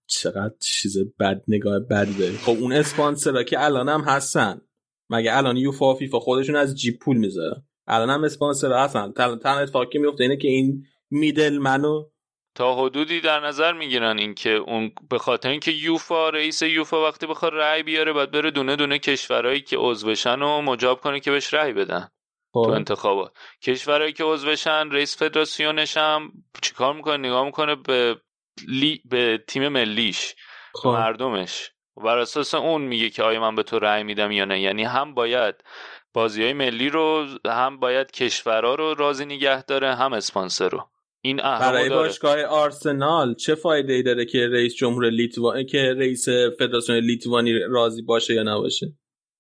چقدر 0.06 0.54
چیز 0.60 0.98
بد 1.20 1.42
نگاه 1.48 1.78
بد 1.78 2.08
داری. 2.18 2.36
خب 2.36 2.56
اون 2.60 2.72
اسپانسرها 2.72 3.42
که 3.42 3.64
الان 3.64 3.88
هم 3.88 4.00
هستن. 4.00 4.60
مگه 5.10 5.36
الان 5.36 5.56
یوفا 5.56 5.94
و 5.94 5.98
فیفا 5.98 6.20
خودشون 6.20 6.56
از 6.56 6.80
جیب 6.80 6.98
پول 6.98 7.16
می‌ذارن؟ 7.16 7.62
الان 7.86 8.10
هم 8.10 8.24
اسپانسر 8.24 8.72
هستن. 8.72 9.12
تنها 9.12 9.58
اتفاقی 9.58 9.98
میفته 9.98 10.24
اینه 10.24 10.36
که 10.36 10.48
این 10.48 10.84
میدل 11.10 11.58
منو 11.58 12.04
تا 12.56 12.74
حدودی 12.74 13.20
در 13.20 13.40
نظر 13.40 13.72
می‌گیرن 13.72 14.18
اینکه 14.18 14.50
اون 14.50 14.92
به 15.10 15.18
خاطر 15.18 15.48
اینکه 15.48 15.70
یوفا 15.70 16.28
رئیس 16.28 16.62
یوفا 16.62 17.08
وقتی 17.08 17.26
بخواد 17.26 17.54
رأی 17.54 17.82
بیاره 17.82 18.12
باید 18.12 18.30
بره 18.30 18.50
دونه 18.50 18.76
دونه 18.76 18.98
کشورهایی 18.98 19.60
که 19.60 19.76
عضو 19.80 20.08
بشن 20.08 20.42
و 20.42 20.62
مجاب 20.62 21.00
کنه 21.00 21.20
که 21.20 21.30
بهش 21.30 21.54
رأی 21.54 21.72
بدن 21.72 22.08
تو 22.52 22.64
خب. 22.64 22.70
انتخابات 22.70 23.32
کشورهایی 23.62 24.12
که 24.12 24.24
عضو 24.24 24.48
بشن 24.48 24.90
رئیس 24.90 25.16
فدراسیونش 25.16 25.96
هم 25.96 26.32
چیکار 26.62 26.94
می‌کنه؟ 26.94 27.16
نگاه 27.16 27.44
می‌کنه 27.44 27.74
به 27.74 28.20
لی... 28.68 29.02
به 29.04 29.44
تیم 29.48 29.68
ملیش 29.68 30.34
خب. 30.74 30.88
مردمش. 30.88 31.70
بر 31.96 32.18
اساس 32.18 32.54
اون 32.54 32.82
میگه 32.82 33.10
که 33.10 33.22
آیا 33.22 33.40
من 33.40 33.54
به 33.54 33.62
تو 33.62 33.78
رأی 33.78 34.02
میدم 34.02 34.30
یا 34.30 34.44
نه. 34.44 34.60
یعنی 34.60 34.84
هم 34.84 35.14
باید 35.14 35.54
بازی 36.14 36.42
های 36.42 36.52
ملی 36.52 36.88
رو 36.88 37.26
هم 37.46 37.80
باید 37.80 38.10
کشورها 38.10 38.74
رو 38.74 38.94
راضی 38.94 39.24
نگه 39.24 39.62
داره 39.62 39.94
هم 39.94 40.12
اسپانسر 40.12 40.68
رو. 40.68 40.88
این 41.26 41.36
برای 41.36 41.88
باشگاه 41.88 42.42
آرسنال 42.42 43.34
چه 43.34 43.54
فایده 43.54 43.92
ای 43.92 44.02
داره 44.02 44.24
که 44.24 44.48
رئیس 44.52 44.74
جمهور 44.74 45.10
لیتوانی 45.10 45.64
که 45.64 45.94
رئیس 45.98 46.28
فدراسیون 46.58 46.98
لیتوانی 46.98 47.58
راضی 47.58 48.02
باشه 48.02 48.34
یا 48.34 48.42
نباشه؟ 48.42 48.92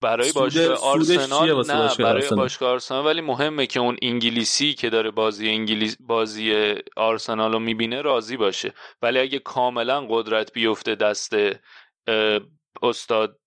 برای 0.02 0.32
باشگاه 0.32 0.66
آرسنال؟ 0.66 1.66
نه 1.66 1.94
برای 1.98 2.28
باشگاه 2.30 2.70
آرسنال 2.70 3.06
ولی 3.06 3.20
مهمه 3.20 3.66
که 3.66 3.80
اون 3.80 3.96
انگلیسی 4.02 4.74
که 4.74 4.90
داره 4.90 5.10
بازی 5.10 5.48
انگلیس 5.48 5.96
بازی 6.00 6.74
آرسنال 6.96 7.52
رو 7.52 7.58
می‌بینه 7.58 8.02
راضی 8.02 8.36
باشه. 8.36 8.72
ولی 9.02 9.18
اگه 9.18 9.38
کاملا 9.38 10.06
قدرت 10.10 10.52
بیفته 10.52 10.94
دست 10.94 11.32
استاد 12.82 13.38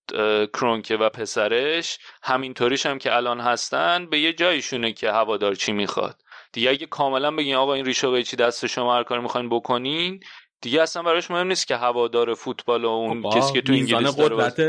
کرونکه 0.52 0.96
و 0.96 1.08
پسرش 1.08 1.98
همینطوریش 2.22 2.86
هم 2.86 2.98
که 2.98 3.16
الان 3.16 3.40
هستن 3.40 4.06
به 4.10 4.18
یه 4.18 4.32
جایشونه 4.32 4.92
که 4.92 5.10
هوادار 5.10 5.54
چی 5.54 5.72
می‌خواد. 5.72 6.22
دیگه 6.52 6.70
اگه 6.70 6.86
کاملا 6.86 7.30
بگین 7.30 7.54
آقا 7.54 7.74
این 7.74 7.84
ریشه 7.84 8.22
چی 8.22 8.36
دست 8.36 8.66
شما 8.66 8.96
هر 8.96 9.02
کاری 9.02 9.22
می‌خواین 9.22 9.48
بکنین 9.48 10.20
دیگه 10.60 10.82
اصلا 10.82 11.02
براش 11.02 11.30
مهم 11.30 11.46
نیست 11.46 11.66
که 11.66 11.76
هوادار 11.76 12.34
فوتبال 12.34 12.84
و 12.84 12.88
اون 12.88 13.22
کسی 13.22 13.52
که 13.52 13.60
تو 13.60 13.72
انگلیس 13.72 14.20
قدرت 14.20 14.60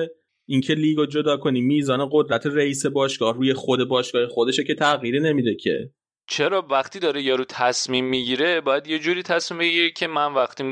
اینکه 0.45 0.73
لیگو 0.73 1.05
جدا 1.05 1.37
کنی 1.37 1.61
میزان 1.61 2.09
قدرت 2.11 2.45
رئیس 2.45 2.85
باشگاه 2.85 3.33
روی 3.33 3.53
خود 3.53 3.87
باشگاه 3.87 4.27
خودشه 4.27 4.63
که 4.63 4.75
تغییری 4.75 5.19
نمیده 5.19 5.55
که. 5.55 5.89
چرا 6.27 6.67
وقتی 6.69 6.99
داره 6.99 7.21
یارو 7.21 7.45
تصمیم 7.45 8.05
می‌گیره 8.05 8.61
باید 8.61 8.87
یه 8.87 8.99
جوری 8.99 9.23
تصمیم 9.23 9.59
بگیره 9.59 9.91
که 9.91 10.07
من 10.07 10.33
وقتی 10.33 10.63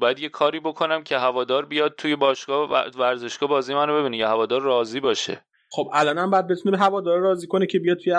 باید 0.00 0.18
یه 0.18 0.28
کاری 0.28 0.60
بکنم 0.60 1.02
که 1.02 1.18
هوادار 1.18 1.66
بیاد 1.66 1.94
توی 1.98 2.16
باشگاه 2.16 2.70
ورزشگاه 2.98 3.48
بازی 3.48 3.74
منو 3.74 4.00
ببینه 4.00 4.16
یا 4.16 4.28
هوادار 4.28 4.62
راضی 4.62 5.00
باشه. 5.00 5.44
خب 5.74 5.90
الان 5.92 6.18
هم 6.18 6.30
باید 6.30 6.46
بتونه 6.46 6.78
هوادار 6.78 7.18
راضی 7.18 7.46
کنه 7.46 7.66
که 7.66 7.78
بیاد 7.78 7.98
توی 7.98 8.12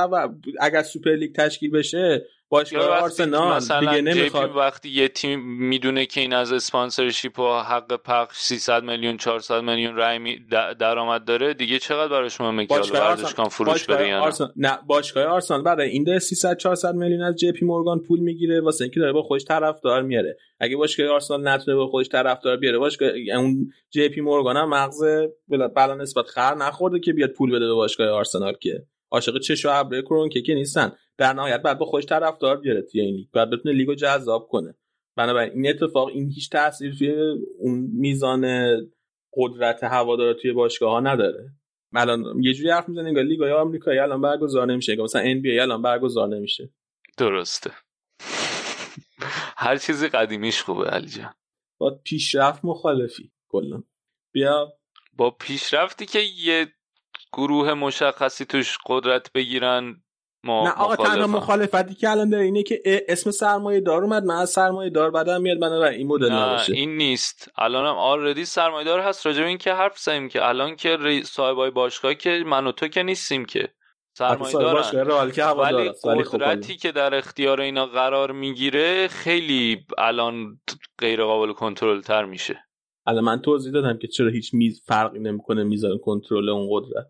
اگر 0.59 0.83
سوپر 0.83 1.15
لیگ 1.15 1.35
تشکیل 1.35 1.71
بشه 1.71 2.25
باشگاه 2.53 2.87
آرسنال 2.87 3.59
دیگه 3.79 4.01
نمی‌خواد. 4.01 4.55
وقتی 4.55 4.89
یه 4.89 5.07
تیم 5.07 5.39
می‌دونه 5.39 6.05
که 6.05 6.21
این 6.21 6.33
از 6.33 6.51
sponsorship 6.51 7.39
و 7.39 7.59
حق 7.59 7.95
پخش 7.95 8.37
300 8.37 8.83
میلیون 8.83 9.17
400 9.17 9.61
میلیون 9.61 9.95
رای 9.95 10.39
درآمد 10.79 11.25
داره 11.25 11.53
دیگه 11.53 11.79
چقدر 11.79 12.11
براش 12.11 12.41
مهمه 12.41 12.65
که 12.65 12.75
ورزشگاه 12.75 13.49
فروش 13.49 13.85
بره 13.85 14.07
یا 14.07 14.31
نه؟ 14.55 14.77
باشگاه 14.87 15.23
آرسنال. 15.23 15.63
برای 15.63 15.89
این 15.89 16.03
ده 16.03 16.19
300 16.19 16.57
400 16.57 16.95
میلیون 16.95 17.21
از 17.21 17.35
JP 17.35 17.65
Morgan 17.65 17.99
پول 17.99 18.19
می‌گیره 18.19 18.61
واسه 18.61 18.83
اینکه 18.83 18.99
داره 18.99 19.11
با 19.11 19.23
خودش 19.23 19.43
طرفدار 19.43 20.01
میاره. 20.01 20.37
اگه 20.59 20.77
باشگاه 20.77 21.07
آرسنال 21.07 21.47
نتونه 21.47 21.77
با 21.77 21.87
خودش 21.87 22.09
طرفدار 22.09 22.57
بیاره 22.57 22.77
باشگاه 22.77 23.09
اون 23.35 23.71
JP 23.89 24.21
Morgan 24.21 24.57
هم 24.57 24.69
مغز 24.69 25.03
بلانسبت 25.47 26.25
خر 26.25 26.55
نخورده 26.55 26.99
که 26.99 27.13
بیاد 27.13 27.29
پول 27.29 27.51
بده 27.51 27.67
به 27.67 27.73
باشگاه 27.73 28.09
آرسنال 28.09 28.53
که. 28.61 28.85
عاشق 29.13 29.39
چش 29.39 29.65
و 29.65 30.01
کرونکه 30.01 30.41
که 30.41 30.53
نیستن. 30.53 30.91
در 31.17 31.33
نهایت 31.33 31.61
بعد 31.61 31.77
با 31.77 31.85
خودش 31.85 32.05
طرفدار 32.05 32.57
بیاره 32.57 32.81
توی 32.81 33.01
این 33.01 33.15
لیگ. 33.15 33.27
بعد 33.33 33.49
بتونه 33.49 33.75
لیگو 33.75 33.95
جذاب 33.95 34.47
کنه. 34.47 34.75
بنابراین 35.15 35.53
این 35.53 35.69
اتفاق 35.69 36.07
این 36.07 36.29
هیچ 36.29 36.49
تاثیر 36.49 36.95
توی 36.95 37.11
اون 37.59 37.89
میزان 37.93 38.75
قدرت 39.33 39.83
هوادارا 39.83 40.33
توی 40.33 40.51
باشگاه 40.51 40.91
ها 40.91 40.99
نداره. 40.99 41.49
الان 41.95 42.43
یه 42.43 42.53
جوری 42.53 42.69
حرف 42.69 42.89
می‌زنه 42.89 43.07
انگار 43.07 43.23
لیگ 43.23 43.41
آمریکایی 43.41 43.99
الان 43.99 44.21
برگزار 44.21 44.67
نمیشه. 44.67 44.95
مثلا 44.95 45.21
NBA 45.21 45.59
الان 45.59 45.81
برگزار 45.81 46.27
نمیشه. 46.27 46.69
درسته. 47.17 47.71
هر 49.57 49.77
چیزی 49.77 50.07
قدیمیش 50.07 50.61
خوبه 50.61 50.85
علی 50.85 51.07
جان. 51.07 51.33
با 51.77 51.99
پیشرفت 52.03 52.65
مخالفی 52.65 53.31
کلا. 53.47 53.83
بیا. 54.31 54.73
با 55.13 55.31
پیشرفتی 55.31 56.05
که 56.05 56.19
یه 56.19 56.67
گروه 57.33 57.73
مشخصی 57.73 58.45
توش 58.45 58.77
قدرت 58.85 59.33
بگیرن 59.33 59.95
ما 60.43 60.63
نه 60.63 60.71
آقا 60.71 60.95
تنها 60.95 61.27
مخالفتی 61.27 61.95
که 61.95 62.09
الان 62.09 62.29
داره 62.29 62.43
اینه 62.43 62.63
که 62.63 62.81
اسم 63.07 63.31
سرمایه 63.31 63.79
دار 63.79 64.03
اومد 64.03 64.23
من 64.23 64.35
از 64.35 64.49
سرمایه 64.49 64.89
دار 64.89 65.11
بعدم 65.11 65.41
میاد 65.41 65.59
بنابراین 65.59 65.97
این 65.97 66.07
مدل 66.07 66.31
نباشه. 66.31 66.73
این 66.73 66.97
نیست. 66.97 67.51
الان 67.57 67.85
هم 67.85 67.95
آردی 67.95 68.45
سرمایه 68.45 68.85
دار 68.85 68.99
هست. 68.99 69.25
راجع 69.25 69.43
این 69.43 69.57
که 69.57 69.73
حرف 69.73 69.99
زدیم 69.99 70.29
که 70.29 70.47
الان 70.47 70.75
که 70.75 71.21
صاحبای 71.25 71.71
باشگاه 71.71 72.13
که 72.13 72.43
من 72.45 72.67
و 72.67 72.71
تو 72.71 72.87
که 72.87 73.03
نیستیم 73.03 73.45
که. 73.45 73.69
سرمایه 74.17 74.53
دارن. 74.53 74.83
ولی 76.05 76.23
خب 76.23 76.37
قدرتی 76.37 76.75
که 76.75 76.91
در 76.91 77.15
اختیار 77.15 77.61
اینا 77.61 77.85
قرار 77.85 78.31
می‌گیره 78.31 79.07
خیلی 79.07 79.85
الان 79.97 80.59
غیر 80.97 81.23
قابل 81.23 81.53
کنترل 81.53 82.01
تر 82.01 82.25
میشه. 82.25 82.59
الان 83.07 83.23
من 83.23 83.41
توضیح 83.41 83.73
دادم 83.73 83.97
که 83.97 84.07
چرا 84.07 84.29
هیچ 84.29 84.53
میز 84.53 84.81
فرقی 84.85 85.19
نمی‌کنه 85.19 85.63
میزان 85.63 85.97
کنترل 85.97 86.49
اون 86.49 86.67
قدرت. 86.71 87.07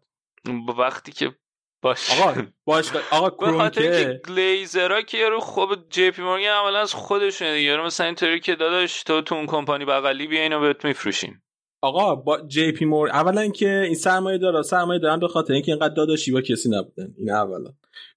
وقتی 0.77 1.11
که 1.11 1.35
باش 1.83 2.11
آقا 2.11 2.41
باش 2.65 2.91
آقا 3.11 3.29
کرونکه 3.29 4.21
گلیزرا 4.27 5.01
که 5.01 5.17
یارو 5.17 5.39
خب 5.39 5.89
JP 5.89 6.21
Morgan 6.21 6.49
عملا 6.49 6.79
از 6.79 6.93
خودشونه 6.93 7.61
یارو 7.61 7.85
مثلا 7.85 8.05
اینطوری 8.05 8.39
که 8.39 8.55
داداش 8.55 9.03
تو 9.03 9.21
تو 9.21 9.35
اون 9.35 9.45
کمپانی 9.45 9.85
بغلی 9.85 10.27
بیا 10.27 10.41
اینو 10.41 10.59
بهت 10.59 10.85
میفروشیم. 10.85 11.43
آقا 11.83 12.15
با 12.15 12.41
JP 12.47 12.85
Mor 12.85 13.09
اولا 13.09 13.47
که 13.47 13.81
این 13.85 13.95
سرمایه 13.95 14.37
دارا 14.37 14.61
سرمایه 14.61 14.99
دارن 14.99 15.19
به 15.19 15.27
خاطر 15.27 15.53
اینکه 15.53 15.71
اینقدر 15.71 15.93
داداشی 15.93 16.31
با 16.31 16.41
کسی 16.41 16.69
نبودن. 16.69 17.13
این 17.17 17.31
اولا. 17.31 17.69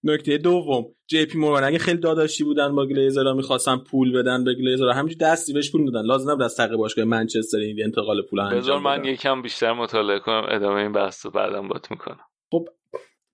نکته 0.05 0.38
دوم 0.38 0.86
جی 1.06 1.26
پی 1.26 1.38
مورگان 1.38 1.64
اگه 1.64 1.78
خیلی 1.78 1.98
داداشی 1.98 2.44
بودن 2.44 2.74
با 2.74 2.86
گلیزرا 2.86 3.34
می‌خواستن 3.34 3.76
پول 3.76 4.12
بدن 4.12 4.44
به 4.44 4.55
گلیزرا 4.55 4.93
همینجوری 4.93 5.18
دستی 5.18 5.52
بهش 5.52 5.72
پول 5.72 5.80
می‌دادن. 5.80 6.06
لازم 6.06 6.30
نبود 6.30 6.43
از 6.43 6.56
طریق 6.56 6.76
باشگاه 6.76 7.05
منچستر 7.05 7.59
این 7.59 7.84
انتقال 7.84 8.22
پول 8.22 8.40
انجام 8.40 8.60
بذار 8.60 8.78
من 8.78 9.05
یکم 9.05 9.43
بیشتر 9.43 9.72
مطالعه 9.72 10.18
کنم 10.18 10.47
ادامه 10.48 10.80
این 10.80 10.93
بحث 10.93 11.26
رو 11.26 11.32
بعدم 11.32 11.68
بات 11.68 11.90
می‌کنم. 11.90 12.24
خب 12.51 12.68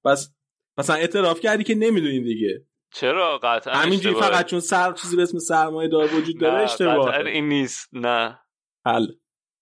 بس 0.04 0.34
مثلا 0.78 0.96
اعتراف 0.96 1.40
کردی 1.40 1.64
که 1.64 1.74
نمی‌دونی 1.74 2.20
دیگه. 2.20 2.64
چرا؟ 2.94 3.38
قطعا 3.42 3.74
همینجوری 3.74 4.14
فقط 4.14 4.46
چون 4.46 4.60
سر 4.60 4.92
چیزی 4.92 5.16
به 5.16 5.22
اسم 5.22 5.38
سرمایه 5.38 5.88
دار 5.88 6.14
وجود 6.14 6.40
داره 6.40 6.62
اشتباه. 6.62 7.26
این 7.26 7.48
نیست 7.48 7.88
نه. 7.92 8.38
حل. 8.86 9.06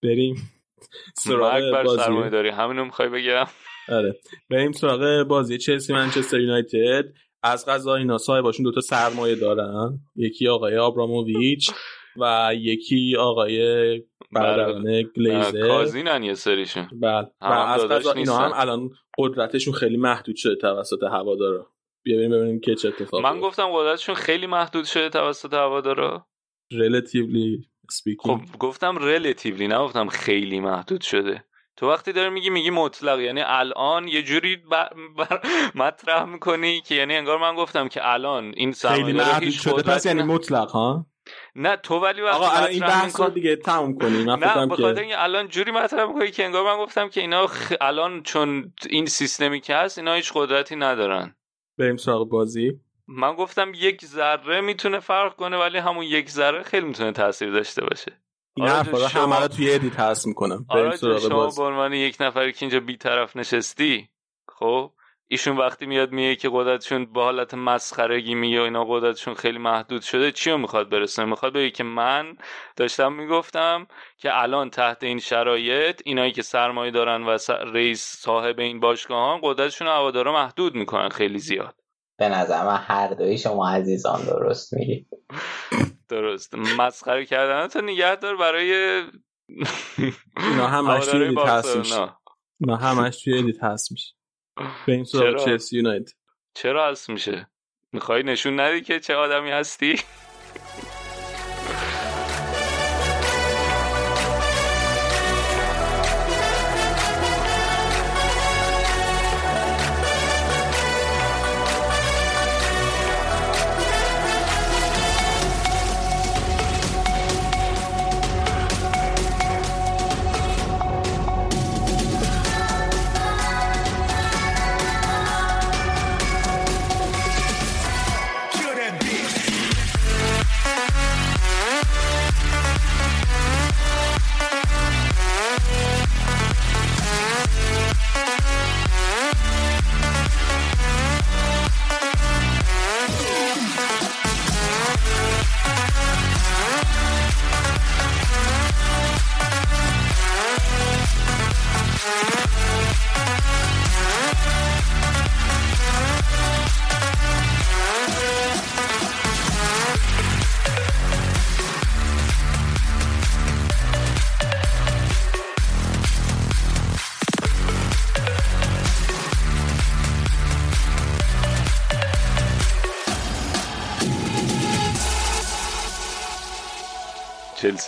بریم. 0.03 0.35
سراغ 1.15 1.83
بازی. 1.83 2.03
سرمایه 2.03 2.29
داری. 2.29 2.49
همینو 2.49 2.85
می‌خوای 2.85 3.09
بگم؟ 3.09 3.45
آره. 3.89 4.15
بریم 4.49 4.71
سراغ 4.71 5.27
بازی. 5.27 5.57
چلسی 5.57 5.93
منچستر 5.93 6.39
یونایتد. 6.39 7.05
از 7.43 7.65
قضا 7.65 7.95
اینا 7.95 8.17
صاحباشون 8.17 8.63
دوتا 8.63 8.81
سرمایه 8.81 9.35
دارن. 9.35 9.99
یکی 10.15 10.47
آقای 10.47 10.77
آبراموویچ 10.77 11.71
و 12.17 12.51
یکی 12.55 13.15
آقای 13.19 14.03
برادران 14.31 15.03
گلیزر. 15.15 15.67
کازینن 15.67 16.23
یه 16.23 16.33
سریشون. 16.33 16.87
بله. 17.01 17.27
و 17.41 17.45
از 17.45 17.81
قضا 17.81 18.11
اینا 18.11 18.37
هم 18.37 18.51
الان 18.55 18.89
قدرتشون 19.17 19.73
خیلی 19.73 19.97
محدود 19.97 20.35
شده 20.35 20.55
توسط 20.55 21.03
هوادارا. 21.03 21.67
بیا 22.03 22.17
بریم 22.17 22.31
ببینیم 22.31 22.59
که 22.59 22.75
چه 22.75 22.87
اتفاقی 22.87 23.23
من 23.23 23.39
گفتم 23.39 23.69
قدرتشون 23.73 24.15
خیلی 24.15 24.47
محدود 24.47 24.85
شده 24.85 25.09
توسط 25.09 25.53
هوادارا. 25.53 26.27
Relatively. 26.73 27.70
Speaking. 27.91 28.27
خب 28.27 28.39
گفتم 28.59 28.95
relatively 28.95 29.61
نه 29.61 29.77
گفتم 29.77 30.07
خیلی 30.07 30.59
محدود 30.59 31.01
شده. 31.01 31.43
تو 31.77 31.89
وقتی 31.89 32.11
داری 32.11 32.29
میگی 32.29 32.49
میگی 32.49 32.69
مطلق 32.69 33.19
یعنی 33.19 33.41
الان 33.45 34.07
یه 34.07 34.23
جوری 34.23 34.55
بر... 34.55 34.89
بر... 35.17 35.41
مطرح 35.75 36.25
می‌کنی 36.25 36.81
که 36.81 36.95
یعنی 36.95 37.15
انگار 37.15 37.37
من 37.37 37.55
گفتم 37.55 37.87
که 37.87 38.09
الان 38.09 38.53
این 38.55 38.71
خیلی 38.71 39.13
محدود 39.13 39.49
شده. 39.49 39.83
پس 39.83 40.05
یعنی 40.05 40.23
مطلق 40.23 40.69
ها؟ 40.69 41.05
نه 41.55 41.75
تو 41.75 41.99
ولی 41.99 42.21
وقتی 42.21 42.37
آقا 42.37 42.51
الان 42.51 42.69
این 42.69 42.79
بحث 42.79 43.19
رو 43.19 43.29
دیگه 43.29 43.55
تموم 43.55 43.97
کنیم. 43.97 44.25
من 44.25 44.39
نه 44.39 44.65
بخاطر 44.67 45.01
اینکه 45.01 45.23
الان 45.23 45.47
جوری 45.47 45.71
مطرح 45.71 46.05
می‌کنی 46.05 46.31
که 46.31 46.45
انگار 46.45 46.65
من 46.65 46.83
گفتم 46.83 47.09
که 47.09 47.21
اینا 47.21 47.47
خ... 47.47 47.73
الان 47.81 48.23
چون 48.23 48.73
این 48.89 49.05
سیستمی 49.05 49.61
که 49.61 49.75
هست 49.75 49.97
اینا 49.97 50.13
هیچ 50.13 50.31
قدرتی 50.35 50.75
ندارن. 50.75 51.35
بریم 51.77 51.97
سراغ 51.97 52.29
بازی. 52.29 52.79
من 53.11 53.35
گفتم 53.35 53.71
یک 53.75 54.05
ذره 54.05 54.61
می‌تونه 54.61 54.99
فرق 54.99 55.35
کنه 55.35 55.57
ولی 55.57 55.77
همون 55.77 56.03
یک 56.03 56.29
ذره 56.29 56.63
خیلی 56.63 56.85
می‌تونه 56.85 57.11
تاثیر 57.11 57.51
داشته 57.51 57.85
باشه. 57.85 58.21
این 58.55 58.67
حرفا 58.67 58.97
رو 58.97 59.05
همه 59.05 59.39
رو 59.39 59.47
توی 59.47 59.73
ادیت 59.73 59.99
هست 59.99 60.27
می‌کنم 60.27 60.65
شما 61.21 61.49
به 61.57 61.63
عنوان 61.63 61.93
یک 61.93 62.17
نفری 62.19 62.51
که 62.51 62.57
اینجا 62.61 62.79
بیطرف 62.79 63.35
نشستی 63.35 64.09
خب 64.47 64.91
ایشون 65.27 65.57
وقتی 65.57 65.85
میاد 65.85 66.11
میگه 66.11 66.35
که 66.35 66.49
قدرتشون 66.53 67.13
به 67.13 67.21
حالت 67.21 67.53
مسخرگی 67.53 68.35
میگه 68.35 68.59
و 68.59 68.63
اینا 68.63 68.85
قدرتشون 68.85 69.33
خیلی 69.33 69.57
محدود 69.57 70.01
شده 70.01 70.31
چی 70.31 70.51
رو 70.51 70.57
می‌خواد 70.57 70.89
برسونه؟ 70.89 71.29
می‌خواد 71.29 71.53
بگه 71.53 71.69
که 71.69 71.83
من 71.83 72.37
داشتم 72.75 73.13
می‌گفتم 73.13 73.87
که 74.17 74.41
الان 74.41 74.69
تحت 74.69 75.03
این 75.03 75.19
شرایط 75.19 76.01
اینایی 76.05 76.31
که 76.31 76.41
سرمایه 76.41 76.91
دارن 76.91 77.23
و 77.23 77.37
رئیس 77.49 78.03
صاحب 78.03 78.59
این 78.59 78.79
باشگاه 78.79 79.39
قدرتشون 79.43 79.87
هوادارا 79.87 80.33
محدود 80.33 80.75
می‌کنن 80.75 81.09
خیلی 81.09 81.39
زیاد. 81.39 81.80
به 82.21 82.29
نظر 82.29 82.65
من 82.65 82.77
هر 82.77 83.13
دوی 83.13 83.37
شما 83.37 83.69
عزیزان 83.69 84.25
درست 84.25 84.73
میگی. 84.73 85.07
درست. 86.09 86.55
مسخره 86.55 87.25
کردن 87.25 87.67
تو 87.67 87.81
نگه 87.81 88.15
دار 88.15 88.37
برای 88.37 88.73
اینا 90.37 90.67
همش 90.67 91.05
توی 91.05 91.27
ادیت 91.27 91.39
هست 91.39 91.77
میشه. 91.77 92.13
اینا 92.59 92.75
همش 92.75 93.23
توی 93.23 93.39
ادیت 93.39 93.63
هست 93.63 93.91
میشه. 93.91 94.13
به 94.87 94.93
این 94.93 95.05
چلسی 95.45 95.77
یونایتد. 95.77 96.11
چرا 96.53 96.89
هست 96.89 97.09
میشه؟ 97.09 97.47
می‌خوای 97.91 98.23
نشون 98.23 98.59
ندی 98.59 98.81
که 98.81 98.99
چه 98.99 99.15
آدمی 99.15 99.51
هستی؟ 99.51 99.95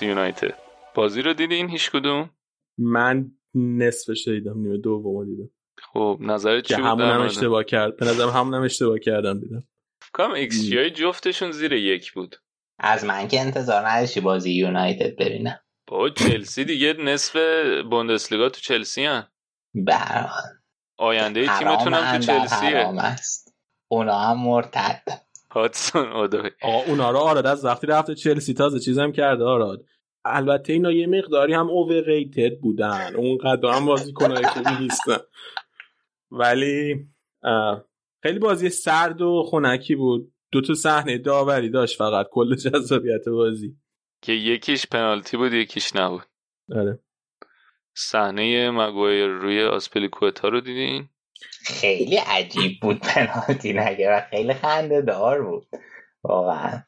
یونایتد. 0.03 0.57
بازی 0.95 1.21
رو 1.21 1.33
دیدین 1.33 1.69
هیچ 1.69 1.91
کدوم؟ 1.91 2.29
من 2.77 3.31
نصفش 3.55 4.27
دیدم 4.27 4.59
نیمه 4.59 4.77
دوم 4.77 5.25
دیدم. 5.25 5.49
خب 5.93 6.17
نظرت 6.21 6.63
چی 6.63 6.75
بود 6.75 6.85
همون 6.85 6.97
در 6.97 7.11
هم 7.11 7.17
مورد؟ 7.17 7.29
اشتباه 7.29 7.63
کرد. 7.63 7.97
به 7.97 8.05
نظرم 8.05 8.29
همون 8.29 8.53
هم 8.53 8.61
اشتباه 8.61 8.99
کردم 8.99 9.39
دیدم. 9.39 9.63
کام 10.13 10.31
ایکس 10.31 10.61
جی 10.61 10.77
های 10.77 10.91
جفتشون 10.91 11.51
زیر 11.51 11.73
یک 11.73 12.13
بود. 12.13 12.35
از 12.79 13.05
من 13.05 13.27
که 13.27 13.39
انتظار 13.39 13.87
نداشتی 13.87 14.19
بازی 14.19 14.51
یونایتد 14.51 15.15
ببینم. 15.15 15.59
با 15.87 16.09
چلسی 16.09 16.65
دیگه 16.65 16.93
نصف 16.93 17.37
بوندسلیگا 17.89 18.49
تو 18.49 18.61
چلسی 18.61 19.05
هن. 19.05 19.27
برحال. 19.75 20.51
آینده 20.97 21.57
تیمتون 21.59 21.93
هم 21.93 22.17
تو 22.17 22.25
چلسیه. 22.25 22.77
است. 22.77 23.55
اونا 23.87 24.19
هم 24.19 24.39
مرتد. 24.39 25.03
هاتسون 25.51 26.11
اودوی 26.11 26.49
آقا 26.61 26.77
اونا 26.77 27.11
رو 27.11 27.17
آراد 27.17 27.45
از 27.45 27.65
وقتی 27.65 27.87
رفته 27.87 28.15
چلسی 28.15 28.53
تازه 28.53 28.79
چیزم 28.79 29.11
کرده 29.11 29.43
آراد. 29.43 29.85
البته 30.25 30.73
اینا 30.73 30.91
یه 30.91 31.07
مقداری 31.07 31.53
هم 31.53 31.69
اوورریتد 31.69 32.59
بودن. 32.59 33.15
اونقدر 33.15 33.69
هم 33.69 33.85
بازی 33.85 34.13
کنه 34.13 34.47
خوبی 34.47 34.75
نیستن. 34.79 35.17
ولی 36.31 37.07
خیلی 38.23 38.39
بازی 38.39 38.69
سرد 38.69 39.21
و 39.21 39.43
خنکی 39.43 39.95
بود. 39.95 40.33
دو 40.51 40.61
تا 40.61 40.73
صحنه 40.73 41.17
داوری 41.17 41.69
داشت 41.69 41.97
فقط 41.97 42.27
کل 42.31 42.55
جذابیت 42.55 43.29
بازی. 43.29 43.75
که 44.21 44.31
یکیش 44.31 44.87
پنالتی 44.87 45.37
بود 45.37 45.53
یکیش 45.53 45.95
نبود. 45.95 46.25
آره. 46.75 46.99
صحنه 47.95 48.71
مگوایر 48.71 49.27
روی 49.27 49.63
آسپلیکوتا 49.63 50.47
رو 50.47 50.61
دیدین؟ 50.61 51.09
خیلی 51.65 52.15
عجیب 52.15 52.71
بود 52.81 52.99
پنالتی 52.99 53.73
نگه 53.73 54.11
و 54.11 54.21
خیلی 54.29 54.53
خنده 54.53 55.01
دار 55.01 55.43
بود. 55.43 55.67
واقعا. 56.23 56.83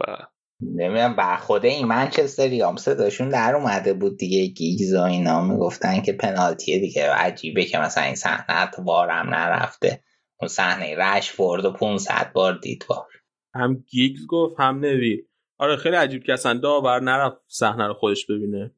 و 0.00 0.26
نمی‌دونم 0.64 1.16
بر 1.16 1.36
خود 1.36 1.64
این 1.64 1.86
منچستری 1.86 2.60
هم 2.60 2.76
صداشون 2.76 3.28
در 3.28 3.54
اومده 3.54 3.94
بود 3.94 4.16
دیگه 4.16 4.46
گیگز 4.46 4.94
و 4.94 5.02
اینا 5.02 5.40
می‌گفتن 5.40 6.00
که 6.00 6.12
پنالتیه 6.12 6.78
دیگه 6.78 7.10
عجیبه 7.10 7.64
که 7.64 7.78
مثلا 7.78 8.04
این 8.04 8.14
صحنه 8.14 8.56
حتی 8.56 8.82
وارم 8.82 9.34
نرفته. 9.34 10.00
اون 10.40 10.48
صحنه 10.48 10.96
رشفورد 10.96 11.64
و 11.64 11.72
500 11.72 12.30
بار 12.34 12.58
دید 12.62 12.84
بار. 12.88 13.06
هم 13.54 13.84
گیگز 13.90 14.26
گفت 14.28 14.60
هم 14.60 14.78
نویل 14.78 15.22
آره 15.58 15.76
خیلی 15.76 15.96
عجیب 15.96 16.24
که 16.24 16.32
اصلا 16.32 16.54
داور 16.54 17.00
نرفت 17.00 17.40
صحنه 17.46 17.86
رو 17.86 17.94
خودش 17.94 18.26
ببینه. 18.26 18.74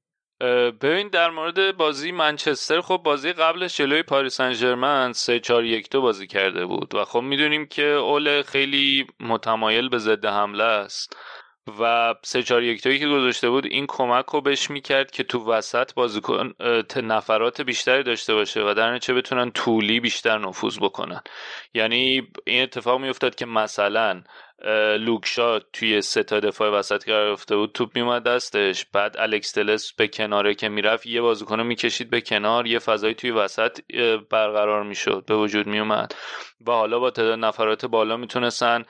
ببین 0.80 1.08
در 1.08 1.30
مورد 1.30 1.76
بازی 1.76 2.12
منچستر 2.12 2.80
خب 2.80 3.00
بازی 3.04 3.32
قبلش 3.32 3.76
جلوی 3.76 4.02
پاریس 4.02 4.36
سن 4.36 4.52
ژرمن 4.52 5.12
3 5.12 5.40
4 5.40 5.64
1 5.64 5.90
2 5.90 6.00
بازی 6.00 6.26
کرده 6.26 6.66
بود. 6.66 6.94
و 6.94 7.04
خب 7.04 7.20
می‌دونیم 7.20 7.66
که 7.66 7.82
اول 7.82 8.42
خیلی 8.42 9.06
متمایل 9.20 9.88
به 9.88 9.98
ضد 9.98 10.24
حمله 10.24 10.64
است. 10.64 11.16
و 11.80 12.14
3 12.22 12.42
4 12.42 12.62
1 12.62 12.82
2 12.82 12.98
که 12.98 13.08
گذاشته 13.08 13.50
بود 13.50 13.66
این 13.66 13.86
کمک 13.88 14.24
رو 14.26 14.40
بهش 14.40 14.70
می‌کرد 14.70 15.10
که 15.10 15.22
تو 15.22 15.44
وسط 15.52 15.94
بازیکن 15.94 16.52
نفرات 16.96 17.60
بیشتری 17.60 18.02
داشته 18.02 18.34
باشه 18.34 18.60
و 18.60 18.74
در 18.74 18.94
نتیجه 18.94 19.14
بتونن 19.14 19.50
طولی 19.50 20.00
بیشتر 20.00 20.38
نفوذ 20.38 20.78
بکنن. 20.78 21.20
یعنی 21.74 22.28
این 22.46 22.62
اتفاق 22.62 23.00
میافتاد 23.00 23.34
که 23.34 23.46
مثلا 23.46 24.22
لوکشا 24.98 25.58
توی 25.58 26.00
سه 26.00 26.22
تا 26.22 26.40
دفاع 26.40 26.70
وسط 26.70 27.04
قرار 27.04 27.28
گرفته 27.28 27.56
بود 27.56 27.72
توپ 27.72 27.90
میومد 27.94 28.22
دستش 28.22 28.86
بعد 28.92 29.16
الکس 29.18 29.52
تلس 29.52 29.92
به 29.92 30.08
کناره 30.08 30.54
که 30.54 30.68
می‌رفت 30.68 31.06
یه 31.06 31.20
بازیکن 31.20 31.58
رو 31.58 31.64
می‌کشید 31.64 32.10
به 32.10 32.20
کنار 32.20 32.66
یه 32.66 32.78
فضایی 32.78 33.14
توی 33.14 33.30
وسط 33.30 33.80
برقرار 34.30 34.82
می‌شد 34.82 35.24
به 35.26 35.36
وجود 35.36 35.66
میومد 35.66 36.14
و 36.66 36.70
حالا 36.72 36.98
با 36.98 37.10
تعداد 37.10 37.38
نفرات 37.38 37.86
بالا 37.86 38.16
می‌تونستن 38.16 38.84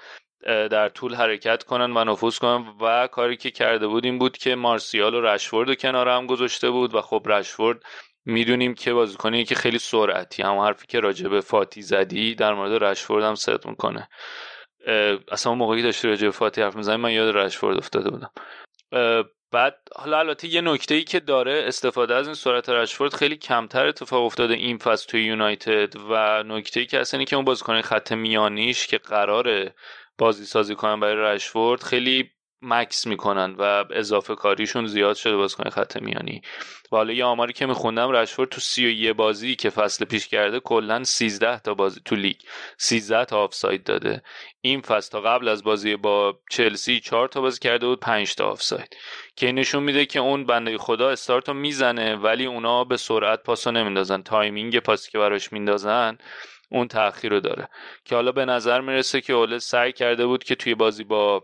در 0.45 0.89
طول 0.89 1.15
حرکت 1.15 1.63
کنن 1.63 1.97
و 1.97 2.05
نفوذ 2.05 2.39
کنن 2.39 2.75
و 2.81 3.07
کاری 3.07 3.37
که 3.37 3.51
کرده 3.51 3.87
بود 3.87 4.05
این 4.05 4.19
بود 4.19 4.39
که 4.39 4.55
مارسیال 4.55 5.15
و 5.15 5.21
رشفورد 5.21 5.69
رو 5.69 5.75
کنار 5.75 6.09
هم 6.09 6.27
گذاشته 6.27 6.71
بود 6.71 6.95
و 6.95 7.01
خب 7.01 7.23
رشفورد 7.27 7.83
می‌دونیم 8.25 8.75
که 8.75 8.93
بازیکنی 8.93 9.45
که 9.45 9.55
خیلی 9.55 9.79
سرعتی 9.79 10.43
هم 10.43 10.59
حرفی 10.59 10.87
که 10.87 11.01
راجع 11.01 11.29
به 11.29 11.41
فاتی 11.41 11.83
زدی 11.83 12.35
در 12.35 12.55
مورد 12.55 12.85
رشفورد 12.85 13.25
هم 13.25 13.35
صدق 13.35 13.67
می‌کنه. 13.67 14.09
اصلا 15.33 15.51
اون 15.53 15.59
موقعی 15.59 15.83
داشتی 15.83 16.09
راجع 16.09 16.27
به 16.27 16.31
فاتی 16.31 16.63
حرف 16.63 16.77
می‌زنی 16.77 16.97
من 16.97 17.13
یاد 17.13 17.37
رشفورد 17.37 17.77
افتاده 17.77 18.11
بودم. 18.11 18.31
بعد 19.53 19.79
حالا 19.97 20.19
البته 20.19 20.49
یه 20.49 20.61
نکته 20.61 20.95
ای 20.95 21.05
که 21.05 21.21
داره 21.21 21.65
استفاده 21.67 22.15
از 22.15 22.27
این 22.27 22.35
سرعت 22.35 22.69
رشفورد 22.69 23.15
خیلی 23.15 23.37
کمتر 23.37 23.87
اتفاق 23.87 24.25
افتاده 24.25 24.55
این 24.55 24.79
فصل 24.79 25.11
توی 25.11 25.25
یونایتد 25.25 25.95
و 26.11 26.43
نکته 26.43 26.81
ای 26.81 26.87
که 26.87 27.01
اصلا 27.01 27.25
که 27.25 27.37
اون 27.37 27.45
بازیکن 27.45 27.81
خط 27.81 28.13
میانیش 28.13 28.87
که 28.87 28.99
قراره 28.99 29.75
بازی 30.19 30.45
سازی 30.45 30.75
کنن 30.75 31.01
برای 31.01 31.35
رشفورد 31.35 31.83
خیلی 31.83 32.31
مکث 32.63 33.07
می‌کنن 33.07 33.55
و 33.59 33.85
اضافه 33.91 34.35
کاریشون 34.35 34.87
زیاد 34.87 35.17
شده 35.17 35.37
بازیکن 35.37 35.71
خط 35.71 35.97
میانی. 35.97 36.43
و 36.93 36.97
حالا 36.97 37.13
یه 37.13 37.25
آماری 37.25 37.53
که 37.53 37.67
میخوندم 37.67 38.11
رشفورد 38.11 38.49
تو 38.49 38.61
سی 38.61 38.87
و 38.87 38.91
یه 38.91 39.13
بازی 39.13 39.57
که 39.57 39.71
فصل 39.71 40.05
پیش 40.05 40.29
کرده 40.29 40.61
کلا 40.61 41.05
13 41.05 41.59
تا 41.59 41.75
بازی 41.75 42.01
تو 42.05 42.17
لیگ 42.17 42.37
13 42.79 43.25
تا 43.25 43.39
آفساید 43.45 43.85
داده. 43.85 44.23
این 44.61 44.81
فصل 44.81 45.11
تا 45.11 45.21
قبل 45.21 45.49
از 45.49 45.65
بازی 45.65 45.97
با 45.97 46.41
چلسی 46.51 47.01
4 47.01 47.29
تا 47.29 47.41
بازی 47.41 47.59
کرده 47.59 47.87
بود 47.87 48.01
5 48.01 48.35
تا 48.35 48.47
آفساید. 48.51 48.97
که 49.37 49.53
نشون 49.53 49.83
میده 49.83 50.07
که 50.07 50.21
اون 50.21 50.45
بنده 50.47 50.79
خدا 50.79 51.11
استارتو 51.11 51.55
می‌زنه 51.55 52.17
ولی 52.17 52.47
اونا 52.47 52.85
به 52.85 52.97
سرعت 52.97 53.43
پاسو 53.43 53.71
نمیندازن. 53.71 54.23
timing 54.23 54.79
پاسی 54.79 55.11
که 55.11 55.19
براش 55.19 55.53
میندازن 55.53 56.19
اون 56.77 56.89
تاخیر 56.89 57.31
رو 57.31 57.41
داره. 57.41 57.69
که 58.05 58.15
حالا 58.15 58.33
به 58.33 58.45
نظر 58.45 58.81
می‌رسه 58.81 59.21
که 59.21 59.33
اوله 59.33 59.59
سعی 59.59 59.93
کرده 59.93 60.27
بود 60.27 60.45
که 60.45 60.55
توی 60.55 60.75
بازی 60.75 61.05
با 61.05 61.43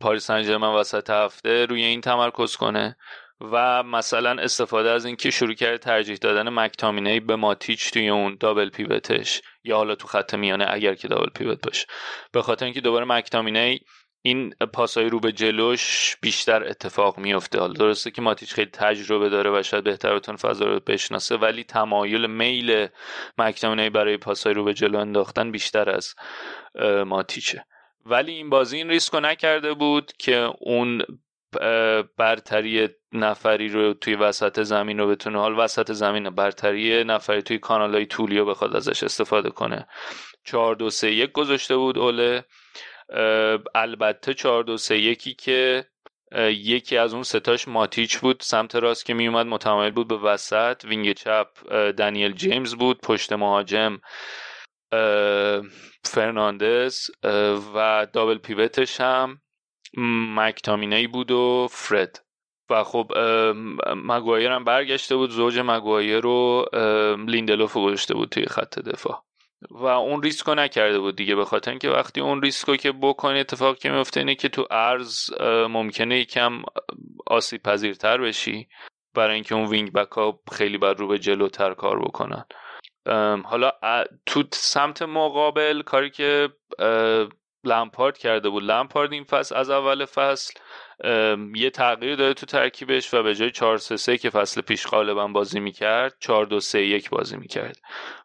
پاریس 0.00 0.26
سن 0.26 0.62
وسط 0.62 1.10
هفته 1.10 1.66
روی 1.66 1.82
این 1.82 2.00
تمرکز 2.00 2.56
کنه 2.56 2.96
و 3.40 3.82
مثلا 3.82 4.42
استفاده 4.42 4.90
از 4.90 5.04
اینکه 5.04 5.30
شروع 5.30 5.54
کرده 5.54 5.78
ترجیح 5.78 6.16
دادن 6.16 6.48
مکتامینی 6.48 7.20
به 7.20 7.36
ماتیچ 7.36 7.90
توی 7.90 8.08
اون 8.08 8.36
دابل 8.40 8.70
پیوتش 8.70 9.42
یا 9.64 9.76
حالا 9.76 9.94
تو 9.94 10.08
خط 10.08 10.34
میانه 10.34 10.66
اگر 10.68 10.94
که 10.94 11.08
دابل 11.08 11.30
پیوت 11.34 11.66
باشه. 11.66 11.86
به 12.32 12.42
خاطر 12.42 12.64
اینکه 12.64 12.80
دوباره 12.80 13.04
مکتامینی 13.04 13.80
این 14.26 14.54
پاسای 14.72 15.08
رو 15.08 15.20
به 15.20 15.32
جلوش 15.32 16.16
بیشتر 16.20 16.68
اتفاق 16.68 17.18
میفته 17.18 17.58
حالا 17.58 17.72
درسته 17.72 18.10
که 18.10 18.22
ماتیچ 18.22 18.54
خیلی 18.54 18.70
تجربه 18.70 19.28
داره 19.28 19.58
و 19.58 19.62
شاید 19.62 19.84
بهتر 19.84 20.14
بتونه 20.14 20.38
فضا 20.38 20.64
رو 20.64 20.80
بشناسه 20.80 21.36
ولی 21.36 21.64
تمایل 21.64 22.26
میل 22.26 22.88
مکتامینی 23.38 23.90
برای 23.90 24.16
پاسای 24.16 24.54
رو 24.54 24.64
به 24.64 24.74
جلو 24.74 24.98
انداختن 24.98 25.50
بیشتر 25.50 25.90
از 25.90 26.14
ماتیچه. 27.06 27.64
ولی 28.06 28.32
این 28.32 28.50
بازی 28.50 28.76
این 28.76 28.88
ریسک 28.88 29.14
رو 29.14 29.20
نکرده 29.20 29.74
بود 29.74 30.12
که 30.18 30.50
اون 30.60 31.02
برتری 32.16 32.88
نفری 33.12 33.68
رو 33.68 33.94
توی 33.94 34.14
وسط 34.14 34.62
زمین 34.62 34.98
رو 34.98 35.08
بتونه 35.08 35.38
حال 35.38 35.58
وسط 35.58 35.92
زمین 35.92 36.30
برتری 36.30 37.04
نفری 37.04 37.42
توی 37.42 37.58
کانال 37.58 37.94
های 37.94 38.06
طولی 38.06 38.38
رو 38.38 38.46
بخواد 38.46 38.76
ازش 38.76 39.02
استفاده 39.02 39.50
کنه. 39.50 39.86
4 40.44 40.76
2 40.76 40.90
3 40.90 41.10
1 41.10 41.32
گذاشته 41.32 41.76
بود 41.76 41.98
اوله 41.98 42.44
البته 43.74 44.34
4 44.34 44.64
2 44.64 44.76
3 44.76 44.98
1 44.98 45.36
که 45.38 45.86
یکی 46.48 46.96
از 46.96 47.14
اون 47.14 47.22
ستاش 47.22 47.68
ماتیچ 47.68 48.18
بود 48.18 48.40
سمت 48.40 48.74
راست 48.74 49.06
که 49.06 49.14
میومد 49.14 49.46
متمایل 49.46 49.92
بود 49.92 50.08
به 50.08 50.16
وسط. 50.16 50.84
وینگ 50.84 51.12
چپ 51.12 51.48
دنیل 51.90 52.32
جیمز 52.32 52.74
بود 52.74 53.00
پشت 53.00 53.32
مهاجم 53.32 53.98
فرناندز 56.04 57.10
و 57.74 58.06
double 58.12 58.38
pivot 58.38 58.82
ش 58.82 59.00
هم 59.00 59.40
مکتامینی 60.36 61.06
بود 61.06 61.30
و 61.30 61.68
فرد. 61.70 62.22
و 62.70 62.84
خب 62.84 63.12
مگوایر 63.96 64.50
هم 64.50 64.64
برگشته 64.64 65.16
بود 65.16 65.30
زوج 65.30 65.58
مگوایر 65.58 66.20
رو 66.20 66.66
لیندلوف 67.28 67.76
گذاشته 67.76 68.14
بود 68.14 68.28
توی 68.28 68.46
خط 68.46 68.78
دفاع. 68.78 69.25
و 69.70 69.84
اون 69.86 70.22
ریسکو 70.22 70.54
نکرده 70.54 70.98
بود 70.98 71.16
دیگه 71.16 71.34
به 71.34 71.44
خاطر 71.44 71.70
اینکه 71.70 71.90
وقتی 71.90 72.20
اون 72.20 72.42
ریسکو 72.42 72.76
که 72.76 72.92
بکنی 72.92 73.40
اتفاق 73.40 73.78
که 73.78 73.90
میفته 73.90 74.20
اینه 74.20 74.34
که 74.34 74.48
تو 74.48 74.66
عرض 74.70 75.30
ممکنه 75.68 76.18
یکم 76.18 76.62
آسیب 77.26 77.62
پذیرتر 77.62 78.18
بشی 78.18 78.68
برای 79.14 79.34
اینکه 79.34 79.54
اون 79.54 79.66
وینگ 79.66 79.92
بک 79.92 80.12
ها 80.12 80.40
خیلی 80.52 80.78
بر 80.78 80.94
رو 80.94 81.08
به 81.08 81.18
جلوتر 81.18 81.74
کار 81.74 81.98
بکنن. 81.98 82.44
حالا 83.44 83.72
تو 84.26 84.42
سمت 84.52 85.02
مقابل 85.02 85.82
کاری 85.82 86.10
که 86.10 86.48
لمپارد 87.66 88.18
کرده 88.18 88.48
بود. 88.48 88.62
لمپارد 88.62 89.12
این 89.12 89.24
فصل 89.24 89.56
از 89.56 89.70
اول 89.70 90.04
فصل 90.04 90.54
یه 91.54 91.70
تغییر 91.70 92.16
داره 92.16 92.34
تو 92.34 92.46
ترکیبش 92.46 93.14
و 93.14 93.22
به 93.22 93.34
جای 93.34 93.50
4 93.50 93.78
3 93.78 93.96
3 93.96 94.18
که 94.18 94.30
فصل 94.30 94.60
پیش 94.60 94.86
غالبا 94.86 95.26
بازی 95.26 95.60
می‌کرد 95.60 96.14
4 96.20 96.46
2 96.46 96.60
3 96.60 96.80
1 96.80 97.10
بازی 97.10 97.36
می‌کرد. 97.36 97.78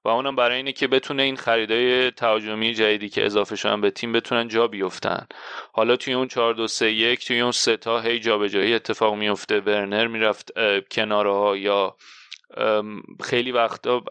و 0.06 0.10
اونم 0.10 0.36
برای 0.36 0.58
اینه 0.58 0.72
که 0.72 0.88
بتونه 0.88 1.24
این 1.24 1.38
خریدای 1.38 2.12
تهاجمی 2.12 2.74
جدیدی 2.74 3.10
که 3.10 3.26
اضافه 3.26 3.56
شدن 3.56 3.82
به 3.82 3.92
تیم 3.92 4.12
بتونن 4.12 4.48
جا 4.48 4.68
بیفتن. 4.68 5.28
حالا 5.74 5.96
توی 5.96 6.14
اون 6.14 6.28
4 6.28 6.54
2 6.54 6.68
3 6.68 6.92
1 6.92 7.26
توی 7.26 7.42
اون 7.42 7.52
سه 7.52 7.78
تا 7.78 8.00
هی 8.00 8.20
جابجایی 8.20 8.74
اتفاق 8.74 9.16
میفته 9.16 9.60
ورنر 9.60 10.08
می‌رفت 10.08 10.52
کناره 10.92 11.34
ها 11.34 11.58
یا 11.58 11.96
خیلی 13.24 13.52
وقتا 13.52 14.04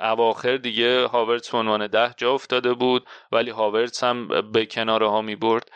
اواخر 0.00 0.56
دیگه 0.56 1.06
هاورتس 1.06 1.50
به 1.50 1.58
عنوان 1.58 1.86
ده 1.86 2.14
جا 2.16 2.34
افتاده 2.34 2.74
بود 2.74 3.06
ولی 3.32 3.50
هاورتس 3.50 4.04
هم 4.04 4.50
به 4.52 4.66
کناره 4.66 5.08
ها 5.08 5.22
می 5.22 5.36
برد. 5.36 5.70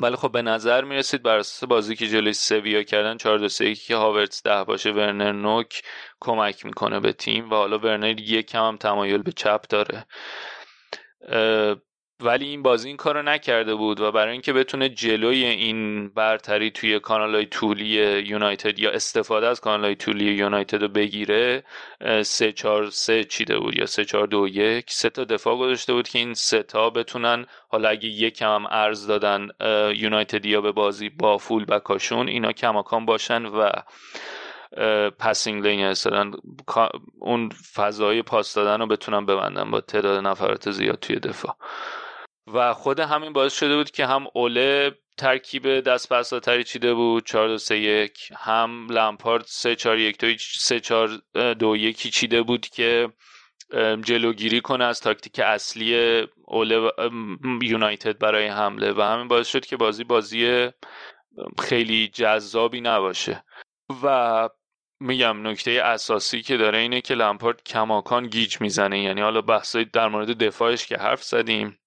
ولی 0.00 0.16
خب 0.16 0.32
به 0.32 0.42
نظر 0.42 0.84
می‌رسید 0.84 1.22
بر 1.22 1.38
اساس 1.38 1.68
بازی 1.68 1.96
که 1.96 2.06
جلوی 2.08 2.32
سویا 2.32 2.82
کردن 2.82 3.16
4 3.16 3.38
2 3.38 3.48
3 3.48 3.74
که 3.74 3.96
هاورتس 3.96 4.42
ده 4.42 4.64
باشه 4.64 4.90
ورنر 4.90 5.32
نوک 5.32 5.82
کمک 6.20 6.66
می‌کنه 6.66 7.00
به 7.00 7.12
تیم 7.12 7.50
و 7.50 7.54
حالا 7.54 7.78
ورنر 7.78 8.20
یک 8.20 8.46
کم 8.50 8.68
هم 8.68 8.76
تمایل 8.76 9.22
به 9.22 9.32
چپ 9.32 9.64
داره. 9.68 10.06
ولی 12.20 12.46
این 12.46 12.62
بازی 12.62 12.88
این 12.88 12.96
کارو 12.96 13.22
نکرده 13.22 13.74
بود 13.74 14.00
و 14.00 14.12
برای 14.12 14.32
اینکه 14.32 14.52
بتونه 14.52 14.88
جلوی 14.88 15.44
این 15.44 16.08
برتری 16.08 16.70
توی 16.70 17.00
کانال 17.00 17.44
طولی 17.44 17.84
یونایتد 18.26 18.78
یا 18.78 18.90
استفاده 18.90 19.46
از 19.46 19.60
کانال 19.60 19.94
طولی 19.94 20.24
یونایتد 20.24 20.82
رو 20.82 20.88
بگیره 20.88 21.64
سه 22.22 22.52
چار 22.52 22.90
سه 22.90 23.24
چیده 23.24 23.58
بود 23.58 23.78
یا 23.78 23.86
سه 23.86 24.04
چار 24.04 24.26
دو 24.26 24.48
یک 24.48 24.90
سه 24.90 25.10
تا 25.10 25.24
دفاع 25.24 25.56
گذاشته 25.56 25.92
بود 25.92 26.08
که 26.08 26.18
این 26.18 26.34
سه 26.34 26.62
تا 26.62 26.90
بتونن 26.90 27.46
حالا 27.68 27.88
اگه 27.88 28.08
یک 28.08 28.42
هم 28.42 28.66
عرض 28.70 29.06
دادن 29.06 29.48
یونایتدیا 29.94 30.60
به 30.60 30.72
بازی 30.72 31.08
با 31.08 31.38
full 31.38 31.64
back 31.64 31.96
اشون 31.96 32.28
اینا 32.28 32.52
کماکان 32.52 33.06
باشن 33.06 33.46
و 33.46 33.70
passing 35.18 35.66
lane 35.66 35.84
اصلا 35.84 36.30
اون 37.18 37.48
فضای 37.74 38.22
پاس 38.22 38.54
دادن 38.54 38.80
رو 38.80 38.86
بتونن 38.86 39.26
ببندن 39.26 39.70
با 39.70 39.80
تعداد 39.80 40.26
نفرات 40.26 40.70
زیاد 40.70 40.98
توی 41.00 41.16
دفاع. 41.16 41.56
و 42.52 42.74
خود 42.74 43.00
همین 43.00 43.32
باعث 43.32 43.58
شده 43.58 43.76
بود 43.76 43.90
که 43.90 44.06
هم 44.06 44.26
اوله 44.34 44.98
ترکیب 45.16 45.80
دست 45.80 46.12
پساتری 46.12 46.64
چیده 46.64 46.94
بود 46.94 47.26
4 47.26 47.48
2 47.48 47.58
3 47.58 47.76
1 47.76 48.18
هم 48.36 48.86
لمپارد 48.90 49.44
3 49.46 49.76
4 49.76 49.98
1 49.98 50.18
2 50.18 50.26
3 50.38 50.80
4 50.80 51.08
2 51.54 51.76
1 51.76 51.96
چیده 51.96 52.42
بود 52.42 52.66
که 52.66 53.12
جلوگیری 54.02 54.60
کنه 54.60 54.84
از 54.84 55.00
تاکتیک 55.00 55.38
اصلی 55.38 56.20
اوله 56.44 56.92
یونایتد 57.62 58.18
برای 58.18 58.46
حمله 58.46 58.92
و 58.92 59.00
همین 59.00 59.28
باعث 59.28 59.48
شد 59.48 59.66
که 59.66 59.76
بازی 59.76 60.04
بازی 60.04 60.68
خیلی 61.58 62.08
جذابی 62.08 62.80
نباشه. 62.80 63.44
و 64.02 64.48
میگم 65.00 65.46
نکته 65.46 65.70
اساسی 65.70 66.42
که 66.42 66.56
داره 66.56 66.78
اینه 66.78 67.00
که 67.00 67.14
لمپارد 67.14 67.62
کماکان 67.62 68.26
گیج 68.26 68.60
می‌زنه 68.60 69.02
یعنی 69.02 69.20
حالا 69.20 69.40
بحثای 69.40 69.84
در 69.84 70.08
مورد 70.08 70.38
دفاعش 70.38 70.86
که 70.86 70.96
حرف 70.96 71.22
زدیم. 71.22 71.78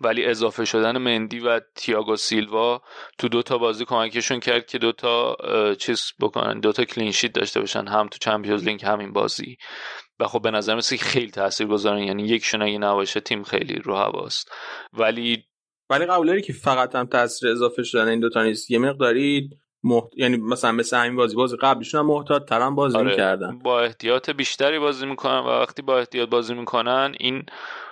ولی 0.00 0.24
اضافه 0.24 0.64
شدن 0.64 0.98
مندی 0.98 1.38
و 1.38 1.60
تیاگو 1.74 2.16
سیلوا 2.16 2.82
تو 3.18 3.28
دوتا 3.28 3.58
بازی 3.58 3.84
کمکشون 3.84 4.40
کرد 4.40 4.66
که 4.66 4.78
دوتا 4.78 5.36
چیز 5.78 6.12
بکنن 6.20 6.60
دوتا 6.60 6.84
clean 6.84 7.08
sheet 7.08 7.32
داشته 7.32 7.60
باشن 7.60 7.88
هم 7.88 8.08
تو 8.08 8.18
Champions 8.20 8.64
League 8.64 8.84
همین 8.84 9.12
بازی. 9.12 9.56
و 10.20 10.26
خب 10.26 10.42
به 10.42 10.50
نظر 10.50 10.74
مثل 10.74 10.96
خیلی 10.96 11.30
تاثیر 11.30 11.66
گذارن 11.66 11.98
یعنی 11.98 12.22
یکشون 12.22 12.62
اگه 12.62 12.78
نباشه 12.78 13.20
تیم 13.20 13.42
خیلی 13.42 13.74
رو 13.74 13.94
هواست. 13.96 14.52
ولی 14.92 15.44
ولی 15.90 16.06
قبول 16.06 16.40
که 16.40 16.52
فقط 16.52 16.94
هم 16.94 17.06
تاثیر 17.06 17.50
اضافه 17.50 17.82
شدن 17.82 18.08
این 18.08 18.20
دوتا 18.20 18.42
نیست. 18.42 18.70
یه 18.70 18.78
مقداری 18.78 19.50
محت... 19.82 20.08
یعنی 20.16 20.36
مثلا 20.36 20.72
مثل 20.72 20.96
همین 20.96 21.16
بازی 21.16 21.36
بازی 21.36 21.56
قبلشون 21.56 22.00
هم 22.00 22.06
محتاط 22.06 22.44
ترم 22.44 22.74
بازی 22.74 22.96
آره. 22.96 23.10
می‌کردن. 23.10 23.58
با 23.58 23.80
احتیاط 23.80 24.30
بیشتری 24.30 24.78
بازی 24.78 25.06
می‌کنن 25.06 25.38
و 25.38 25.48
وقتی 25.48 25.82
با 25.82 25.98
احتیاط 25.98 26.28
بازی 26.28 26.54
می‌کنن 26.54 27.14
این 27.20 27.42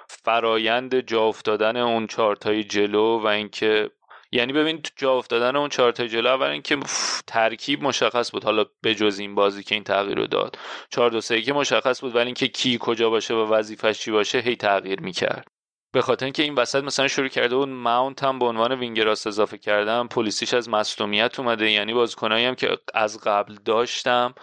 فرایند 0.09 1.01
جا 1.01 1.22
افتادن 1.22 1.76
اون 1.76 2.06
چارتای 2.06 2.64
جلو 2.64 3.18
و 3.18 3.26
اینکه 3.26 3.90
یعنی 4.32 4.52
ببین 4.52 4.82
جا 4.97 5.12
افتادن 5.12 5.56
اون 5.56 5.68
چارتای 5.68 6.09
جلو 6.09 6.28
اول 6.28 6.47
اینکه 6.47 6.78
ترکیب 7.26 7.82
مشخص 7.82 8.30
بود. 8.30 8.44
حالا 8.44 8.64
بجز 8.85 9.18
این 9.18 9.35
بازی 9.35 9.62
که 9.62 9.74
این 9.74 9.85
تغییر 9.85 10.18
رو 10.18 10.26
داد. 10.26 10.59
چهار 10.90 11.10
دو 11.10 11.20
که 11.20 11.52
مشخص 11.52 12.01
بود 12.01 12.16
ولی 12.16 12.24
اینکه 12.24 12.48
کی 12.48 12.78
کجا 12.80 13.10
باشه 13.10 13.35
و 13.35 13.55
وظیفش 13.55 13.98
چی 13.98 14.10
باشه 14.10 14.39
هی 14.39 14.56
تغییر 14.56 15.01
می‌کرد. 15.01 15.48
به 15.93 16.02
خاطر 16.02 16.24
اینکه 16.26 16.43
این 16.43 16.55
وسط 16.55 16.85
مثلا 16.85 17.09
شروع 17.09 17.28
کرده 17.28 17.56
بود 17.56 17.68
ماونت 17.68 18.24
هم 18.24 18.39
به 18.39 18.44
عنوان 18.44 18.72
وینگراس 18.72 19.26
اضافه 19.26 19.59
کردم 19.59 20.09
پلیسیش 20.09 20.55
از 20.55 20.68
مصدومیت 20.68 21.40
اومده. 21.40 21.70
یعنی 21.70 21.94
بازیکنایی 21.94 22.44
هم 22.44 22.55
که 22.55 22.78
از 22.94 23.20
قبل 23.20 23.55
داشتم 23.64 24.35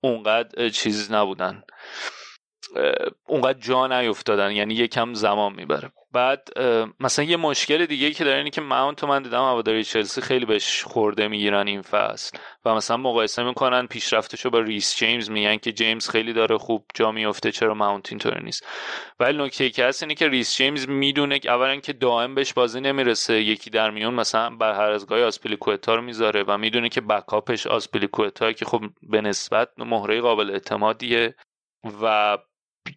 اونقدر 0.00 0.68
چیز 0.68 1.12
نبودن. 1.12 1.62
اونقدر 3.26 3.58
جا 3.58 3.86
نیفتادن 3.86 4.50
یعنی 4.52 4.74
یکم 4.74 5.14
زمان 5.14 5.52
می‌بره. 5.52 5.92
بعد 6.12 6.48
مثلا 7.00 7.24
یه 7.24 7.36
مشکل 7.36 7.86
دیگه 7.86 8.10
که 8.10 8.24
داره 8.24 8.38
اینه 8.38 8.50
که 8.50 8.60
ماونت 8.60 9.04
من 9.04 9.22
دیدم 9.22 9.38
هواداری 9.38 9.84
چلسی 9.84 10.20
خیلی 10.20 10.44
بهش 10.44 10.82
خورده 10.82 11.28
می‌گیرن 11.28 11.66
این 11.66 11.82
فصل. 11.82 12.38
و 12.64 12.74
مثلا 12.74 12.96
مقایسه 12.96 13.42
می‌کنن 13.42 13.86
پیشرفتشو 13.86 14.50
با 14.50 14.60
ریس 14.60 14.96
جیمز 14.96 15.30
میگن 15.30 15.56
که 15.56 15.72
جیمز 15.72 16.08
خیلی 16.08 16.32
داره 16.32 16.58
خوب 16.58 16.84
جا 16.94 17.12
میفته 17.12 17.52
چرا 17.52 17.74
ماونت 17.74 18.12
اینطور 18.12 18.42
نیست. 18.42 18.66
ولی 19.20 19.38
نکته 19.38 19.70
که 19.70 19.84
هست 19.84 20.02
اینه 20.02 20.14
که 20.14 20.28
ریس 20.28 20.56
جیمز 20.56 20.88
می‌دونه 20.88 21.38
که 21.38 21.50
اولا 21.50 21.76
که 21.76 21.92
دائم 21.92 22.34
بهش 22.34 22.52
بازی 22.52 22.80
نمی‌رسه 22.80 23.40
یکی 23.42 23.70
در 23.70 23.90
میون 23.90 24.14
مثلا 24.14 24.50
بر 24.50 24.72
هر 24.72 24.90
از 24.90 25.06
گاهی 25.06 25.22
آسپلیکوتا 25.22 25.94
رو 25.94 26.02
می‌ذاره 26.02 26.44
و 26.46 26.58
می‌دونه 26.58 26.88
که 26.88 27.00
backup 27.00 27.49
ش 27.49 27.66
آسپلیکوتا 27.66 28.52
که 28.52 28.64
خب 28.64 28.80
به 29.02 29.20
نسبت 29.20 29.68
مهره 29.78 30.20
قابل 30.20 30.50
اعتمادیه 30.50 31.34
و 32.02 32.38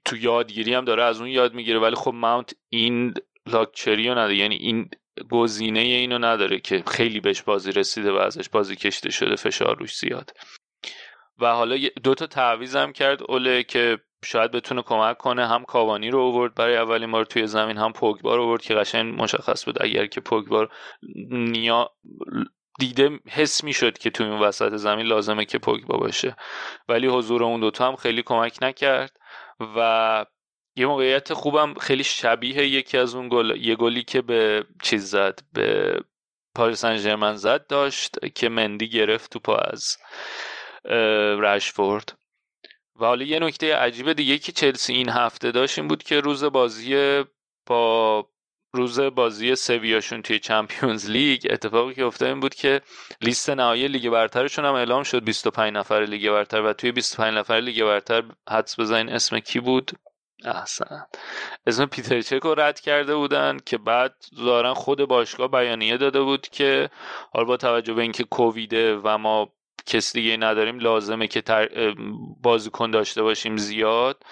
تو 0.05 0.17
یادگیری 0.17 0.73
هم 0.73 0.85
داره 0.85 1.03
از 1.03 1.19
اون 1.19 1.29
یاد 1.29 1.53
می‌گیره 1.53 1.79
ولی 1.79 1.95
خب 1.95 2.13
ماونت 2.13 2.55
این 2.69 3.13
لاکچری 3.47 4.07
رو 4.07 4.13
نداره. 4.13 4.35
یعنی 4.35 4.55
این 4.55 4.89
گزینه 5.31 5.79
اینو 5.79 6.19
نداره 6.19 6.59
که 6.59 6.83
خیلی 6.87 7.19
بهش 7.19 7.41
بازی 7.41 7.71
رسیده 7.71 8.11
و 8.11 8.15
ازش 8.15 8.49
بازی 8.49 8.75
کشته 8.75 9.11
شده 9.11 9.35
فشار 9.35 9.77
روش 9.77 9.97
زیاد. 9.97 10.33
و 11.39 11.53
حالا 11.53 11.77
دو 12.03 12.15
تا 12.15 12.27
تعویض 12.27 12.75
هم 12.75 12.93
کرد 12.93 13.23
اوله 13.23 13.63
که 13.63 13.97
شاید 14.25 14.51
بتونه 14.51 14.81
کمک 14.81 15.17
کنه. 15.17 15.47
هم 15.47 15.63
کاوانی 15.63 16.09
رو 16.09 16.19
اوورد 16.19 16.55
برای 16.55 16.77
اولین 16.77 17.11
بار 17.11 17.25
توی 17.25 17.47
زمین 17.47 17.77
هم 17.77 17.93
پوگبا 17.93 18.35
رو 18.35 18.41
اوورد 18.41 18.61
که 18.61 18.73
قشنگ 18.73 19.21
مشخص 19.21 19.65
بود 19.65 19.83
اگر 19.83 20.05
که 20.05 20.21
پوگبا 20.21 20.67
نیا 21.31 21.89
دیده 22.79 23.19
حس 23.29 23.63
می‌شد 23.63 23.97
که 23.97 24.09
توی 24.09 24.25
اون 24.25 24.39
وسط 24.39 24.75
زمین 24.75 25.05
لازمه 25.05 25.45
که 25.45 25.57
پوگبا 25.57 25.97
باشه. 25.97 26.35
ولی 26.89 27.07
حضور 27.07 27.43
اون 27.43 27.59
دوتا 27.59 27.87
هم 27.87 27.95
خیلی 27.95 28.23
کمک 28.23 28.57
نکرد. 28.61 29.17
و 29.59 30.25
یه 30.75 30.85
موقعیت 30.85 31.33
خوبم 31.33 31.73
خیلی 31.73 32.03
شبیه 32.03 32.67
یکی 32.67 32.97
از 32.97 33.15
اون 33.15 33.29
گل 33.29 33.57
یه 33.57 33.75
گلی 33.75 34.03
که 34.03 34.21
به 34.21 34.65
چیز 34.83 35.09
زد 35.09 35.39
به 35.53 35.99
پاریس 36.55 36.85
سن 36.85 37.35
زد 37.35 37.67
داشت 37.67 38.33
که 38.35 38.49
مندی 38.49 38.89
گرفت 38.89 39.31
تو 39.31 39.39
پا 39.39 39.55
از 39.55 39.97
رشفورد. 41.39 42.17
و 42.99 43.05
حالا 43.05 43.25
یه 43.25 43.39
نکته 43.39 43.75
عجیب 43.75 44.13
دیگه 44.13 44.37
که 44.37 44.51
چلسی 44.51 44.93
این 44.93 45.09
هفته 45.09 45.51
داشت 45.51 45.79
این 45.79 45.87
بود 45.87 46.03
که 46.03 46.19
روز 46.19 46.43
بازی 46.43 47.23
با 47.65 48.29
روز 48.75 48.99
بازی 48.99 49.55
سویاشون 49.55 50.21
توی 50.21 50.39
چمپیونز 50.39 51.09
لیگ 51.09 51.47
اتفاقی 51.49 51.93
که 51.93 52.05
افتاد 52.05 52.29
این 52.29 52.39
بود 52.39 52.55
که 52.55 52.81
لیست 53.21 53.49
نهایی 53.49 53.87
لیگ 53.87 54.09
برترشون 54.09 54.65
هم 54.65 54.73
اعلام 54.73 55.03
شد 55.03 55.23
25 55.23 55.73
نفر 55.73 56.05
لیگ 56.05 56.31
برتر 56.31 56.61
و 56.61 56.73
توی 56.73 56.91
25 56.91 57.37
نفر 57.37 57.59
لیگ 57.59 57.83
برتر 57.83 58.23
حدس 58.49 58.79
بزنین 58.79 59.09
اسم 59.09 59.39
کی 59.39 59.59
بود؟ 59.59 59.91
احسن. 60.45 61.05
اسم 61.67 61.85
پیتر 61.85 62.21
چک 62.21 62.41
رو 62.43 62.55
رد 62.55 62.79
کرده 62.79 63.15
بودن 63.15 63.57
که 63.65 63.77
بعد 63.77 64.15
ظاهرا 64.35 64.73
خود 64.73 65.05
باشگاه 65.05 65.47
بیانیه 65.47 65.97
داده 65.97 66.21
بود 66.21 66.47
که 66.47 66.89
حالا 67.33 67.45
با 67.45 67.57
توجه 67.57 67.93
به 67.93 68.01
اینکه 68.01 68.23
کوویده 68.23 68.95
و 68.95 69.17
ما 69.17 69.53
کس 69.85 70.13
دیگه 70.13 70.37
نداریم. 70.37 70.79
لازمه 70.79 71.27
که 71.27 71.41
تر... 71.41 71.95
بازیکن 72.43 72.91
داشته 72.91 73.21
باشیم 73.21 73.57
زیاد. 73.57 74.23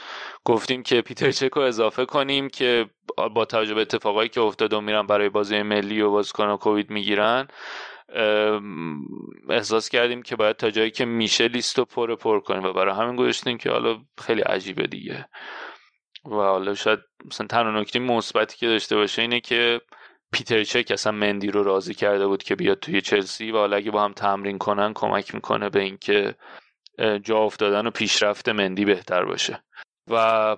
گفتیم 0.45 0.83
که 0.83 1.01
پیتر 1.01 1.31
چک 1.31 1.51
رو 1.51 1.61
اضافه 1.61 2.05
کنیم 2.05 2.49
که 2.49 2.89
با 3.35 3.45
توجه 3.45 3.73
به 3.73 3.81
اتفاقایی 3.81 4.29
که 4.29 4.41
افتاده 4.41 4.75
و 4.75 4.81
میرن 4.81 5.07
برای 5.07 5.29
بازی 5.29 5.61
ملی 5.61 6.01
و 6.01 6.11
بازیکن 6.11 6.57
کووید 6.57 6.89
می‌گیرن 6.89 7.47
احساس 9.49 9.89
کردیم 9.89 10.21
که 10.21 10.35
باید 10.35 10.55
تا 10.55 10.69
جایی 10.69 10.91
که 10.91 11.05
میشه 11.05 11.47
لیست 11.47 11.77
رو 11.77 11.85
پر 11.85 12.15
پر 12.15 12.39
کنیم 12.39 12.63
و 12.63 12.73
برای 12.73 12.95
همین 12.95 13.15
گذاشتیم 13.15 13.57
که 13.57 13.71
حالا 13.71 13.97
خیلی 14.21 14.41
عجیبه 14.41 14.87
دیگه. 14.87 15.29
و 16.25 16.35
حالا 16.35 16.75
شاید 16.75 16.99
مثلا 17.25 17.47
تنها 17.47 17.81
نکته 17.81 17.99
مثبتی 17.99 18.57
که 18.57 18.67
داشته 18.67 18.95
باشه 18.95 19.21
اینه 19.21 19.39
که 19.39 19.81
پیتر 20.31 20.63
چک 20.63 20.91
اصلا 20.91 21.11
مندی 21.11 21.47
رو 21.47 21.63
راضی 21.63 21.93
کرده 21.93 22.27
بود 22.27 22.43
که 22.43 22.55
بیاد 22.55 22.79
توی 22.79 23.01
چلسی 23.01 23.51
و 23.51 23.57
حالا 23.57 23.77
اگه 23.77 23.91
با 23.91 24.03
هم 24.03 24.13
تمرین 24.13 24.57
کنن 24.57 24.93
کمک 24.93 25.35
می‌کنه 25.35 25.69
به 25.69 25.79
اینکه 25.79 26.35
جا 27.23 27.37
افتادن 27.37 27.87
و 27.87 27.91
پیشرفت 27.91 28.49
مندی 28.49 28.85
بهتر 28.85 29.25
باشه. 29.25 29.63
و 30.07 30.57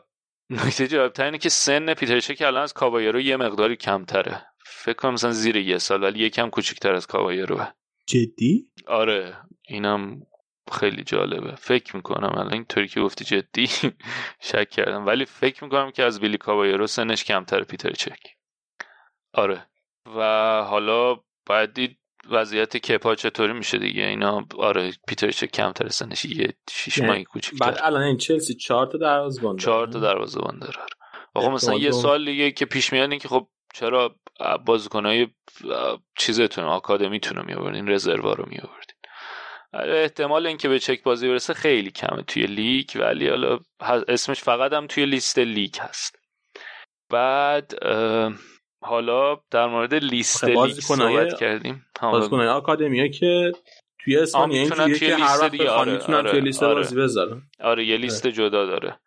نکته 0.49 0.87
جالبتر 0.87 1.25
اینه 1.25 1.37
که 1.37 1.49
سن 1.49 1.93
پیتر 1.93 2.19
چک 2.19 2.41
الان 2.41 2.63
از 2.63 2.73
کابایرو 2.73 3.19
یه 3.19 3.37
مقداری 3.37 3.75
کمتره. 3.75 4.45
فکر 4.65 4.95
کنم 4.95 5.13
مثلا 5.13 5.31
زیر 5.31 5.55
یه 5.55 5.77
سال 5.77 6.03
ولی 6.03 6.19
یکم 6.19 6.49
کوچیکتر 6.49 6.93
از 6.93 7.07
کابایروه 7.07 7.67
جدی؟ 8.07 8.67
آره 8.87 9.37
اینم 9.67 10.21
خیلی 10.71 11.03
جالبه. 11.03 11.55
فکر 11.55 11.95
می‌کنم 11.95 12.31
الان 12.37 12.53
اینطوری 12.53 12.87
که 12.87 13.01
گفتی 13.01 13.25
جدی 13.25 13.69
شک 14.49 14.69
کردم. 14.69 15.05
ولی 15.05 15.25
فکر 15.25 15.63
می‌کنم 15.63 15.91
که 15.91 16.03
از 16.03 16.19
بیلی 16.19 16.37
کابایرو 16.37 16.87
سنش 16.87 17.23
کمتر 17.23 17.63
پیتر 17.63 17.91
چک. 17.91 18.19
آره. 19.33 19.67
و 20.15 20.21
حالا 20.63 21.19
باید 21.45 21.73
دید 21.73 21.99
وضعیت 22.29 22.77
کپا 22.77 23.15
چطوری 23.15 23.53
میشه 23.53 23.77
دیگه؟ 23.77 24.03
اینا 24.03 24.45
آره 24.57 24.91
پیتر 25.07 25.31
کمتر 25.31 25.87
سنش 25.87 26.25
یه 26.25 26.53
شیش 26.69 26.97
یعنی 26.97 27.11
ماهی 27.11 27.23
کوچیک 27.23 27.59
بعد 27.59 27.79
الان 27.81 28.01
این 28.01 28.17
چلسی 28.17 28.53
چهار 28.53 28.87
تا 28.87 28.97
دروازه‌بان 28.97 29.57
چهار 29.57 29.87
تا 29.87 29.99
دروازه‌بان 29.99 30.59
داره. 30.59 30.79
آقا 31.33 31.49
مثلا 31.49 31.75
یه 31.75 31.91
سال 31.91 32.25
دیگه 32.25 32.51
که 32.51 32.65
پیش 32.65 32.93
میاد 32.93 33.13
که 33.13 33.27
خب 33.27 33.47
چرا 33.73 34.15
بازیکنهای 34.65 35.27
چیزتون 36.17 36.63
آکادمیتون 36.63 37.37
رو 37.37 37.45
میآوردین 37.45 37.89
رزروا 37.89 38.33
رو 38.33 38.45
میآوردین؟ 38.49 38.95
احتمال 39.73 40.47
اینکه 40.47 40.69
به 40.69 40.79
چک 40.79 41.03
بازی 41.03 41.27
برسه 41.27 41.53
خیلی 41.53 41.91
کمه 41.91 42.23
توی 42.23 42.45
لیگ 42.45 42.89
ولی 42.95 43.29
حالا 43.29 43.59
اسمش 44.07 44.41
فقط 44.41 44.73
هم 44.73 44.87
توی 44.87 45.05
لیست 45.05 45.39
لیگ 45.39 45.77
هست. 45.79 46.19
بعد 47.09 47.73
حالا 48.83 49.37
در 49.51 49.67
مورد 49.67 49.93
لیست 49.93 50.43
لیگ 50.43 50.73
صحبت 50.73 51.39
کردیم. 51.39 51.85
بازیکنای 52.01 52.47
آکادمی 52.47 53.11
که 53.11 53.51
توی 53.99 54.17
اسپانیا 54.17 54.61
این 54.61 54.93
که 54.93 55.15
هر 55.15 55.39
وقت 55.41 55.61
آره، 55.61 55.91
می‌تونن 55.91 56.17
آره، 56.17 56.31
توی 56.31 56.41
لیست 56.41 56.63
آره. 56.63 56.75
بازی 56.75 56.95
بذارن. 56.95 57.41
آره 57.59 57.85
یه 57.85 57.97
لیست 57.97 58.25
آره. 58.25 58.35
جدا 58.35 58.65
داره. 58.65 58.99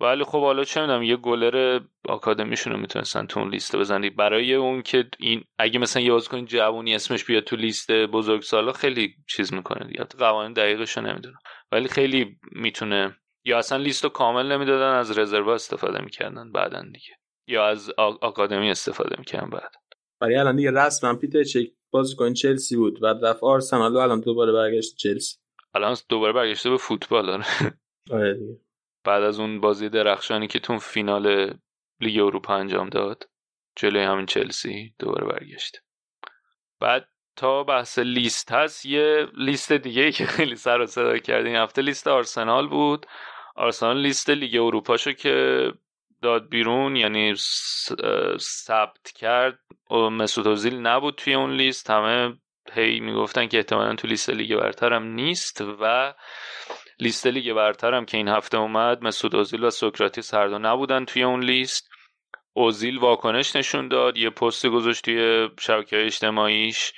ولی 0.00 0.24
خب 0.24 0.40
حالا 0.40 0.64
چه 0.64 0.80
می‌دونم 0.80 1.02
یه 1.02 1.16
گلر 1.16 1.80
آکادمیشون 2.08 2.72
رو 2.72 2.78
می‌تونستن 2.78 3.26
تو 3.26 3.40
اون 3.40 3.50
لیست 3.50 3.76
بزنی. 3.76 4.10
برای 4.10 4.54
اون 4.54 4.82
که 4.82 5.08
این 5.18 5.44
اگه 5.58 5.78
مثلا 5.78 6.02
یه 6.02 6.12
بازیکن 6.12 6.44
جوونی 6.44 6.94
اسمش 6.94 7.24
بیاد 7.24 7.42
تو 7.42 7.56
لیست 7.56 7.92
بزرگ 7.92 8.42
سالا 8.42 8.72
خیلی 8.72 9.14
چیز 9.28 9.54
می‌کنه 9.54 9.86
دیگه. 9.86 10.04
قوانین 10.04 10.52
دقیقش 10.52 10.96
رو 10.96 11.02
نمی‌دونم 11.02 11.38
ولی 11.72 11.88
خیلی 11.88 12.36
می‌تونه 12.52 13.16
یا 13.44 13.58
اصلا 13.58 13.78
لیست 13.78 14.04
رو 14.04 14.10
کامل 14.10 14.52
نمی‌دادن 14.52 14.92
از 14.94 15.18
رزرو 15.18 15.48
استفاده 15.48 16.04
می‌کردن 16.04 16.52
بعدا 16.52 16.82
دیگه. 16.82 17.14
یا 17.46 17.66
از 17.66 17.90
آکادمی 17.98 18.70
استفاده 18.70 19.16
می‌کردن 19.18 19.50
بعد. 19.50 19.74
برای 20.20 20.36
الان 20.36 20.56
دیگه 20.56 20.70
رسما 20.70 21.14
پیتر 21.14 21.44
چک 21.44 21.66
بازیکن 21.90 22.32
چلسی 22.32 22.76
بود. 22.76 23.02
و 23.02 23.06
رفت 23.06 23.42
آرسنال 23.42 23.96
الان 23.96 24.20
دوباره 24.20 24.52
برگشت 24.52 24.96
چلسی. 24.96 25.36
الان 25.74 25.96
دوباره 26.08 26.32
برگشته 26.32 26.70
به 26.70 26.76
فوتبال 26.76 27.30
آره, 27.30 27.44
آره 28.10 28.34
دیگه. 28.34 28.60
بعد 29.04 29.22
از 29.22 29.40
اون 29.40 29.60
بازی 29.60 29.88
درخشانی 29.88 30.46
که 30.46 30.58
تو 30.58 30.78
فینال 30.78 31.54
لیگ 32.00 32.20
اروپا 32.20 32.54
انجام 32.54 32.88
داد 32.88 33.28
جلوی 33.76 34.02
همین 34.02 34.26
چلسی 34.26 34.94
دوباره 34.98 35.26
برگشت. 35.26 35.82
بعد 36.80 37.08
تا 37.36 37.64
بحث 37.64 37.98
لیست 37.98 38.52
هست 38.52 38.86
یه 38.86 39.26
لیست 39.34 39.72
دیگه 39.72 40.12
که 40.12 40.26
خیلی 40.26 40.56
سر 40.56 40.80
و 40.80 40.86
صدا 40.86 41.18
کردیم. 41.18 41.56
هفته 41.56 41.82
لیست 41.82 42.08
آرسنال 42.08 42.68
بود. 42.68 43.06
آرسنال 43.56 44.00
لیست 44.00 44.30
لیگ 44.30 44.56
اروپا 44.56 44.96
شو 44.96 45.12
که 45.12 45.72
داد 46.22 46.48
بیرون 46.48 46.96
یعنی 46.96 47.34
ثبت 48.38 49.12
کرد 49.14 49.58
مسعود 49.90 50.48
اوزیل 50.48 50.74
نبود 50.74 51.14
توی 51.14 51.34
اون 51.34 51.52
لیست. 51.52 51.90
همه 51.90 52.36
هی 52.72 53.00
می‌گفتن 53.00 53.46
که 53.46 53.56
احتمالا 53.56 53.94
تو 53.94 54.08
لیست 54.08 54.30
لیگ 54.30 54.56
برتر 54.56 54.92
هم 54.92 55.02
نیست 55.02 55.64
و 55.80 56.14
لیست 56.98 57.26
لیگ 57.26 57.52
برتر 57.52 57.94
هم 57.94 58.04
که 58.04 58.16
این 58.16 58.28
هفته 58.28 58.58
اومد 58.58 59.02
مسعود 59.02 59.36
اوزیل 59.36 59.64
و 59.64 59.70
سوکراتیس 59.70 60.34
هر 60.34 60.46
دو 60.46 60.58
نبودن 60.58 61.04
توی 61.04 61.22
اون 61.22 61.44
لیست. 61.44 61.90
اوزیل 62.52 62.98
واکنش 62.98 63.56
نشون 63.56 63.88
داد 63.88 64.16
یه 64.16 64.30
پست 64.30 64.66
گذاشت 64.66 65.04
توی 65.04 65.48
شبکه 65.60 66.04
اجتماعیش. 66.04 66.92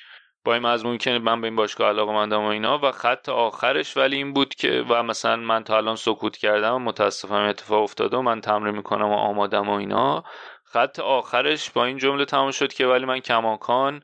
این 0.52 0.66
مضمون 0.66 0.98
که 0.98 1.18
من 1.18 1.40
به 1.40 1.46
این 1.46 1.56
باشگاه 1.56 1.88
علاقه 1.88 2.12
مندم 2.12 2.40
و 2.40 2.46
اینا 2.46 2.78
و 2.78 2.92
خط 2.92 3.28
آخرش 3.28 3.96
ولی 3.96 4.16
این 4.16 4.32
بود 4.32 4.54
که 4.54 4.84
و 4.88 5.02
مثلا 5.02 5.36
من 5.36 5.64
تا 5.64 5.76
الان 5.76 5.96
سکوت 5.96 6.36
کردم 6.36 6.74
و 6.74 6.78
متاسفم 6.78 7.34
اتفاق 7.34 7.82
افتاده 7.82 8.16
و 8.16 8.22
من 8.22 8.40
تمرین 8.40 8.76
می‌کنم 8.76 9.08
و 9.08 9.14
آمادم 9.14 9.68
و 9.68 9.72
اینا. 9.72 10.24
خط 10.64 11.00
آخرش 11.00 11.70
با 11.70 11.84
این 11.84 11.98
جمله 11.98 12.24
تمام 12.24 12.50
شد 12.50 12.72
که 12.72 12.86
ولی 12.86 13.04
من 13.04 13.20
کماکان 13.20 14.02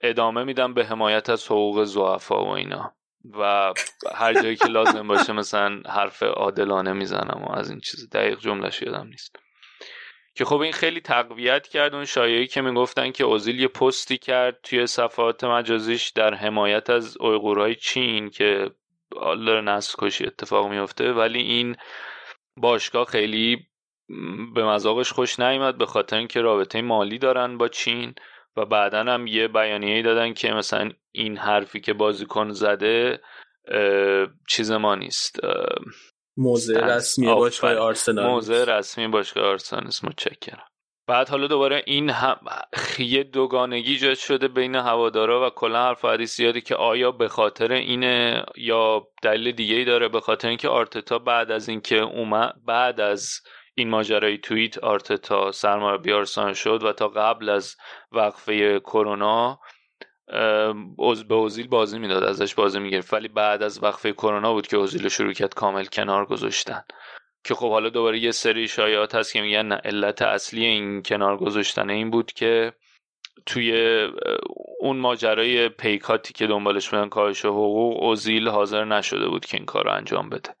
ادامه 0.00 0.44
میدم 0.44 0.74
به 0.74 0.84
حمایت 0.84 1.30
از 1.30 1.46
حقوق 1.46 1.84
زعفا 1.84 2.44
و 2.44 2.48
اینا. 2.48 2.92
و 3.38 3.72
هر 4.14 4.34
جایی 4.34 4.56
که 4.56 4.68
لازم 4.68 5.08
باشه 5.08 5.32
مثلا 5.32 5.80
حرف 5.88 6.22
عادلانه 6.22 6.92
می‌زنم 6.92 7.44
و 7.48 7.52
از 7.52 7.70
این 7.70 7.80
چیز. 7.80 8.10
دقیق 8.10 8.38
جملهش 8.38 8.82
یادم 8.82 9.06
نیست. 9.06 9.36
که 10.36 10.44
خب 10.44 10.60
این 10.60 10.72
خیلی 10.72 11.00
تقویت 11.00 11.66
کرد 11.68 11.94
اون 11.94 12.04
شایعی 12.04 12.46
که 12.46 12.60
می‌گفتن 12.60 13.12
که 13.12 13.24
اوزیل 13.24 13.60
یه 13.60 13.68
پستی 13.68 14.18
کرد 14.18 14.58
توی 14.62 14.86
صفحات 14.86 15.44
مجازیش 15.44 16.08
در 16.08 16.34
حمایت 16.34 16.90
از 16.90 17.16
اویغورهای 17.20 17.74
چین 17.74 18.30
که 18.30 18.70
داره 19.46 19.60
نسل 19.60 19.94
کشی 19.98 20.26
اتفاق 20.26 20.70
میفته 20.70 21.12
ولی 21.12 21.40
این 21.40 21.76
باشگاه 22.56 23.04
خیلی 23.04 23.66
به 24.54 24.64
مذاقش 24.64 25.12
خوش 25.12 25.40
نیامد 25.40 25.78
به 25.78 25.86
خاطر 25.86 26.16
اینکه 26.16 26.40
رابطه 26.40 26.82
مالی 26.82 27.18
دارن 27.18 27.58
با 27.58 27.68
چین 27.68 28.14
و 28.56 28.64
بعدا 28.64 29.04
هم 29.04 29.26
یه 29.26 29.48
بیانیه 29.48 30.02
دادن 30.02 30.34
که 30.34 30.52
مثلا 30.52 30.90
این 31.12 31.36
حرفی 31.36 31.80
که 31.80 31.92
بازیکن 31.92 32.50
زده 32.50 33.20
چیز 34.48 34.72
ما 34.72 34.94
نیست. 34.94 35.40
موضع 36.36 36.80
رسمی 36.80 37.26
باشگاه 37.26 37.74
آرسنال 37.74 38.26
موضع 38.26 38.64
رسمی 38.64 39.08
باشگاه 39.08 39.44
آرسنال 39.44 39.90
متشکرم. 40.02 40.64
بعد 41.08 41.28
حالا 41.28 41.46
دوباره 41.46 41.82
این 41.86 42.10
هم 42.10 42.36
یه 42.98 43.22
دوگانگی 43.22 43.92
ایجاد 43.92 44.14
شده 44.14 44.48
بین 44.48 44.74
هوادارا 44.74 45.46
و 45.46 45.50
کلا 45.50 45.82
حرف 45.84 46.04
حدیث 46.04 46.36
زیادی 46.36 46.60
که 46.60 46.74
آیا 46.74 47.10
به 47.10 47.28
خاطر 47.28 47.72
اینه 47.72 48.44
یا 48.56 49.06
دلیل 49.22 49.52
دیگه 49.52 49.74
ای 49.74 49.84
داره؟ 49.84 50.08
به 50.08 50.20
خاطر 50.20 50.48
اینکه 50.48 50.68
آرتتا 50.68 51.18
بعد 51.18 51.50
از 51.50 51.68
اینکه 51.68 52.00
اومد 52.00 52.54
بعد 52.66 53.00
از 53.00 53.40
این 53.74 53.90
ماجرای 53.90 54.38
توییت 54.38 54.78
آرتتا 54.78 55.52
سرمربی 55.52 56.12
آرسنال 56.12 56.52
شد 56.52 56.82
و 56.82 56.92
تا 56.92 57.08
قبل 57.08 57.48
از 57.48 57.76
وقفه 58.12 58.80
کرونا 58.80 59.60
به 61.28 61.34
اوزیل 61.34 61.68
بازی 61.68 61.98
می‌داد 61.98 62.24
ازش 62.24 62.54
بازی 62.54 62.78
می‌گرفت. 62.78 63.14
ولی 63.14 63.28
بعد 63.28 63.62
از 63.62 63.82
وقفه 63.82 64.12
کرونا 64.12 64.52
بود 64.52 64.66
که 64.66 64.76
اوزیل 64.76 65.08
شروع 65.08 65.32
کرد 65.32 65.54
کامل 65.54 65.84
کنار 65.84 66.26
گذاشتن. 66.26 66.82
که 67.44 67.54
خب 67.54 67.70
حالا 67.70 67.88
دوباره 67.88 68.18
یه 68.18 68.30
سری 68.30 68.68
شایعات 68.68 69.14
هست 69.14 69.32
که 69.32 69.40
میگن 69.40 69.72
علت 69.72 70.22
اصلی 70.22 70.64
این 70.64 71.02
کنار 71.02 71.36
گذاشتن 71.36 71.90
این 71.90 72.10
بود 72.10 72.32
که 72.32 72.72
توی 73.46 74.00
اون 74.80 74.96
ماجرای 74.96 75.68
پیکاتی 75.68 76.32
که 76.32 76.46
دنبالش 76.46 76.90
بودن 76.90 77.08
کاهش 77.08 77.44
حقوق 77.44 78.02
اوزیل 78.02 78.48
حاضر 78.48 78.84
نشده 78.84 79.28
بود 79.28 79.46
که 79.46 79.56
این 79.56 79.66
کار 79.66 79.84
رو 79.84 79.92
انجام 79.92 80.28
بده. 80.28 80.54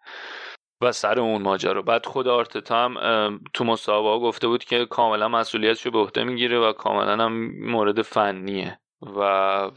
و 0.80 0.92
سر 0.92 1.20
اون 1.20 1.42
ماجرا. 1.42 1.82
بعد 1.82 2.06
خود 2.06 2.28
آرتتا 2.28 2.84
هم 2.84 3.40
تو 3.54 3.64
مسابقه 3.64 4.18
گفته 4.24 4.48
بود 4.48 4.64
که 4.64 4.86
کاملا 4.86 5.28
مسئولیتش 5.28 5.86
به 5.86 5.98
عهده 5.98 6.24
می‌گیره 6.24 6.58
و 6.58 6.72
کاملا 6.72 7.24
هم 7.24 7.52
مورد 7.70 8.02
فنیه. 8.02 8.80
و 9.02 9.70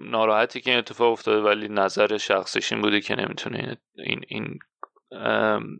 ناراحتی 0.00 0.60
که 0.60 0.70
این 0.70 0.78
اتفاق 0.78 1.12
افتاده 1.12 1.40
ولی 1.40 1.68
نظر 1.68 2.16
شخصش 2.16 2.72
این 2.72 2.82
بوده 2.82 3.00
که 3.00 3.14
نمی‌تونه 3.16 3.76
این 3.96 4.20
این 4.28 4.58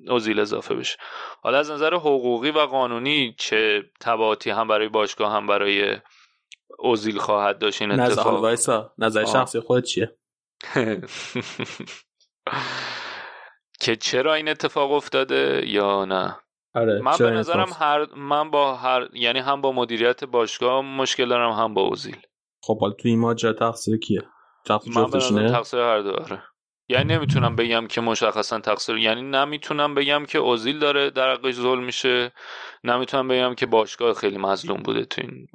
اوزیل 0.08 0.40
اظافه 0.40 0.74
بشه. 0.74 0.96
حالا 1.42 1.58
از 1.58 1.70
نظر 1.70 1.94
حقوقی 1.94 2.50
و 2.50 2.58
قانونی 2.58 3.34
چه 3.38 3.82
تبعاتی 4.00 4.50
هم 4.50 4.68
برای 4.68 4.88
باشگاه 4.88 5.32
هم 5.32 5.46
برای 5.46 5.96
اوزیل 6.78 7.18
خواهد 7.18 7.58
داشت 7.58 7.82
این 7.82 8.00
اتفاق؟ 8.00 8.46
نظر, 8.46 8.82
نظر 8.98 9.24
شخصی 9.24 9.60
خود 9.60 9.84
چیه؟ 9.84 10.16
که 13.80 13.96
چرا 13.96 14.34
این 14.34 14.48
اتفاق 14.48 14.92
افتاده 14.92 15.62
یا 15.66 16.04
نه؟ 16.04 16.36
آره 16.74 17.00
من 17.00 17.16
به 17.18 17.30
نظرم 17.30 17.68
هر 17.80 18.14
من 18.14 18.50
با 18.50 18.74
هر 18.74 19.08
یعنی 19.12 19.38
هم 19.38 19.60
با 19.60 19.72
مدیریت 19.72 20.24
باشگاه 20.24 20.80
مشکل 20.80 21.28
دارم 21.28 21.52
هم 21.52 21.74
با 21.74 21.82
اوزیل. 21.82 22.16
خب 22.68 22.80
حالا 22.80 22.92
تو 22.92 23.08
این 23.08 23.18
ماجرا 23.18 23.52
تقصیر 23.52 23.96
کیه؟ 23.96 24.22
تقصیر 24.64 24.92
من 25.32 25.52
تقصیر 25.52 25.80
هر 25.80 26.00
دو 26.00 26.10
آره. 26.10 26.42
یعنی 26.88 27.14
نمی‌تونم 27.14 27.56
بگم 27.56 27.86
که 27.86 28.00
مشخصا 28.00 28.60
تقصیر 28.60 28.96
یعنی 28.96 29.22
نمی‌تونم 29.22 29.94
بگم 29.94 30.24
که 30.28 30.38
اوزیل 30.38 30.78
داره 30.78 31.10
در 31.10 31.32
حقش 31.32 31.54
ظلم 31.54 31.84
میشه 31.84 32.32
نمی‌تونم 32.84 33.28
بگم 33.28 33.54
که 33.54 33.66
باشگاه 33.66 34.14
خیلی 34.14 34.38
مظلوم 34.38 34.82
بوده 34.82 35.04
تو 35.04 35.20
این 35.20 35.46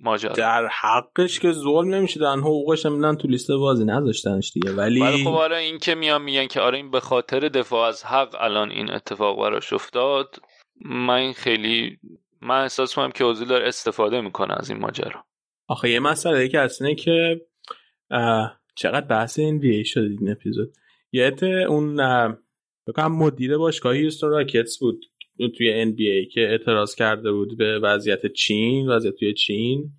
ماجرا. 0.00 0.32
در 0.32 0.66
حقش 0.66 1.40
که 1.40 1.52
ظلم 1.52 1.94
نمیشه 1.94 2.20
در 2.20 2.36
حقوقش 2.36 2.86
هم 2.86 3.16
تو 3.16 3.28
لیست 3.28 3.50
بازی 3.50 3.84
نذاشتنش 3.84 4.52
دیگه. 4.52 4.72
ولی 4.72 5.00
ولی 5.00 5.24
خب 5.24 5.30
آره 5.30 5.56
این 5.56 5.78
که 5.78 5.94
میان 5.94 6.22
میگن 6.22 6.46
که 6.46 6.60
آره 6.60 6.76
این 6.76 6.90
به 6.90 7.00
خاطر 7.00 7.40
دفاع 7.40 7.88
از 7.88 8.04
حق 8.04 8.36
الان 8.40 8.70
این 8.70 8.92
اتفاق 8.92 9.40
براش 9.40 9.72
افتاد 9.72 10.36
من 10.84 11.32
خیلی 11.32 11.98
من 12.40 12.62
احساس 12.62 12.94
کنم 12.94 13.10
که 13.10 13.24
اوزیل 13.24 13.48
داره 13.48 13.68
استفاده 13.68 14.20
می‌کنه 14.20 14.54
از 14.54 14.70
این 14.70 14.80
ماجرا. 14.80 15.24
آخه 15.72 15.90
یه 15.90 16.00
مسئله 16.00 16.48
که 16.48 16.60
اصلا 16.60 16.94
که 16.94 17.40
چقدر 18.74 19.06
بحث 19.06 19.38
این 19.38 19.58
وی 19.58 19.84
شد 19.84 20.00
این 20.00 20.30
اپیزود؟ 20.30 20.72
یه 21.12 21.34
اون 21.68 21.96
بکنم 22.86 23.16
مدیر 23.16 23.58
باشگاه 23.58 23.94
هیوستون 23.94 24.30
راکتس 24.30 24.78
بود 24.78 25.04
توی 25.56 25.72
ان 25.72 25.92
بی 25.92 26.10
ای 26.10 26.26
که 26.26 26.40
اعتراض 26.40 26.94
کرده 26.94 27.32
بود 27.32 27.58
به 27.58 27.78
وضعیت 27.78 28.26
چین 28.26 28.88
وضعیت 28.88 29.14
توی 29.14 29.34
چین 29.34 29.90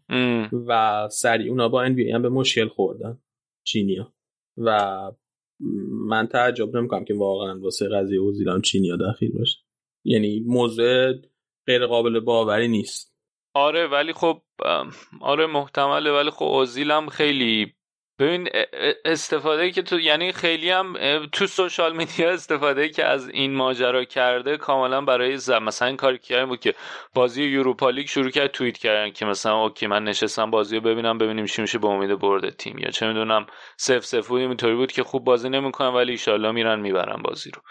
و 0.68 1.08
سریع 1.12 1.50
اونا 1.50 1.70
با 1.70 1.82
ان 1.84 1.96
بی 1.96 2.04
ای 2.04 2.12
هم 2.12 2.22
به 2.22 2.30
مشکل 2.30 2.68
خوردن 2.68 3.20
چینیا. 3.64 4.14
و 4.58 5.12
من 5.90 6.28
تعجب 6.28 6.78
نمی‌کنم 6.78 7.06
که 7.06 7.14
واقعا 7.14 7.60
واسه 7.60 7.90
قضیه 7.90 8.20
اوزیلان 8.20 8.62
چینیا 8.62 8.96
داخل 8.96 9.28
باشه. 9.28 9.58
یعنی 10.06 10.44
موضوع 10.48 11.14
غیر 11.68 11.86
قابل 11.86 12.20
باوری 12.20 12.68
نیست. 12.68 13.14
آره 13.54 13.88
ولی 13.88 14.14
خب 14.14 14.42
آره 15.22 15.46
محتمله 15.46 16.12
ولی 16.12 16.30
خب 16.30 16.46
اوزیل 16.46 16.92
هم 16.92 17.10
خیلی 17.10 17.74
ببین 18.20 18.50
استفاده 19.06 19.72
که 19.72 19.82
تو 19.82 20.00
یعنی 20.00 20.32
خیلی 20.32 20.70
هم 20.70 20.96
تو 21.32 21.48
social 21.48 21.96
media 21.96 22.32
استفاده 22.32 22.90
که 22.90 23.06
از 23.06 23.30
این 23.30 23.56
ماجرا 23.56 24.04
کرده 24.04 24.58
کاملا 24.58 25.02
برای 25.02 25.38
زم 25.38 25.64
مثلا 25.64 25.88
این 25.88 25.98
کاری 25.98 26.18
کردن 26.18 26.46
بود 26.46 26.60
که 26.60 26.74
بازی 27.14 27.44
Europa 27.44 27.90
League 27.90 28.08
شروع 28.08 28.30
کرد 28.30 28.52
توییت 28.52 28.78
کردن 28.78 29.12
که 29.12 29.26
مثلا 29.26 29.64
okay 29.64 29.88
من 29.88 30.04
نشستم 30.04 30.52
بازی 30.52 30.76
رو 30.76 30.82
ببینم 30.82 31.18
ببینیم 31.18 31.46
چی 31.46 31.62
میشه 31.62 31.78
به 31.78 31.88
امید 31.88 32.20
برد 32.20 32.50
تیم 32.50 32.78
یا 32.78 32.92
چه 32.92 33.08
می‌دونم 33.08 33.46
صفر 33.78 34.06
صفر 34.06 34.28
بود 34.28 34.42
اینطوری 34.42 34.76
بود 34.76 34.92
که 34.92 35.04
خوب 35.04 35.24
بازی 35.24 35.50
نمی‌کنن 35.50 35.88
ولی 35.88 36.12
ایشالله 36.12 36.52
میرن 36.52 36.80
می‌برن 36.80 37.22
بازی 37.22 37.52
رو. 37.52 37.62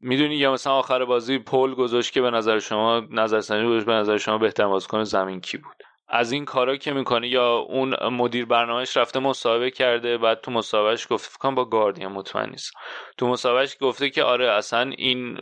می‌دونی 0.00 0.36
یا 0.36 0.52
مثلا 0.52 0.72
آخر 0.72 1.04
بازی 1.04 1.38
poll 1.38 1.74
گذاشت 1.74 2.12
که 2.12 2.20
به 2.20 2.30
نظر 2.30 2.58
شما 2.58 3.02
نظر 3.10 3.40
سنجی 3.40 3.84
به 3.84 3.92
نظر 3.92 4.16
شما 4.16 4.38
بهتر 4.38 4.66
بازیکن 4.66 5.04
زمین 5.04 5.40
کی 5.40 5.58
بود؟ 5.58 5.93
از 6.08 6.32
این 6.32 6.44
کارا 6.44 6.76
که 6.76 6.92
می‌کنه 6.92 7.28
یا 7.28 7.56
اون 7.56 7.96
مدیر 8.08 8.46
برنامهش 8.46 8.96
رفته 8.96 9.18
مصاحبه 9.20 9.70
کرده 9.70 10.18
بعد 10.18 10.40
تو 10.40 10.50
مصاحبهش 10.50 11.06
گفته 11.10 11.28
فکر 11.30 11.50
با 11.50 11.64
گاردین 11.64 12.06
مطمئن 12.06 12.50
نیست. 12.50 12.72
تو 13.18 13.28
مصاحبهش 13.28 13.76
گفته 13.80 14.10
که 14.10 14.22
آره 14.22 14.50
اصلا 14.50 14.90
این 14.98 15.38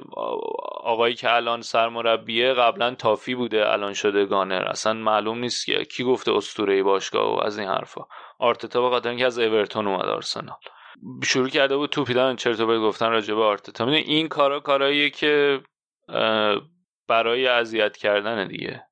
آقایی 0.82 1.14
که 1.14 1.34
الان 1.34 1.60
سرمربیه 1.60 2.52
قبلا 2.52 2.94
تافی 2.94 3.34
بوده 3.34 3.72
الان 3.72 3.92
شده 3.92 4.24
گانر. 4.24 4.64
اصلا 4.68 4.92
معلوم 4.92 5.38
نیست 5.38 5.66
که 5.66 5.84
کی 5.84 6.04
گفته 6.04 6.32
اسطوره 6.32 6.82
باشگاه 6.82 7.36
و 7.36 7.40
از 7.40 7.58
این 7.58 7.68
حرفا. 7.68 8.00
آرتتا 8.38 8.82
به 8.82 8.90
خاطر 8.90 9.08
اینکه 9.08 9.26
از 9.26 9.38
اورتون 9.38 9.86
اومد 9.86 10.06
آرسنال. 10.06 10.56
شروع 11.24 11.48
کرده 11.48 11.76
بود 11.76 11.90
توپیدن 11.90 12.36
چرت 12.36 12.60
و 12.60 12.80
گفتن 12.80 13.10
راجع 13.10 13.34
به 13.34 13.42
آرتتا. 13.42 13.86
این 13.86 14.28
کارا 14.28 14.60
کاراییه 14.60 15.10
که 15.10 15.60
برای 17.08 17.46
اذیت 17.46 17.96
کردن 17.96 18.48
دیگه. 18.48 18.82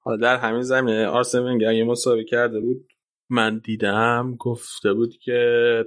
حالا 0.00 0.16
در 0.22 0.36
همین 0.36 0.62
زمینه 0.62 1.06
آرسن 1.06 1.42
ونگر 1.42 1.72
یه 1.72 1.84
مسابقه 1.84 2.24
کرده 2.24 2.60
بود 2.60 2.86
من 3.30 3.58
دیدم 3.58 4.36
گفته 4.38 4.92
بود 4.92 5.16
که 5.16 5.84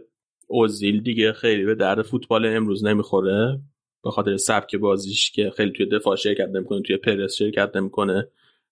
اوزیل 0.47 1.03
دیگه 1.03 1.33
خیلی 1.33 1.65
به 1.65 1.75
درد 1.75 2.01
فوتبال 2.01 2.45
امروز 2.45 2.85
نمی‌خوره 2.85 3.59
به 4.03 4.11
خاطر 4.11 4.37
سبک 4.37 4.75
بازیش 4.75 5.31
که 5.31 5.51
خیلی 5.57 5.71
توی 5.71 5.85
دفاع 5.85 6.15
شرکت 6.15 6.47
نمی‌کنه 6.47 6.81
توی 6.81 6.97
پرس 6.97 7.35
شرکت 7.35 7.75
نمی‌کنه. 7.75 8.27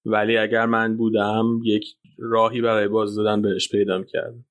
ولی 0.05 0.37
اگر 0.37 0.65
من 0.65 0.97
بودم 0.97 1.59
یک 1.63 1.85
راهی 2.19 2.61
برای 2.61 2.87
باز 2.87 3.15
دادن 3.15 3.41
بهش 3.41 3.69
پیدا 3.69 3.97
می‌کردم. 3.97 4.45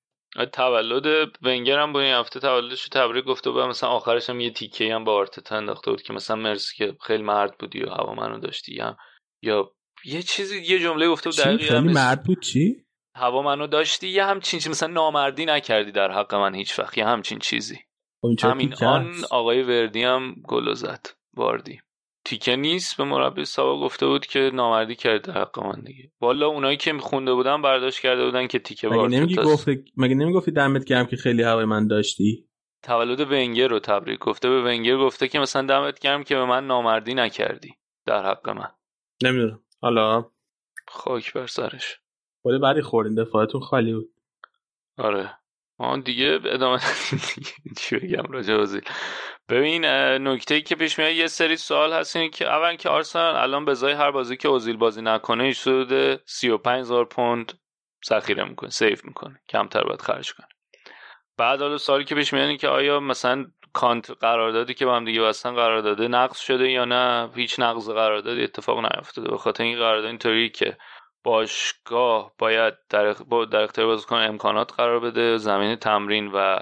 تولد 0.53 1.37
ونگر 1.43 1.79
هم 1.79 1.93
با 1.93 2.01
این 2.01 2.15
هفته 2.15 2.41
تولدش 2.41 2.89
تبریک 2.89 3.25
گفته 3.25 3.51
بود 3.51 3.63
مثلا 3.63 3.89
آخرش 3.91 4.31
هم 4.31 4.41
یه 4.41 4.51
تیکه 4.51 4.95
هم 4.95 5.05
با 5.05 5.15
آرتتا 5.15 5.57
انداخته 5.57 5.91
بود 5.91 6.03
که 6.03 6.13
مثلا 6.13 6.37
مرسی 6.37 6.77
که 6.77 6.97
خیلی 7.01 7.23
مرد 7.23 7.59
بودی 7.59 7.83
و 7.83 7.89
هوا 7.89 8.15
منو 8.15 8.39
داشتی 8.39 8.75
یا 8.75 8.97
یا 9.43 9.73
یه 10.05 10.23
چیزی 10.23 10.63
یه 10.63 10.79
جمله 10.79 11.09
گفته 11.09 11.31
بود 11.31 11.39
دقیقاً 11.39 11.81
خیلی 11.81 11.93
مرد 11.93 12.23
بود؟ 12.23 12.41
چی؟ 12.41 12.77
هوا 13.17 13.43
منو 13.43 13.67
داشتی؟ 13.67 14.09
یه 14.09 14.25
همچین 14.25 14.61
چیزی. 14.61 14.71
مثلا 14.71 14.93
نامردی 14.93 15.45
نکردی 15.45 15.93
در 15.93 16.11
حق 16.11 16.35
من 16.35 16.55
هیچ 16.55 16.79
وقت. 16.79 16.99
یه 16.99 17.07
همچین 17.07 17.39
چیزی. 17.39 17.79
خب 18.23 18.29
همین 18.43 18.75
آن 18.75 19.13
آقای 19.31 19.63
وردی 19.63 20.03
هم 20.03 20.35
گل 20.49 20.75
زد. 20.75 21.07
واردی. 21.37 21.81
تیکه 22.25 22.57
نیست 22.57 22.97
به 22.97 23.05
مربی 23.05 23.45
سابق 23.45 23.81
گفته 23.81 24.07
بود 24.07 24.27
که 24.27 24.51
نامردی 24.55 24.95
کرده 24.95 25.33
حق 25.33 25.59
من 25.61 25.81
دیگه. 25.85 26.11
والا 26.21 26.47
اونایی 26.47 26.77
که 26.77 26.99
خونده 26.99 27.35
بودن 27.35 27.63
برداشت 27.63 28.01
کرده 28.01 28.25
بودن 28.25 28.47
که 28.47 28.59
تیکه 28.59 28.89
مگه 28.89 29.09
نمیگی 29.09 29.37
گفته 29.37 29.85
مگه 29.97 30.15
نمی‌گفتی 30.15 30.51
دمت 30.51 30.85
گرم 30.85 31.07
که 31.07 31.17
خیلی 31.17 31.43
هوای 31.43 31.65
من 31.65 31.87
داشتی؟ 31.87 32.49
تولد 32.83 33.21
ونگر 33.21 33.69
رو 33.69 33.79
تبریک 33.79 34.19
گفته. 34.19 34.49
به 34.49 34.63
ونگر 34.63 34.97
گفته 34.97 35.29
که 35.29 35.39
مثلا 35.39 35.67
دمت 35.67 35.99
گرم 35.99 36.25
که 36.25 36.35
به 36.35 36.45
من 36.45 36.67
نامردی 36.67 37.15
نکردی 37.15 37.75
در 38.07 38.27
حق 38.27 38.49
من. 38.49 38.69
نمی‌دونم. 39.25 39.63
حالا؟ 39.83 40.31
خاک 40.89 41.33
بر 41.33 41.47
سرش. 41.47 42.01
ولی 42.45 42.59
بعدی 42.59 42.83
خوردین 42.83 43.15
دفاعتون 43.15 43.61
خالی 43.61 43.93
بود. 43.93 44.15
آره. 44.99 45.39
آن 45.79 46.01
دیگه 46.01 46.41
ادامه 46.45 46.79
چی 47.79 47.97
بگم 47.97 48.33
راجع 48.33 48.81
ببین 49.49 49.85
نکته 50.29 50.61
که 50.61 50.75
پیش 50.75 50.99
میاد 50.99 51.13
یه 51.13 51.27
سری 51.27 51.57
سوال 51.57 51.93
هست 51.93 52.17
این 52.17 52.31
که 52.31 52.49
اول 52.49 52.77
که 52.77 52.89
آرسنال 52.89 53.37
الان 53.37 53.65
به 53.65 53.75
هر 53.97 54.11
بازی 54.11 54.37
که 54.37 54.49
اوزیل 54.49 54.77
بازی 54.77 55.03
نکنه 55.03 55.45
ایش 55.45 55.65
شده 55.65 56.21
35000 56.27 57.05
پوند 57.05 57.53
ذخیره 58.09 58.45
می‌کنه 58.45 58.71
سیف 58.71 59.05
می‌کنه 59.05 59.41
کمتر 59.49 59.85
باید 59.85 60.03
خرج 60.03 60.35
کنه. 60.35 60.47
بعد 61.37 61.61
حالا 61.61 61.79
سوالی 61.79 62.05
که 62.05 62.15
پیش 62.15 62.33
میاد 62.33 62.57
که 62.57 62.69
آیا 62.69 63.01
مثلا 63.01 63.47
کانت 63.73 64.11
قراردادی 64.11 64.75
که 64.75 64.87
با 64.87 64.97
هم 64.97 65.05
دیگه 65.05 65.23
بستن 65.23 65.55
قرارداد 65.55 66.03
نقض 66.03 66.39
شده 66.39 66.71
یا 66.71 66.85
نه؟ 66.85 67.31
هیچ 67.35 67.61
نقض 67.61 67.91
قراردادی 67.91 68.43
اتفاق 68.43 68.79
نیفتاده. 68.79 69.31
به 69.31 69.39
خاطر 69.39 69.65
این 69.65 69.79
قرارداد 69.79 70.05
اینطوری 70.05 70.51
که 70.51 70.77
باشگاه 71.25 72.33
باید 72.39 72.75
در, 72.91 73.13
در 73.51 73.63
اختیار 73.63 73.87
بازیکن 73.87 74.17
امکانات 74.17 74.73
قرار 74.73 75.01
بده 75.01 75.37
زمین 75.37 75.77
تمرین 75.77 76.31
و 76.35 76.59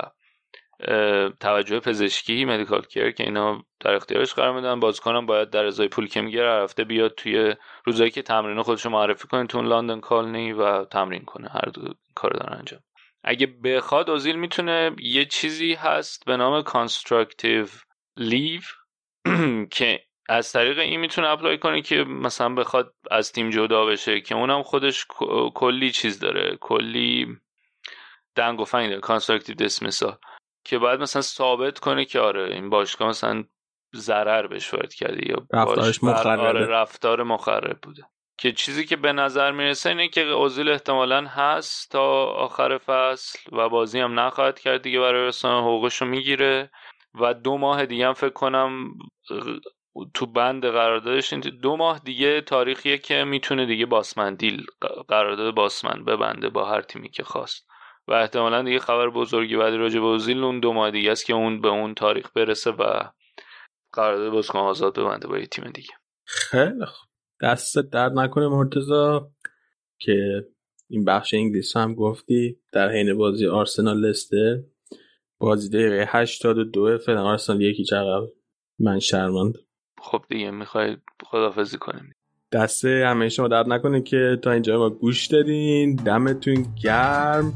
توجه 1.41 1.81
پزشکی 1.81 2.45
مدیکال 2.45 2.83
کیر 2.83 3.11
که 3.11 3.25
اینا 3.25 3.63
در 3.81 3.95
اختیارش 3.95 4.35
قرار 4.35 4.55
میدن. 4.55 4.81
بازیکنم 4.81 5.27
باید 5.27 5.51
در 5.51 5.65
ازای 5.67 5.89
پول 5.89 6.09
که 6.09 6.21
می‌گیره 6.21 6.45
رفته 6.45 6.85
بیاد 6.85 7.15
توی 7.15 7.55
روزایی 7.85 8.11
که 8.11 8.23
تمرین 8.23 8.63
خودش 8.63 8.87
معرفی 8.87 9.29
کنه 9.29 9.47
تو 9.47 9.63
لندن 9.63 10.01
کالنی 10.01 10.53
و 10.53 10.85
تمرین 10.85 11.25
کنه. 11.25 11.49
هر 11.49 11.69
دو 11.75 11.95
کار 12.15 12.31
دارن 12.31 12.59
انجام. 12.59 12.81
اگه 13.25 13.47
بخواد 13.47 14.11
اوزیل 14.11 14.37
می‌تونه 14.37 14.97
یه 14.99 15.25
چیزی 15.25 15.75
هست 15.75 16.25
به 16.25 16.37
نام 16.37 16.63
constructive 16.63 17.67
leave 18.17 18.61
که 19.77 20.01
از 20.29 20.53
طریق 20.53 20.79
این 20.79 21.01
می‌تونه 21.01 21.29
apply 21.29 21.59
کنه 21.59 21.83
که 21.83 21.97
مثلا 22.05 22.55
بخواد 22.55 22.95
از 23.11 23.33
تیم 23.33 23.51
جدا 23.51 23.85
بشه 23.85 24.21
که 24.21 24.35
اونم 24.35 24.63
خودش 24.63 25.07
کلی 25.55 25.91
چیز 25.91 26.19
داره 26.19 26.57
کلی 26.61 27.37
دنگ 28.37 28.61
و 28.61 28.65
فنگ 28.65 28.89
داره 28.89 29.01
constructive 29.01 29.55
dismissal 29.55 30.19
که 30.65 30.79
باید 30.79 31.01
مثلا 31.01 31.23
ثابت 31.23 31.79
کنه 31.79 32.05
که 32.05 32.21
آره 32.21 32.55
این 32.55 32.71
باشگاه 32.71 33.09
مثلا 33.09 33.45
ضرر 33.97 34.47
بهش 34.47 34.75
وارد 34.75 34.95
کرده 34.95 35.29
یا 35.29 35.47
رفتارش 35.53 36.05
مخربه 36.05 36.43
آره 36.43 36.67
رفتار 36.67 37.23
مخرب 37.23 37.79
بوده. 37.83 38.03
که 38.41 38.53
چیزی 38.53 38.85
که 38.85 38.97
به 38.97 39.13
نظر 39.13 39.53
می‌رسه 39.53 39.91
اینه 39.91 40.09
که 40.09 40.21
اوزیل 40.21 40.69
احتمالا 40.69 41.27
هست 41.27 41.91
تا 41.91 42.25
آخر 42.25 42.79
فصل 42.79 43.57
و 43.57 43.69
بازی 43.69 44.01
هم 44.01 44.21
نخواهد 44.21 44.59
کرد 44.59 44.83
دیگه 44.83 45.01
برای 45.01 45.27
رسانه 45.27 45.61
حقوقش 45.61 45.97
رو 45.97 46.07
می‌گیره 46.07 46.71
و 47.21 47.35
دو 47.35 47.59
ماه 47.59 47.87
دیگه 47.87 48.07
هم 48.07 48.13
فکر 48.13 48.31
کنم 48.31 48.91
تو 50.15 50.27
بند 50.27 50.67
قراردادش 50.67 51.33
دو 51.33 51.77
ماه 51.77 51.99
دیگه 52.05 52.41
تاریخیه 52.41 52.99
که 52.99 53.25
می‌تونه 53.25 53.67
دیگه 53.67 53.87
باسمن 53.87 54.35
دیل 54.35 54.67
قرارداد 55.09 55.55
باسمن 55.55 56.05
ببنده 56.05 56.49
با 56.49 56.65
هر 56.65 56.83
تیمی 56.83 57.11
که 57.11 57.25
خواست. 57.25 57.67
و 58.09 58.13
احتمالا 58.13 58.63
دیگه 58.63 58.79
خبر 58.79 59.11
بزرگی 59.11 59.57
بعدی 59.57 59.77
راجع 59.77 60.01
به 60.01 60.07
اوزیل 60.07 60.45
اون 60.45 60.61
دو 60.61 60.73
ماه 60.73 60.91
دیگه 60.91 61.13
است 61.13 61.27
که 61.27 61.33
اون 61.33 61.61
به 61.61 61.69
اون 61.69 61.95
تاریخ 61.95 62.31
برسه 62.35 62.71
و 62.71 63.01
قرارداد 63.93 64.33
بازیکن 64.33 64.59
آزاد 64.59 64.99
ببنده 64.99 65.29
با 65.29 65.39
یه 65.39 65.47
تیم 65.47 65.65
دیگه. 65.65 65.95
خیلی 66.25 66.87
خوب. 66.87 67.10
دست 67.43 67.79
درد 67.79 68.13
نکنه 68.13 68.49
مرتزا 68.49 69.31
که 69.99 70.47
این 70.89 71.05
بخش 71.05 71.35
انگلیس 71.35 71.77
هم 71.77 71.95
گفتی 71.95 72.57
در 72.73 72.91
حین 72.93 73.15
بازی 73.15 73.47
آرسنال 73.47 74.01
لسته 74.01 74.65
بازی 75.39 75.69
دقیقه 75.69 76.05
82 76.09 76.99
فعلا 76.99 77.23
آرسنال 77.23 77.61
یکی 77.61 77.85
چقدر 77.85 78.27
من 78.79 78.99
شرمند. 78.99 79.55
خب 79.99 80.23
دیگه 80.29 80.51
می‌خوای 80.51 80.97
خدافزی 81.25 81.79
کنیم. 81.79 82.15
دست 82.53 82.85
همه 82.85 83.29
شما 83.29 83.49
درد 83.49 83.69
نکنه 83.69 84.03
که 84.03 84.39
تا 84.43 84.53
اینجا 84.53 84.79
ما 84.79 84.91
گوش 84.91 85.27
دادین. 85.27 85.97
دمتون 85.97 86.67
گرم. 86.83 87.53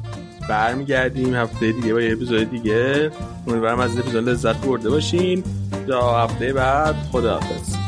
برمیگردیم 0.48 1.34
هفته 1.34 1.72
دیگه 1.72 1.92
با 1.94 2.00
یه 2.00 2.12
اپیزود 2.12 2.50
دیگه. 2.50 3.10
امیدوارم 3.46 3.78
از 3.78 3.98
اپیزود 3.98 4.28
لذت 4.28 4.66
برده 4.66 4.90
باشین. 4.90 5.44
تا 5.88 6.24
هفته 6.24 6.52
بعد 6.52 6.94
خداحافظ. 6.94 7.83